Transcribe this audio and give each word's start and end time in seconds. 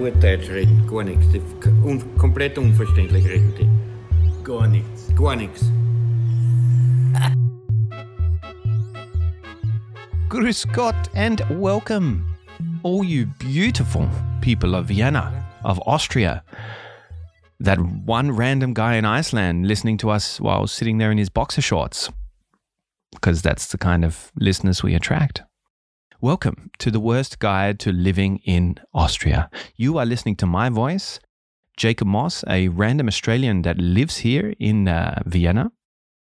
gut 0.00 0.22
Deutsch 0.22 0.48
eh, 0.48 0.52
reden, 0.52 0.86
gar 0.86 1.04
nichts. 1.04 1.28
Die 1.30 1.42
un 1.84 2.00
komplett 2.16 2.56
unverständlich 2.56 3.26
reden 3.26 3.52
die. 3.58 3.68
Gar 4.42 4.66
nichts. 4.66 5.14
Gar 5.14 5.36
nichts. 5.36 5.70
Grüß 10.30 10.66
Gott 10.72 10.94
and 11.14 11.42
welcome, 11.50 12.24
all 12.82 13.04
you 13.04 13.26
beautiful 13.38 14.08
people 14.40 14.74
of 14.74 14.86
Vienna, 14.88 15.32
of 15.64 15.78
Austria. 15.86 16.42
That 17.58 17.78
one 18.06 18.30
random 18.30 18.72
guy 18.72 18.94
in 18.94 19.04
Iceland 19.04 19.66
listening 19.66 19.98
to 19.98 20.10
us 20.10 20.40
while 20.40 20.66
sitting 20.66 20.98
there 20.98 21.12
in 21.12 21.18
his 21.18 21.28
boxer 21.28 21.60
shorts, 21.60 22.10
because 23.12 23.42
that's 23.42 23.66
the 23.66 23.76
kind 23.76 24.04
of 24.04 24.32
listeners 24.34 24.82
we 24.82 24.94
attract. 24.94 25.42
Welcome 26.22 26.70
to 26.80 26.90
the 26.90 27.00
worst 27.00 27.38
guide 27.38 27.80
to 27.80 27.92
living 27.92 28.42
in 28.44 28.76
Austria. 28.92 29.48
You 29.76 29.96
are 29.96 30.04
listening 30.04 30.36
to 30.36 30.46
my 30.46 30.68
voice, 30.68 31.18
Jacob 31.78 32.08
Moss, 32.08 32.44
a 32.46 32.68
random 32.68 33.08
Australian 33.08 33.62
that 33.62 33.78
lives 33.78 34.18
here 34.18 34.52
in 34.60 34.86
uh, 34.86 35.22
Vienna, 35.24 35.72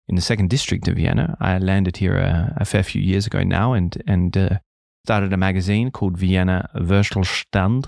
in 0.06 0.16
the 0.16 0.20
second 0.20 0.50
district 0.50 0.86
of 0.86 0.96
Vienna. 0.96 1.34
I 1.40 1.56
landed 1.56 1.96
here 1.96 2.16
a, 2.18 2.52
a 2.58 2.66
fair 2.66 2.82
few 2.82 3.00
years 3.00 3.26
ago 3.26 3.42
now 3.42 3.72
and, 3.72 3.96
and 4.06 4.36
uh, 4.36 4.58
started 5.06 5.32
a 5.32 5.38
magazine 5.38 5.90
called 5.90 6.18
Vienna 6.18 6.68
Würstelstand 6.76 7.86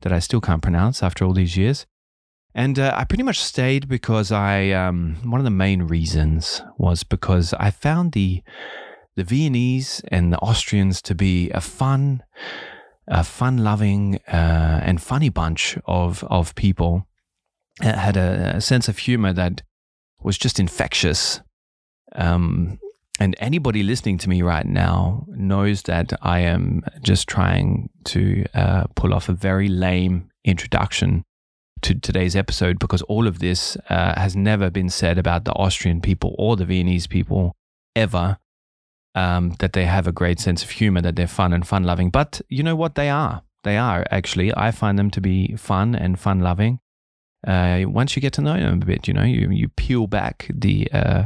that 0.00 0.12
I 0.12 0.18
still 0.18 0.40
can't 0.40 0.60
pronounce 0.60 1.04
after 1.04 1.24
all 1.24 1.34
these 1.34 1.56
years. 1.56 1.86
And 2.52 2.80
uh, 2.80 2.92
I 2.96 3.04
pretty 3.04 3.22
much 3.22 3.38
stayed 3.38 3.88
because 3.88 4.32
I, 4.32 4.70
um, 4.70 5.14
one 5.22 5.40
of 5.40 5.44
the 5.44 5.50
main 5.50 5.84
reasons 5.84 6.62
was 6.78 7.04
because 7.04 7.54
I 7.54 7.70
found 7.70 8.10
the 8.10 8.42
the 9.18 9.24
Viennese 9.24 10.00
and 10.12 10.32
the 10.32 10.38
Austrians 10.38 11.02
to 11.02 11.12
be 11.12 11.50
a 11.50 11.60
fun, 11.60 12.22
a 13.08 13.24
fun-loving 13.24 14.20
uh, 14.28 14.80
and 14.84 15.02
funny 15.02 15.28
bunch 15.28 15.76
of 15.86 16.22
of 16.24 16.54
people. 16.54 17.08
It 17.82 17.96
had 17.96 18.16
a, 18.16 18.56
a 18.56 18.60
sense 18.60 18.86
of 18.86 18.98
humor 18.98 19.32
that 19.32 19.62
was 20.22 20.38
just 20.38 20.60
infectious. 20.60 21.40
Um, 22.14 22.78
and 23.18 23.34
anybody 23.40 23.82
listening 23.82 24.18
to 24.18 24.28
me 24.28 24.40
right 24.42 24.66
now 24.66 25.26
knows 25.30 25.82
that 25.82 26.12
I 26.22 26.38
am 26.38 26.84
just 27.02 27.26
trying 27.26 27.90
to 28.04 28.46
uh, 28.54 28.84
pull 28.94 29.12
off 29.12 29.28
a 29.28 29.32
very 29.32 29.66
lame 29.66 30.30
introduction 30.44 31.24
to 31.82 31.94
today's 31.94 32.36
episode 32.36 32.78
because 32.78 33.02
all 33.02 33.26
of 33.26 33.40
this 33.40 33.76
uh, 33.90 34.14
has 34.16 34.36
never 34.36 34.70
been 34.70 34.88
said 34.88 35.18
about 35.18 35.44
the 35.44 35.52
Austrian 35.54 36.00
people 36.00 36.36
or 36.38 36.54
the 36.54 36.64
Viennese 36.64 37.08
people 37.08 37.56
ever 37.96 38.38
um, 39.14 39.54
that 39.58 39.72
they 39.72 39.84
have 39.84 40.06
a 40.06 40.12
great 40.12 40.40
sense 40.40 40.62
of 40.62 40.70
humor, 40.70 41.00
that 41.00 41.16
they're 41.16 41.26
fun 41.26 41.52
and 41.52 41.66
fun 41.66 41.84
loving. 41.84 42.10
But 42.10 42.40
you 42.48 42.62
know 42.62 42.76
what? 42.76 42.94
They 42.94 43.08
are. 43.08 43.42
They 43.64 43.76
are 43.76 44.04
actually. 44.10 44.54
I 44.56 44.70
find 44.70 44.98
them 44.98 45.10
to 45.10 45.20
be 45.20 45.56
fun 45.56 45.94
and 45.94 46.18
fun 46.18 46.40
loving. 46.40 46.80
Uh, 47.46 47.84
once 47.86 48.16
you 48.16 48.22
get 48.22 48.32
to 48.34 48.40
know 48.40 48.54
them 48.54 48.82
a 48.82 48.84
bit, 48.84 49.06
you 49.06 49.14
know, 49.14 49.22
you, 49.22 49.48
you 49.50 49.68
peel 49.68 50.06
back 50.06 50.50
the 50.52 50.90
uh, 50.92 51.24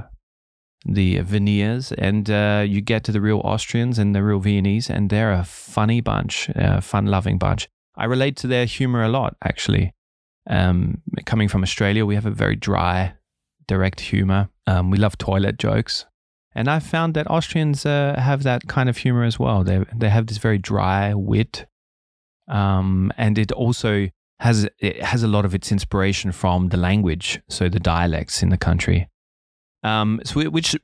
the 0.85 1.21
veneers 1.21 1.93
and 1.93 2.29
uh, 2.29 2.65
you 2.67 2.81
get 2.81 3.05
to 3.05 3.13
the 3.13 3.21
real 3.21 3.41
Austrians 3.45 3.99
and 3.99 4.15
the 4.15 4.23
real 4.23 4.41
Viennese, 4.41 4.91
and 4.91 5.11
they're 5.11 5.33
a 5.33 5.45
funny 5.45 6.01
bunch, 6.01 6.49
a 6.55 6.81
fun 6.81 7.07
loving 7.07 7.39
bunch. 7.39 7.69
I 7.97 8.05
relate 8.07 8.37
to 8.39 8.47
their 8.47 8.65
humor 8.65 9.03
a 9.03 9.09
lot, 9.09 9.37
actually. 9.45 9.93
Um, 10.49 11.03
coming 11.25 11.49
from 11.49 11.63
Australia, 11.63 12.05
we 12.05 12.15
have 12.15 12.27
a 12.27 12.31
very 12.31 12.57
dry, 12.57 13.15
direct 13.67 14.01
humor. 14.01 14.49
Um, 14.67 14.91
we 14.91 14.99
love 14.99 15.19
toilet 15.19 15.59
jokes. 15.59 16.07
And 16.55 16.69
I 16.69 16.81
found 16.81 17.15
that 17.15 17.31
Austrians 17.31 17.87
uh, 17.87 18.15
have 18.19 18.43
that 18.43 18.69
kind 18.69 18.89
of 18.89 18.99
humor 18.99 19.25
as 19.25 19.39
well. 19.39 19.65
They 19.65 19.85
they 19.95 20.11
have 20.11 20.27
this 20.27 20.39
very 20.39 20.59
dry 20.59 21.15
wit, 21.15 21.67
um, 22.49 23.11
and 23.17 23.39
it 23.39 23.53
also 23.53 24.09
has 24.41 24.69
it 24.79 25.03
has 25.03 25.23
a 25.23 25.29
lot 25.29 25.45
of 25.45 25.55
its 25.55 25.73
inspiration 25.73 26.33
from 26.33 26.69
the 26.69 26.77
language, 26.77 27.41
so 27.49 27.69
the 27.69 27.81
dialects 27.81 28.43
in 28.43 28.51
the 28.51 28.59
country. 28.59 29.09
Um, 29.83 30.21
so 30.25 30.43
which 30.51 30.77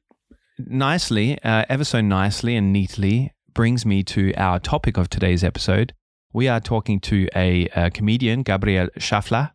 nicely, 0.58 1.38
uh, 1.42 1.64
ever 1.68 1.84
so 1.84 2.00
nicely 2.00 2.56
and 2.56 2.72
neatly, 2.72 3.32
brings 3.52 3.84
me 3.84 4.02
to 4.04 4.32
our 4.36 4.58
topic 4.58 4.96
of 4.96 5.10
today's 5.10 5.44
episode. 5.44 5.92
We 6.32 6.48
are 6.48 6.60
talking 6.60 7.00
to 7.00 7.28
a, 7.34 7.68
a 7.74 7.90
comedian, 7.90 8.42
Gabriel 8.42 8.88
Schaffler. 8.98 9.50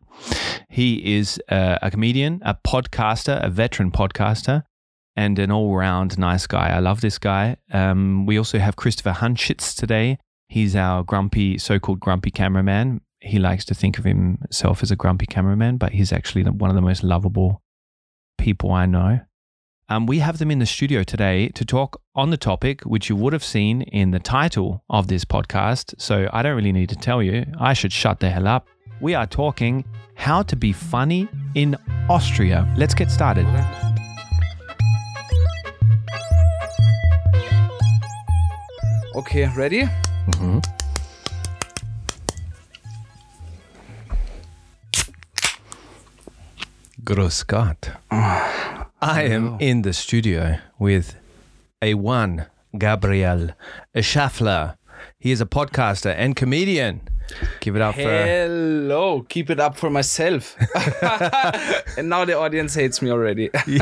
He 0.68 1.16
is 1.16 1.40
uh, 1.48 1.78
a 1.82 1.90
comedian, 1.90 2.42
a 2.44 2.56
podcaster, 2.66 3.42
a 3.42 3.48
veteran 3.48 3.90
podcaster 3.90 4.64
and 5.16 5.38
an 5.38 5.50
all 5.50 5.74
round 5.74 6.18
nice 6.18 6.46
guy. 6.46 6.70
I 6.70 6.80
love 6.80 7.00
this 7.00 7.18
guy. 7.18 7.56
Um, 7.72 8.26
we 8.26 8.38
also 8.38 8.58
have 8.58 8.76
Christopher 8.76 9.12
Hanschitz 9.12 9.74
today. 9.74 10.18
He's 10.48 10.76
our 10.76 11.02
grumpy, 11.02 11.58
so 11.58 11.78
called 11.78 12.00
grumpy 12.00 12.30
cameraman. 12.30 13.00
He 13.20 13.38
likes 13.38 13.64
to 13.66 13.74
think 13.74 13.98
of 13.98 14.04
himself 14.04 14.82
as 14.82 14.90
a 14.90 14.96
grumpy 14.96 15.26
cameraman, 15.26 15.78
but 15.78 15.92
he's 15.92 16.12
actually 16.12 16.44
one 16.44 16.70
of 16.70 16.76
the 16.76 16.82
most 16.82 17.02
lovable 17.02 17.62
people 18.38 18.72
I 18.72 18.86
know. 18.86 19.20
Um, 19.88 20.06
we 20.06 20.18
have 20.20 20.38
them 20.38 20.50
in 20.50 20.58
the 20.58 20.66
studio 20.66 21.02
today 21.02 21.48
to 21.48 21.64
talk 21.64 22.00
on 22.14 22.30
the 22.30 22.36
topic, 22.36 22.82
which 22.82 23.08
you 23.08 23.16
would 23.16 23.32
have 23.32 23.44
seen 23.44 23.82
in 23.82 24.12
the 24.12 24.18
title 24.18 24.82
of 24.88 25.08
this 25.08 25.24
podcast. 25.24 25.94
So 25.98 26.28
I 26.32 26.42
don't 26.42 26.56
really 26.56 26.72
need 26.72 26.88
to 26.88 26.96
tell 26.96 27.22
you. 27.22 27.44
I 27.58 27.74
should 27.74 27.92
shut 27.92 28.20
the 28.20 28.30
hell 28.30 28.46
up. 28.46 28.66
We 29.00 29.14
are 29.14 29.26
talking 29.26 29.84
how 30.14 30.42
to 30.44 30.56
be 30.56 30.72
funny 30.72 31.28
in 31.54 31.76
Austria. 32.08 32.72
Let's 32.76 32.94
get 32.94 33.10
started. 33.10 33.46
Okay, 39.14 39.46
ready? 39.56 39.88
Mhm. 40.26 40.60
Grüß 47.04 47.46
Gott. 47.46 47.92
I 48.10 49.22
am 49.22 49.56
in 49.60 49.82
the 49.82 49.92
studio 49.92 50.58
with 50.78 51.14
a 51.82 51.94
one, 51.94 52.46
Gabriel 52.78 53.50
Schaffler. 53.96 54.76
He 55.18 55.30
is 55.30 55.40
a 55.40 55.46
podcaster 55.46 56.14
and 56.16 56.34
comedian. 56.36 57.00
Give 57.60 57.76
it 57.76 57.82
up 57.82 57.94
for. 57.94 58.02
Hello, 58.02 59.22
keep 59.28 59.50
it 59.50 59.60
up 59.60 59.76
for 59.76 59.90
myself. 59.90 60.56
and 61.96 62.08
now 62.08 62.24
the 62.24 62.36
audience 62.38 62.74
hates 62.74 63.00
me 63.00 63.10
already. 63.10 63.50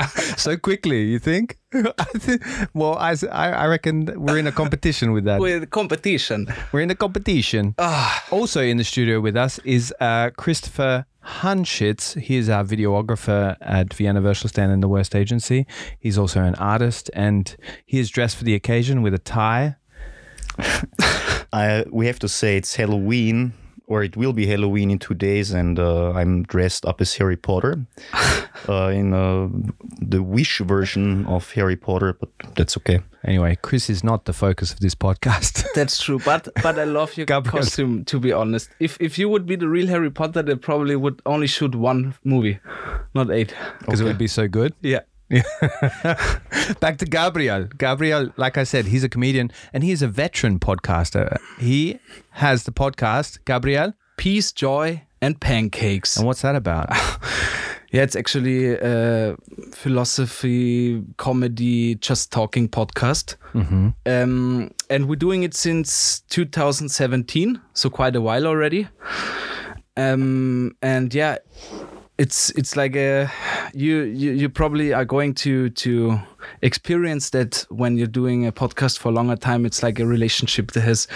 so 0.36 0.56
quickly, 0.56 1.04
you 1.04 1.18
think? 1.18 1.58
I 1.72 2.04
think 2.16 2.42
well, 2.74 2.96
I, 2.96 3.14
I- 3.30 3.66
reckon 3.66 4.06
we're 4.16 4.38
in 4.38 4.46
a 4.46 4.52
competition 4.52 5.12
with 5.12 5.24
that. 5.24 5.40
With 5.40 5.70
competition. 5.70 6.46
We're 6.72 6.80
in 6.80 6.90
a 6.90 6.94
competition. 6.94 7.74
Also 8.30 8.62
in 8.62 8.76
the 8.76 8.84
studio 8.84 9.20
with 9.20 9.36
us 9.36 9.58
is 9.60 9.92
uh, 10.00 10.30
Christopher 10.36 11.06
Hanschitz. 11.24 12.18
He 12.20 12.36
is 12.36 12.48
our 12.48 12.64
videographer 12.64 13.56
at 13.60 13.92
Vienna 13.92 14.34
Stand 14.34 14.72
and 14.72 14.82
the 14.82 14.88
Worst 14.88 15.14
Agency. 15.14 15.66
He's 15.98 16.16
also 16.16 16.42
an 16.42 16.54
artist 16.56 17.10
and 17.12 17.54
he 17.84 17.98
is 17.98 18.10
dressed 18.10 18.36
for 18.36 18.44
the 18.44 18.54
occasion 18.54 19.02
with 19.02 19.14
a 19.14 19.18
tie. 19.18 19.76
I 21.52 21.84
we 21.90 22.06
have 22.06 22.18
to 22.20 22.28
say 22.28 22.56
it's 22.56 22.76
Halloween, 22.76 23.52
or 23.86 24.02
it 24.02 24.16
will 24.16 24.32
be 24.32 24.46
Halloween 24.46 24.90
in 24.90 24.98
two 24.98 25.14
days, 25.14 25.50
and 25.52 25.78
uh, 25.78 26.12
I'm 26.12 26.42
dressed 26.44 26.84
up 26.86 27.00
as 27.00 27.14
Harry 27.16 27.36
Potter 27.36 27.86
uh, 28.68 28.88
in 28.92 29.14
uh, 29.14 29.48
the 30.00 30.22
Wish 30.22 30.58
version 30.60 31.26
of 31.26 31.50
Harry 31.52 31.76
Potter, 31.76 32.12
but 32.12 32.28
that's 32.54 32.76
okay. 32.76 33.00
Anyway, 33.24 33.56
Chris 33.62 33.90
is 33.90 34.04
not 34.04 34.24
the 34.24 34.32
focus 34.32 34.72
of 34.72 34.78
this 34.80 34.94
podcast. 34.94 35.64
That's 35.74 36.00
true, 36.00 36.20
but 36.24 36.48
but 36.62 36.78
I 36.78 36.84
love 36.84 37.16
your 37.16 37.26
Gabriel. 37.32 37.58
costume. 37.58 38.04
To 38.04 38.20
be 38.20 38.32
honest, 38.32 38.70
if 38.78 38.96
if 39.00 39.18
you 39.18 39.28
would 39.28 39.44
be 39.44 39.56
the 39.56 39.68
real 39.68 39.88
Harry 39.88 40.10
Potter, 40.10 40.42
they 40.42 40.54
probably 40.54 40.94
would 40.96 41.20
only 41.26 41.46
shoot 41.48 41.74
one 41.74 42.14
movie, 42.22 42.60
not 43.14 43.30
eight. 43.30 43.54
Because 43.80 44.00
it 44.00 44.04
would 44.04 44.18
be 44.18 44.28
so 44.28 44.46
good. 44.48 44.72
Yeah. 44.82 45.00
Back 46.80 46.98
to 46.98 47.04
Gabriel. 47.04 47.64
Gabriel, 47.76 48.32
like 48.36 48.56
I 48.56 48.64
said, 48.64 48.86
he's 48.86 49.04
a 49.04 49.08
comedian 49.08 49.52
and 49.72 49.84
he 49.84 49.90
is 49.90 50.02
a 50.02 50.08
veteran 50.08 50.58
podcaster. 50.58 51.36
He 51.58 51.98
has 52.32 52.64
the 52.64 52.72
podcast, 52.72 53.38
Gabriel. 53.44 53.92
Peace, 54.16 54.52
joy, 54.52 55.02
and 55.20 55.40
pancakes. 55.40 56.16
And 56.16 56.26
what's 56.26 56.42
that 56.42 56.56
about? 56.56 56.90
Yeah, 57.90 58.02
it's 58.02 58.16
actually 58.16 58.74
a 58.74 59.34
philosophy, 59.72 61.02
comedy, 61.16 61.94
just 61.94 62.30
talking 62.30 62.68
podcast. 62.68 63.36
Mm-hmm. 63.54 63.88
Um, 64.04 64.70
and 64.90 65.08
we're 65.08 65.16
doing 65.16 65.42
it 65.42 65.54
since 65.54 66.20
2017, 66.28 67.58
so 67.72 67.88
quite 67.88 68.14
a 68.14 68.20
while 68.20 68.46
already. 68.46 68.88
Um, 69.96 70.76
and 70.82 71.14
yeah, 71.14 71.38
it's 72.18 72.50
it's 72.50 72.76
like 72.76 72.96
a 72.96 73.30
you, 73.72 74.02
you 74.02 74.32
you 74.32 74.48
probably 74.48 74.92
are 74.92 75.04
going 75.04 75.34
to 75.34 75.70
to 75.70 76.18
experience 76.62 77.30
that 77.30 77.64
when 77.70 77.96
you're 77.96 78.08
doing 78.08 78.44
a 78.44 78.50
podcast 78.50 78.98
for 78.98 79.10
a 79.10 79.12
longer 79.12 79.36
time. 79.36 79.64
It's 79.64 79.84
like 79.84 80.00
a 80.00 80.06
relationship 80.06 80.72
that 80.72 80.80
has 80.80 81.06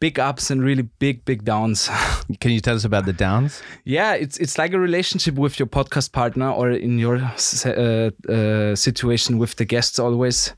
big 0.00 0.18
ups 0.18 0.50
and 0.50 0.62
really 0.62 0.82
big 0.82 1.24
big 1.24 1.44
downs. 1.44 1.88
Can 2.40 2.52
you 2.52 2.60
tell 2.60 2.76
us 2.76 2.84
about 2.84 3.06
the 3.06 3.14
downs? 3.14 3.62
Yeah, 3.84 4.12
it's 4.12 4.36
it's 4.36 4.58
like 4.58 4.74
a 4.74 4.78
relationship 4.78 5.36
with 5.36 5.58
your 5.58 5.66
podcast 5.66 6.12
partner, 6.12 6.50
or 6.50 6.70
in 6.70 6.98
your 6.98 7.16
uh, 7.16 8.10
uh, 8.28 8.76
situation 8.76 9.38
with 9.38 9.56
the 9.56 9.64
guests. 9.64 9.98
Always, 9.98 10.52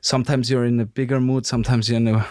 sometimes 0.00 0.50
you're 0.50 0.66
in 0.66 0.78
a 0.78 0.86
bigger 0.86 1.20
mood, 1.20 1.46
sometimes 1.46 1.88
you're 1.88 1.98
in 1.98 2.08
a 2.08 2.26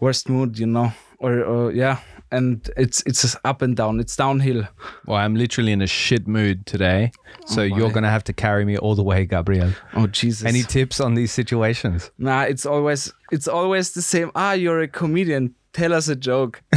worst 0.00 0.28
mood, 0.28 0.58
you 0.58 0.66
know. 0.66 0.92
Or, 1.18 1.44
or 1.44 1.72
yeah, 1.72 1.98
and 2.32 2.68
it's 2.76 3.02
it's 3.06 3.36
up 3.44 3.62
and 3.62 3.76
down. 3.76 4.00
It's 4.00 4.16
downhill. 4.16 4.66
Well, 5.06 5.18
I'm 5.18 5.36
literally 5.36 5.70
in 5.72 5.82
a 5.82 5.86
shit 5.86 6.26
mood 6.26 6.66
today, 6.66 7.12
so 7.46 7.62
you're 7.62 7.92
gonna 7.92 8.10
have 8.10 8.24
to 8.24 8.32
carry 8.32 8.64
me 8.64 8.76
all 8.78 8.94
the 8.94 9.02
way, 9.02 9.26
Gabriel. 9.26 9.70
Oh 9.94 10.06
Jesus! 10.06 10.46
Any 10.46 10.62
tips 10.62 10.98
on 11.00 11.14
these 11.14 11.30
situations? 11.32 12.10
nah, 12.18 12.42
it's 12.42 12.66
always 12.66 13.12
it's 13.30 13.46
always 13.46 13.92
the 13.92 14.02
same. 14.02 14.30
Ah, 14.34 14.52
you're 14.52 14.80
a 14.80 14.88
comedian. 14.88 15.54
Tell 15.72 15.94
us 15.94 16.08
a 16.08 16.16
joke. 16.16 16.62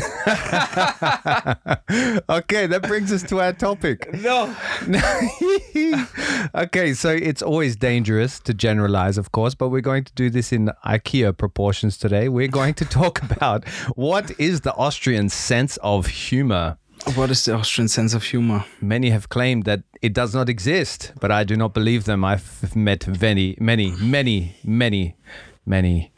okay, 2.30 2.65
that 2.65 2.81
brings 2.83 3.12
us 3.12 3.24
to 3.24 3.42
our 3.42 3.51
topic. 3.51 4.09
No. 4.13 4.56
okay, 6.56 6.94
so 6.94 7.09
it's 7.09 7.42
always 7.42 7.75
dangerous 7.75 8.39
to 8.39 8.53
generalize, 8.53 9.18
of 9.18 9.33
course, 9.33 9.53
but 9.53 9.68
we're 9.68 9.81
going 9.81 10.06
to 10.06 10.13
do 10.13 10.30
this 10.30 10.53
in 10.53 10.71
IKEA 10.86 11.36
proportions 11.36 11.97
today. 11.97 12.30
We're 12.30 12.47
going 12.47 12.74
to 12.75 12.86
talk 12.86 13.21
about 13.31 13.68
what 13.95 14.31
is 14.39 14.62
the 14.62 14.74
Austrian 14.75 15.27
sense 15.27 15.75
of 15.77 16.07
humor. 16.07 16.77
What 17.15 17.30
is 17.31 17.44
the 17.44 17.53
Austrian 17.53 17.89
sense 17.89 18.13
of 18.13 18.24
humor? 18.24 18.63
Many 18.80 19.09
have 19.09 19.27
claimed 19.27 19.65
that 19.65 19.83
it 20.01 20.13
does 20.13 20.33
not 20.33 20.48
exist, 20.48 21.12
but 21.19 21.31
I 21.31 21.44
do 21.44 21.57
not 21.57 21.74
believe 21.74 22.06
them. 22.06 22.24
I've 22.24 22.74
met 22.75 23.07
many, 23.21 23.57
many, 23.59 23.91
many, 24.00 24.56
many, 24.63 25.18
many 25.65 26.13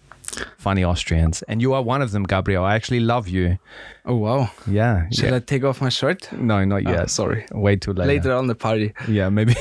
funny 0.57 0.83
Austrians, 0.83 1.41
and 1.43 1.61
you 1.61 1.73
are 1.73 1.81
one 1.81 2.01
of 2.01 2.11
them, 2.11 2.23
Gabriel. 2.23 2.63
I 2.63 2.75
actually 2.75 2.99
love 2.99 3.27
you. 3.27 3.57
Oh 4.05 4.15
wow. 4.15 4.49
Yeah. 4.65 5.07
Shall 5.11 5.29
yeah. 5.31 5.35
I 5.35 5.39
take 5.39 5.63
off 5.63 5.81
my 5.81 5.89
shirt? 5.89 6.29
No, 6.31 6.63
not 6.65 6.85
Ah, 6.85 6.91
yet. 6.91 7.09
sorry. 7.09 7.45
Wait 7.51 7.81
till 7.81 7.93
later. 7.93 8.07
Later 8.07 8.33
on 8.33 8.47
the 8.47 8.55
party. 8.55 8.93
Yeah, 9.07 9.29
maybe 9.29 9.55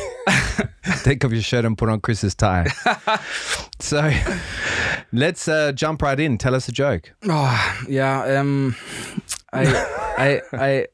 take 1.02 1.24
off 1.24 1.32
your 1.32 1.42
shirt 1.42 1.64
and 1.64 1.76
put 1.76 1.88
on 1.88 2.00
Chris's 2.00 2.34
tie. 2.34 2.66
so 3.80 4.10
let's 5.12 5.48
uh, 5.48 5.72
jump 5.72 6.02
right 6.02 6.18
in. 6.20 6.38
Tell 6.38 6.54
us 6.54 6.68
a 6.68 6.72
joke. 6.72 7.12
Oh 7.28 7.76
yeah. 7.88 8.38
Um, 8.40 8.76
I 9.52 9.66
I 10.18 10.42
I. 10.52 10.86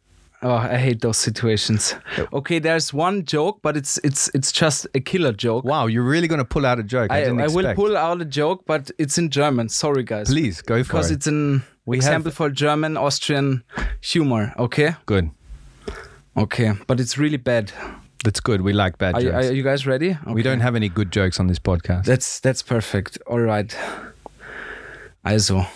Oh, 0.44 0.54
I 0.56 0.76
hate 0.76 1.00
those 1.00 1.18
situations. 1.18 1.94
Okay, 2.32 2.58
there's 2.58 2.92
one 2.92 3.24
joke, 3.24 3.60
but 3.62 3.76
it's 3.76 3.98
it's 4.02 4.28
it's 4.34 4.50
just 4.50 4.86
a 4.94 5.00
killer 5.00 5.32
joke. 5.32 5.64
Wow, 5.64 5.86
you're 5.86 6.02
really 6.02 6.26
going 6.26 6.40
to 6.40 6.44
pull 6.44 6.66
out 6.66 6.78
a 6.80 6.82
joke. 6.82 7.12
I, 7.12 7.18
I, 7.18 7.20
didn't 7.24 7.40
I 7.40 7.46
will 7.46 7.58
expect. 7.60 7.76
pull 7.78 7.96
out 7.96 8.20
a 8.20 8.24
joke, 8.24 8.64
but 8.66 8.90
it's 8.98 9.18
in 9.18 9.30
German. 9.30 9.68
Sorry, 9.68 10.02
guys. 10.02 10.28
Please 10.28 10.60
go 10.62 10.74
for 10.74 10.80
it. 10.80 10.82
because 10.88 11.10
it. 11.10 11.14
it's 11.14 11.26
an 11.28 11.62
We 11.86 11.96
example 11.96 12.30
have- 12.30 12.36
for 12.36 12.50
German 12.50 12.96
Austrian 12.96 13.62
humor. 14.00 14.52
Okay, 14.58 14.96
good. 15.06 15.30
okay, 16.36 16.72
but 16.88 16.98
it's 17.00 17.16
really 17.18 17.38
bad. 17.38 17.70
That's 18.24 18.40
good. 18.40 18.60
We 18.62 18.72
like 18.72 18.98
bad 18.98 19.14
Are, 19.14 19.20
you- 19.22 19.30
jokes. 19.32 19.46
are 19.46 19.52
you 19.54 19.62
guys 19.64 19.86
ready? 19.86 20.16
We 20.26 20.32
Okay. 20.32 20.42
don't 20.42 20.60
have 20.60 20.76
any 20.76 20.88
good 20.88 21.12
jokes 21.12 21.38
on 21.40 21.46
this 21.48 21.60
podcast. 21.60 22.04
That's 22.04 22.40
that's 22.40 22.62
perfect. 22.64 23.18
All 23.26 23.40
right. 23.40 23.76
Also 25.24 25.66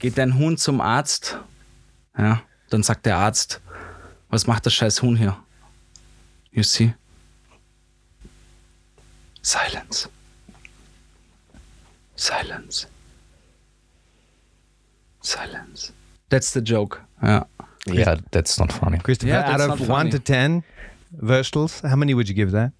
geht 0.00 0.16
dein 0.16 0.38
Hund 0.38 0.58
zum 0.60 0.80
Arzt. 0.80 1.38
Ja, 2.18 2.42
dann 2.70 2.82
sagt 2.82 3.06
der 3.06 3.16
Arzt, 3.16 3.60
was 4.30 4.46
macht 4.46 4.64
das 4.66 4.74
scheiß 4.74 5.02
Huhn 5.02 5.16
hier? 5.16 5.36
You 6.52 6.62
see? 6.62 6.94
Silence. 9.42 10.08
Silence. 12.16 12.86
Silence. 15.22 15.92
That's 16.28 16.52
the 16.52 16.60
joke. 16.60 17.00
Ja. 17.22 17.46
Yeah, 17.86 18.16
that's 18.30 18.58
not 18.58 18.72
funny. 18.72 18.98
Christopher, 18.98 19.32
Yeah, 19.32 19.54
out 19.54 19.60
of 19.60 19.80
one 19.80 19.88
funny. 19.88 20.10
to 20.10 20.18
ten 20.18 20.62
Würstels, 21.20 21.82
how 21.88 21.96
many 21.96 22.14
would 22.14 22.28
you 22.28 22.34
give 22.34 22.52
that? 22.52 22.72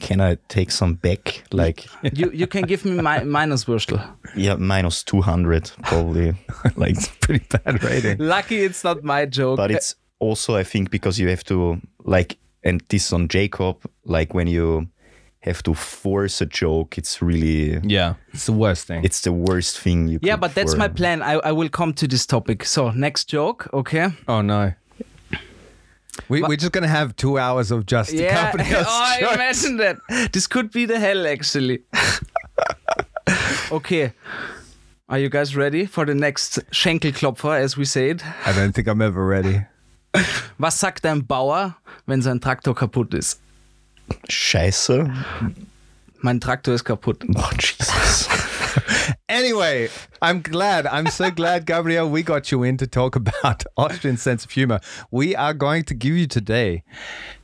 Can 0.00 0.20
I 0.20 0.38
take 0.48 0.72
some 0.72 0.94
back? 0.94 1.44
Like, 1.52 1.86
You 2.02 2.30
you 2.32 2.46
can 2.48 2.62
give 2.66 2.84
me 2.84 3.00
my 3.00 3.22
minus 3.22 3.66
Würstel. 3.66 4.00
yeah, 4.36 4.56
minus 4.56 5.04
200 5.04 5.70
probably. 5.84 6.34
like, 6.76 6.96
Pretty 7.20 7.46
bad 7.48 7.82
rating. 7.84 8.18
Lucky 8.18 8.64
it's 8.64 8.82
not 8.82 9.04
my 9.04 9.24
joke. 9.24 9.56
but 9.56 9.70
it's 9.70 9.94
also, 10.20 10.56
I 10.56 10.64
think, 10.64 10.90
because 10.90 11.18
you 11.18 11.28
have 11.28 11.44
to, 11.44 11.80
like, 12.04 12.38
and 12.64 12.82
this 12.88 13.12
on 13.12 13.28
Jacob, 13.28 13.76
like, 14.04 14.34
when 14.34 14.46
you 14.46 14.88
have 15.40 15.62
to 15.62 15.74
force 15.74 16.40
a 16.40 16.46
joke, 16.46 16.98
it's 16.98 17.22
really, 17.22 17.78
Yeah, 17.84 18.14
it's 18.32 18.46
the 18.46 18.52
worst 18.52 18.86
thing. 18.86 19.04
it's 19.04 19.20
the 19.20 19.32
worst 19.32 19.78
thing 19.78 20.08
you 20.08 20.18
Yeah, 20.22 20.36
but 20.36 20.54
that's 20.54 20.72
for- 20.72 20.78
my 20.78 20.88
plan. 20.88 21.22
I, 21.22 21.34
I 21.34 21.52
will 21.52 21.68
come 21.68 21.92
to 21.94 22.08
this 22.08 22.26
topic. 22.26 22.64
So, 22.64 22.90
next 22.90 23.24
joke, 23.30 23.68
okay? 23.72 24.08
oh 24.26 24.42
no. 24.42 24.72
We, 26.28 26.42
we're 26.42 26.56
just 26.56 26.72
gonna 26.72 26.88
have 26.88 27.14
two 27.14 27.38
hours 27.38 27.70
of 27.70 27.86
just 27.86 28.12
Yeah. 28.12 28.50
Gabriel's 28.56 28.86
Oh, 28.90 29.16
jokes. 29.20 29.34
imagine 29.34 29.76
that. 29.76 29.96
This 30.32 30.48
could 30.48 30.72
be 30.72 30.84
the 30.84 30.98
hell, 30.98 31.26
actually. 31.28 31.84
okay. 33.72 34.12
Are 35.08 35.18
you 35.18 35.28
guys 35.30 35.56
ready 35.56 35.86
for 35.86 36.04
the 36.04 36.14
next 36.14 36.58
Schenkelklopfer, 36.72 37.58
as 37.58 37.76
we 37.76 37.84
say 37.84 38.10
it? 38.10 38.22
I 38.46 38.52
don't 38.52 38.72
think 38.74 38.88
I'm 38.88 39.00
ever 39.00 39.24
ready. 39.24 39.62
Was 40.58 40.80
sagt 40.80 41.06
ein 41.06 41.26
Bauer, 41.26 41.76
wenn 42.06 42.22
sein 42.22 42.40
Traktor 42.40 42.74
kaputt 42.74 43.14
ist? 43.14 43.40
Scheiße. 44.28 45.12
Mein 46.20 46.40
Traktor 46.40 46.74
ist 46.74 46.84
kaputt. 46.84 47.24
Oh, 47.34 47.50
Jesus. 47.58 48.28
Anyway, 49.28 49.88
I'm 50.22 50.40
glad. 50.40 50.86
I'm 50.86 51.06
so 51.08 51.30
glad, 51.30 51.66
Gabriel, 51.66 52.08
we 52.08 52.22
got 52.22 52.50
you 52.50 52.62
in 52.62 52.76
to 52.78 52.86
talk 52.86 53.14
about 53.14 53.64
Austrian 53.76 54.16
sense 54.16 54.44
of 54.44 54.50
humor. 54.50 54.80
We 55.10 55.36
are 55.36 55.52
going 55.52 55.84
to 55.84 55.94
give 55.94 56.16
you 56.16 56.26
today 56.26 56.82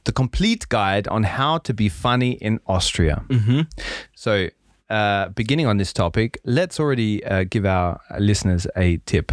the 0.04 0.12
complete 0.12 0.68
guide 0.68 1.06
on 1.08 1.24
how 1.24 1.58
to 1.58 1.74
be 1.74 1.88
funny 1.88 2.32
in 2.32 2.60
Austria. 2.66 3.24
So, 4.14 4.48
uh, 4.90 5.28
beginning 5.28 5.66
on 5.66 5.76
this 5.76 5.92
topic, 5.92 6.38
let's 6.44 6.80
already 6.80 7.24
uh, 7.24 7.44
give 7.44 7.66
our 7.66 8.00
listeners 8.18 8.66
a 8.76 8.98
tip. 9.06 9.32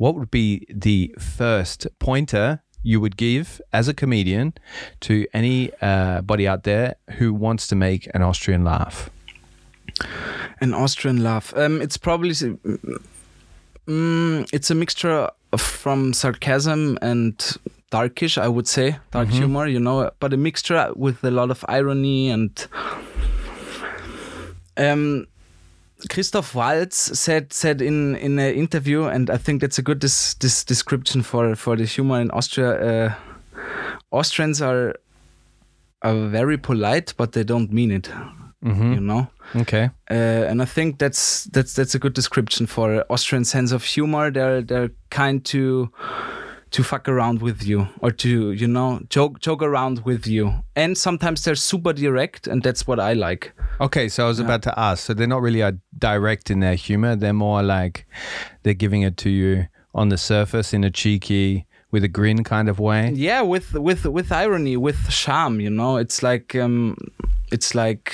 What 0.00 0.14
would 0.14 0.30
be 0.30 0.64
the 0.70 1.14
first 1.18 1.86
pointer 1.98 2.62
you 2.82 3.02
would 3.02 3.18
give 3.18 3.60
as 3.70 3.86
a 3.86 3.92
comedian 3.92 4.54
to 5.00 5.26
anybody 5.34 6.48
out 6.48 6.62
there 6.62 6.94
who 7.18 7.34
wants 7.34 7.66
to 7.66 7.76
make 7.76 8.08
an 8.14 8.22
Austrian 8.22 8.64
laugh? 8.64 9.10
An 10.62 10.72
Austrian 10.72 11.22
laugh. 11.22 11.54
Um, 11.54 11.82
it's 11.82 11.98
probably 11.98 12.30
mm, 12.30 14.48
it's 14.54 14.70
a 14.70 14.74
mixture 14.74 15.28
from 15.58 16.14
sarcasm 16.14 16.96
and 17.02 17.58
darkish, 17.90 18.38
I 18.38 18.48
would 18.48 18.66
say, 18.66 18.96
dark 19.10 19.28
humor. 19.28 19.66
You 19.66 19.80
know, 19.80 20.12
but 20.18 20.32
a 20.32 20.38
mixture 20.38 20.94
with 20.96 21.22
a 21.24 21.30
lot 21.30 21.50
of 21.50 21.62
irony 21.68 22.30
and. 22.30 22.66
Um, 24.78 25.26
Christoph 26.08 26.54
Waltz 26.54 27.18
said 27.18 27.52
said 27.52 27.82
in 27.82 28.16
in 28.16 28.38
an 28.38 28.54
interview, 28.54 29.04
and 29.04 29.30
I 29.30 29.36
think 29.36 29.60
that's 29.60 29.78
a 29.78 29.82
good 29.82 30.00
this 30.00 30.34
this 30.34 30.64
description 30.64 31.22
for 31.22 31.54
for 31.56 31.76
the 31.76 31.84
humor 31.84 32.20
in 32.20 32.30
Austria. 32.30 32.70
Uh, 32.70 33.14
Austrians 34.10 34.62
are 34.62 34.94
are 36.02 36.28
very 36.28 36.56
polite, 36.58 37.14
but 37.16 37.32
they 37.32 37.44
don't 37.44 37.72
mean 37.72 37.90
it. 37.90 38.10
You 38.94 39.00
know. 39.00 39.28
Okay. 39.56 39.90
Uh, 40.10 40.48
and 40.48 40.62
I 40.62 40.66
think 40.66 40.98
that's 40.98 41.44
that's 41.44 41.74
that's 41.74 41.94
a 41.94 41.98
good 41.98 42.12
description 42.14 42.66
for 42.66 43.04
Austrian 43.10 43.44
sense 43.44 43.72
of 43.72 43.84
humor. 43.84 44.30
They're 44.30 44.62
they're 44.62 44.90
kind 45.10 45.44
to 45.46 45.90
to 46.70 46.82
fuck 46.84 47.08
around 47.08 47.42
with 47.42 47.64
you 47.64 47.88
or 48.00 48.10
to 48.10 48.52
you 48.52 48.68
know 48.68 49.00
joke 49.08 49.40
joke 49.40 49.62
around 49.62 50.04
with 50.04 50.26
you. 50.26 50.62
And 50.76 50.96
sometimes 50.96 51.44
they're 51.44 51.54
super 51.54 51.92
direct, 51.92 52.46
and 52.46 52.62
that's 52.62 52.86
what 52.86 53.00
I 53.00 53.12
like. 53.12 53.52
Okay, 53.80 54.08
so 54.08 54.24
I 54.24 54.28
was 54.28 54.38
about 54.38 54.62
to 54.62 54.78
ask. 54.78 55.04
So 55.04 55.14
they're 55.14 55.26
not 55.26 55.42
really 55.42 55.62
uh, 55.62 55.72
direct 55.98 56.50
in 56.50 56.60
their 56.60 56.74
humor. 56.74 57.16
They're 57.16 57.32
more 57.32 57.62
like 57.62 58.06
they're 58.62 58.74
giving 58.74 59.02
it 59.02 59.16
to 59.18 59.30
you 59.30 59.66
on 59.94 60.08
the 60.08 60.18
surface 60.18 60.72
in 60.72 60.84
a 60.84 60.90
cheeky, 60.90 61.66
with 61.90 62.04
a 62.04 62.08
grin 62.08 62.44
kind 62.44 62.68
of 62.68 62.78
way. 62.78 63.10
Yeah, 63.14 63.42
with 63.42 63.74
with 63.74 64.04
with 64.06 64.30
irony, 64.32 64.76
with 64.76 65.08
charm. 65.08 65.60
You 65.60 65.70
know, 65.70 65.96
it's 65.96 66.22
like 66.22 66.54
um, 66.54 66.96
it's 67.50 67.74
like 67.74 68.12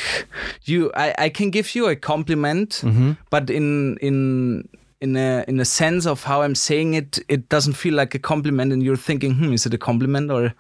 you. 0.64 0.90
I 0.94 1.14
I 1.18 1.28
can 1.28 1.50
give 1.50 1.75
you 1.75 1.88
a 1.88 1.96
compliment, 1.96 2.82
but 3.30 3.50
in 3.50 3.98
in 3.98 4.68
in 5.06 5.16
a 5.16 5.44
in 5.48 5.60
a 5.60 5.64
sense 5.64 6.10
of 6.12 6.25
how 6.25 6.38
I'm 6.44 6.54
saying 6.54 6.94
it, 7.00 7.18
it 7.28 7.48
doesn't 7.54 7.76
feel 7.82 7.94
like 8.02 8.14
a 8.18 8.18
compliment, 8.32 8.72
and 8.72 8.82
you're 8.82 9.02
thinking, 9.08 9.34
hmm, 9.38 9.52
is 9.56 9.66
it 9.66 9.75
a 9.75 9.78
compliment 9.78 10.30
or 10.30 10.52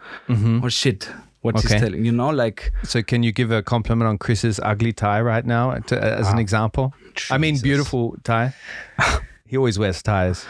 or 0.62 0.70
shit? 0.70 1.08
What 1.46 1.54
Okay. 1.56 1.68
he's 1.74 1.80
telling, 1.82 2.04
you 2.06 2.12
know, 2.20 2.30
like 2.44 2.72
So 2.84 3.02
can 3.02 3.22
you 3.22 3.32
give 3.32 3.50
a 3.58 3.62
compliment 3.62 4.08
on 4.08 4.18
Chris's 4.18 4.58
ugly 4.72 4.92
tie 4.92 5.20
right 5.32 5.46
now 5.46 5.78
to, 5.88 5.94
as 6.20 6.28
an 6.32 6.38
example? 6.38 6.84
I 7.30 7.38
mean, 7.38 7.58
beautiful 7.62 8.14
tie. 8.24 8.52
he 9.46 9.56
always 9.56 9.78
wears 9.78 10.02
ties. 10.02 10.44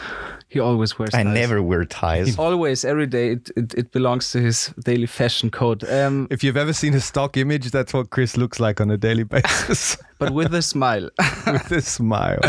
he 0.49 0.61
always 0.61 0.99
wears. 0.99 1.15
I 1.15 1.23
ties. 1.23 1.35
never 1.35 1.61
wear 1.61 1.85
ties. 1.85 2.39
Always, 2.47 2.85
every 2.85 3.07
day, 3.07 3.33
it, 3.33 3.51
it, 3.57 3.75
it 3.75 3.93
belongs 3.93 4.31
to 4.31 4.41
his 4.41 4.73
daily 4.85 5.07
fashion 5.07 5.51
code. 5.51 5.85
Um, 5.91 6.29
If 6.31 6.45
you've 6.45 6.57
ever 6.57 6.73
seen 6.73 6.95
a 6.95 7.01
stock 7.01 7.37
image, 7.37 7.71
that's 7.71 7.93
what 7.93 8.11
Chris 8.11 8.37
looks 8.37 8.59
like 8.61 8.81
on 8.81 8.91
a 8.91 8.97
daily 8.97 9.25
basis 9.35 9.99
but 10.19 10.31
with 10.33 10.55
a 10.55 10.63
smile. 10.63 11.11
with 11.47 11.71
a 11.73 11.83
smile. 11.83 12.41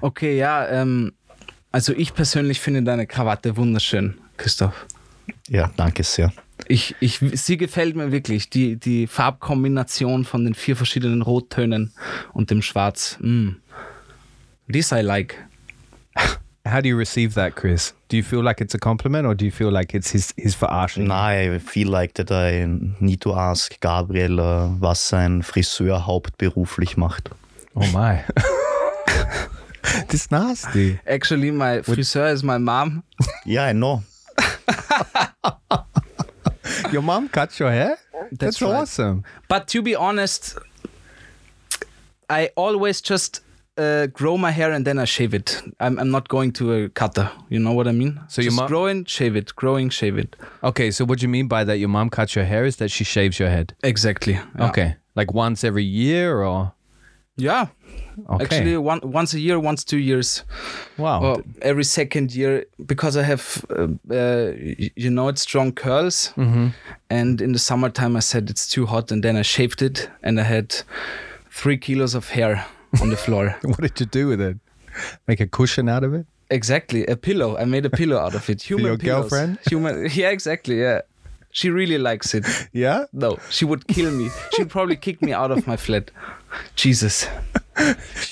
Okay, 0.00 0.38
ja, 0.38 0.66
ähm, 0.68 1.12
also 1.72 1.92
ich 1.92 2.14
persönlich 2.14 2.60
finde 2.60 2.82
deine 2.82 3.06
Krawatte 3.06 3.56
wunderschön, 3.56 4.14
Christoph. 4.36 4.86
Ja, 5.48 5.70
danke 5.76 6.02
sehr. 6.04 6.32
Ich, 6.68 6.94
ich, 7.00 7.18
sie 7.18 7.56
gefällt 7.56 7.96
mir 7.96 8.12
wirklich, 8.12 8.48
die, 8.48 8.76
die 8.76 9.06
Farbkombination 9.06 10.24
von 10.24 10.44
den 10.44 10.54
vier 10.54 10.76
verschiedenen 10.76 11.20
Rottönen 11.20 11.92
und 12.32 12.50
dem 12.50 12.62
Schwarz. 12.62 13.18
Mm. 13.20 13.56
This 14.72 14.92
I 14.92 15.00
like. 15.00 15.36
How 16.66 16.80
do 16.80 16.88
you 16.88 16.96
receive 16.96 17.34
that, 17.34 17.56
Chris? 17.56 17.92
Do 18.08 18.16
you 18.16 18.22
feel 18.22 18.42
like 18.42 18.62
it's 18.62 18.74
a 18.74 18.78
compliment 18.78 19.26
or 19.26 19.34
do 19.34 19.44
you 19.44 19.50
feel 19.50 19.70
like 19.70 19.94
it's 19.94 20.10
his, 20.10 20.32
his 20.38 20.54
verarschen? 20.54 21.08
Nah, 21.08 21.26
I 21.26 21.58
feel 21.58 21.88
like 21.88 22.14
that 22.14 22.32
I 22.32 22.64
need 23.00 23.20
to 23.20 23.34
ask 23.34 23.78
Gabriel, 23.80 24.40
uh, 24.40 24.68
was 24.80 24.98
sein 24.98 25.42
Friseur 25.42 26.06
hauptberuflich 26.06 26.96
macht. 26.96 27.28
Oh 27.76 27.86
my. 27.92 28.24
this 30.08 30.30
nasty. 30.30 30.98
Actually, 31.06 31.50
my 31.50 31.82
friseur 31.82 32.28
is 32.28 32.42
my 32.42 32.56
mom. 32.56 33.02
Yeah, 33.44 33.64
I 33.64 33.72
know. 33.72 34.02
Your 36.92 37.02
mom 37.02 37.28
cuts 37.28 37.58
your 37.58 37.72
hair? 37.72 37.98
That's 38.12 38.38
That's, 38.38 38.62
right. 38.62 38.70
awesome. 38.70 39.24
But 39.48 39.68
to 39.68 39.82
be 39.82 39.94
honest, 39.94 40.56
I 42.30 42.50
always 42.56 43.02
just 43.02 43.42
uh, 43.76 44.06
grow 44.06 44.36
my 44.36 44.50
hair 44.50 44.70
and 44.72 44.86
then 44.86 44.98
I 44.98 45.04
shave 45.04 45.34
it. 45.34 45.60
I'm, 45.80 45.98
I'm 45.98 46.10
not 46.10 46.28
going 46.28 46.52
to 46.52 46.72
a 46.74 46.88
cutter. 46.88 47.30
You 47.48 47.58
know 47.58 47.72
what 47.72 47.88
I 47.88 47.92
mean? 47.92 48.20
So 48.28 48.40
your 48.42 48.50
just 48.50 48.56
mom- 48.60 48.68
growing, 48.68 49.04
shave 49.04 49.36
it, 49.36 49.54
growing, 49.56 49.90
shave 49.90 50.16
it. 50.18 50.36
Okay, 50.62 50.90
so 50.90 51.04
what 51.04 51.18
do 51.18 51.24
you 51.24 51.28
mean 51.28 51.48
by 51.48 51.64
that 51.64 51.78
your 51.78 51.88
mom 51.88 52.10
cuts 52.10 52.34
your 52.36 52.44
hair 52.44 52.64
is 52.64 52.76
that 52.76 52.90
she 52.90 53.04
shaves 53.04 53.38
your 53.38 53.48
head? 53.48 53.74
Exactly. 53.82 54.34
Yeah. 54.34 54.68
Okay. 54.68 54.96
Like 55.16 55.32
once 55.34 55.64
every 55.64 55.84
year 55.84 56.42
or 56.42 56.72
Yeah. 57.36 57.66
okay. 58.30 58.44
Actually, 58.44 58.76
one, 58.76 59.00
once 59.02 59.34
a 59.34 59.40
year, 59.40 59.58
once 59.58 59.82
two 59.84 59.98
years, 59.98 60.44
wow. 60.98 61.20
or 61.22 61.42
every 61.62 61.84
second 61.84 62.32
year, 62.34 62.64
because 62.86 63.16
I 63.16 63.22
have, 63.24 63.64
uh, 63.70 63.88
uh, 64.14 64.52
y- 64.54 64.90
you 64.94 65.10
know, 65.10 65.28
it's 65.28 65.42
strong 65.42 65.72
curls. 65.72 66.32
mm-hmm. 66.36 66.68
And 67.10 67.40
in 67.40 67.52
the 67.52 67.58
summertime, 67.58 68.16
I 68.16 68.20
said 68.20 68.50
it's 68.50 68.68
too 68.68 68.86
hot, 68.86 69.10
and 69.12 69.22
then 69.24 69.36
I 69.36 69.42
shaved 69.42 69.82
it, 69.82 70.08
and 70.22 70.38
I 70.38 70.44
had 70.44 70.76
three 71.50 71.76
kilos 71.76 72.14
of 72.14 72.28
hair 72.30 72.64
on 73.02 73.10
the 73.10 73.16
floor. 73.16 73.56
What 73.62 73.80
did 73.80 73.98
you 74.00 74.06
do 74.06 74.28
with 74.28 74.40
it? 74.40 74.56
Make 75.26 75.40
a 75.40 75.46
cushion 75.46 75.88
out 75.88 76.04
of 76.04 76.14
it? 76.14 76.26
Exactly, 76.50 77.04
a 77.06 77.16
pillow. 77.16 77.56
I 77.56 77.64
made 77.64 77.86
a 77.86 77.90
pillow 77.90 78.18
out 78.18 78.34
of 78.34 78.48
it. 78.50 78.62
Human 78.70 78.86
your 78.86 78.98
pillows. 78.98 79.30
girlfriend? 79.30 79.58
Human. 79.70 80.08
Yeah, 80.12 80.30
exactly. 80.30 80.80
Yeah, 80.80 81.00
she 81.50 81.70
really 81.70 81.98
likes 81.98 82.34
it. 82.34 82.44
Yeah. 82.72 83.04
No, 83.12 83.38
she 83.50 83.64
would 83.64 83.86
kill 83.86 84.10
me. 84.10 84.30
She'd 84.54 84.70
probably 84.70 84.96
kick 84.96 85.22
me 85.22 85.32
out 85.32 85.50
of 85.50 85.66
my 85.66 85.76
flat. 85.76 86.10
Jesus. 86.76 87.26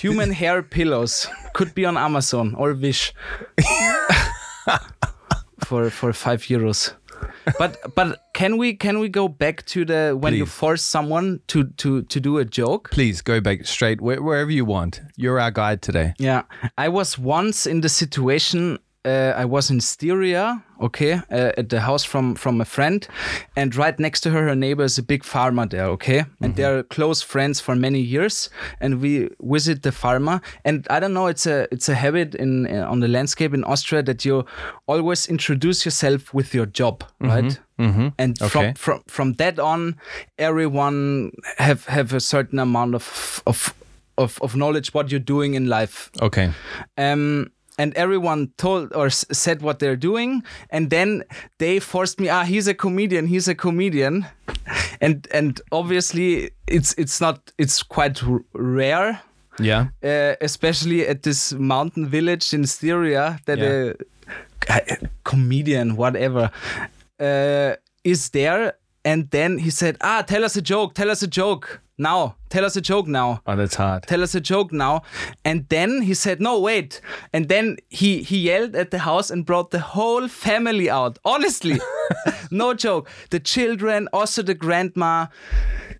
Human 0.01 0.31
hair 0.33 0.63
pillows 0.63 1.27
could 1.55 1.75
be 1.75 1.85
on 1.85 1.97
Amazon 1.97 2.55
or 2.57 2.73
Wish 2.75 3.13
for 5.65 5.91
for 5.91 6.13
five 6.13 6.43
euros. 6.43 6.93
But 7.59 7.95
but 7.95 8.21
can 8.35 8.57
we 8.57 8.75
can 8.75 8.99
we 8.99 9.09
go 9.09 9.29
back 9.29 9.65
to 9.67 9.85
the 9.85 10.17
when 10.19 10.35
you 10.35 10.47
force 10.47 10.83
someone 10.83 11.41
to 11.49 11.65
to 11.79 12.03
to 12.03 12.21
do 12.21 12.39
a 12.39 12.45
joke? 12.45 12.91
Please 12.91 13.23
go 13.23 13.41
back 13.41 13.67
straight 13.67 14.01
wherever 14.01 14.51
you 14.51 14.65
want. 14.65 15.01
You're 15.17 15.41
our 15.41 15.51
guide 15.51 15.83
today. 15.83 16.15
Yeah, 16.19 16.43
I 16.79 16.89
was 16.89 17.19
once 17.19 17.67
in 17.67 17.81
the 17.81 17.89
situation. 17.89 18.79
Uh, 19.05 19.33
I 19.37 19.45
was 19.45 19.69
in 19.71 19.81
Styria, 19.81 20.63
okay, 20.81 21.15
uh, 21.15 21.51
at 21.59 21.69
the 21.71 21.81
house 21.81 22.05
from 22.05 22.37
from 22.37 22.61
a 22.61 22.65
friend, 22.65 23.09
and 23.57 23.75
right 23.75 23.99
next 23.99 24.21
to 24.21 24.31
her, 24.31 24.47
her 24.47 24.55
neighbor 24.55 24.85
is 24.85 24.97
a 24.99 25.03
big 25.03 25.25
farmer 25.25 25.67
there, 25.67 25.87
okay, 25.87 26.25
and 26.41 26.55
they're 26.55 26.85
close 26.85 27.21
friends 27.21 27.61
for 27.61 27.75
many 27.75 27.99
years. 28.01 28.49
And 28.81 29.01
we 29.01 29.29
visit 29.41 29.83
the 29.83 29.91
farmer, 29.91 30.41
and 30.65 30.87
I 30.89 31.01
don't 31.01 31.13
know, 31.15 31.27
it's 31.27 31.47
a 31.47 31.67
it's 31.73 31.89
a 31.89 31.95
habit 31.95 32.37
in 32.37 32.67
on 32.69 33.01
the 33.01 33.09
landscape 33.09 33.53
in 33.55 33.65
Austria 33.65 34.03
that 34.05 34.25
you 34.25 34.45
always 34.87 35.27
introduce 35.29 35.85
yourself 35.85 36.33
with 36.33 36.55
your 36.55 36.67
job, 36.67 37.03
right? 37.21 37.59
Mm-hmm. 37.81 38.09
and 38.19 38.41
Okay. 38.43 38.49
from 38.51 38.75
from 38.75 39.03
from 39.09 39.33
that 39.35 39.59
on 39.59 39.97
everyone 40.39 41.31
have 41.59 41.87
have 41.87 42.13
a 42.17 42.21
certain 42.21 42.59
amount 42.61 42.95
of 42.95 43.43
of 43.47 43.75
of, 44.19 44.39
of 44.43 44.55
knowledge 44.55 44.95
what 44.95 45.11
you're 45.11 45.19
doing 45.27 45.55
in 45.55 45.67
life 45.69 46.11
Okay. 46.21 46.53
um 46.99 47.51
and 47.79 47.95
everyone 47.95 48.49
told 48.57 48.93
or 48.95 49.07
s- 49.07 49.25
said 49.33 49.63
what 49.63 49.79
they're 49.79 49.97
doing 49.97 50.43
and 50.71 50.91
then 50.91 51.23
they 51.59 51.81
forced 51.81 52.21
me 52.21 52.29
ah 52.29 52.45
he's 52.45 52.69
a 52.69 52.75
comedian 52.75 53.27
he's 53.27 53.49
a 53.49 53.55
comedian 53.55 54.27
and 55.01 55.27
and 55.33 55.61
obviously 55.71 56.51
it's 56.67 56.95
it's 56.99 57.21
not 57.21 57.53
it's 57.59 57.83
quite 57.83 58.23
rare 58.55 59.21
Yeah. 59.61 59.87
uh, 60.03 60.35
especially 60.41 61.07
at 61.09 61.23
this 61.23 61.53
mountain 61.53 62.09
village 62.11 62.55
in 62.57 62.67
Styria, 62.67 63.39
that 63.45 63.59
Yeah. 63.59 63.93
a, 64.69 64.93
a 64.93 64.97
comedian, 65.25 65.97
whatever, 65.97 66.51
uh, 67.21 67.77
is 68.05 68.31
there. 68.31 68.73
And 69.05 69.31
then 69.31 69.59
he 69.59 69.71
said, 69.71 69.97
"Ah, 70.01 70.23
tell 70.23 70.45
us 70.45 70.57
a 70.57 70.63
joke. 70.63 70.95
Tell 70.95 71.11
us 71.11 71.23
a 71.23 71.27
joke 71.27 71.81
now. 72.03 72.37
Tell 72.51 72.65
us 72.67 72.77
a 72.77 72.81
joke 72.83 73.07
now. 73.09 73.41
Oh, 73.47 73.57
that's 73.57 73.77
hard. 73.77 74.03
Tell 74.03 74.23
us 74.23 74.35
a 74.35 74.41
joke 74.41 74.73
now." 74.73 75.03
And 75.45 75.67
then 75.69 76.03
he 76.03 76.15
said, 76.15 76.41
"No, 76.41 76.61
wait." 76.61 77.01
And 77.33 77.49
then 77.49 77.77
he 77.89 78.23
he 78.23 78.39
yelled 78.51 78.75
at 78.77 78.91
the 78.91 78.99
house 78.99 79.31
and 79.33 79.47
brought 79.47 79.71
the 79.71 79.81
whole 79.95 80.29
family 80.29 80.91
out. 80.91 81.19
Honestly, 81.25 81.81
no 82.51 82.75
joke. 82.75 83.09
The 83.31 83.41
children, 83.41 84.09
also 84.13 84.43
the 84.43 84.55
grandma 84.55 85.27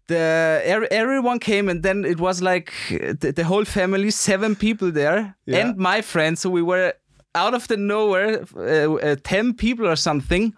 the 0.09 0.61
er, 0.69 0.87
everyone 0.91 1.39
came 1.39 1.69
and 1.69 1.83
then 1.83 2.05
it 2.05 2.19
was 2.19 2.43
like 2.43 2.73
the, 2.91 3.33
the 3.35 3.45
whole 3.45 3.65
family 3.65 4.11
seven 4.11 4.57
people 4.57 4.91
there 4.91 5.37
Yeah. 5.47 5.59
and 5.61 5.77
my 5.77 6.03
friends 6.03 6.41
so 6.41 6.51
we 6.51 6.61
were 6.63 6.95
out 7.35 7.55
of 7.55 7.67
the 7.69 7.77
nowhere 7.77 8.45
uh, 8.57 8.95
uh, 9.13 9.17
10 9.25 9.55
people 9.55 9.87
or 9.87 9.97
something 9.97 10.55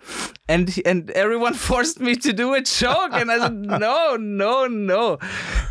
and 0.49 0.81
and 0.85 1.11
everyone 1.12 1.54
forced 1.71 2.00
me 2.00 2.16
to 2.16 2.33
do 2.33 2.52
a 2.54 2.61
joke 2.61 3.12
and 3.12 3.31
i 3.31 3.38
said 3.38 3.54
no 3.81 4.16
no 4.16 4.66
no 4.66 5.19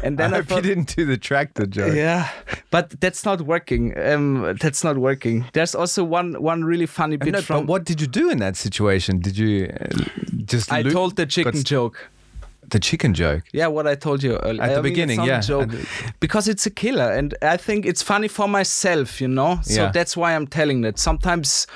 and 0.01 0.17
then 0.17 0.33
i, 0.33 0.37
I 0.37 0.41
hope 0.41 0.63
you 0.63 0.69
didn't 0.75 0.95
do 0.95 1.05
the 1.05 1.17
tractor 1.17 1.65
joke. 1.65 1.93
yeah 1.93 2.29
but 2.71 2.89
that's 3.01 3.25
not 3.25 3.41
working 3.41 3.93
um 3.99 4.55
that's 4.61 4.83
not 4.83 4.97
working 4.97 5.43
there's 5.53 5.75
also 5.75 6.03
one 6.05 6.41
one 6.41 6.63
really 6.63 6.85
funny 6.87 7.17
bit 7.17 7.33
No, 7.33 7.41
from 7.41 7.65
but 7.65 7.67
what 7.71 7.83
did 7.85 7.99
you 7.99 8.07
do 8.07 8.29
in 8.31 8.39
that 8.39 8.55
situation? 8.55 9.19
Did 9.19 9.37
you 9.37 9.67
uh, 9.67 9.87
just 10.45 10.71
i 10.71 10.83
told 10.83 11.15
the 11.17 11.25
chicken 11.25 11.51
got- 11.53 11.65
joke 11.65 12.09
the 12.73 12.79
chicken 12.79 13.13
joke? 13.13 13.43
Yeah, 13.53 13.67
what 13.75 13.85
I 13.87 13.95
told 13.95 14.21
you 14.23 14.35
earlier. 14.43 14.61
At 14.63 14.69
the 14.69 14.79
I 14.79 14.81
mean, 14.81 14.85
it's 14.85 14.89
beginning, 14.91 15.23
yeah. 15.27 15.39
joke. 15.41 15.69
Because 16.19 16.51
it's 16.51 16.65
a 16.65 16.69
killer, 16.71 17.09
and 17.17 17.33
I 17.41 17.57
think 17.57 17.85
it's 17.85 18.03
funny 18.03 18.27
for 18.27 18.47
myself, 18.47 19.21
you 19.21 19.27
know. 19.29 19.59
So 19.63 19.81
Yeah. 19.83 19.91
that's 19.93 20.17
why 20.17 20.35
I'm 20.35 20.47
telling 20.47 20.83
that. 20.83 20.99
Sometimes, 20.99 21.67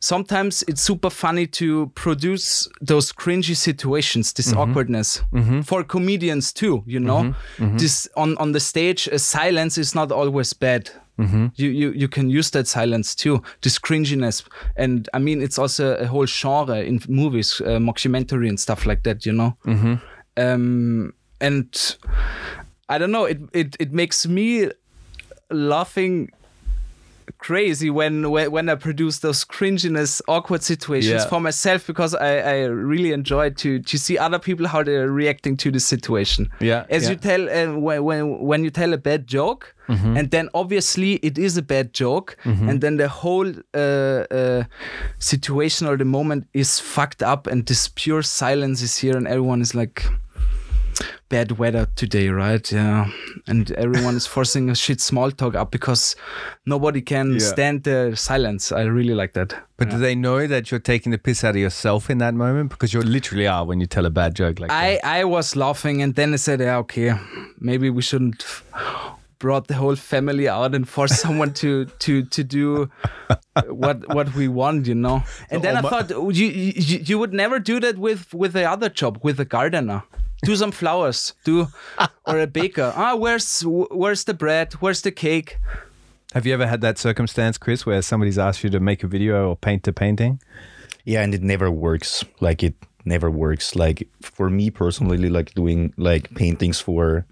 sometimes 0.00 0.64
it's 0.68 0.80
super 0.82 1.10
funny 1.10 1.46
to 1.46 1.90
produce 1.94 2.68
those 2.80 3.12
cringy 3.12 3.56
situations, 3.56 4.32
this 4.32 4.48
Mm-hmm. 4.48 4.58
awkwardness 4.60 5.22
for 5.64 5.84
comedians 5.84 6.52
too. 6.52 6.82
You 6.86 7.00
know, 7.00 7.34
Mm-hmm. 7.58 7.76
this 7.78 8.08
on 8.16 8.36
on 8.38 8.52
the 8.52 8.60
stage, 8.60 9.08
a 9.12 9.18
silence 9.18 9.80
is 9.80 9.94
not 9.94 10.12
always 10.12 10.52
bad. 10.54 10.90
Mm-hmm. 11.18 11.46
You, 11.56 11.68
you 11.70 11.92
you 12.02 12.08
can 12.08 12.30
use 12.38 12.50
that 12.50 12.68
silence 12.68 13.14
too, 13.16 13.42
this 13.62 13.78
cringiness, 13.80 14.44
and 14.76 15.08
I 15.12 15.18
mean 15.18 15.42
it's 15.42 15.58
also 15.58 15.96
a 15.96 16.06
whole 16.06 16.26
genre 16.26 16.76
in 16.80 17.00
movies, 17.08 17.60
uh, 17.60 17.78
mockumentary 17.80 18.48
and 18.48 18.60
stuff 18.60 18.86
like 18.86 19.02
that. 19.02 19.26
You 19.26 19.32
know, 19.32 19.56
Mm-hmm. 19.66 19.94
Um, 20.38 21.12
and 21.40 21.96
I 22.88 22.98
don't 22.98 23.10
know. 23.10 23.24
It 23.26 23.38
it 23.52 23.76
it 23.80 23.92
makes 23.92 24.26
me 24.26 24.70
laughing 25.50 26.30
crazy 27.38 27.90
when 27.90 28.30
when, 28.30 28.50
when 28.50 28.68
I 28.68 28.74
produce 28.74 29.18
those 29.20 29.44
cringiness, 29.44 30.20
awkward 30.26 30.62
situations 30.62 31.22
Yeah. 31.22 31.28
for 31.28 31.40
myself 31.40 31.86
because 31.86 32.14
I, 32.14 32.38
I 32.38 32.54
really 32.64 33.12
enjoy 33.12 33.50
to 33.50 33.80
to 33.80 33.98
see 33.98 34.18
other 34.18 34.38
people 34.38 34.66
how 34.66 34.82
they're 34.82 35.10
reacting 35.10 35.56
to 35.58 35.70
the 35.70 35.80
situation. 35.80 36.48
Yeah, 36.60 36.84
as 36.90 37.02
yeah. 37.04 37.10
you 37.10 37.16
tell 37.16 37.42
uh, 37.48 37.78
when, 37.78 38.04
when 38.04 38.38
when 38.40 38.64
you 38.64 38.70
tell 38.70 38.92
a 38.92 38.98
bad 38.98 39.26
joke. 39.26 39.74
Mm-hmm. 39.88 40.16
And 40.18 40.30
then 40.30 40.50
obviously 40.52 41.14
it 41.22 41.38
is 41.38 41.56
a 41.56 41.62
bad 41.62 41.94
joke, 41.94 42.36
and 42.44 42.82
then 42.82 42.98
the 42.98 43.08
whole 43.08 43.50
uh, 43.72 44.24
uh, 44.30 44.64
situation 45.18 45.88
or 45.88 45.96
the 45.96 46.04
moment 46.04 46.46
is 46.52 46.78
fucked 46.78 47.22
up, 47.22 47.46
and 47.46 47.64
this 47.64 47.88
pure 47.88 48.22
silence 48.22 48.82
is 48.82 48.98
here, 48.98 49.16
and 49.16 49.26
everyone 49.26 49.62
is 49.62 49.74
like, 49.74 50.04
bad 51.28 51.52
weather 51.58 51.86
today, 51.94 52.28
right? 52.28 52.70
Yeah. 52.72 53.10
And 53.46 53.70
everyone 53.72 54.16
is 54.16 54.26
forcing 54.26 54.70
a 54.70 54.74
shit 54.74 55.00
small 55.00 55.30
talk 55.30 55.54
up 55.54 55.70
because 55.70 56.16
nobody 56.66 57.02
can 57.02 57.32
Yeah. 57.34 57.38
stand 57.38 57.82
the 57.84 58.14
silence. 58.16 58.72
I 58.72 58.82
really 58.82 59.14
like 59.14 59.32
that. 59.34 59.54
But 59.76 59.90
do 59.90 59.98
they 59.98 60.14
know 60.14 60.46
that 60.46 60.70
you're 60.70 60.80
taking 60.80 61.12
the 61.12 61.18
piss 61.18 61.44
out 61.44 61.50
of 61.50 61.60
yourself 61.60 62.10
in 62.10 62.18
that 62.18 62.34
moment? 62.34 62.70
Because 62.70 62.92
you 62.94 63.00
literally 63.02 63.46
are 63.46 63.64
when 63.64 63.78
you 63.80 63.86
tell 63.86 64.06
a 64.06 64.10
bad 64.10 64.34
joke 64.34 64.58
like 64.58 64.70
I, 64.72 64.94
that. 64.94 65.04
I 65.04 65.24
was 65.24 65.54
laughing 65.54 66.02
and 66.02 66.14
then 66.14 66.32
I 66.32 66.36
said, 66.36 66.60
yeah, 66.60 66.78
okay, 66.78 67.14
maybe 67.60 67.90
we 67.90 68.02
shouldn't 68.02 68.44
brought 69.38 69.68
the 69.68 69.74
whole 69.74 69.94
family 69.94 70.48
out 70.48 70.74
and 70.74 70.88
force 70.88 71.20
someone 71.24 71.52
to 71.54 71.84
to 72.00 72.24
to 72.24 72.42
do 72.42 72.90
what 73.68 74.08
what 74.14 74.34
we 74.34 74.48
want, 74.48 74.86
you 74.88 74.94
know. 74.96 75.22
And 75.50 75.62
then 75.62 75.76
I 75.76 75.82
thought 75.82 76.10
you, 76.10 76.46
you 76.46 76.98
you 77.04 77.18
would 77.18 77.32
never 77.32 77.60
do 77.60 77.78
that 77.80 77.98
with 77.98 78.34
with 78.34 78.52
the 78.52 78.64
other 78.68 78.88
job 78.88 79.20
with 79.22 79.36
the 79.36 79.44
gardener. 79.44 80.02
Do 80.44 80.54
some 80.56 80.70
flowers, 80.70 81.34
do 81.44 81.68
or 82.26 82.38
a 82.38 82.46
baker. 82.46 82.92
Ah, 82.96 83.16
where's 83.16 83.62
where's 83.62 84.24
the 84.24 84.34
bread? 84.34 84.74
Where's 84.74 85.02
the 85.02 85.10
cake? 85.10 85.58
Have 86.34 86.46
you 86.46 86.52
ever 86.54 86.66
had 86.66 86.80
that 86.82 86.98
circumstance, 86.98 87.58
Chris, 87.58 87.86
where 87.86 88.02
somebody's 88.02 88.38
asked 88.38 88.62
you 88.62 88.70
to 88.70 88.80
make 88.80 89.02
a 89.02 89.06
video 89.06 89.48
or 89.50 89.56
paint 89.56 89.88
a 89.88 89.92
painting? 89.92 90.40
Yeah, 91.04 91.22
and 91.22 91.34
it 91.34 91.42
never 91.42 91.70
works. 91.70 92.24
Like 92.40 92.62
it 92.62 92.74
never 93.04 93.30
works. 93.30 93.74
Like 93.74 94.06
for 94.20 94.50
me 94.50 94.70
personally, 94.70 95.28
like 95.28 95.54
doing 95.54 95.92
like 95.96 96.32
paintings 96.34 96.80
for 96.80 97.24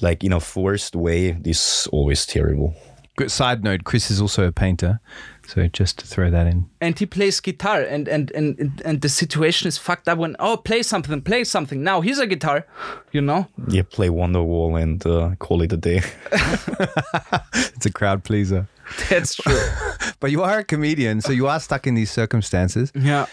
like 0.00 0.24
in 0.24 0.32
a 0.32 0.40
forced 0.40 0.94
way 0.96 1.36
is 1.44 1.88
always 1.92 2.24
terrible. 2.24 2.74
Good 3.16 3.30
side 3.30 3.62
note: 3.64 3.84
Chris 3.84 4.10
is 4.10 4.20
also 4.20 4.46
a 4.46 4.52
painter, 4.52 5.00
so 5.46 5.66
just 5.68 5.98
to 5.98 6.06
throw 6.06 6.30
that 6.30 6.46
in. 6.46 6.70
and 6.80 6.98
he 6.98 7.06
plays 7.06 7.40
guitar 7.40 7.82
and 7.82 8.08
and 8.08 8.30
and 8.30 8.58
and, 8.58 8.82
and 8.84 9.00
the 9.02 9.08
situation 9.08 9.68
is 9.68 9.76
fucked 9.78 10.08
up 10.08 10.16
when 10.18 10.36
oh 10.38 10.56
play 10.56 10.82
something 10.82 11.20
play 11.22 11.44
something 11.44 11.82
now 11.82 12.00
here's 12.00 12.18
a 12.20 12.26
guitar 12.26 12.64
you 13.12 13.20
know 13.20 13.46
Yeah, 13.68 13.82
play 13.90 14.08
Wonderwall 14.08 14.80
and 14.82 15.04
uh, 15.06 15.34
call 15.38 15.62
it 15.62 15.72
a 15.72 15.76
day. 15.76 16.00
It's 17.76 17.86
a 17.86 17.92
crowd 17.92 18.24
pleaser. 18.24 18.66
that's 19.08 19.34
true 19.36 19.60
But 20.20 20.30
you 20.30 20.42
are 20.42 20.58
a 20.58 20.64
comedian, 20.64 21.20
so 21.20 21.32
you 21.32 21.46
are 21.48 21.60
stuck 21.60 21.86
in 21.86 21.94
these 21.94 22.10
circumstances. 22.10 22.92
yeah 22.94 23.26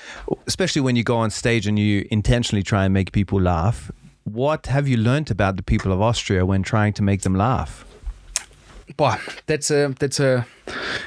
especially 0.47 0.81
when 0.81 0.95
you 0.95 1.03
go 1.03 1.17
on 1.17 1.29
stage 1.29 1.67
and 1.67 1.77
you 1.79 2.05
intentionally 2.11 2.63
try 2.63 2.83
and 2.85 2.93
make 2.93 3.11
people 3.11 3.39
laugh. 3.41 3.91
What 4.23 4.67
have 4.67 4.87
you 4.89 4.97
learnt 4.97 5.31
about 5.31 5.55
the 5.55 5.63
people 5.63 5.91
of 5.93 6.01
Austria 6.01 6.45
when 6.45 6.63
trying 6.63 6.93
to 6.93 7.03
make 7.03 7.21
them 7.21 7.35
laugh? 7.35 7.85
Boah, 8.95 9.19
that's 9.47 9.69
a 9.69 9.93
that's 9.99 10.19
a 10.19 10.45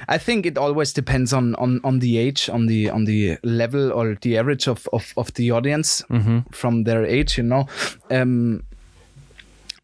I 0.08 0.18
think 0.18 0.44
it 0.46 0.58
always 0.58 0.92
depends 0.92 1.32
on 1.32 1.54
on 1.54 1.80
on 1.82 2.00
the 2.00 2.18
age 2.18 2.50
on 2.50 2.66
the 2.66 2.90
on 2.90 3.04
the 3.04 3.38
level 3.42 3.92
or 3.92 4.16
the 4.20 4.36
average 4.36 4.68
of 4.68 4.86
of, 4.92 5.12
of 5.16 5.32
the 5.34 5.50
audience 5.50 6.02
from 6.52 6.84
their 6.84 7.04
age 7.06 7.38
you 7.38 7.44
know 7.44 7.66
um 8.10 8.62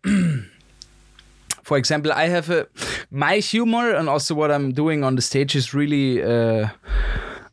for 1.63 1.77
example 1.79 2.13
i 2.13 2.29
have 2.29 2.51
a 2.51 2.67
my 3.11 3.39
humor 3.39 3.91
and 3.95 4.09
also 4.09 4.35
what 4.35 4.51
i'm 4.51 4.73
doing 4.73 5.03
on 5.05 5.17
the 5.17 5.23
stage 5.23 5.57
is 5.57 5.75
really 5.75 6.23
uh 6.23 6.69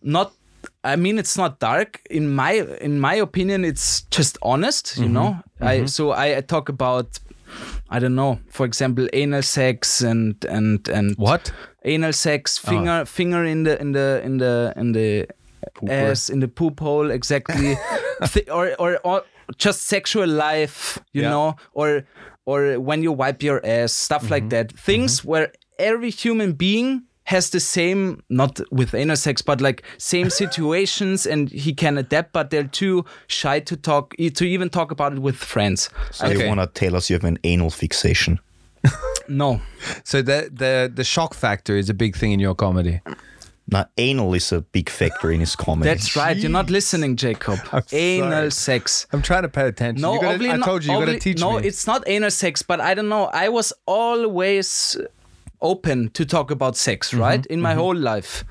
not 0.02 0.34
I 0.86 0.98
mean, 0.98 1.18
it's 1.18 1.38
not 1.38 1.60
dark. 1.60 2.02
In 2.10 2.36
my 2.36 2.52
in 2.82 3.00
my 3.00 3.16
opinion, 3.16 3.64
it's 3.64 4.02
just 4.12 4.38
honest. 4.42 4.98
You 4.98 5.08
know, 5.08 5.40
I 5.62 5.86
so 5.86 6.12
I, 6.12 6.38
I 6.38 6.42
talk 6.42 6.68
about 6.68 7.20
I 7.94 8.00
don't 8.00 8.16
know, 8.16 8.40
for 8.50 8.66
example, 8.66 9.08
anal 9.14 9.44
sex 9.44 10.02
and 10.02 10.44
and 10.50 10.90
and 10.90 11.16
What? 11.18 11.54
anal 11.86 12.12
sex, 12.12 12.60
ah. 12.66 12.70
finger 12.70 13.06
finger 13.06 13.46
in 13.46 13.64
the 13.64 13.80
in 13.80 13.92
the 13.92 14.22
in 14.26 14.38
the 14.38 14.74
in 14.76 14.92
the 14.94 15.28
ass 15.88 16.30
in 16.30 16.40
the 16.40 16.48
poop 16.48 16.80
hole 16.80 17.12
exactly, 17.12 17.78
Th- 18.34 18.50
or, 18.50 18.74
or 18.80 19.00
or 19.04 19.22
just 19.58 19.84
sexual 19.84 20.28
life, 20.28 20.98
you 21.14 21.22
Yeah. 21.22 21.30
know, 21.30 21.56
or 21.74 22.04
or 22.46 22.80
when 22.80 23.04
you 23.04 23.12
wipe 23.12 23.44
your 23.44 23.62
ass, 23.64 23.94
stuff 23.94 24.32
like 24.32 24.50
mm-hmm. 24.50 24.74
that. 24.74 24.74
Things 24.74 25.20
mm-hmm. 25.20 25.30
where 25.30 25.52
every 25.78 26.10
human 26.10 26.54
being 26.54 27.04
has 27.26 27.50
the 27.52 27.60
same 27.60 28.22
not 28.30 28.60
with 28.72 28.94
anal 28.94 29.16
sex 29.16 29.42
but 29.42 29.62
like 29.62 29.84
same 29.98 30.30
situations 30.44 31.26
and 31.26 31.50
he 31.50 31.74
can 31.74 31.98
adapt 31.98 32.34
but 32.34 32.50
they're 32.50 32.64
too 32.68 33.06
shy 33.28 33.60
to 33.60 33.76
talk 33.78 34.14
to 34.18 34.44
even 34.46 34.70
talk 34.70 34.92
about 34.92 35.14
it 35.14 35.20
with 35.20 35.36
friends 35.36 35.90
So 36.12 36.26
Okay. 36.28 36.42
you 36.44 36.48
want 36.48 36.60
to 36.60 36.68
tell 36.68 36.96
us 36.96 37.10
you 37.10 37.16
have 37.16 37.24
an 37.24 37.38
anal 37.44 37.70
fixation? 37.70 38.40
no 39.28 39.62
So 40.04 40.22
the 40.22 40.50
the 40.52 40.92
the 40.94 41.04
shock 41.04 41.34
factor 41.34 41.78
is 41.78 41.90
a 41.90 41.94
big 41.94 42.16
thing 42.16 42.32
in 42.34 42.40
your 42.40 42.56
comedy. 42.56 43.00
Now, 43.66 43.86
anal 43.98 44.34
is 44.36 44.52
a 44.52 44.60
big 44.60 44.90
factor 44.90 45.32
in 45.32 45.40
his 45.40 45.56
comedy. 45.56 45.90
That's 45.90 46.18
right. 46.18 46.36
You're 46.36 46.52
not 46.52 46.70
listening, 46.70 47.16
Jacob. 47.16 47.60
Anal 47.94 48.32
sorry. 48.32 48.52
sex. 48.52 49.08
I'm 49.14 49.22
trying 49.22 49.44
to 49.44 49.48
pay 49.50 49.66
attention. 49.68 50.02
No, 50.02 50.16
You 50.16 50.22
gotta- 50.22 50.52
I 50.52 50.58
told 50.58 50.84
you, 50.84 50.92
you 50.92 51.00
got 51.00 51.06
to 51.14 51.18
teach 51.20 51.40
no, 51.40 51.58
me. 51.58 51.66
it's 51.68 51.88
not 51.88 52.04
anal 52.06 52.30
sex, 52.30 52.62
but 52.62 52.82
I 52.82 52.94
don't 52.94 53.08
know. 53.08 53.28
I 53.34 53.48
was 53.48 53.72
always 53.86 54.98
open 55.64 56.10
to 56.12 56.26
talk 56.26 56.52
about 56.52 56.76
sex, 56.78 57.10
Mm-hmm, 57.12 57.22
right? 57.22 57.46
In 57.48 57.62
my 57.62 57.74
whole 57.74 57.96
life. 57.96 58.44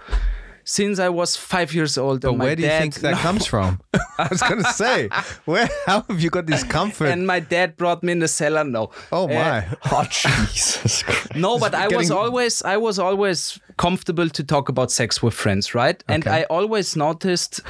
Since 0.64 1.00
I 1.00 1.08
was 1.08 1.36
five 1.36 1.74
years 1.74 1.98
old. 1.98 2.20
but 2.20 2.34
where 2.38 2.54
do 2.54 2.62
you 2.62 2.68
think 2.68 2.94
that 3.00 3.14
comes 3.28 3.46
from? 3.46 3.80
I 4.16 4.28
was 4.30 4.40
going 4.42 4.62
to 4.62 4.72
say, 4.72 5.08
where? 5.44 5.68
How 5.86 6.02
have 6.08 6.20
you 6.20 6.30
got 6.30 6.46
this 6.46 6.62
comfort? 6.62 7.06
And 7.08 7.26
my 7.26 7.40
dad 7.40 7.76
brought 7.76 8.04
me 8.04 8.12
in 8.12 8.20
the 8.20 8.28
cellar. 8.28 8.62
No. 8.64 8.90
oh 9.10 9.24
Uh, 9.24 9.34
my! 9.34 9.66
Oh, 9.90 10.04
Jesus 10.04 11.02
Christ. 11.06 11.34
No, 11.34 11.58
but 11.58 11.74
I 11.74 11.88
was 11.88 12.10
always 12.12 12.62
I 12.62 12.76
was 12.76 12.98
always 13.00 13.58
comfortable 13.76 14.28
to 14.28 14.44
talk 14.44 14.68
about 14.68 14.92
sex 14.92 15.20
with 15.20 15.34
friends, 15.34 15.74
right? 15.74 16.04
And 16.06 16.28
I 16.28 16.44
always 16.48 16.94
noticed 16.96 17.60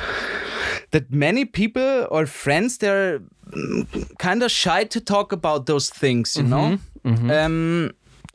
that 0.90 1.10
many 1.10 1.46
people 1.46 2.06
or 2.10 2.26
friends 2.26 2.76
they're 2.76 3.20
kind 4.18 4.42
of 4.42 4.50
shy 4.50 4.84
to 4.84 5.00
talk 5.00 5.32
about 5.32 5.64
those 5.64 5.88
things, 5.88 6.36
you 6.36 6.42
know. 6.44 6.78
Mm-hmm, 7.06 7.30
Um, 7.30 7.90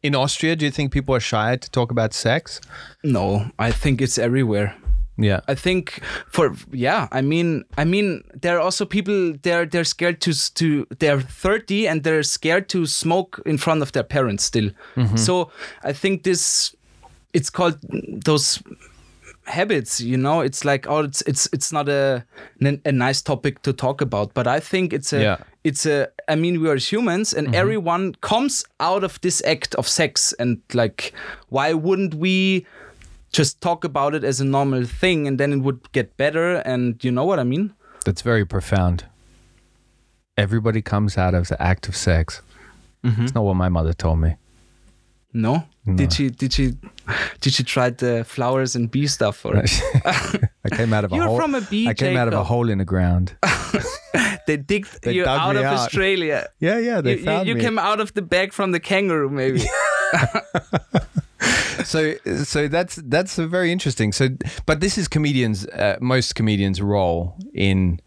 in 0.07 0.15
Austria, 0.15 0.55
do 0.55 0.65
you 0.65 0.71
think 0.71 0.91
people 0.91 1.13
are 1.13 1.19
shy 1.19 1.57
to 1.57 1.69
talk 1.69 1.91
about 1.91 2.13
sex? 2.13 2.61
no, 3.03 3.45
I 3.59 3.71
think 3.71 4.01
it's 4.01 4.17
everywhere. 4.17 4.75
Yeah. 5.17 5.39
I 5.47 5.55
think 5.55 6.01
for 6.27 6.55
yeah, 6.71 7.07
I 7.11 7.21
mean, 7.21 7.63
I 7.77 7.85
mean, 7.85 8.23
there 8.41 8.57
are 8.57 8.61
also 8.61 8.85
people 8.85 9.33
they're 9.41 9.65
they're 9.65 9.83
scared 9.83 10.21
to 10.21 10.33
to 10.53 10.85
they're 10.99 11.21
30 11.21 11.87
and 11.87 12.03
they're 12.03 12.23
scared 12.23 12.69
to 12.69 12.85
smoke 12.85 13.41
in 13.45 13.57
front 13.57 13.81
of 13.81 13.91
their 13.91 14.03
parents 14.03 14.43
still. 14.43 14.69
Mm-hmm. 14.95 15.17
So 15.17 15.51
I 15.83 15.93
think 15.93 16.23
this 16.23 16.75
it's 17.33 17.49
called 17.49 17.77
those 18.25 18.61
habits 19.47 20.01
you 20.01 20.17
know 20.17 20.41
it's 20.41 20.63
like 20.65 20.87
oh 20.89 20.99
it's 21.03 21.21
it's 21.27 21.47
it's 21.53 21.71
not 21.71 21.87
a 21.89 22.23
a 22.85 22.91
nice 22.91 23.21
topic 23.21 23.61
to 23.61 23.71
talk 23.73 24.01
about 24.01 24.33
but 24.33 24.45
i 24.47 24.59
think 24.59 24.93
it's 24.93 25.13
a 25.13 25.21
Yeah. 25.21 25.37
it's 25.63 25.85
a 25.85 26.07
i 26.27 26.35
mean 26.35 26.61
we 26.61 26.69
are 26.69 26.77
humans 26.91 27.33
and 27.33 27.55
everyone 27.55 28.13
comes 28.21 28.65
out 28.79 29.03
of 29.03 29.19
this 29.21 29.41
act 29.45 29.75
of 29.75 29.87
sex 29.87 30.33
and 30.39 30.57
like 30.73 31.13
why 31.49 31.73
wouldn't 31.73 32.13
we 32.15 32.65
just 33.31 33.61
talk 33.61 33.83
about 33.85 34.13
it 34.15 34.23
as 34.23 34.41
a 34.41 34.45
normal 34.45 34.85
thing 34.85 35.27
and 35.27 35.37
then 35.39 35.53
it 35.53 35.61
would 35.61 35.79
get 35.93 36.15
better 36.17 36.55
and 36.65 37.03
you 37.03 37.11
know 37.11 37.25
what 37.25 37.39
i 37.39 37.43
mean 37.43 37.73
That's 38.05 38.23
very 38.23 38.45
profound. 38.45 39.03
Everybody 40.37 40.81
comes 40.81 41.17
out 41.17 41.33
of 41.33 41.47
the 41.47 41.57
act 41.61 41.87
of 41.89 41.95
sex. 41.95 42.41
Mm-hmm. 43.03 43.23
It's 43.23 43.33
not 43.35 43.43
what 43.43 43.55
my 43.55 43.69
mother 43.69 43.93
told 43.93 44.19
me. 44.19 44.35
no? 45.33 45.63
Did 45.95 46.11
she 46.13 46.29
did 46.29 46.51
she 46.53 46.73
did 47.41 47.53
she 47.53 47.63
try 47.63 47.89
the 47.89 48.23
flowers 48.25 48.75
and 48.75 48.91
bee 48.91 49.07
stuff 49.07 49.45
or 49.45 49.55
I 50.05 50.69
came 50.75 50.93
out 50.93 51.05
of 51.05 51.11
a 51.11 51.15
You're 51.17 51.27
hole. 51.27 51.39
from 51.39 51.55
a 51.55 51.61
bee, 51.61 51.87
I 51.87 51.93
came 51.93 52.17
out 52.17 52.27
of 52.27 52.33
a 52.33 52.43
hole 52.43 52.69
in 52.69 52.77
the 52.79 52.85
ground. 52.85 53.35
they 54.47 54.57
digged 54.57 55.01
They 55.03 55.13
you 55.13 55.23
dug 55.23 55.39
out 55.39 55.55
of 55.55 55.63
out. 55.63 55.73
australia 55.75 56.47
Yeah, 56.59 56.77
yeah, 56.77 57.01
they 57.01 57.13
you, 57.13 57.17
you, 57.19 57.25
found 57.25 57.47
you 57.47 57.55
me. 57.55 57.61
came 57.61 57.79
out 57.79 57.99
of 57.99 58.13
the 58.13 58.21
bag 58.21 58.53
from 58.53 58.71
the 58.71 58.79
kangaroo 58.79 59.29
maybe 59.29 59.61
so, 61.83 62.15
so 62.43 62.67
that's 62.67 62.95
that's 62.95 63.37
a 63.37 63.47
very 63.47 63.71
interesting. 63.71 64.11
So, 64.11 64.29
but 64.65 64.79
this 64.79 64.97
is 64.97 65.07
comedians, 65.07 65.65
uh, 65.67 65.97
most 66.01 66.35
comedians' 66.35 66.81
role 66.81 67.35
in 67.53 67.99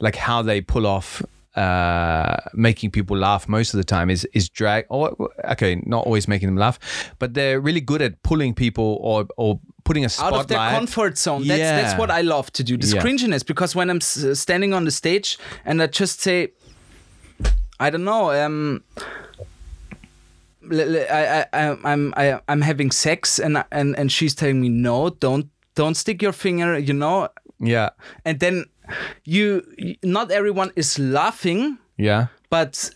like 0.00 0.16
how 0.16 0.42
they 0.42 0.60
pull 0.60 0.86
off 0.86 1.22
uh 1.56 2.36
making 2.52 2.90
people 2.90 3.16
laugh 3.16 3.48
most 3.48 3.74
of 3.74 3.78
the 3.78 3.84
time 3.84 4.10
is 4.10 4.24
is 4.32 4.48
drag 4.48 4.84
or 4.88 5.14
okay 5.52 5.80
not 5.86 6.04
always 6.06 6.26
making 6.26 6.48
them 6.48 6.56
laugh 6.56 6.78
but 7.20 7.34
they're 7.34 7.60
really 7.60 7.80
good 7.80 8.02
at 8.02 8.20
pulling 8.22 8.52
people 8.54 8.98
or 9.00 9.26
or 9.36 9.60
putting 9.84 10.04
a 10.04 10.08
spotlight 10.08 10.34
out 10.34 10.40
of 10.40 10.46
their 10.48 10.70
comfort 10.70 11.18
zone. 11.18 11.46
That's 11.46 11.60
that's 11.60 11.98
what 11.98 12.10
I 12.10 12.22
love 12.22 12.50
to 12.54 12.64
do. 12.64 12.76
The 12.76 12.86
Yeah. 12.86 13.02
cringiness 13.02 13.44
because 13.46 13.76
when 13.76 13.90
I'm 13.90 13.98
s- 13.98 14.38
standing 14.40 14.72
on 14.74 14.84
the 14.84 14.90
stage 14.90 15.38
and 15.66 15.82
I 15.82 15.86
just 15.86 16.20
say, 16.22 16.48
I 17.78 17.90
don't 17.90 18.04
know, 18.04 18.30
um. 18.32 18.82
I'm 20.72 22.14
I, 22.16 22.40
I'm 22.48 22.62
having 22.62 22.90
sex 22.90 23.38
and 23.38 23.62
and 23.70 23.94
and 23.98 24.10
she's 24.10 24.34
telling 24.34 24.60
me 24.60 24.68
no 24.70 25.10
don't 25.10 25.46
don't 25.74 25.94
stick 25.94 26.22
your 26.22 26.32
finger 26.32 26.78
you 26.78 26.94
know 26.94 27.28
yeah 27.60 27.90
and 28.24 28.40
then 28.40 28.64
you 29.24 29.62
not 30.02 30.30
everyone 30.30 30.70
is 30.76 30.98
laughing 30.98 31.78
yeah 31.96 32.26
but 32.50 32.90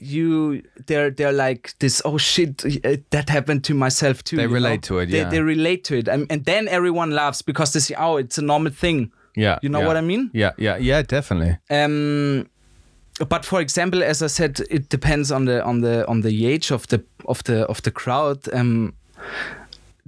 you 0.00 0.62
they're 0.86 1.10
they're 1.10 1.32
like 1.32 1.74
this 1.78 2.02
oh 2.04 2.18
shit 2.18 2.64
uh, 2.84 2.96
that 3.10 3.28
happened 3.30 3.64
to 3.64 3.74
myself 3.74 4.22
too 4.22 4.36
They 4.36 4.42
you 4.42 4.48
know? 4.48 4.54
relate 4.54 4.82
to 4.84 4.98
it, 4.98 5.06
they, 5.10 5.24
they 5.24 5.40
relate 5.40 5.84
to 5.84 5.96
it 5.96 6.08
and, 6.08 6.26
and 6.30 6.44
then 6.44 6.68
everyone 6.68 7.10
laughs 7.12 7.40
because 7.42 7.72
they 7.72 7.80
see 7.80 7.94
oh 7.94 8.16
it's 8.18 8.38
a 8.38 8.42
normal 8.42 8.72
thing 8.72 9.10
yeah 9.34 9.58
You 9.62 9.70
know 9.70 9.80
yeah. 9.80 9.86
what 9.86 9.96
I 9.96 10.02
mean? 10.02 10.30
yeah 10.34 10.52
yeah 10.58 10.76
yeah 10.76 11.02
definitely 11.02 11.56
um 11.70 12.46
but 13.28 13.44
for 13.44 13.60
example 13.60 14.02
as 14.02 14.22
i 14.22 14.26
said 14.26 14.60
it 14.70 14.88
depends 14.90 15.30
on 15.32 15.44
the 15.46 15.64
on 15.64 15.80
the 15.80 16.06
on 16.08 16.20
the 16.22 16.46
age 16.46 16.70
of 16.72 16.86
the 16.88 17.02
of 17.26 17.42
the 17.44 17.64
of 17.66 17.80
the 17.82 17.90
crowd 17.90 18.38
um 18.52 18.92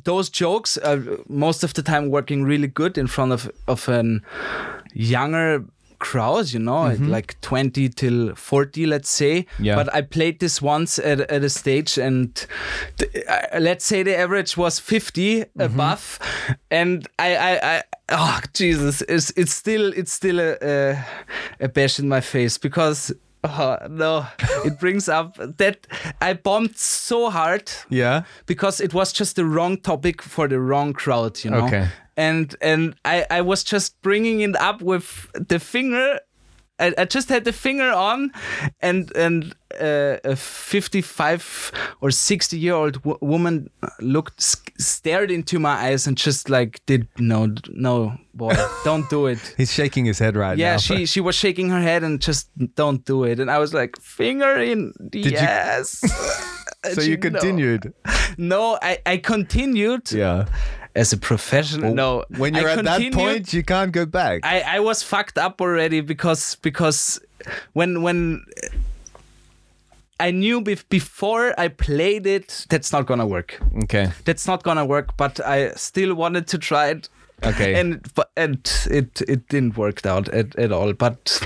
those 0.04 0.28
jokes 0.30 0.76
are 0.78 1.00
most 1.28 1.64
of 1.64 1.72
the 1.74 1.82
time 1.82 2.10
working 2.10 2.44
really 2.44 2.68
good 2.68 2.98
in 2.98 3.06
front 3.06 3.32
of 3.32 3.50
of 3.66 3.88
an 3.88 4.22
younger 4.96 5.64
crowd 5.98 6.52
you 6.52 6.58
know 6.58 6.94
like 7.08 7.40
20 7.40 7.88
till 7.88 8.34
40 8.34 8.84
let's 8.86 9.08
say 9.08 9.46
Yeah. 9.58 9.76
but 9.76 9.94
i 9.94 10.02
played 10.02 10.40
this 10.40 10.60
once 10.60 10.98
at, 10.98 11.20
at 11.20 11.42
a 11.42 11.48
stage 11.48 11.96
and 11.96 12.46
uh, 13.00 13.58
let's 13.58 13.84
say 13.86 14.02
the 14.02 14.14
average 14.14 14.58
was 14.58 14.78
50 14.78 15.44
above 15.58 16.18
and 16.70 17.08
i 17.18 17.34
i 17.36 17.76
i 17.76 17.82
oh 18.10 18.40
jesus 18.52 19.00
it's, 19.08 19.32
it's 19.36 19.54
still 19.54 19.92
it's 19.94 20.12
still 20.12 20.38
a, 20.38 20.56
a 20.60 21.04
a 21.60 21.68
bash 21.68 21.98
in 21.98 22.08
my 22.10 22.20
face 22.20 22.58
because 22.58 23.10
oh 23.44 23.78
no 23.88 24.26
it 24.66 24.78
brings 24.78 25.08
up 25.08 25.38
that 25.58 25.86
i 26.20 26.34
bombed 26.34 26.76
so 26.76 27.30
hard 27.30 27.70
yeah 27.88 28.24
because 28.44 28.82
it 28.84 28.92
was 28.92 29.12
just 29.14 29.36
the 29.36 29.46
wrong 29.46 29.78
topic 29.78 30.20
for 30.22 30.46
the 30.48 30.60
wrong 30.60 30.92
crowd, 30.92 31.42
you 31.44 31.50
know. 31.50 31.64
Okay. 31.66 31.88
And 32.16 32.54
and 32.60 32.94
I 33.04 33.26
I 33.30 33.40
was 33.42 33.64
just 33.64 34.00
bringing 34.02 34.40
it 34.40 34.56
up 34.56 34.80
with 34.82 35.28
the 35.48 35.58
finger 35.58 36.20
I, 36.78 36.92
I 36.98 37.04
just 37.06 37.30
had 37.30 37.44
the 37.44 37.52
finger 37.52 37.90
on, 37.90 38.32
and 38.82 39.10
and 39.16 39.54
uh, 39.80 40.18
a 40.24 40.36
fifty-five 40.36 41.72
or 42.02 42.10
sixty-year-old 42.10 43.02
w- 43.02 43.18
woman 43.22 43.70
looked, 44.00 44.42
stared 44.78 45.30
into 45.30 45.58
my 45.58 45.70
eyes, 45.70 46.06
and 46.06 46.18
just 46.18 46.50
like 46.50 46.80
did 46.86 47.08
no, 47.18 47.54
no, 47.70 48.12
boy, 48.34 48.54
don't 48.84 49.08
do 49.08 49.26
it. 49.26 49.54
He's 49.56 49.72
shaking 49.72 50.04
his 50.04 50.18
head 50.18 50.36
right 50.36 50.58
Yeah, 50.58 50.72
now. 50.72 50.76
she 50.78 51.06
she 51.06 51.20
was 51.20 51.34
shaking 51.34 51.70
her 51.70 51.80
head 51.80 52.02
and 52.04 52.20
just 52.20 52.48
don't 52.74 53.02
do 53.06 53.24
it, 53.24 53.40
and 53.40 53.50
I 53.50 53.58
was 53.58 53.72
like, 53.72 53.98
finger 54.00 54.60
in, 54.60 54.92
you- 55.12 55.30
yes. 55.30 56.02
And 56.84 56.94
so 56.94 57.00
she, 57.00 57.10
you 57.10 57.16
"No." 57.16 57.30
continued. 57.30 57.92
No, 58.38 58.78
I 58.82 58.98
I 59.06 59.16
continued 59.16 60.12
Yeah. 60.12 60.44
As 60.96 61.12
a 61.12 61.16
professional. 61.16 61.94
no, 61.94 62.24
When 62.36 62.54
you're 62.54 62.68
at 62.68 62.84
that 62.84 63.12
point, 63.12 63.52
you 63.52 63.62
can't 63.62 63.92
go 63.92 64.06
back. 64.06 64.40
I, 64.44 64.76
I 64.76 64.80
was 64.80 65.02
fucked 65.02 65.38
up 65.38 65.60
already 65.60 66.00
because 66.00 66.56
because 66.62 67.20
when 67.74 68.02
when 68.02 68.44
I 70.18 70.30
knew 70.30 70.60
bef- 70.62 70.88
before 70.88 71.54
I 71.60 71.68
played 71.68 72.26
it 72.26 72.66
that's 72.70 72.90
not 72.92 73.06
gonna 73.06 73.26
work. 73.26 73.60
okay. 73.84 74.10
That's 74.24 74.46
not 74.46 74.62
gonna 74.62 74.86
work. 74.86 75.16
But 75.16 75.40
I 75.40 75.70
still 75.76 76.14
wanted 76.14 76.46
to 76.48 76.58
try 76.58 76.88
it. 76.88 77.08
Okay. 77.44 77.74
And 77.78 78.00
but 78.14 78.30
and 78.36 78.58
it 78.90 79.20
it 79.28 79.46
didn't 79.48 79.76
work 79.76 80.06
out 80.06 80.28
at, 80.30 80.56
at 80.58 80.72
all. 80.72 80.94
But 80.94 81.42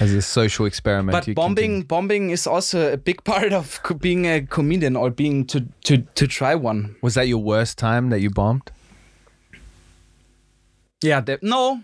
As 0.00 0.12
a 0.12 0.20
social 0.20 0.66
experiment. 0.66 1.12
but 1.12 1.26
you 1.26 1.34
bombing 1.34 1.54
continue. 1.56 1.84
bombing 1.84 2.30
is 2.30 2.46
also 2.46 2.92
a 2.92 2.96
big 2.98 3.24
part 3.32 3.52
of 3.54 3.80
being 4.00 4.26
a 4.26 4.42
comedian 4.42 4.96
or 4.96 5.10
being 5.10 5.46
to 5.46 5.60
to 5.84 5.98
to 6.14 6.26
try 6.26 6.54
one. 6.54 6.96
Was 7.00 7.14
that 7.14 7.26
your 7.26 7.42
worst 7.42 7.78
time 7.78 8.10
that 8.10 8.20
you 8.20 8.28
bombed? 8.30 8.70
Yeah, 11.04 11.20
the, 11.20 11.38
no. 11.42 11.80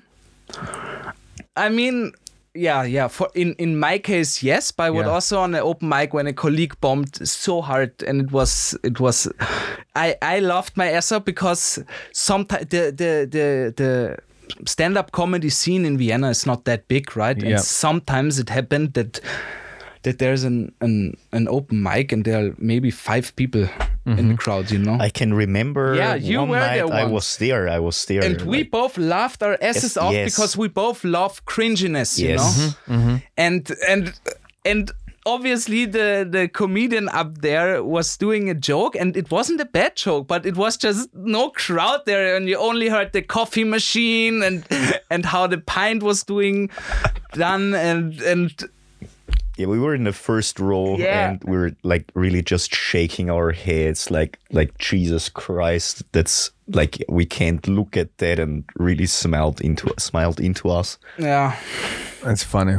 I 1.57 1.69
mean, 1.69 2.13
yeah, 2.55 2.83
yeah. 2.85 3.09
For 3.09 3.29
in 3.35 3.55
in 3.59 3.79
my 3.79 3.99
case, 3.99 4.43
yes, 4.43 4.73
but 4.73 4.85
I 4.85 4.91
would 4.91 5.07
Yeah. 5.07 5.13
also 5.15 5.39
on 5.41 5.55
an 5.55 5.61
open 5.63 5.89
mic 5.89 6.15
when 6.15 6.27
a 6.27 6.33
colleague 6.33 6.75
bombed 6.81 7.27
so 7.29 7.61
hard, 7.61 7.93
and 8.07 8.21
it 8.23 8.33
was 8.33 8.75
it 8.83 8.99
was. 9.01 9.29
I 9.95 10.17
I 10.23 10.41
loved 10.41 10.77
my 10.77 10.91
ass 10.97 11.13
up 11.13 11.25
because 11.25 11.85
sometimes 12.13 12.67
the 12.71 12.91
the 12.97 13.27
the 13.31 13.73
the 13.77 14.17
stand 14.67 14.97
up 14.99 15.13
comedy 15.13 15.51
scene 15.51 15.85
in 15.85 15.99
Vienna 15.99 16.31
is 16.31 16.47
not 16.47 16.65
that 16.65 16.89
big, 16.89 17.17
right? 17.17 17.41
Yeah. 17.43 17.51
And 17.57 17.61
sometimes 17.61 18.39
it 18.39 18.49
happened 18.51 18.95
that 18.95 19.21
that 20.03 20.19
there's 20.19 20.45
an 20.45 20.73
an 20.81 21.17
an 21.33 21.47
open 21.49 21.83
mic 21.83 22.13
and 22.13 22.25
there 22.25 22.39
are 22.47 22.55
maybe 22.59 22.91
five 22.91 23.33
people 23.37 23.69
in 24.11 24.17
Mm-hmm. 24.17 24.29
the 24.31 24.37
crowd, 24.37 24.71
you 24.71 24.79
know. 24.79 24.97
I 25.07 25.11
can 25.11 25.35
remember 25.35 25.95
Yeah, 25.95 26.15
you 26.15 26.39
one 26.41 26.49
were 26.51 26.61
night 26.61 26.77
there 26.87 26.93
I 26.93 27.05
was 27.05 27.37
there. 27.39 27.69
I 27.69 27.79
was 27.79 28.05
there. 28.07 28.23
and 28.25 28.41
we 28.43 28.59
like- 28.59 28.71
both 28.71 28.99
laughed 28.99 29.43
our 29.43 29.57
asses 29.63 29.83
Yes, 29.83 29.97
off 29.97 30.13
yes. 30.13 30.35
because 30.35 30.57
we 30.57 30.69
both 30.69 31.05
love 31.05 31.45
cringiness, 31.45 32.19
you 32.19 32.29
Yes. 32.29 32.43
know. 32.59 32.95
Mm-hmm. 32.97 33.17
And 33.37 33.71
and 33.89 34.13
and 34.65 34.91
obviously 35.27 35.87
the 35.87 36.27
the 36.31 36.49
comedian 36.49 37.09
up 37.21 37.39
there 37.43 37.83
was 37.85 38.17
doing 38.19 38.51
a 38.51 38.55
joke, 38.55 38.97
and 39.01 39.17
it 39.17 39.31
wasn't 39.31 39.61
a 39.61 39.65
bad 39.65 39.93
joke, 39.97 40.27
but 40.29 40.47
it 40.47 40.57
was 40.57 40.77
just 40.77 41.09
no 41.15 41.51
crowd 41.51 42.01
there, 42.07 42.37
and 42.37 42.49
you 42.49 42.57
only 42.59 42.89
heard 42.89 43.13
the 43.13 43.23
coffee 43.23 43.65
machine 43.65 44.43
and 44.43 44.65
and 45.11 45.25
how 45.27 45.47
the 45.47 45.59
pint 45.59 46.03
was 46.03 46.25
doing 46.25 46.71
done, 47.33 47.75
and 47.75 48.21
and 48.23 48.51
yeah, 49.61 49.67
we 49.69 49.79
were 49.79 49.95
in 49.95 50.05
the 50.05 50.13
first 50.13 50.59
row 50.59 50.97
Yeah. 50.97 51.31
and 51.31 51.45
we 51.45 51.57
were 51.57 51.73
like 51.83 52.11
really 52.15 52.43
just 52.43 52.75
shaking 52.75 53.31
our 53.31 53.53
heads 53.53 54.11
like 54.11 54.39
like 54.53 54.71
Jesus 54.79 55.29
Christ, 55.29 56.03
that's 56.13 56.51
like 56.69 57.05
we 57.09 57.27
can't 57.27 57.67
look 57.69 57.97
at 57.97 58.09
that 58.19 58.39
and 58.39 58.65
really 58.77 59.07
smiled 59.07 59.61
into 59.61 59.93
smiled 59.99 60.41
into 60.41 60.71
us. 60.79 60.99
yeah. 61.19 61.55
That's 62.25 62.43
funny. 62.45 62.77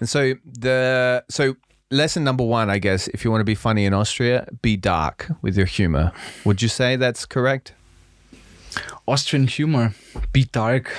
And 0.00 0.08
so 0.08 0.34
the 0.60 1.24
so 1.28 1.54
lesson 1.90 2.22
number 2.24 2.44
one, 2.44 2.70
I 2.76 2.78
guess, 2.78 3.08
if 3.08 3.24
you 3.24 3.30
want 3.32 3.40
to 3.40 3.50
be 3.52 3.54
funny 3.56 3.84
in 3.86 3.94
Austria, 3.94 4.46
be 4.62 4.76
dark 4.76 5.26
with 5.42 5.56
your 5.56 5.66
humor. 5.66 6.12
Would 6.44 6.62
you 6.62 6.68
say 6.68 6.96
that's 6.96 7.26
correct? 7.26 7.72
Austrian 9.06 9.46
humor, 9.48 9.94
be 10.32 10.44
dark. 10.52 10.92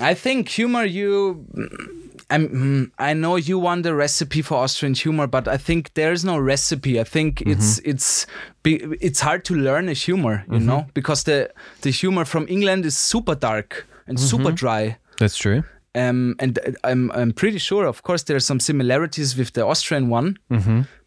I 0.00 0.14
think 0.14 0.48
humor 0.48 0.84
you 0.84 1.44
I'm, 2.30 2.48
mm, 2.48 2.90
I 2.98 3.12
know 3.14 3.36
you 3.36 3.58
want 3.58 3.82
the 3.82 3.94
recipe 3.94 4.42
for 4.42 4.58
Austrian 4.64 4.94
humor, 4.94 5.26
but 5.26 5.48
I 5.48 5.56
think 5.56 5.92
there's 5.94 6.24
no 6.24 6.38
recipe. 6.38 7.00
I 7.00 7.04
think 7.04 7.42
it's 7.42 7.80
it's 7.84 8.26
be- 8.62 8.82
it's 9.00 9.20
hard 9.20 9.44
to 9.44 9.54
learn 9.54 9.88
a 9.88 9.92
humor, 9.94 10.44
you 10.50 10.60
know, 10.60 10.86
because 10.94 11.24
the 11.24 11.50
the 11.82 11.90
humor 11.90 12.24
from 12.24 12.46
England 12.48 12.84
is 12.86 12.96
super 12.96 13.34
dark 13.34 13.86
and 14.06 14.18
super 14.18 14.52
dry. 14.52 14.96
That's 15.18 15.36
true. 15.36 15.62
Um, 15.94 16.36
and 16.38 16.58
uh, 16.58 16.72
I'm 16.84 17.10
I'm 17.10 17.32
pretty 17.32 17.58
sure, 17.58 17.84
of 17.88 18.02
course, 18.02 18.22
there 18.24 18.36
are 18.36 18.40
some 18.40 18.60
similarities 18.60 19.36
with 19.36 19.52
the 19.52 19.66
Austrian 19.66 20.08
one. 20.08 20.36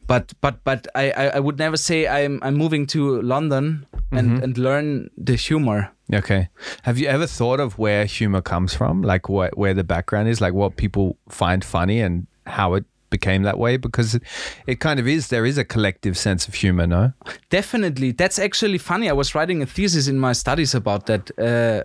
But 0.08 0.34
but 0.42 0.64
but 0.64 0.88
I, 0.96 1.12
I 1.12 1.26
I 1.36 1.40
would 1.40 1.58
never 1.58 1.78
say 1.78 2.08
I'm 2.08 2.40
I'm 2.42 2.56
moving 2.56 2.86
to 2.88 3.22
London 3.22 3.86
and 4.12 4.44
and 4.44 4.58
learn 4.58 5.10
the 5.18 5.36
humor. 5.36 5.92
Okay. 6.14 6.50
Have 6.84 6.98
you 7.00 7.08
ever 7.08 7.26
thought 7.28 7.60
of 7.60 7.78
where 7.80 8.06
humor 8.06 8.42
comes 8.42 8.74
from? 8.74 9.02
Like 9.02 9.30
what 9.30 9.58
where 9.58 9.74
the 9.74 9.84
background 9.84 10.28
is, 10.30 10.42
like 10.42 10.54
what 10.54 10.76
people 10.76 11.18
find 11.30 11.64
funny 11.64 12.02
and 12.02 12.28
how 12.46 12.74
it 12.76 12.86
became 13.10 13.44
that 13.44 13.58
way? 13.58 13.78
Because 13.78 14.16
it, 14.16 14.24
it 14.68 14.80
kind 14.80 15.00
of 15.00 15.08
is. 15.08 15.28
There 15.30 15.46
is 15.46 15.58
a 15.58 15.64
collective 15.64 16.18
sense 16.18 16.48
of 16.48 16.54
humor, 16.56 16.86
no? 16.88 17.14
Definitely, 17.50 18.12
that's 18.12 18.38
actually 18.40 18.80
funny. 18.80 19.10
I 19.10 19.14
was 19.14 19.34
writing 19.36 19.62
a 19.62 19.66
thesis 19.66 20.08
in 20.08 20.20
my 20.20 20.34
studies 20.34 20.76
about 20.76 21.06
that. 21.06 21.32
Uh, 21.38 21.84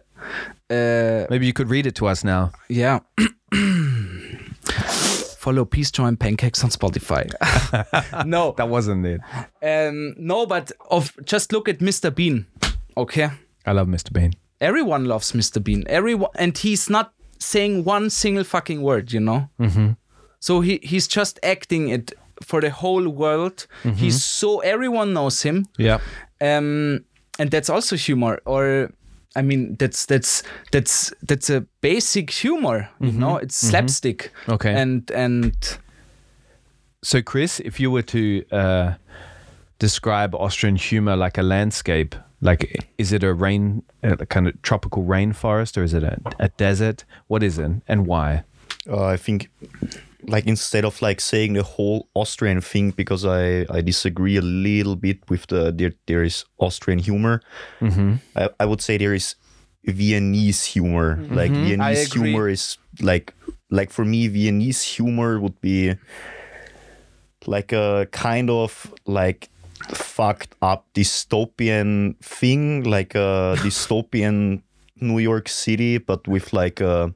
uh, 0.72 1.26
Maybe 1.30 1.46
you 1.46 1.52
could 1.52 1.70
read 1.70 1.86
it 1.86 1.94
to 1.96 2.06
us 2.08 2.24
now. 2.24 2.50
yeah. 2.68 2.98
Follow 5.48 5.64
Peace 5.64 5.90
Joy 5.90 6.04
And 6.08 6.20
Pancakes 6.20 6.62
on 6.62 6.68
Spotify. 6.68 7.24
no, 8.26 8.52
That 8.58 8.68
wasn't 8.68 9.06
it. 9.06 9.20
um, 9.62 10.14
no, 10.18 10.44
but 10.44 10.70
of 10.90 11.12
just 11.24 11.52
look 11.52 11.70
at 11.70 11.78
Mr. 11.78 12.14
Bean. 12.14 12.44
Okay, 12.98 13.30
I 13.64 13.72
love 13.72 13.86
Mr. 13.88 14.12
Bean. 14.12 14.32
everyone 14.60 15.06
loves 15.06 15.32
Mr. 15.32 15.62
Bean. 15.64 15.84
Everyone, 15.86 16.28
and 16.34 16.58
he's 16.58 16.90
not 16.90 17.14
saying 17.38 17.84
one 17.84 18.10
single 18.10 18.44
fucking 18.44 18.82
word. 18.82 19.10
You 19.10 19.20
know. 19.20 19.48
Mm-hmm. 19.58 19.92
So 20.38 20.60
he 20.60 20.80
he's 20.82 21.08
just 21.08 21.40
acting 21.42 21.88
it 21.88 22.12
for 22.42 22.60
the 22.60 22.68
whole 22.70 23.08
world. 23.08 23.66
He's 23.96 24.22
so 24.22 24.58
everyone 24.60 25.14
knows 25.14 25.40
him. 25.42 25.64
Yeah. 25.78 25.98
um, 26.42 27.04
and 27.38 27.50
that's 27.50 27.70
also 27.70 27.96
humor 27.96 28.38
or 28.44 28.90
i 29.38 29.42
mean 29.42 29.76
that's 29.78 30.06
that's 30.06 30.42
that's 30.72 31.12
that's 31.28 31.50
a 31.50 31.60
basic 31.80 32.30
humor 32.30 32.88
you 33.00 33.12
know 33.12 33.36
it's 33.44 33.56
slapstick 33.68 34.30
Okay. 34.48 34.74
and 34.82 35.10
and 35.14 35.52
So, 37.02 37.22
Chris, 37.22 37.60
if 37.60 37.78
you 37.80 37.92
were 37.92 38.02
to 38.10 38.42
uh, 38.50 38.94
describe 39.78 40.34
Austrian 40.34 40.76
humor 40.76 41.16
like 41.24 41.38
a 41.40 41.42
landscape, 41.42 42.14
like 42.40 42.60
is 42.98 43.12
it 43.12 43.22
a 43.22 43.32
rain, 43.32 43.82
a 44.02 44.26
kind 44.26 44.48
of 44.48 44.54
tropical 44.62 45.04
rainforest, 45.04 45.76
or 45.78 45.84
is 45.84 45.94
it 45.94 46.02
a, 46.02 46.16
a 46.40 46.48
desert? 46.58 47.04
What 47.28 47.42
is 47.42 47.56
it, 47.58 47.70
and 47.86 48.00
why? 48.06 48.42
Uh, 48.90 49.14
I 49.14 49.16
think 49.16 49.48
like 50.22 50.46
instead 50.46 50.84
of 50.84 51.00
like 51.00 51.20
saying 51.20 51.52
the 51.52 51.62
whole 51.62 52.08
Austrian 52.14 52.60
thing 52.60 52.90
because 52.90 53.24
I, 53.24 53.66
I 53.70 53.80
disagree 53.80 54.36
a 54.36 54.42
little 54.42 54.96
bit 54.96 55.18
with 55.28 55.46
the 55.46 55.72
there, 55.72 55.92
there 56.06 56.24
is 56.24 56.44
Austrian 56.58 56.98
humor. 56.98 57.40
Mm-hmm. 57.80 58.14
I, 58.36 58.48
I 58.60 58.64
would 58.66 58.80
say 58.80 58.96
there 58.98 59.14
is 59.14 59.36
Viennese 59.84 60.64
humor. 60.64 61.16
Mm-hmm. 61.16 61.34
Like 61.34 61.50
mm-hmm. 61.50 61.64
Viennese 61.64 62.12
humor 62.12 62.48
is 62.48 62.78
like 63.00 63.34
like 63.70 63.90
for 63.90 64.04
me 64.04 64.28
Viennese 64.28 64.82
humor 64.82 65.38
would 65.40 65.60
be 65.60 65.94
like 67.46 67.72
a 67.72 68.08
kind 68.10 68.50
of 68.50 68.92
like 69.06 69.48
fucked 69.88 70.54
up 70.60 70.86
dystopian 70.94 72.16
thing, 72.18 72.82
like 72.84 73.14
a 73.14 73.54
dystopian 73.58 74.62
New 75.00 75.18
York 75.18 75.48
City, 75.48 75.98
but 75.98 76.26
with 76.26 76.52
like 76.52 76.80
a 76.80 77.14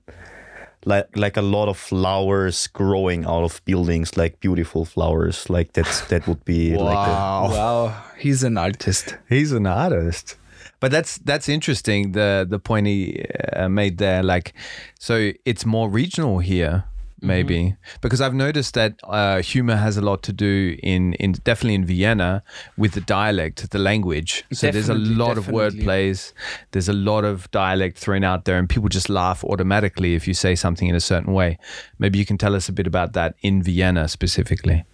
like 0.85 1.17
like 1.17 1.37
a 1.37 1.43
lot 1.43 1.69
of 1.69 1.77
flowers 1.77 2.67
growing 2.69 3.25
out 3.25 3.45
of 3.45 3.65
buildings, 3.65 4.17
like 4.17 4.41
beautiful 4.41 4.85
flowers. 4.85 5.49
Like 5.49 5.73
that's 5.73 6.01
that 6.11 6.27
would 6.27 6.45
be 6.45 6.77
like 6.77 7.09
a, 7.09 7.11
wow 7.11 7.95
he's 8.23 8.43
an 8.45 8.57
artist 8.57 9.17
He's 9.29 9.53
an 9.53 9.67
artist. 9.67 10.37
But 10.81 10.91
that's 10.91 11.19
that's 11.19 11.49
interesting. 11.49 12.13
The 12.13 12.47
the 12.49 12.59
point 12.59 12.87
he 12.87 13.25
uh, 13.53 13.69
made 13.69 13.99
there, 13.99 14.23
like, 14.23 14.53
so 14.99 15.33
it's 15.45 15.65
more 15.65 15.89
regional 15.89 16.39
here, 16.41 16.85
maybe 17.23 17.77
because 18.01 18.21
I've 18.21 18.35
noticed 18.35 18.75
that 18.75 18.93
uh, 19.05 19.41
humor 19.43 19.77
has 19.77 19.97
a 19.97 20.03
lot 20.03 20.23
to 20.25 20.33
do 20.33 20.77
in 20.83 21.15
in 21.15 21.33
definitely 21.45 21.75
in 21.77 21.85
Vienna 21.87 22.43
with 22.77 22.93
the 22.93 23.01
dialect, 23.01 23.71
the 23.71 23.79
language. 23.79 24.45
So 24.53 24.71
there's 24.71 24.89
a 24.89 24.95
Definitely, 24.95 25.15
lot 25.15 25.39
of 25.39 25.47
definitely. 25.47 25.85
wordplays. 25.85 26.33
There's 26.73 26.89
a 26.89 26.93
lot 26.93 27.25
of 27.25 27.51
dialect 27.51 27.97
thrown 27.99 28.25
out 28.25 28.45
there, 28.45 28.59
and 28.59 28.69
people 28.69 28.89
just 28.89 29.09
laugh 29.09 29.45
automatically 29.45 30.15
if 30.15 30.27
you 30.29 30.35
say 30.35 30.55
something 30.57 30.89
in 30.89 30.95
a 30.95 31.01
certain 31.01 31.33
way. 31.33 31.59
Maybe 31.99 32.19
you 32.19 32.27
can 32.27 32.39
tell 32.39 32.55
us 32.55 32.69
a 32.69 32.73
bit 32.73 32.87
about 32.87 33.13
that 33.15 33.35
in 33.43 33.63
Vienna 33.63 34.09
specifically. 34.09 34.85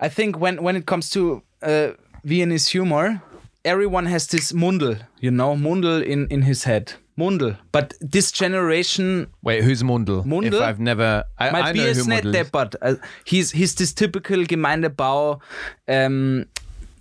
i 0.00 0.08
think 0.08 0.38
when 0.38 0.62
when 0.62 0.76
it 0.76 0.86
comes 0.86 1.08
to 1.10 1.42
uh, 1.62 1.88
viennese 2.24 2.66
humor 2.68 3.22
everyone 3.64 4.06
has 4.06 4.26
this 4.26 4.52
Mundl 4.52 4.98
you 5.20 5.30
know 5.30 5.54
Mundl 5.56 6.02
in 6.04 6.26
in 6.28 6.42
his 6.42 6.64
head 6.64 6.92
Mundl. 7.18 7.56
But 7.72 7.94
this 8.00 8.32
generation 8.32 9.28
Wait, 9.42 9.62
who's 9.62 9.82
Mundl? 9.82 10.24
Mundl? 10.24 10.46
If 10.46 10.60
I've 10.60 10.80
never, 10.80 11.24
I, 11.38 11.50
My 11.50 11.60
I 11.60 11.72
know 11.72 11.72
Bier 11.74 11.94
who 11.94 12.00
ist 12.00 12.08
nicht 12.08 12.24
Mundel 12.24 12.34
is. 12.34 12.50
deppert. 12.50 12.74
Uh, 12.82 12.94
he's, 13.24 13.52
he's 13.52 13.74
this 13.76 13.92
typical 13.92 14.38
Gemeindebau 14.44 15.40
um, 15.88 16.46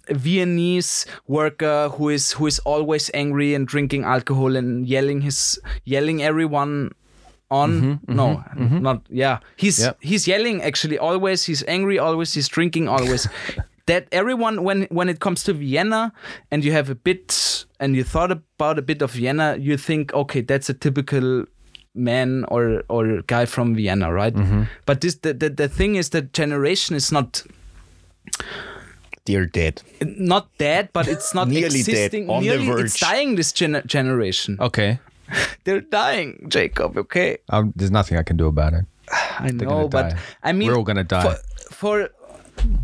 Viennese 0.09 1.05
worker 1.27 1.89
who 1.89 2.09
is 2.09 2.33
who 2.33 2.45
is 2.47 2.59
always 2.59 3.09
angry 3.13 3.53
and 3.55 3.67
drinking 3.67 4.03
alcohol 4.03 4.55
and 4.55 4.85
yelling 4.85 5.21
his 5.21 5.59
yelling 5.85 6.21
everyone 6.21 6.91
on. 7.49 7.99
no, 8.07 8.43
not 8.57 9.01
yeah. 9.09 9.39
He's 9.55 9.79
Yep. 9.79 9.97
he's 10.01 10.27
yelling 10.27 10.61
actually 10.61 10.97
always. 10.97 11.45
He's 11.45 11.63
angry 11.67 11.97
always. 11.99 12.33
He's 12.33 12.47
drinking 12.49 12.87
always. 12.89 13.27
that 13.85 14.07
everyone 14.11 14.63
when 14.63 14.83
when 14.91 15.07
it 15.09 15.19
comes 15.19 15.43
to 15.45 15.53
Vienna 15.53 16.11
and 16.51 16.63
you 16.65 16.71
have 16.71 16.89
a 16.89 16.95
bit 16.95 17.65
and 17.83 17.95
you 17.95 18.03
thought 18.03 18.31
about 18.31 18.79
a 18.79 18.81
bit 18.81 19.01
of 19.01 19.11
Vienna, 19.11 19.55
you 19.59 19.77
think 19.77 20.13
okay, 20.13 20.41
that's 20.41 20.69
a 20.69 20.73
typical 20.73 21.45
man 21.95 22.45
or 22.47 22.83
or 22.89 23.21
guy 23.27 23.45
from 23.45 23.75
Vienna, 23.75 24.07
right? 24.11 24.35
But 24.85 25.01
this 25.01 25.15
the, 25.21 25.33
the 25.33 25.49
the 25.49 25.67
thing 25.67 25.95
is 25.97 26.09
that 26.09 26.33
generation 26.33 26.95
is 26.95 27.11
not 27.11 27.43
They're 29.25 29.45
dead. 29.45 29.81
not 30.17 30.47
dead, 30.57 30.89
but 30.93 31.07
it's 31.07 31.33
not 31.33 31.47
Nearly 31.47 31.81
dead, 31.83 31.89
existing. 31.89 32.29
on 32.29 32.43
the 32.43 32.57
nearly, 32.57 32.83
it's 32.83 32.99
dying. 32.99 33.35
This 33.35 33.53
gener- 33.53 33.85
generation, 33.85 34.57
Okay. 34.59 34.99
they're 35.63 35.81
dying, 35.81 36.45
Jacob. 36.49 36.97
Okay, 36.97 37.37
Um, 37.49 37.71
there's 37.75 37.91
nothing 37.91 38.17
I 38.17 38.23
can 38.23 38.37
do 38.37 38.47
about 38.47 38.73
it. 38.73 38.85
I 39.39 39.51
They're 39.51 39.67
know, 39.69 39.87
but 39.87 40.09
die. 40.11 40.17
I 40.43 40.51
mean, 40.51 40.67
We're 40.67 40.75
all 40.77 40.83
gonna 40.83 41.03
die. 41.05 41.23
For, 41.23 41.37
for 41.71 42.09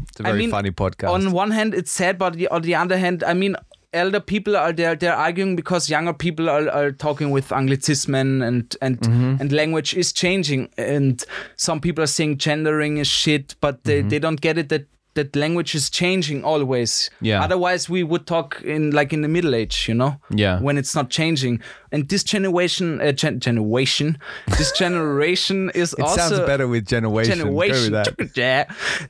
It's 0.10 0.20
a 0.20 0.24
I 0.24 0.32
very 0.32 0.40
mean, 0.40 0.52
funny 0.52 0.72
podcast. 0.72 1.12
on 1.12 1.32
one 1.34 1.52
hand, 1.52 1.74
it's 1.74 1.92
sad, 1.92 2.18
but 2.18 2.34
the, 2.40 2.48
on 2.48 2.62
the 2.62 2.76
other 2.76 2.98
hand, 2.98 3.24
I 3.24 3.34
mean, 3.34 3.56
elder 3.94 4.20
people 4.20 4.56
are 4.56 4.72
there. 4.74 4.96
They're 4.96 5.16
arguing 5.16 5.56
because 5.56 5.90
younger 5.90 6.14
people 6.14 6.50
are, 6.50 6.70
are 6.70 6.92
talking 6.92 7.32
with 7.32 7.50
Anglicismen 7.50 8.46
and 8.46 8.76
and 8.82 9.00
Mm-hmm. 9.00 9.42
and 9.42 9.52
language 9.52 9.96
is 9.96 10.14
changing. 10.14 10.70
And 10.78 11.24
some 11.56 11.80
people 11.82 12.04
are 12.04 12.08
saying 12.08 12.38
gendering 12.38 12.98
is 12.98 13.08
shit, 13.08 13.56
but 13.62 13.84
they, 13.84 14.00
Mm-hmm. 14.00 14.10
they 14.10 14.20
don't 14.20 14.42
get 14.42 14.58
it 14.58 14.70
that. 14.70 14.86
That 15.20 15.36
language 15.36 15.76
is 15.76 15.90
changing 15.90 16.44
always. 16.46 17.10
Yeah. 17.20 17.44
Otherwise, 17.44 17.90
we 17.90 18.04
would 18.04 18.26
talk 18.26 18.62
in 18.64 18.92
like 18.92 19.12
in 19.16 19.22
the 19.22 19.28
Middle 19.28 19.54
Age, 19.54 19.88
you 19.90 19.96
know. 19.96 20.12
Yeah. 20.44 20.62
When 20.62 20.78
it's 20.78 20.96
not 20.96 21.10
changing, 21.10 21.62
and 21.92 22.08
this 22.08 22.24
generation, 22.24 23.02
uh, 23.02 23.12
gen- 23.12 23.40
generation, 23.40 24.18
this 24.58 24.72
generation 24.72 25.72
is 25.76 25.94
it 25.94 26.04
also 26.04 26.16
sounds 26.22 26.40
better 26.48 26.68
with 26.68 26.88
generation. 26.88 27.40
Go 27.40 27.52
with 27.52 27.74
generation. 27.74 28.32
Yeah. 28.36 28.64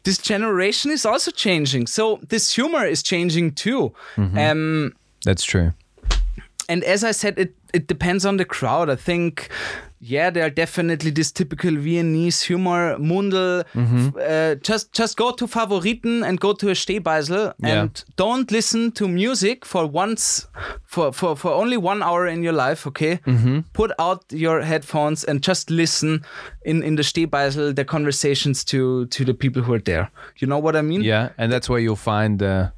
This 0.04 0.18
generation 0.18 0.92
is 0.92 1.06
also 1.06 1.32
changing. 1.32 1.88
So 1.88 2.20
this 2.30 2.56
humor 2.56 2.86
is 2.86 3.04
changing 3.04 3.52
too. 3.54 3.94
Mm-hmm. 4.16 4.38
Um, 4.38 4.94
That's 5.26 5.44
true. 5.44 5.74
and 6.70 6.84
as 6.84 7.04
I 7.04 7.12
said, 7.12 7.38
it, 7.38 7.54
it 7.74 7.88
depends 7.88 8.26
on 8.26 8.38
the 8.38 8.46
crowd. 8.46 8.90
I 8.90 8.96
think, 8.96 9.50
yeah, 10.02 10.30
there 10.30 10.46
are 10.46 10.50
definitely 10.50 11.12
this 11.12 11.32
typical 11.32 11.72
Viennese 11.76 12.42
humor, 12.44 12.98
Mundl. 12.98 13.64
Mm-hmm. 13.74 14.10
Uh, 14.18 14.56
just 14.56 14.94
just 14.94 15.18
go 15.18 15.32
to 15.32 15.46
Favoriten 15.48 16.24
and 16.24 16.40
go 16.40 16.54
to 16.54 16.70
a 16.70 16.74
Stehbeisl 16.74 17.54
Yeah. 17.60 17.82
and 17.82 18.04
don't 18.16 18.52
listen 18.52 18.92
to 18.94 19.08
music 19.08 19.66
for 19.66 19.86
once, 19.86 20.48
for, 20.86 21.12
for, 21.14 21.36
for 21.36 21.52
only 21.52 21.78
one 21.78 22.02
hour 22.02 22.28
in 22.28 22.44
your 22.44 22.54
life, 22.54 22.88
okay? 22.88 23.18
Mm-hmm. 23.26 23.60
Put 23.74 23.92
out 24.00 24.24
your 24.32 24.62
headphones 24.62 25.24
and 25.24 25.42
just 25.44 25.70
listen 25.70 26.24
in, 26.64 26.82
in 26.84 26.96
the 26.96 27.04
Stehbeisl, 27.04 27.76
the 27.76 27.86
conversations 27.86 28.64
to, 28.66 29.06
to 29.08 29.26
the 29.26 29.34
people 29.34 29.62
who 29.62 29.74
are 29.74 29.80
there. 29.84 30.10
You 30.38 30.48
know 30.48 30.60
what 30.60 30.76
I 30.76 30.82
mean? 30.82 31.02
Yeah, 31.04 31.30
and 31.38 31.52
that's 31.52 31.70
where 31.70 31.80
you'll 31.80 31.96
find 31.96 32.40
the 32.40 32.72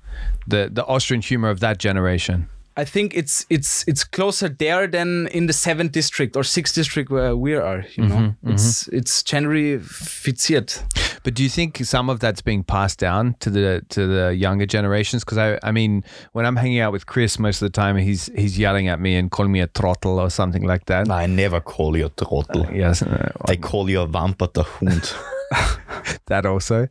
the 0.48 0.70
the 0.74 0.84
Austrian 0.88 1.22
humor 1.22 1.50
of 1.50 1.60
that 1.60 1.78
generation. 1.78 2.48
I 2.78 2.86
think 2.86 3.14
it's 3.14 3.46
it's 3.50 3.84
it's 3.88 4.04
closer 4.06 4.48
there 4.50 4.88
than 4.88 5.28
in 5.28 5.48
the 5.48 5.54
seventh 5.54 5.92
district 5.92 6.36
or 6.38 6.44
sixth 6.44 6.74
district 6.76 7.10
where 7.12 7.36
we 7.36 7.54
are. 7.56 7.86
You 7.96 8.06
know, 8.08 8.16
Mm-hmm, 8.16 8.52
it's 8.52 8.88
it's 8.88 9.24
gentrifiziert. 9.24 10.82
But 11.24 11.34
do 11.36 11.44
you 11.44 11.50
think 11.50 11.78
some 11.86 12.10
of 12.10 12.20
that's 12.20 12.42
being 12.42 12.64
passed 12.64 13.00
down 13.00 13.36
to 13.40 13.50
the 13.50 13.82
to 13.90 14.08
the 14.08 14.36
younger 14.36 14.66
generations? 14.66 15.24
Because 15.24 15.38
I, 15.38 15.60
I 15.68 15.72
mean, 15.72 16.04
when 16.32 16.46
I'm 16.46 16.56
hanging 16.56 16.80
out 16.80 16.92
with 16.94 17.06
Chris, 17.06 17.38
most 17.40 17.62
of 17.62 17.66
the 17.72 17.82
time 17.82 17.98
he's 17.98 18.30
he's 18.36 18.58
yelling 18.58 18.88
at 18.88 19.00
me 19.00 19.16
and 19.16 19.30
calling 19.30 19.52
me 19.52 19.62
a 19.62 19.68
trottel 19.68 20.18
or 20.18 20.30
something 20.30 20.64
like 20.64 20.86
that. 20.86 21.10
I 21.12 21.26
never 21.28 21.60
call 21.62 21.98
you 21.98 22.06
a 22.06 22.10
trottel. 22.10 22.74
Yes, 22.76 23.02
uh, 23.02 23.32
I 23.46 23.56
call 23.58 23.90
you 23.90 24.02
a 24.02 24.08
wamperter 24.08 24.64
Hund. 24.64 25.14
that 26.28 26.46
also. 26.46 26.88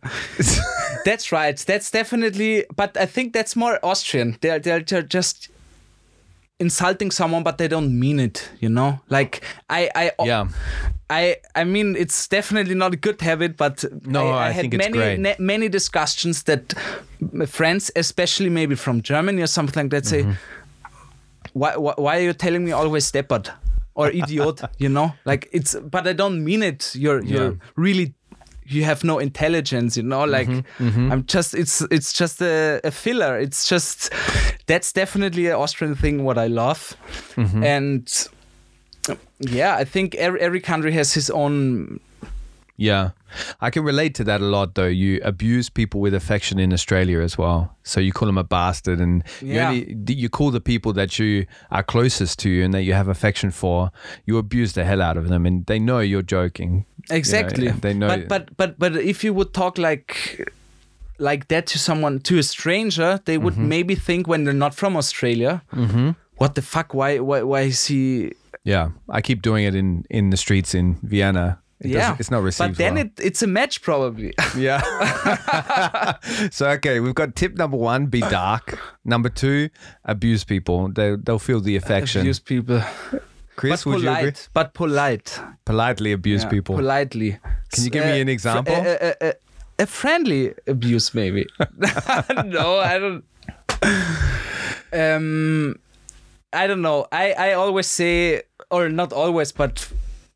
That's 1.04 1.32
right. 1.32 1.56
That's 1.56 1.90
definitely. 1.90 2.64
But 2.76 2.96
I 2.96 3.06
think 3.06 3.32
that's 3.32 3.56
more 3.56 3.78
Austrian. 3.82 4.36
They're 4.40 4.58
they're, 4.58 4.80
they're 4.80 5.02
just 5.02 5.48
insulting 6.61 7.11
someone, 7.11 7.42
but 7.42 7.57
they 7.59 7.68
don't 7.68 7.99
mean 7.99 8.20
it. 8.20 8.49
You 8.61 8.68
know, 8.68 9.01
like 9.09 9.42
I 9.68 9.90
I 9.94 10.11
yeah, 10.25 10.49
I 11.09 11.37
I 11.55 11.64
mean 11.64 11.96
it's 11.96 12.29
definitely 12.29 12.75
not 12.75 12.92
a 12.94 12.96
good 12.96 13.20
habit, 13.20 13.57
but 13.57 13.85
No, 14.07 14.29
I, 14.29 14.49
I 14.49 14.51
had 14.53 14.62
think 14.62 14.75
it's 14.75 14.90
many 14.90 15.35
many 15.38 15.68
discussions 15.68 16.42
that 16.44 16.75
friends, 17.49 17.90
especially 17.96 18.51
maybe 18.51 18.75
from 18.77 19.01
Germany 19.03 19.42
or 19.42 19.46
something 19.49 19.85
like 19.85 19.90
that, 19.90 20.07
say, 20.07 20.23
Mm-hmm. 20.23 20.33
why, 21.53 21.77
why 21.77 21.94
why 21.96 22.18
are 22.18 22.23
you 22.25 22.33
telling 22.33 22.64
me 22.64 22.73
always 22.73 23.11
deppert 23.12 23.51
or 23.94 24.09
idiot? 24.11 24.61
you 24.79 24.88
know, 24.88 25.12
like 25.25 25.49
it's 25.53 25.75
but 25.75 26.07
I 26.07 26.12
don't 26.12 26.44
mean 26.44 26.62
it. 26.62 26.94
You're 26.94 27.23
you're 27.25 27.59
really 27.77 28.14
you 28.72 28.85
have 28.85 29.02
no 29.04 29.18
intelligence 29.18 29.96
you 29.96 30.02
know 30.02 30.24
like 30.24 30.48
Mm-hmm, 30.48 31.12
i'm 31.12 31.24
just 31.26 31.54
it's 31.54 31.83
it's 31.90 32.12
just 32.12 32.40
a, 32.40 32.80
a 32.85 32.90
filler 32.90 33.38
it's 33.38 33.68
just 33.68 34.12
that's 34.66 34.92
definitely 34.92 35.46
an 35.48 35.54
austrian 35.54 35.94
thing 35.96 36.24
what 36.24 36.38
i 36.38 36.46
love 36.46 36.96
Mm-hmm. 37.37 37.62
and 37.64 38.28
yeah 39.40 39.74
i 39.76 39.85
think 39.85 40.14
every, 40.16 40.40
every 40.40 40.61
country 40.61 40.92
has 40.92 41.14
his 41.14 41.30
own 41.30 42.00
yeah. 42.76 43.11
I 43.61 43.68
can 43.68 43.85
relate 43.85 44.14
to 44.14 44.24
that 44.24 44.40
a 44.40 44.44
lot, 44.46 44.74
though. 44.74 44.87
You 44.87 45.20
abuse 45.22 45.68
people 45.68 46.00
with 46.00 46.14
affection 46.14 46.59
in 46.59 46.72
Australia 46.72 47.20
as 47.20 47.37
well. 47.37 47.76
So 47.83 48.00
you 48.00 48.11
call 48.11 48.24
them 48.24 48.38
a 48.38 48.42
bastard, 48.42 49.00
and 49.00 49.22
you 49.42 49.56
Yeah. 49.56 49.68
only 49.68 50.14
you 50.14 50.30
call 50.30 50.50
the 50.50 50.62
people 50.62 50.94
that 50.94 51.18
you 51.18 51.44
are 51.70 51.83
closest 51.83 52.38
to 52.38 52.48
you 52.48 52.64
and 52.64 52.72
that 52.72 52.85
you 52.85 52.94
have 52.94 53.06
affection 53.06 53.50
for. 53.50 53.90
You 54.24 54.38
abuse 54.38 54.72
the 54.72 54.85
hell 54.85 55.02
out 55.02 55.18
of 55.18 55.28
them, 55.28 55.44
and 55.44 55.66
they 55.66 55.78
know 55.78 55.98
you're 56.00 56.22
joking. 56.22 56.87
You 57.08 57.14
know, 57.14 57.16
exactly 57.16 57.68
they 57.70 57.94
know. 57.94 58.08
but 58.08 58.28
but 58.28 58.56
but 58.56 58.78
but 58.78 58.96
if 58.96 59.24
you 59.24 59.32
would 59.34 59.52
talk 59.52 59.78
like 59.78 60.12
like 61.18 61.48
that 61.48 61.66
to 61.66 61.78
someone 61.78 62.18
to 62.20 62.38
a 62.38 62.42
stranger 62.42 63.20
they 63.24 63.36
would 63.38 63.54
Mm-hmm. 63.54 63.68
maybe 63.68 63.94
think 63.94 64.26
when 64.26 64.44
they're 64.44 64.62
not 64.66 64.74
from 64.74 64.96
australia 64.96 65.62
what 66.36 66.54
the 66.54 66.62
fuck 66.62 66.94
why 66.94 67.18
why 67.18 67.42
why 67.42 67.60
is 67.62 67.86
he 67.86 68.32
yeah, 68.62 68.90
I 69.08 69.20
keep 69.22 69.40
doing 69.40 69.64
it 69.64 69.74
in 69.74 70.04
in 70.10 70.28
the 70.30 70.36
streets 70.36 70.74
in 70.74 70.96
Vienna. 71.02 71.58
It 71.80 71.90
yeah 71.96 72.16
it's 72.20 72.30
not 72.30 72.42
received. 72.42 72.70
but 72.72 72.76
then 72.78 72.94
well. 72.94 73.04
it, 73.04 73.12
it's 73.28 73.42
a 73.42 73.46
match 73.46 73.80
probably 73.80 74.32
Yeah. 74.56 74.80
so 76.50 76.68
okay, 76.76 77.00
we've 77.00 77.14
got 77.14 77.34
tip 77.36 77.54
number 77.56 77.78
one: 77.78 78.06
be 78.06 78.20
dark. 78.20 78.78
Number 79.04 79.30
two: 79.30 79.68
abuse 80.04 80.44
people. 80.44 80.92
They 80.92 81.16
they'll 81.16 81.38
feel 81.38 81.60
the 81.60 81.76
affection. 81.76 82.20
abuse 82.20 82.38
people 82.40 82.82
Chris, 83.61 83.85
but 83.85 83.90
would 83.90 84.03
you 84.03 84.11
agree? 84.11 84.33
polite 84.33 84.49
but 84.55 84.75
polite 84.75 85.40
Politely 85.64 86.12
abuse 86.12 86.42
Yeah, 86.44 86.51
people. 86.51 86.75
politely 86.77 87.31
Can 87.73 87.85
you 87.85 87.90
give 87.90 88.05
uh, 88.05 88.12
me 88.12 88.20
an 88.20 88.29
example? 88.29 88.75
a, 88.75 88.96
a- 89.11 89.29
a- 89.29 89.35
a 89.83 89.87
friendly 89.87 90.53
abuse 90.66 91.14
maybe 91.14 91.44
no 92.57 92.66
i 92.92 92.99
don't 92.99 93.25
um 94.92 95.75
i 96.53 96.66
don't 96.66 96.83
know 96.83 97.07
i 97.12 97.33
i 97.33 97.53
always 97.55 97.87
say 97.87 98.42
or 98.70 98.88
not 98.88 99.12
always 99.12 99.53
but 99.53 99.88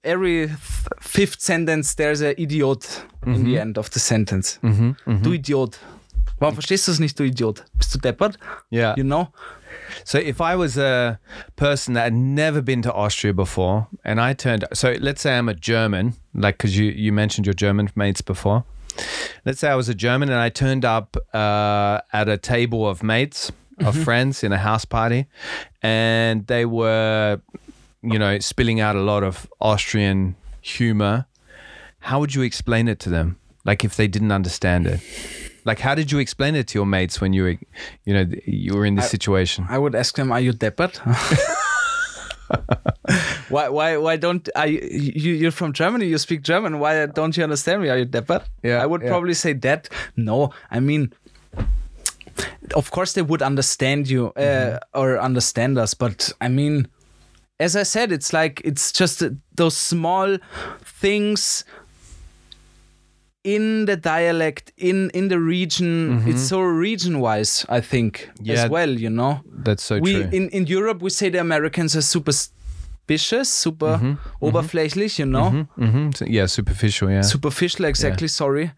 every 0.05 0.47
th- 0.47 0.59
fifth 1.01 1.41
sentence 1.41 1.95
there's 1.97 2.23
a 2.23 2.41
idiot 2.41 3.03
in 3.27 3.35
Mm-hmm. 3.35 3.45
the 3.45 3.59
end 3.59 3.79
of 3.79 3.89
the 3.91 3.99
sentence 4.01 4.59
mm-hmm, 4.63 4.91
mm-hmm. 5.07 5.23
du 5.23 5.33
idiot 5.33 5.79
Warum 6.41 6.55
verstehst 6.57 6.89
du 6.89 6.93
es 6.93 6.99
nicht, 6.99 7.17
du 7.19 7.23
Idiot? 7.25 7.65
Bist 7.75 7.95
du 7.95 7.99
deppert? 8.01 8.39
Yeah. 8.69 8.95
You 8.97 9.05
know? 9.05 9.29
So 10.05 10.19
if 10.19 10.41
I 10.41 10.57
was 10.57 10.77
a 10.77 11.19
person 11.57 11.95
that 11.95 12.05
had 12.05 12.15
never 12.15 12.61
been 12.63 12.83
to 12.83 12.93
Austria 12.93 13.33
before, 13.33 13.89
and 14.05 14.21
I 14.21 14.33
turned, 14.33 14.65
so 14.73 14.95
let's 15.01 15.23
say 15.23 15.37
I'm 15.37 15.49
a 15.49 15.55
German, 15.55 16.15
like 16.35 16.59
because 16.59 16.77
you 16.79 16.91
you 16.91 17.13
mentioned 17.13 17.47
your 17.47 17.55
German 17.55 17.91
mates 17.95 18.21
before. 18.21 18.65
Let's 19.45 19.61
say 19.61 19.69
I 19.69 19.75
was 19.75 19.89
a 19.89 19.95
German 19.95 20.29
and 20.31 20.39
I 20.39 20.49
turned 20.51 20.85
up 20.85 21.17
uh, 21.33 22.01
at 22.13 22.29
a 22.29 22.39
table 22.39 22.89
of 22.89 23.03
mates 23.03 23.51
of 23.81 23.97
friends 23.97 24.45
in 24.45 24.53
a 24.53 24.59
house 24.59 24.85
party, 24.85 25.27
and 25.83 26.47
they 26.47 26.65
were, 26.65 27.41
you 28.03 28.19
know, 28.19 28.39
spilling 28.39 28.81
out 28.81 28.97
a 28.97 29.01
lot 29.01 29.23
of 29.23 29.49
Austrian 29.61 30.37
humor. 30.61 31.27
How 32.01 32.21
would 32.21 32.35
you 32.35 32.43
explain 32.43 32.89
it 32.89 32.99
to 33.01 33.11
them? 33.11 33.39
Like 33.65 33.85
if 33.85 33.97
they 33.97 34.07
didn't 34.07 34.33
understand 34.33 34.87
it. 34.87 35.01
Like, 35.65 35.81
how 35.81 35.95
did 35.95 36.13
you 36.13 36.19
explain 36.19 36.55
it 36.55 36.69
to 36.69 36.79
your 36.79 36.87
mates 36.87 37.21
when 37.21 37.33
you 37.33 37.43
were, 37.45 37.57
you 38.05 38.15
know, 38.15 38.27
you 38.47 38.75
were 38.75 38.85
in 38.85 38.97
this 38.97 39.11
situation? 39.11 39.67
I 39.69 39.79
would 39.79 39.95
ask 39.95 40.17
them, 40.17 40.33
"Are 40.33 40.41
you 40.41 40.53
deppert?" 40.53 40.99
why? 43.49 43.69
Why? 43.69 43.97
Why 43.97 44.17
don't 44.17 44.49
are 44.55 44.67
you, 44.67 44.81
you? 44.91 45.33
You're 45.35 45.51
from 45.51 45.73
Germany. 45.73 46.07
You 46.07 46.19
speak 46.19 46.43
German. 46.43 46.79
Why 46.79 47.07
don't 47.07 47.37
you 47.37 47.45
understand 47.45 47.83
me? 47.83 47.89
Are 47.89 47.99
you 47.99 48.07
deppert? 48.07 48.45
Yeah, 48.63 48.83
I 48.83 48.87
would 48.87 49.03
yeah. 49.03 49.09
probably 49.09 49.35
say 49.35 49.53
that. 49.55 49.89
No, 50.17 50.51
I 50.71 50.81
mean, 50.81 51.13
of 52.75 52.91
course 52.91 53.13
they 53.15 53.23
would 53.23 53.43
understand 53.43 54.09
you 54.09 54.29
uh, 54.37 54.41
Mm-hmm. 54.41 55.01
or 55.01 55.19
understand 55.19 55.79
us, 55.79 55.95
but 55.95 56.33
I 56.41 56.49
mean, 56.49 56.89
as 57.61 57.77
I 57.77 57.85
said, 57.85 58.13
it's 58.13 58.33
like 58.33 58.61
it's 58.65 58.93
just 58.93 59.23
uh, 59.23 59.31
those 59.57 59.77
small 59.77 60.39
things 60.83 61.65
in 63.45 63.85
the 63.87 63.97
dialect 63.97 64.73
in 64.77 65.11
in 65.15 65.29
the 65.29 65.39
region. 65.39 66.23
It's 66.27 66.49
so 66.49 66.61
region 66.61 67.21
wise, 67.21 67.65
I 67.69 67.81
think, 67.81 68.29
Mm-hmm. 68.35 68.45
Yeah. 68.47 68.65
as 68.65 68.71
well. 68.71 68.91
You 68.91 69.11
know, 69.11 69.41
That's 69.65 69.83
so 69.85 69.99
we 70.01 70.13
true. 70.15 70.29
in 70.33 70.49
in 70.51 70.67
Europe 70.67 71.03
we 71.03 71.11
say 71.11 71.31
the 71.31 71.41
Americans 71.41 71.95
are 71.97 72.03
super 72.03 72.33
superstitious, 72.33 73.49
super 73.53 74.17
oberflächlich. 74.41 75.19
You 75.19 75.27
know, 75.27 75.51
hmm 75.77 76.11
Yeah, 76.27 76.47
superficial. 76.49 77.11
Yeah. 77.11 77.23
superficial. 77.23 77.85
Exactly. 77.87 78.29
Sorry. 78.29 78.71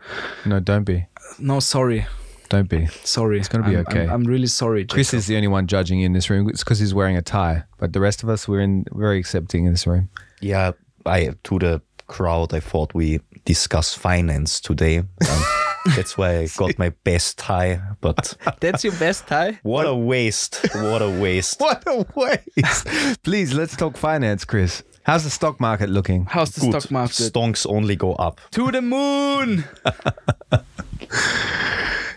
no, 0.44 0.60
don't 0.60 0.84
be. 0.84 1.06
No, 1.38 1.60
sorry. 1.60 2.06
Don't 2.48 2.68
be. 2.68 2.86
Sorry. 3.04 3.38
It's 3.38 3.48
gonna 3.48 3.68
be 3.68 3.76
I'm- 3.76 3.86
okay. 3.88 4.02
I'm, 4.04 4.10
I'm 4.10 4.24
really 4.24 4.46
sorry. 4.48 4.84
Chris 4.84 5.12
is 5.14 5.26
the 5.26 5.36
only 5.36 5.48
one 5.48 5.66
judging 5.66 6.00
in 6.02 6.12
this 6.12 6.30
room. 6.30 6.48
It's 6.48 6.62
because 6.64 6.78
he's 6.82 6.94
wearing 6.94 7.16
a 7.16 7.22
tie, 7.22 7.62
but 7.78 7.92
the 7.92 8.00
rest 8.00 8.22
of 8.22 8.28
us 8.28 8.46
we're 8.48 8.60
in 8.64 8.84
very 8.92 9.18
accepting 9.18 9.66
in 9.66 9.72
this 9.72 9.86
room. 9.86 10.08
Yeah, 10.40 10.72
I 11.04 11.30
to 11.44 11.58
the 11.58 11.80
crowd. 12.06 12.54
I 12.54 12.60
thought 12.60 12.94
we 12.94 13.18
discuss 13.46 13.94
finance 13.94 14.60
today. 14.60 14.98
Um, 14.98 15.42
that's 15.96 16.18
why 16.18 16.40
I 16.40 16.48
got 16.58 16.78
my 16.78 16.90
best 17.04 17.38
tie. 17.38 17.80
But 18.02 18.36
That's 18.60 18.84
your 18.84 18.92
best 18.94 19.26
tie. 19.26 19.58
what 19.62 19.86
a 19.86 19.94
waste! 19.94 20.66
What 20.74 21.00
a 21.00 21.08
waste! 21.08 21.58
What 21.60 21.82
a 21.86 22.04
waste! 22.14 23.22
Please 23.22 23.54
let's 23.54 23.74
talk 23.76 23.96
finance, 23.96 24.44
Chris. 24.44 24.82
How's 25.04 25.22
the 25.24 25.30
stock 25.30 25.60
market 25.60 25.88
looking? 25.88 26.26
How's 26.26 26.50
the 26.50 26.60
Good. 26.60 26.70
stock 26.82 26.90
market? 26.90 27.14
Stonks 27.32 27.64
only 27.68 27.94
go 27.96 28.14
up. 28.14 28.40
to 28.50 28.70
the 28.72 28.82
moon. 28.82 29.64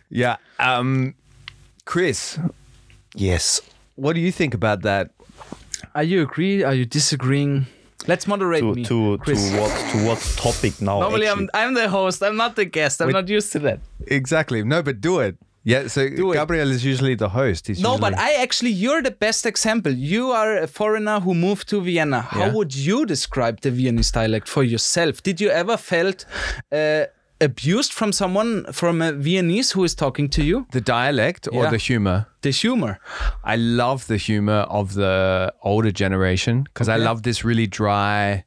Yeah. 0.09 0.37
Um, 0.57 1.13
Chris, 1.85 2.39
Yes. 3.15 3.61
what 3.95 4.13
do 4.13 4.19
you 4.21 4.31
think 4.31 4.53
about 4.55 4.81
that? 4.81 5.11
Are 5.93 6.03
you 6.03 6.23
agree? 6.23 6.63
Are 6.63 6.73
you 6.73 6.85
disagreeing? 6.85 7.67
Let's 8.07 8.27
moderate 8.27 8.61
To 8.61 8.73
me. 8.73 8.83
to 8.85 9.17
Chris. 9.19 9.49
to 9.51 9.57
what 9.59 9.71
to 9.91 9.97
what 10.07 10.19
topic 10.37 10.81
now? 10.81 10.99
Normally, 11.01 11.27
actually? 11.27 11.49
I'm 11.53 11.67
I'm 11.67 11.73
the 11.73 11.89
host. 11.89 12.23
I'm 12.23 12.37
not 12.37 12.55
the 12.55 12.65
guest. 12.65 13.01
I'm 13.01 13.07
Wait. 13.07 13.13
not 13.13 13.27
used 13.27 13.51
to 13.53 13.59
that. 13.59 13.79
Exactly. 14.07 14.63
No, 14.63 14.81
but 14.81 15.01
do 15.01 15.19
it. 15.19 15.35
Yeah. 15.65 15.87
So 15.87 16.07
Do. 16.09 16.33
Gabriel 16.33 16.71
is 16.71 16.83
usually 16.85 17.15
the 17.15 17.29
host. 17.29 17.67
He's 17.67 17.81
No, 17.81 17.91
usually- 17.95 18.11
but 18.11 18.19
I 18.19 18.41
actually, 18.41 18.71
you're 18.71 19.01
the 19.01 19.11
best 19.11 19.45
example. 19.45 19.91
You 19.91 20.31
are 20.31 20.57
a 20.57 20.67
foreigner 20.67 21.19
who 21.19 21.33
moved 21.35 21.67
to 21.69 21.81
Vienna. 21.81 22.21
How 22.21 22.39
Yeah. 22.45 22.53
would 22.53 22.73
you 22.73 23.05
describe 23.05 23.59
the 23.61 23.69
Viennese 23.71 24.11
dialect 24.11 24.47
for 24.47 24.63
yourself? 24.63 25.21
Did 25.21 25.41
you 25.41 25.49
ever 25.49 25.75
felt 25.77 26.25
uh, 26.71 27.03
abused 27.41 27.93
from 27.93 28.11
someone 28.11 28.65
from 28.71 29.01
a 29.01 29.11
Viennese 29.13 29.71
who 29.71 29.83
is 29.83 29.95
talking 29.95 30.29
to 30.29 30.43
you? 30.43 30.65
the 30.71 30.81
dialect 30.81 31.47
or 31.51 31.63
Yeah. 31.63 31.69
the 31.71 31.77
humor. 31.77 32.25
The 32.41 32.51
humor. 32.51 32.99
I 33.43 33.55
love 33.55 34.07
the 34.07 34.17
humor 34.17 34.65
of 34.69 34.93
the 34.93 35.53
older 35.61 35.91
generation 35.91 36.63
because 36.63 36.89
I 36.89 36.97
love 36.97 37.23
this 37.23 37.43
really 37.45 37.67
dry. 37.67 38.43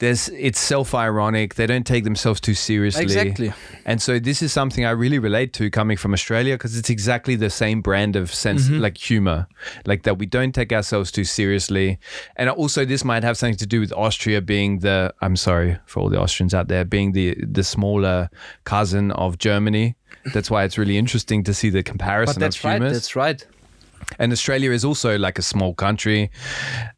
There's 0.00 0.28
it's 0.30 0.58
self-ironic. 0.58 1.54
They 1.54 1.66
don't 1.66 1.86
take 1.86 2.04
themselves 2.04 2.40
too 2.40 2.54
seriously. 2.54 3.02
Exactly. 3.04 3.52
And 3.84 4.00
so 4.02 4.18
this 4.18 4.42
is 4.42 4.52
something 4.52 4.84
I 4.84 4.90
really 4.90 5.18
relate 5.18 5.52
to 5.54 5.70
coming 5.70 5.96
from 5.98 6.12
Australia 6.12 6.54
because 6.54 6.76
it's 6.76 6.90
exactly 6.90 7.36
the 7.36 7.50
same 7.50 7.80
brand 7.82 8.16
of 8.16 8.32
sense 8.34 8.62
Mm-hmm. 8.64 8.80
like 8.80 8.96
humor. 8.98 9.46
Like 9.86 10.02
that 10.04 10.18
we 10.18 10.26
don't 10.26 10.52
take 10.54 10.72
ourselves 10.72 11.12
too 11.12 11.24
seriously. 11.24 11.98
And 12.36 12.50
also 12.50 12.84
this 12.84 13.04
might 13.04 13.22
have 13.24 13.36
something 13.36 13.58
to 13.58 13.66
do 13.66 13.78
with 13.80 13.92
Austria 13.92 14.40
being 14.40 14.80
the 14.80 15.12
I'm 15.20 15.36
sorry 15.36 15.78
for 15.86 16.00
all 16.00 16.08
the 16.10 16.18
Austrians 16.20 16.54
out 16.54 16.68
there 16.68 16.84
being 16.84 17.12
the 17.12 17.36
the 17.52 17.62
smaller 17.62 18.28
cousin 18.64 19.10
of 19.12 19.36
Germany. 19.38 19.96
That's 20.34 20.50
why 20.50 20.64
it's 20.64 20.76
really 20.78 20.96
interesting 20.98 21.44
to 21.44 21.52
see 21.54 21.70
the 21.70 21.82
comparison 21.82 22.34
But 22.34 22.40
that's 22.40 22.56
of 22.58 22.64
right. 22.64 22.80
That's 22.92 23.14
right. 23.16 23.46
and 24.18 24.32
Australia 24.32 24.70
is 24.72 24.84
also 24.84 25.18
like 25.18 25.38
a 25.38 25.42
small 25.42 25.74
country. 25.74 26.30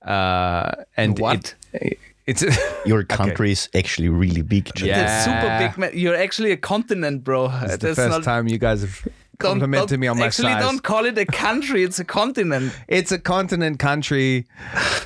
Uh, 0.03 0.71
and 0.97 1.19
What? 1.19 1.55
It, 1.73 1.99
it's 2.27 2.45
Your 2.87 3.05
country 3.05 3.53
is 3.53 3.69
actually 3.75 4.09
really 4.09 4.43
big. 4.43 4.71
Yeah. 4.81 4.97
That's 5.03 5.25
super 5.25 5.59
big. 5.59 5.79
Man. 5.79 5.91
You're 5.99 6.17
actually 6.17 6.53
a 6.53 6.57
continent, 6.57 7.25
bro. 7.25 7.51
it's 7.63 7.79
the 7.79 7.95
first 7.95 8.11
not- 8.11 8.23
time 8.25 8.49
you 8.49 8.59
guys 8.59 8.83
have 8.83 9.03
don't- 9.39 9.51
complimented 9.51 9.89
don't- 9.91 10.01
me 10.01 10.07
on 10.09 10.19
my 10.19 10.27
Actually, 10.27 10.53
size. 10.53 10.63
don't 10.63 10.83
call 10.83 11.05
it 11.07 11.19
a 11.19 11.27
country. 11.27 11.83
It's 11.85 11.99
a 11.99 12.05
continent. 12.05 12.73
It's 12.89 13.13
a 13.13 13.19
continent 13.19 13.79
country, 13.79 14.47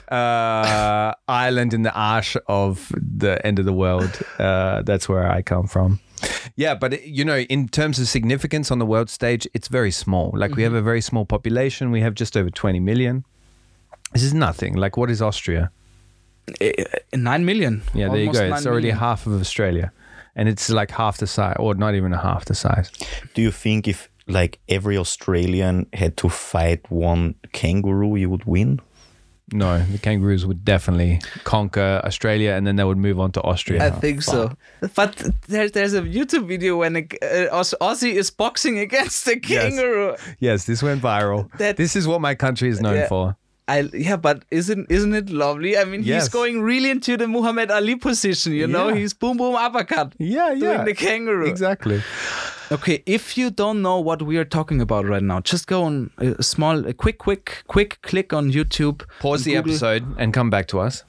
uh, 0.08 1.12
island 1.28 1.72
in 1.74 1.82
the 1.82 1.92
arse 1.94 2.36
of 2.48 2.92
the 2.96 3.44
end 3.46 3.58
of 3.58 3.64
the 3.64 3.72
world. 3.72 4.10
Uh, 4.38 4.82
that's 4.82 5.08
where 5.08 5.30
I 5.30 5.42
come 5.42 5.66
from. 5.66 6.00
Yeah, 6.56 6.74
but 6.74 7.06
you 7.06 7.24
know, 7.24 7.38
in 7.38 7.68
terms 7.68 7.98
of 7.98 8.08
significance 8.08 8.70
on 8.70 8.78
the 8.78 8.86
world 8.86 9.10
stage, 9.10 9.46
it's 9.54 9.68
very 9.68 9.90
small. 9.90 10.32
Like 10.34 10.54
we 10.56 10.62
have 10.62 10.72
Mm-hmm. 10.72 10.78
a 10.78 10.82
very 10.92 11.00
small 11.00 11.24
population. 11.26 11.90
We 11.90 12.00
have 12.00 12.14
just 12.14 12.36
over 12.36 12.50
20 12.50 12.80
million. 12.80 13.24
This 14.12 14.22
is 14.22 14.32
nothing. 14.34 14.74
Like 14.76 14.96
what 14.96 15.10
is 15.10 15.20
Austria? 15.20 15.70
Uh, 16.60 16.68
Nine 17.14 17.44
million. 17.44 17.82
Yeah, 17.94 18.08
there 18.08 18.18
you 18.18 18.32
go. 18.32 18.42
It's 18.54 18.66
already 18.66 18.88
million. 18.88 18.98
half 18.98 19.26
of 19.26 19.40
Australia. 19.40 19.90
And 20.38 20.48
it's 20.48 20.68
like 20.68 20.90
half 20.90 21.16
the 21.18 21.26
size, 21.26 21.56
or 21.58 21.74
not 21.74 21.94
even 21.94 22.12
a 22.12 22.18
half 22.20 22.44
the 22.44 22.54
size. 22.54 22.90
Do 23.34 23.40
you 23.42 23.50
think 23.50 23.88
if 23.88 24.08
like 24.28 24.58
every 24.68 24.98
Australian 24.98 25.86
had 25.94 26.16
to 26.18 26.28
fight 26.28 26.80
one 26.90 27.34
kangaroo, 27.52 28.16
you 28.16 28.28
would 28.28 28.44
win? 28.44 28.80
No, 29.52 29.78
the 29.78 29.98
kangaroos 29.98 30.44
would 30.44 30.64
definitely 30.64 31.20
conquer 31.44 32.00
Australia 32.04 32.50
and 32.50 32.66
then 32.66 32.74
they 32.76 32.82
would 32.84 32.98
move 32.98 33.20
on 33.20 33.30
to 33.32 33.40
Austria. 33.42 33.86
I 33.86 33.90
think 33.90 34.22
so. 34.22 34.50
But 34.96 35.16
there, 35.46 35.70
there's 35.70 35.94
a 35.94 36.02
YouTube 36.02 36.48
video 36.48 36.76
when 36.78 36.96
a, 36.96 37.06
uh, 37.22 37.56
Aus- 37.60 37.74
Aussie 37.80 38.12
is 38.12 38.30
boxing 38.32 38.78
against 38.80 39.26
a 39.28 39.38
kangaroo. 39.38 40.16
yes, 40.40 40.64
this 40.64 40.82
went 40.82 41.00
viral. 41.00 41.48
That- 41.58 41.76
this 41.76 41.94
is 41.94 42.06
what 42.08 42.20
my 42.20 42.34
country 42.34 42.68
is 42.68 42.80
known 42.80 42.96
Yeah. 42.96 43.08
for. 43.08 43.36
I, 43.68 43.80
yeah, 43.92 44.16
but 44.16 44.44
isn't 44.50 44.86
isn't 44.90 45.12
it 45.14 45.28
lovely? 45.30 45.76
I 45.76 45.84
mean, 45.84 46.02
Yes. 46.04 46.24
he's 46.24 46.28
going 46.32 46.62
really 46.62 46.88
into 46.90 47.16
the 47.16 47.26
Muhammad 47.26 47.70
Ali 47.70 47.96
position. 47.96 48.52
You 48.52 48.66
know, 48.68 48.88
Yeah. 48.88 48.94
he's 48.96 49.12
boom 49.14 49.36
boom 49.38 49.56
uppercut. 49.56 50.14
Yeah, 50.18 50.52
yeah. 50.52 50.58
Doing 50.74 50.84
the 50.84 50.94
kangaroo. 50.94 51.46
Exactly. 51.46 52.00
Okay, 52.72 53.02
if 53.06 53.36
you 53.38 53.50
don't 53.50 53.80
know 53.82 53.98
what 54.00 54.22
we 54.22 54.38
are 54.38 54.44
talking 54.44 54.80
about 54.80 55.04
right 55.06 55.22
now, 55.22 55.40
just 55.40 55.66
go 55.66 55.82
on 55.84 56.10
a 56.18 56.42
small, 56.42 56.84
a 56.86 56.92
quick, 56.92 57.18
quick, 57.18 57.62
quick 57.68 57.98
click 58.02 58.32
on 58.32 58.50
YouTube. 58.52 59.02
Pause 59.20 59.44
the 59.44 59.52
Google 59.54 59.70
episode 59.72 60.04
and 60.18 60.32
come 60.34 60.50
back 60.50 60.66
to 60.68 60.80
us. 60.80 61.04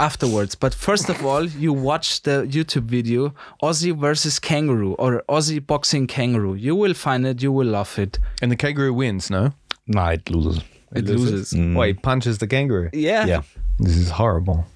afterwards. 0.00 0.54
But 0.54 0.74
first 0.74 1.08
of 1.08 1.24
all, 1.26 1.44
you 1.44 1.72
watch 1.72 2.22
the 2.22 2.46
YouTube 2.48 2.84
video 2.84 3.34
Aussie 3.60 3.92
versus 3.98 4.38
Kangaroo 4.38 4.94
or 4.94 5.24
Aussie 5.28 5.58
boxing 5.66 6.06
Kangaroo. 6.06 6.54
You 6.54 6.76
will 6.76 6.94
find 6.94 7.26
it. 7.26 7.42
You 7.42 7.50
will 7.50 7.66
love 7.66 7.98
it. 7.98 8.18
And 8.40 8.52
the 8.52 8.56
kangaroo 8.56 8.94
wins, 8.94 9.28
no? 9.28 9.54
Nah, 9.88 10.10
it 10.10 10.30
loses. 10.30 10.62
It 10.94 11.04
loses. 11.04 11.52
Wait, 11.52 11.60
mm. 11.60 11.86
he 11.86 11.94
punches 11.94 12.38
the 12.38 12.46
kangaroo. 12.46 12.90
Yeah. 12.92 13.26
Yeah. 13.26 13.42
This 13.78 13.96
is 13.96 14.10
horrible. 14.10 14.66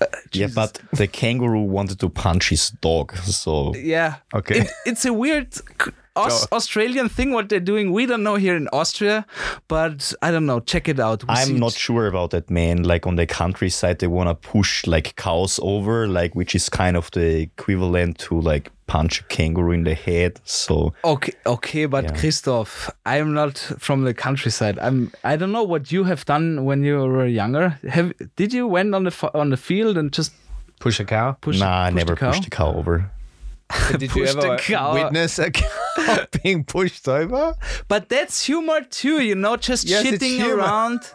Uh, 0.00 0.06
yeah, 0.32 0.48
but 0.54 0.80
the 0.92 1.06
kangaroo 1.06 1.62
wanted 1.62 1.98
to 2.00 2.08
punch 2.08 2.48
his 2.48 2.70
dog, 2.80 3.16
so 3.18 3.74
Yeah. 3.76 4.16
Okay. 4.34 4.60
It, 4.60 4.70
it's 4.86 5.04
a 5.04 5.12
weird 5.12 5.52
c- 5.52 5.62
Aus- 6.16 6.46
Australian 6.52 7.08
thing 7.08 7.32
what 7.32 7.48
they're 7.48 7.60
doing. 7.60 7.92
We 7.92 8.04
don't 8.06 8.22
know 8.22 8.34
here 8.36 8.56
in 8.56 8.68
Austria, 8.72 9.24
but 9.68 10.12
I 10.22 10.30
don't 10.30 10.46
know. 10.46 10.60
Check 10.60 10.88
it 10.88 10.98
out. 11.00 11.22
We 11.24 11.28
I'm 11.34 11.58
not 11.58 11.72
it. 11.74 11.78
sure 11.78 12.06
about 12.06 12.30
that, 12.30 12.50
man. 12.50 12.82
Like 12.82 13.06
on 13.06 13.16
the 13.16 13.26
countryside, 13.26 13.98
they 14.00 14.06
want 14.08 14.28
to 14.28 14.34
push 14.50 14.86
like 14.86 15.14
cows 15.16 15.60
over, 15.62 16.08
like 16.08 16.34
which 16.34 16.54
is 16.54 16.68
kind 16.68 16.96
of 16.96 17.10
the 17.12 17.42
equivalent 17.42 18.18
to 18.18 18.40
like 18.40 18.70
punch 18.86 19.20
a 19.20 19.24
kangaroo 19.24 19.70
in 19.72 19.84
the 19.84 19.94
head. 19.94 20.40
So 20.44 20.92
Okay, 21.04 21.32
okay, 21.46 21.86
but 21.86 22.04
Yeah. 22.04 22.16
Christoph, 22.16 22.90
I'm 23.06 23.32
not 23.32 23.56
from 23.78 24.02
the 24.04 24.12
countryside. 24.12 24.78
I'm. 24.80 25.12
I 25.22 25.36
don't 25.36 25.52
know 25.52 25.62
what 25.62 25.92
you 25.92 26.04
have 26.04 26.24
done 26.24 26.64
when 26.64 26.82
you 26.82 26.96
were 26.98 27.26
younger. 27.26 27.78
Have 27.88 28.12
did 28.36 28.52
you 28.52 28.66
went 28.66 28.94
on 28.94 29.04
the 29.04 29.30
on 29.34 29.50
the 29.50 29.56
field 29.56 29.96
and 29.96 30.12
just 30.12 30.32
Push 30.80 30.98
a 30.98 31.04
cow. 31.04 31.36
push? 31.40 31.60
nah, 31.60 31.84
I 31.86 31.90
never 31.90 32.14
the 32.14 32.20
cow? 32.20 32.30
pushed 32.32 32.46
a 32.46 32.50
cow 32.50 32.72
over. 32.74 33.10
Did 33.98 34.10
Push 34.10 34.34
the 34.34 34.56
cow. 34.60 34.94
witness 34.94 35.38
a 35.38 35.50
cow 35.50 36.26
being 36.42 36.64
pushed 36.64 37.06
over? 37.08 37.54
But 37.88 38.08
that's 38.08 38.46
humor 38.46 38.80
too, 38.82 39.20
you 39.20 39.34
know, 39.34 39.56
just 39.56 39.86
Yes, 39.88 40.04
shitting 40.06 40.36
humor. 40.36 40.56
around. 40.56 41.00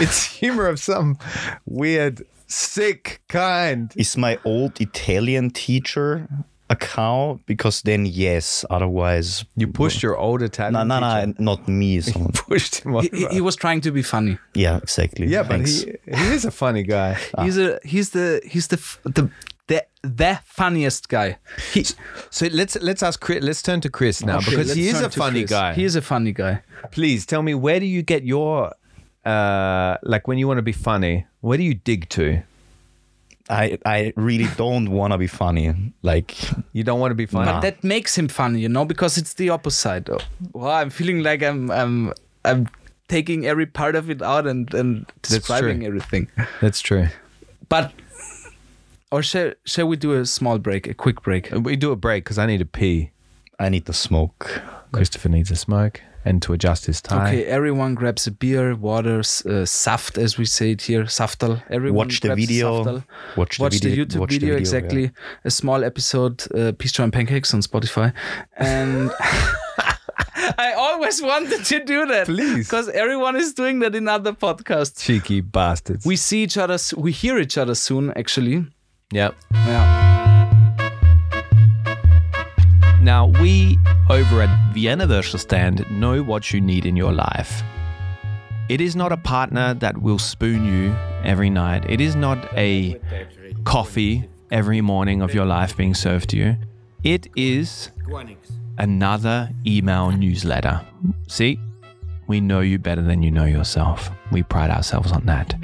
It's 0.00 0.24
humor 0.24 0.66
of 0.66 0.80
some 0.80 1.16
weird, 1.64 2.22
sick 2.48 3.20
kind. 3.28 3.92
Is 3.96 4.16
my 4.16 4.38
old 4.44 4.80
Italian 4.80 5.50
teacher 5.50 6.26
a 6.68 6.74
cow? 6.74 7.38
Because 7.46 7.82
then 7.82 8.04
yes, 8.04 8.64
otherwise 8.68 9.44
You 9.56 9.68
pushed 9.68 10.02
your 10.02 10.16
old 10.16 10.42
Italian. 10.42 10.72
No, 10.72 10.82
no, 10.82 10.96
teacher. 10.98 11.26
no. 11.26 11.34
no, 11.38 11.52
not 11.56 11.68
me. 11.68 12.00
someone- 12.10 12.32
Pushed 12.32 12.76
him 12.84 12.96
over. 12.96 13.06
He, 13.12 13.26
he 13.28 13.40
was 13.40 13.54
trying 13.54 13.80
to 13.82 13.92
be 13.92 14.02
funny. 14.02 14.38
yeah, 14.54 14.78
exactly. 14.78 15.28
yeah, 15.28 15.42
but 15.44 15.50
Thanks. 15.62 15.82
he, 15.82 15.92
he 16.16 16.32
is 16.34 16.44
a 16.44 16.50
funny 16.50 16.82
guy. 16.82 17.16
He's 17.40 17.56
a 17.58 17.78
he's 17.84 18.10
the 18.10 18.40
he's 18.44 18.66
the 18.68 18.76
the 19.04 19.30
the, 19.70 19.80
the 20.02 20.32
funniest 20.44 21.08
guy. 21.08 21.38
He, 21.72 21.84
So 22.30 22.46
let's 22.60 22.74
let's 22.88 23.02
ask 23.02 23.20
Chris. 23.20 23.40
Let's 23.48 23.62
turn 23.62 23.80
to 23.86 23.90
Chris 23.98 24.16
now 24.30 24.38
Okay, 24.38 24.50
because 24.50 24.74
he 24.74 24.88
is 24.88 25.00
a 25.00 25.10
funny 25.10 25.42
Chris. 25.42 25.50
guy. 25.50 25.74
He 25.74 25.84
is 25.84 25.94
a 25.96 26.02
funny 26.02 26.32
guy. 26.32 26.62
Please 26.90 27.24
tell 27.26 27.42
me 27.42 27.54
where 27.54 27.78
do 27.80 27.86
you 27.86 28.02
get 28.02 28.22
your 28.24 28.72
uh 29.24 29.96
like 30.02 30.26
when 30.28 30.38
you 30.38 30.46
want 30.50 30.58
to 30.58 30.62
be 30.72 30.72
funny? 30.90 31.26
Where 31.40 31.58
do 31.58 31.64
you 31.64 31.74
dig 31.74 32.08
to? 32.10 32.42
I 33.48 33.78
I 33.84 34.12
really 34.16 34.48
don't 34.56 34.90
want 34.90 35.12
to 35.12 35.18
be 35.18 35.26
funny. 35.28 35.66
Like 36.02 36.34
You 36.72 36.82
don't 36.84 37.00
want 37.00 37.10
to 37.12 37.16
be 37.24 37.26
funny. 37.26 37.50
But 37.52 37.60
that 37.60 37.82
makes 37.84 38.16
him 38.18 38.28
funny, 38.28 38.60
you 38.60 38.68
know, 38.68 38.84
because 38.84 39.18
it's 39.18 39.34
the 39.34 39.50
opposite. 39.50 40.08
Oh, 40.10 40.18
wow, 40.52 40.80
I'm 40.82 40.90
feeling 40.90 41.22
like 41.22 41.42
I'm 41.42 41.70
I'm 41.70 42.12
I'm 42.44 42.68
taking 43.08 43.44
every 43.46 43.66
part 43.66 43.94
of 43.96 44.08
it 44.10 44.22
out 44.22 44.46
and 44.46 44.72
and 44.74 45.06
describing 45.22 45.84
everything. 45.84 46.28
That's 46.60 46.80
true. 46.80 47.08
But 47.68 47.92
or 49.10 49.22
shall 49.22 49.52
shall 49.64 49.88
we 49.88 49.96
do 49.96 50.12
a 50.12 50.24
small 50.26 50.58
break, 50.58 50.86
a 50.88 50.94
quick 50.94 51.22
break? 51.22 51.50
We 51.52 51.76
do 51.76 51.92
a 51.92 51.96
break 51.96 52.24
because 52.24 52.38
I 52.38 52.46
need 52.46 52.58
to 52.58 52.64
pee. 52.66 53.10
I 53.58 53.68
need 53.68 53.86
to 53.86 53.92
smoke. 53.92 54.62
Christopher 54.92 55.28
needs 55.28 55.50
a 55.50 55.56
smoke 55.56 56.00
and 56.24 56.42
to 56.42 56.52
adjust 56.52 56.86
his 56.86 57.00
tie. 57.00 57.28
Okay, 57.28 57.44
everyone 57.46 57.94
grabs 57.94 58.26
a 58.26 58.30
beer, 58.30 58.74
water, 58.74 59.20
s- 59.20 59.44
uh, 59.46 59.64
saft, 59.64 60.18
as 60.18 60.36
we 60.36 60.44
say 60.44 60.72
it 60.72 60.82
here, 60.82 61.04
saftal. 61.04 61.62
Everyone 61.70 61.96
Watch 62.08 62.20
the 62.20 62.28
grabs 62.28 62.42
a 62.42 62.46
video. 62.46 62.84
saftal. 62.84 63.04
Watch 63.36 63.56
the 63.58 63.62
Watch 63.62 63.80
the 63.80 63.88
video. 63.88 64.04
YouTube 64.04 64.16
watch 64.20 64.30
the 64.30 64.36
YouTube 64.36 64.40
video, 64.40 64.54
yeah. 64.54 64.58
exactly. 64.60 65.10
A 65.44 65.50
small 65.50 65.84
episode, 65.84 66.42
uh, 66.54 66.72
Peace 66.78 66.92
Joy 66.92 67.04
and 67.04 67.12
Pancakes 67.12 67.54
on 67.54 67.60
Spotify. 67.60 68.12
And 68.56 69.10
I 70.58 70.72
always 70.76 71.22
wanted 71.22 71.64
to 71.64 71.84
do 71.84 72.06
that. 72.06 72.26
Please. 72.26 72.66
Because 72.66 72.88
everyone 72.90 73.36
is 73.36 73.54
doing 73.54 73.78
that 73.80 73.94
in 73.94 74.08
other 74.08 74.32
podcasts. 74.32 75.02
Cheeky 75.02 75.40
bastards. 75.40 76.04
We 76.04 76.16
see 76.16 76.42
each 76.42 76.56
other, 76.58 76.76
we 76.96 77.12
hear 77.12 77.38
each 77.38 77.56
other 77.58 77.74
soon, 77.74 78.10
actually. 78.16 78.66
Yep. 79.12 79.34
Yeah. 79.52 80.10
Now, 83.02 83.26
we 83.26 83.78
over 84.08 84.42
at 84.42 84.74
Vienna 84.74 85.06
Würstelstand 85.06 85.90
know 85.90 86.22
what 86.22 86.52
you 86.52 86.60
need 86.60 86.86
in 86.86 86.96
your 86.96 87.12
life. 87.12 87.62
It 88.68 88.80
is 88.80 88.94
not 88.94 89.10
a 89.10 89.16
partner 89.16 89.74
that 89.74 89.98
will 89.98 90.18
spoon 90.18 90.64
you 90.64 90.94
every 91.24 91.50
night. 91.50 91.90
It 91.90 92.00
is 92.00 92.14
not 92.14 92.38
a 92.56 93.00
coffee 93.64 94.28
every 94.52 94.80
morning 94.80 95.22
of 95.22 95.34
your 95.34 95.46
life 95.46 95.76
being 95.76 95.94
served 95.94 96.30
to 96.30 96.36
you. 96.36 96.56
It 97.02 97.26
is 97.34 97.90
another 98.78 99.50
email 99.66 100.12
newsletter. 100.12 100.86
See, 101.26 101.58
we 102.28 102.40
know 102.40 102.60
you 102.60 102.78
better 102.78 103.02
than 103.02 103.22
you 103.22 103.30
know 103.32 103.44
yourself. 103.44 104.08
We 104.30 104.44
pride 104.44 104.70
ourselves 104.70 105.10
on 105.10 105.26
that. 105.26 105.54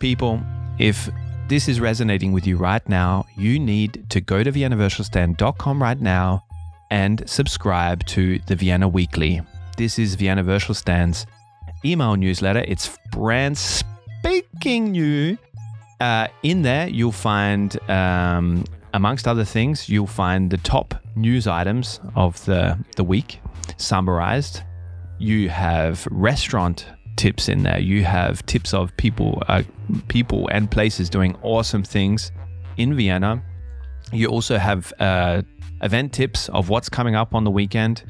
People, 0.00 0.42
if 0.78 1.08
this 1.48 1.68
is 1.68 1.80
resonating 1.80 2.32
with 2.32 2.46
you 2.46 2.56
right 2.56 2.86
now, 2.88 3.24
you 3.36 3.58
need 3.58 4.06
to 4.10 4.20
go 4.20 4.42
to 4.42 4.50
viennawurstelstand.com 4.50 5.80
right 5.80 6.00
now 6.00 6.44
and 6.90 7.22
subscribe 7.28 8.04
to 8.06 8.40
the 8.46 8.56
Vienna 8.56 8.88
Weekly. 8.88 9.40
This 9.76 9.98
is 9.98 10.16
Vienna 10.16 10.42
Würstelstand's 10.42 11.26
email 11.84 12.16
newsletter. 12.16 12.64
It's 12.66 12.98
brand 13.12 13.56
spanking 13.56 14.90
new. 14.90 15.38
Uh, 16.00 16.26
in 16.42 16.62
there, 16.62 16.88
you'll 16.88 17.12
find, 17.12 17.78
um, 17.88 18.64
amongst 18.92 19.28
other 19.28 19.44
things, 19.44 19.88
you'll 19.88 20.06
find 20.06 20.50
the 20.50 20.58
top 20.58 20.94
news 21.14 21.46
items 21.46 22.00
of 22.16 22.44
the, 22.44 22.76
the 22.96 23.04
week 23.04 23.40
summarized. 23.76 24.62
You 25.18 25.48
have 25.48 26.06
restaurant 26.10 26.86
tips 27.16 27.48
in 27.48 27.62
there. 27.62 27.78
You 27.78 28.04
have 28.04 28.44
tips 28.46 28.74
of 28.74 28.96
people, 28.96 29.42
uh, 29.48 29.62
people 30.08 30.48
and 30.52 30.70
places 30.70 31.10
doing 31.10 31.36
awesome 31.42 31.82
things 31.82 32.32
in 32.76 32.94
Vienna. 32.94 33.42
You 34.12 34.28
also 34.28 34.58
have 34.58 34.92
uh, 35.00 35.42
event 35.82 36.12
tips 36.12 36.48
of 36.50 36.68
what's 36.68 36.88
coming 36.88 37.14
up 37.14 37.34
on 37.34 37.44
the 37.44 37.50
weekend, 37.50 38.04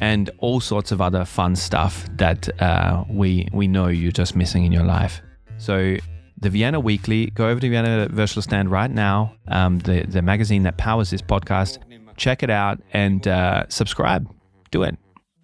and 0.00 0.30
all 0.38 0.60
sorts 0.60 0.92
of 0.92 1.00
other 1.00 1.24
fun 1.24 1.56
stuff 1.56 2.06
that 2.16 2.48
uh, 2.60 3.04
we 3.08 3.48
we 3.52 3.68
know 3.68 3.86
you're 3.86 4.12
just 4.12 4.36
missing 4.36 4.64
in 4.64 4.72
your 4.72 4.84
life. 4.84 5.22
So 5.58 5.96
the 6.38 6.50
Vienna 6.50 6.80
Weekly, 6.80 7.26
go 7.30 7.48
over 7.48 7.60
to 7.60 7.68
Vienna 7.68 8.08
Würstelstand 8.08 8.70
right 8.70 8.90
now, 8.90 9.34
um, 9.48 9.78
the 9.80 10.04
the 10.06 10.22
magazine 10.22 10.64
that 10.64 10.76
powers 10.76 11.10
this 11.10 11.22
podcast. 11.22 11.78
Check 12.16 12.42
it 12.42 12.50
out 12.50 12.80
and 12.92 13.28
uh, 13.28 13.66
subscribe. 13.68 14.26
Do 14.70 14.82
it. 14.82 14.96